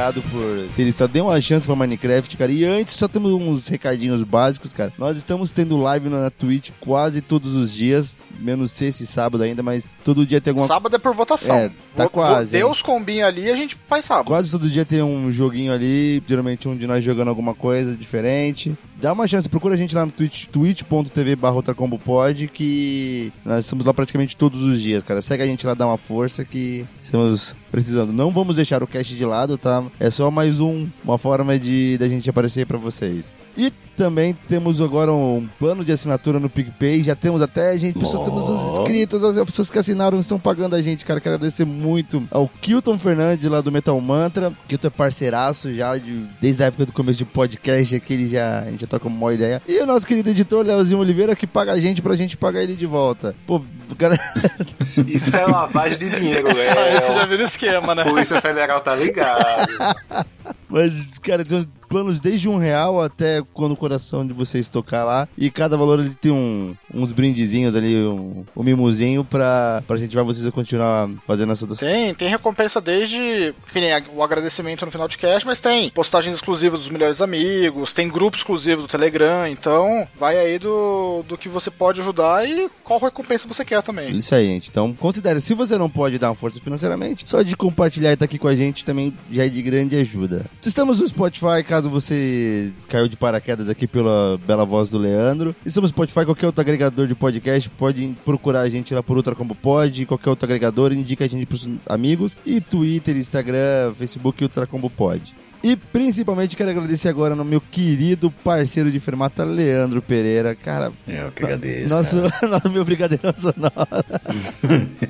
obrigado 0.00 0.22
por 0.22 0.74
ter 0.74 0.86
estado. 0.86 1.10
Dê 1.12 1.20
uma 1.20 1.40
chance 1.40 1.66
pra 1.66 1.76
Minecraft, 1.76 2.36
cara. 2.36 2.50
E 2.50 2.64
antes, 2.64 2.94
só 2.94 3.06
temos 3.06 3.32
uns 3.32 3.68
recadinhos 3.68 4.22
básicos, 4.22 4.72
cara. 4.72 4.92
Nós 4.98 5.16
estamos 5.16 5.50
tendo 5.50 5.76
live 5.76 6.08
na 6.08 6.30
Twitch 6.30 6.70
quase 6.80 7.20
todos 7.20 7.54
os 7.54 7.72
dias, 7.72 8.14
menos 8.38 8.70
sexta 8.70 9.02
e 9.02 9.06
sábado 9.06 9.42
ainda, 9.42 9.62
mas 9.62 9.88
todo 10.02 10.24
dia 10.26 10.40
tem 10.40 10.50
alguma 10.52 10.66
Sábado 10.66 10.96
é 10.96 10.98
por 10.98 11.14
votação. 11.14 11.54
É, 11.54 11.68
tá 11.94 12.04
Vou- 12.04 12.10
quase, 12.10 12.52
Deu 12.52 12.66
hein? 12.66 12.72
os 12.72 12.82
combinhos 12.82 13.28
ali 13.28 13.42
e 13.42 13.50
a 13.50 13.56
gente 13.56 13.76
faz 13.88 14.04
sábado. 14.04 14.26
Quase 14.26 14.50
todo 14.50 14.68
dia 14.68 14.84
tem 14.84 15.02
um 15.02 15.30
joguinho 15.32 15.72
ali, 15.72 16.22
geralmente 16.26 16.66
um 16.68 16.76
de 16.76 16.86
nós 16.86 17.04
jogando 17.04 17.28
alguma 17.28 17.54
coisa 17.54 17.96
diferente. 17.96 18.76
Dá 19.00 19.14
uma 19.14 19.26
chance, 19.26 19.48
procura 19.48 19.74
a 19.74 19.76
gente 19.78 19.94
lá 19.94 20.04
no 20.04 20.12
Twitch, 20.12 20.46
twitch.tv 20.48 21.34
barra 21.34 21.62
pod 21.62 22.48
que 22.48 23.32
nós 23.46 23.64
estamos 23.64 23.86
lá 23.86 23.94
praticamente 23.94 24.36
todos 24.36 24.62
os 24.62 24.78
dias, 24.78 25.02
cara. 25.02 25.22
Segue 25.22 25.42
a 25.42 25.46
gente 25.46 25.66
lá, 25.66 25.72
dá 25.72 25.86
uma 25.86 25.96
força 25.96 26.44
que 26.44 26.86
estamos 27.00 27.56
precisando. 27.70 28.12
Não 28.12 28.30
vamos 28.30 28.56
deixar 28.56 28.82
o 28.82 28.86
cast 28.86 29.16
de 29.16 29.24
lado, 29.24 29.56
tá? 29.56 29.82
É 29.98 30.10
só 30.10 30.30
mais 30.30 30.60
um, 30.60 30.86
uma 31.02 31.16
forma 31.16 31.58
de 31.58 31.96
da 31.96 32.08
gente 32.10 32.28
aparecer 32.28 32.66
pra 32.66 32.76
vocês. 32.76 33.34
E 33.56 33.72
também 33.96 34.32
temos 34.48 34.80
agora 34.80 35.12
um 35.12 35.46
plano 35.58 35.84
de 35.84 35.92
assinatura 35.92 36.40
no 36.40 36.48
PicPay. 36.48 37.02
Já 37.02 37.14
temos 37.14 37.42
até, 37.42 37.78
gente, 37.78 37.98
pessoas, 37.98 38.26
temos 38.26 38.48
os 38.48 38.78
inscritos, 38.78 39.22
as 39.22 39.44
pessoas 39.44 39.68
que 39.68 39.78
assinaram 39.78 40.18
estão 40.18 40.38
pagando 40.38 40.74
a 40.74 40.80
gente, 40.80 41.04
cara. 41.04 41.20
Quero 41.20 41.34
agradecer 41.34 41.66
muito 41.66 42.26
ao 42.30 42.48
Kilton 42.48 42.98
Fernandes 42.98 43.44
lá 43.50 43.60
do 43.60 43.70
Metal 43.70 44.00
Mantra. 44.00 44.52
Kilton 44.66 44.86
é 44.86 44.90
parceiraço 44.90 45.74
já 45.74 45.98
de, 45.98 46.24
desde 46.40 46.62
a 46.62 46.66
época 46.66 46.86
do 46.86 46.92
começo 46.92 47.18
de 47.18 47.26
podcast, 47.26 47.94
aqui 47.94 48.14
ele 48.14 48.26
já, 48.26 48.60
a 48.60 48.70
gente 48.70 48.80
já 48.80 48.86
troca 48.86 49.06
uma 49.06 49.18
boa 49.18 49.34
ideia. 49.34 49.60
E 49.68 49.78
o 49.80 49.86
nosso 49.86 50.06
querido 50.06 50.30
editor, 50.30 50.64
Leozinho 50.64 51.00
Oliveira, 51.00 51.36
que 51.36 51.46
paga 51.46 51.72
a 51.72 51.78
gente 51.78 52.00
pra 52.00 52.16
gente 52.16 52.38
pagar 52.38 52.62
ele 52.62 52.76
de 52.76 52.86
volta. 52.86 53.34
Pô, 53.46 53.56
o 53.90 53.96
cara. 53.96 54.18
Isso 54.80 55.36
é 55.36 55.44
lavagem 55.44 55.98
de 55.98 56.08
dinheiro, 56.08 56.48
Aí 56.48 56.54
você 56.54 57.06
já 57.06 57.14
velho. 57.26 57.28
viu 57.28 57.38
o 57.38 57.42
esquema, 57.42 57.94
né? 57.94 58.04
Polícia 58.04 58.40
Federal 58.40 58.80
tá 58.80 58.96
ligado. 58.96 59.68
Mas, 60.70 61.18
cara, 61.18 61.44
tem 61.44 61.66
planos 61.90 62.20
desde 62.20 62.48
um 62.48 62.56
real 62.56 63.02
até 63.02 63.42
quando 63.52 63.72
o 63.72 63.76
coração 63.76 64.24
de 64.24 64.32
vocês 64.32 64.68
tocar 64.68 65.02
lá. 65.04 65.28
E 65.36 65.50
cada 65.50 65.76
valor 65.76 65.98
ele 65.98 66.14
tem 66.14 66.30
um, 66.30 66.74
uns 66.94 67.10
brindezinhos 67.10 67.74
ali, 67.74 67.96
um, 67.96 68.44
um 68.56 68.62
mimozinho 68.62 69.24
pra, 69.24 69.82
pra 69.86 69.96
incentivar 69.96 70.24
vocês 70.24 70.46
a 70.46 70.52
continuar 70.52 71.10
fazendo 71.26 71.52
essa 71.52 71.66
doação. 71.66 71.88
Tem, 71.88 72.14
tem 72.14 72.28
recompensa 72.28 72.80
desde 72.80 73.52
que 73.72 73.80
nem 73.80 73.90
o 74.14 74.22
agradecimento 74.22 74.86
no 74.86 74.92
final 74.92 75.08
de 75.08 75.18
cast, 75.18 75.44
mas 75.44 75.58
tem 75.58 75.90
postagens 75.90 76.36
exclusivas 76.36 76.80
dos 76.80 76.88
melhores 76.88 77.20
amigos, 77.20 77.92
tem 77.92 78.08
grupo 78.08 78.36
exclusivo 78.36 78.82
do 78.82 78.88
Telegram, 78.88 79.46
então 79.48 80.06
vai 80.18 80.38
aí 80.38 80.58
do, 80.58 81.24
do 81.26 81.36
que 81.36 81.48
você 81.48 81.70
pode 81.70 82.00
ajudar 82.00 82.48
e 82.48 82.70
qual 82.84 83.00
recompensa 83.00 83.48
você 83.48 83.64
quer 83.64 83.82
também. 83.82 84.14
Isso 84.14 84.32
aí, 84.34 84.46
gente. 84.46 84.70
Então, 84.70 84.94
considere, 84.94 85.40
se 85.40 85.54
você 85.54 85.76
não 85.76 85.90
pode 85.90 86.18
dar 86.18 86.28
uma 86.28 86.34
força 86.36 86.60
financeiramente, 86.60 87.28
só 87.28 87.42
de 87.42 87.56
compartilhar 87.56 88.10
e 88.10 88.14
estar 88.14 88.26
aqui 88.26 88.38
com 88.38 88.48
a 88.48 88.54
gente 88.54 88.84
também 88.84 89.12
já 89.30 89.44
é 89.44 89.48
de 89.48 89.60
grande 89.60 89.96
ajuda. 89.96 90.46
Estamos 90.64 91.00
no 91.00 91.08
Spotify, 91.08 91.64
caso 91.66 91.79
você 91.88 92.72
caiu 92.88 93.08
de 93.08 93.16
paraquedas 93.16 93.68
aqui 93.68 93.86
pela 93.86 94.38
bela 94.46 94.64
voz 94.64 94.90
do 94.90 94.98
Leandro. 94.98 95.54
Estamos 95.64 95.90
no 95.90 95.94
Spotify, 95.94 96.24
qualquer 96.24 96.46
outro 96.46 96.60
agregador 96.60 97.06
de 97.06 97.14
podcast, 97.14 97.70
pode 97.70 98.16
procurar 98.24 98.60
a 98.60 98.68
gente 98.68 98.94
lá 98.94 99.02
por 99.02 99.16
Ultra 99.16 99.34
Combo 99.34 99.54
Pod, 99.54 100.06
qualquer 100.06 100.30
outro 100.30 100.46
agregador, 100.46 100.92
indica 100.92 101.24
a 101.24 101.28
gente 101.28 101.46
pros 101.46 101.68
amigos. 101.86 102.36
E 102.44 102.60
Twitter, 102.60 103.16
Instagram, 103.16 103.94
Facebook 103.96 104.42
Ultra 104.42 104.66
Combo 104.66 104.90
Pod. 104.90 105.34
E 105.62 105.76
principalmente 105.76 106.56
quero 106.56 106.70
agradecer 106.70 107.08
agora 107.08 107.34
no 107.34 107.44
meu 107.44 107.60
querido 107.60 108.30
parceiro 108.30 108.90
de 108.90 108.98
fermata, 108.98 109.44
Leandro 109.44 110.00
Pereira. 110.00 110.54
Cara, 110.54 110.90
Eu 111.06 111.30
que 111.32 111.44
agradeço. 111.44 111.88
nosso, 111.94 112.16
nosso 112.48 112.70
meu 112.70 112.82
brigadeirão 112.84 113.34
sonoro. 113.36 113.70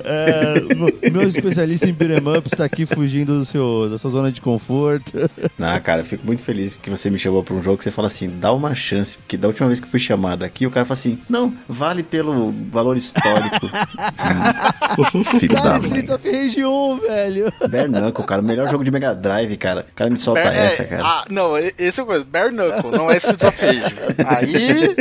é, 0.03 1.09
meu, 1.09 1.27
especialista 1.27 1.87
em 1.87 1.93
beat'em 1.93 2.17
ups 2.37 2.51
está 2.51 2.65
aqui 2.65 2.85
fugindo 2.85 3.37
do 3.39 3.45
seu, 3.45 3.89
da 3.89 3.97
sua 3.97 4.11
zona 4.11 4.31
de 4.31 4.41
conforto. 4.41 5.13
Ah, 5.57 5.79
cara, 5.79 6.01
eu 6.01 6.05
fico 6.05 6.25
muito 6.25 6.41
feliz 6.43 6.73
porque 6.73 6.89
você 6.89 7.09
me 7.09 7.17
chamou 7.17 7.43
pra 7.43 7.53
um 7.53 7.63
jogo 7.63 7.77
que 7.77 7.85
você 7.85 7.91
fala 7.91 8.07
assim, 8.07 8.29
dá 8.29 8.51
uma 8.51 8.75
chance. 8.75 9.17
Porque 9.17 9.37
da 9.37 9.47
última 9.47 9.67
vez 9.67 9.79
que 9.79 9.87
fui 9.87 9.99
chamado 9.99 10.43
aqui, 10.43 10.67
o 10.67 10.71
cara 10.71 10.85
fala 10.85 10.97
assim, 10.97 11.17
não, 11.29 11.53
vale 11.67 12.03
pelo 12.03 12.53
valor 12.69 12.97
histórico. 12.97 13.69
Filho 15.39 15.55
da 15.55 15.61
Cara, 15.61 15.79
mãe. 15.79 15.87
Streets 15.87 16.09
of 16.09 16.31
Rage 16.31 16.65
1, 16.65 16.97
velho. 16.99 17.53
Bare 17.69 17.87
Knuckle, 17.89 18.25
cara, 18.25 18.41
o 18.41 18.45
melhor 18.45 18.69
jogo 18.69 18.83
de 18.83 18.91
Mega 18.91 19.13
Drive, 19.13 19.55
cara. 19.57 19.85
O 19.91 19.95
cara 19.95 20.09
me 20.09 20.17
solta 20.19 20.43
Bare- 20.43 20.57
essa, 20.57 20.83
cara. 20.85 21.03
Ah, 21.05 21.25
não, 21.29 21.57
esse 21.57 21.99
é 21.99 22.03
o 22.03 22.05
coisa. 22.05 22.25
Bare 22.25 22.49
Knuckle, 22.51 22.91
não 22.91 23.09
é 23.11 23.17
Streets 23.17 23.47
of 23.47 23.57
Rage. 23.65 23.95
Aí. 24.27 24.95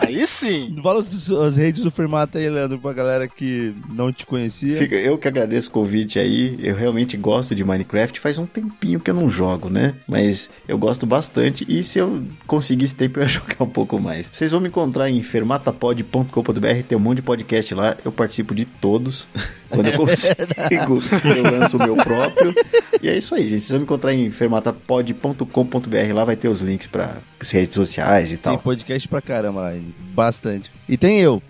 Aí 0.00 0.26
sim. 0.26 0.74
Fala 0.82 1.00
as, 1.00 1.30
as 1.30 1.56
redes 1.56 1.82
do 1.82 1.90
Fermata 1.90 2.38
aí, 2.38 2.48
Leandro, 2.50 2.78
pra 2.78 2.92
galera 2.92 3.28
que 3.28 3.74
não 3.92 4.12
te 4.12 4.26
conhecia. 4.26 4.76
Fica- 4.76 4.96
eu 4.96 5.16
que 5.16 5.28
agradeço 5.28 5.68
o 5.68 5.72
convite 5.72 6.18
aí. 6.18 6.58
Eu 6.60 6.74
realmente 6.74 7.16
gosto 7.16 7.54
de 7.54 7.64
Minecraft. 7.64 8.18
Faz 8.20 8.36
um 8.38 8.46
tempinho 8.46 8.98
que 9.00 9.10
eu 9.10 9.14
não 9.14 9.30
jogo, 9.30 9.70
né? 9.70 9.94
Mas 10.08 10.50
eu 10.66 10.76
gosto 10.76 11.06
bastante. 11.06 11.64
E 11.68 11.82
se 11.84 11.98
eu 11.98 12.22
conseguisse 12.46 12.94
tempo, 12.96 13.18
eu 13.20 13.22
ia 13.22 13.28
jogar 13.28 13.56
um 13.62 13.68
pouco 13.68 14.00
mais. 14.00 14.28
Vocês 14.32 14.50
vão 14.50 14.60
me 14.60 14.68
encontrar 14.68 15.08
em 15.08 15.22
fermatapod.com.br. 15.22 16.82
Tem 16.88 16.96
um 16.98 17.00
monte 17.00 17.16
de 17.16 17.22
podcast 17.22 17.74
lá. 17.74 17.96
Eu 18.04 18.12
participo 18.12 18.54
de 18.54 18.64
todos. 18.64 19.26
Quando 19.74 19.86
eu 19.88 19.96
consigo, 19.98 21.02
eu 21.36 21.42
lanço 21.58 21.76
o 21.76 21.80
meu 21.82 21.96
próprio. 21.96 22.54
E 23.02 23.08
é 23.08 23.16
isso 23.18 23.34
aí, 23.34 23.42
gente. 23.48 23.60
Vocês 23.60 23.70
vão 23.70 23.78
me 23.80 23.84
encontrar 23.84 24.12
em 24.14 24.30
fermatapod.com.br. 24.30 26.14
Lá 26.14 26.24
vai 26.24 26.36
ter 26.36 26.48
os 26.48 26.60
links 26.60 26.86
para 26.86 27.16
redes 27.52 27.74
sociais 27.74 28.32
e 28.32 28.36
Tem 28.36 28.52
tal. 28.54 28.58
podcast 28.58 29.06
pra 29.08 29.20
caramba 29.20 29.60
lá, 29.62 29.72
bastante. 30.14 30.70
E 30.88 30.96
tem 30.96 31.20
eu. 31.20 31.42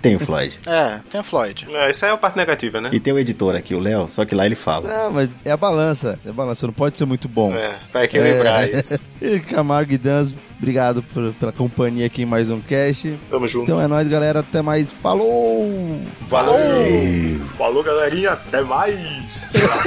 Tem 0.00 0.14
o 0.14 0.20
Floyd. 0.20 0.56
É, 0.70 1.00
tem 1.10 1.20
a 1.20 1.24
Floyd. 1.24 1.66
É, 1.74 1.90
isso 1.90 2.04
aí 2.04 2.12
é 2.12 2.14
a 2.14 2.16
parte 2.16 2.36
negativa, 2.36 2.80
né? 2.80 2.90
E 2.92 3.00
tem 3.00 3.12
o 3.12 3.18
editor 3.18 3.56
aqui, 3.56 3.74
o 3.74 3.80
Léo. 3.80 4.08
Só 4.08 4.24
que 4.24 4.34
lá 4.36 4.46
ele 4.46 4.54
fala. 4.54 4.88
Não, 4.88 5.12
mas 5.12 5.28
é 5.44 5.50
a 5.50 5.56
balança. 5.56 6.16
É 6.24 6.30
a 6.30 6.32
balança, 6.32 6.64
não 6.66 6.72
pode 6.72 6.96
ser 6.96 7.06
muito 7.06 7.26
bom. 7.28 7.52
É, 7.52 7.72
vai 7.92 8.04
equilibrar 8.04 8.68
É. 8.68 8.80
isso. 8.80 9.00
E 9.20 9.40
Camargo 9.50 9.92
e 9.92 9.98
Danz, 9.98 10.32
obrigado 10.60 11.02
por- 11.02 11.32
pela 11.34 11.52
companhia 11.52 12.06
aqui 12.06 12.22
em 12.22 12.26
mais 12.26 12.50
um 12.50 12.60
cast. 12.60 13.18
Tamo 13.30 13.48
junto. 13.48 13.64
Então 13.64 13.80
é 13.80 13.86
nóis, 13.88 14.06
galera. 14.08 14.40
Até 14.40 14.60
mais. 14.62 14.92
Falou! 14.92 16.00
Valeu! 16.28 17.40
Falou, 17.56 17.82
galerinha. 17.82 18.32
Até 18.32 18.60
mais! 18.62 19.48
Sei 19.50 19.62
lá, 19.66 19.82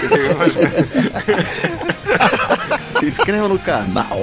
Se 2.99 3.05
inscreva 3.05 3.47
no 3.47 3.59
canal. 3.59 4.17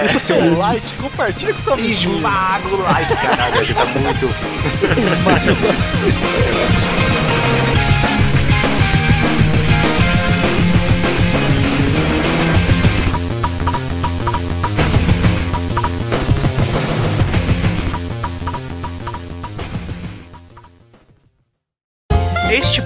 Deixa 0.00 0.18
seu 0.18 0.58
like, 0.58 0.96
compartilha 0.96 1.54
com 1.54 1.60
seu 1.60 1.72
amigo. 1.74 1.88
Esmaga 1.88 2.68
o 2.68 2.82
like, 2.82 3.16
caralho. 3.16 3.60
A 3.60 3.62
gente 3.64 3.74
tá 3.76 3.84
muito. 3.86 4.26
Este 6.06 6.97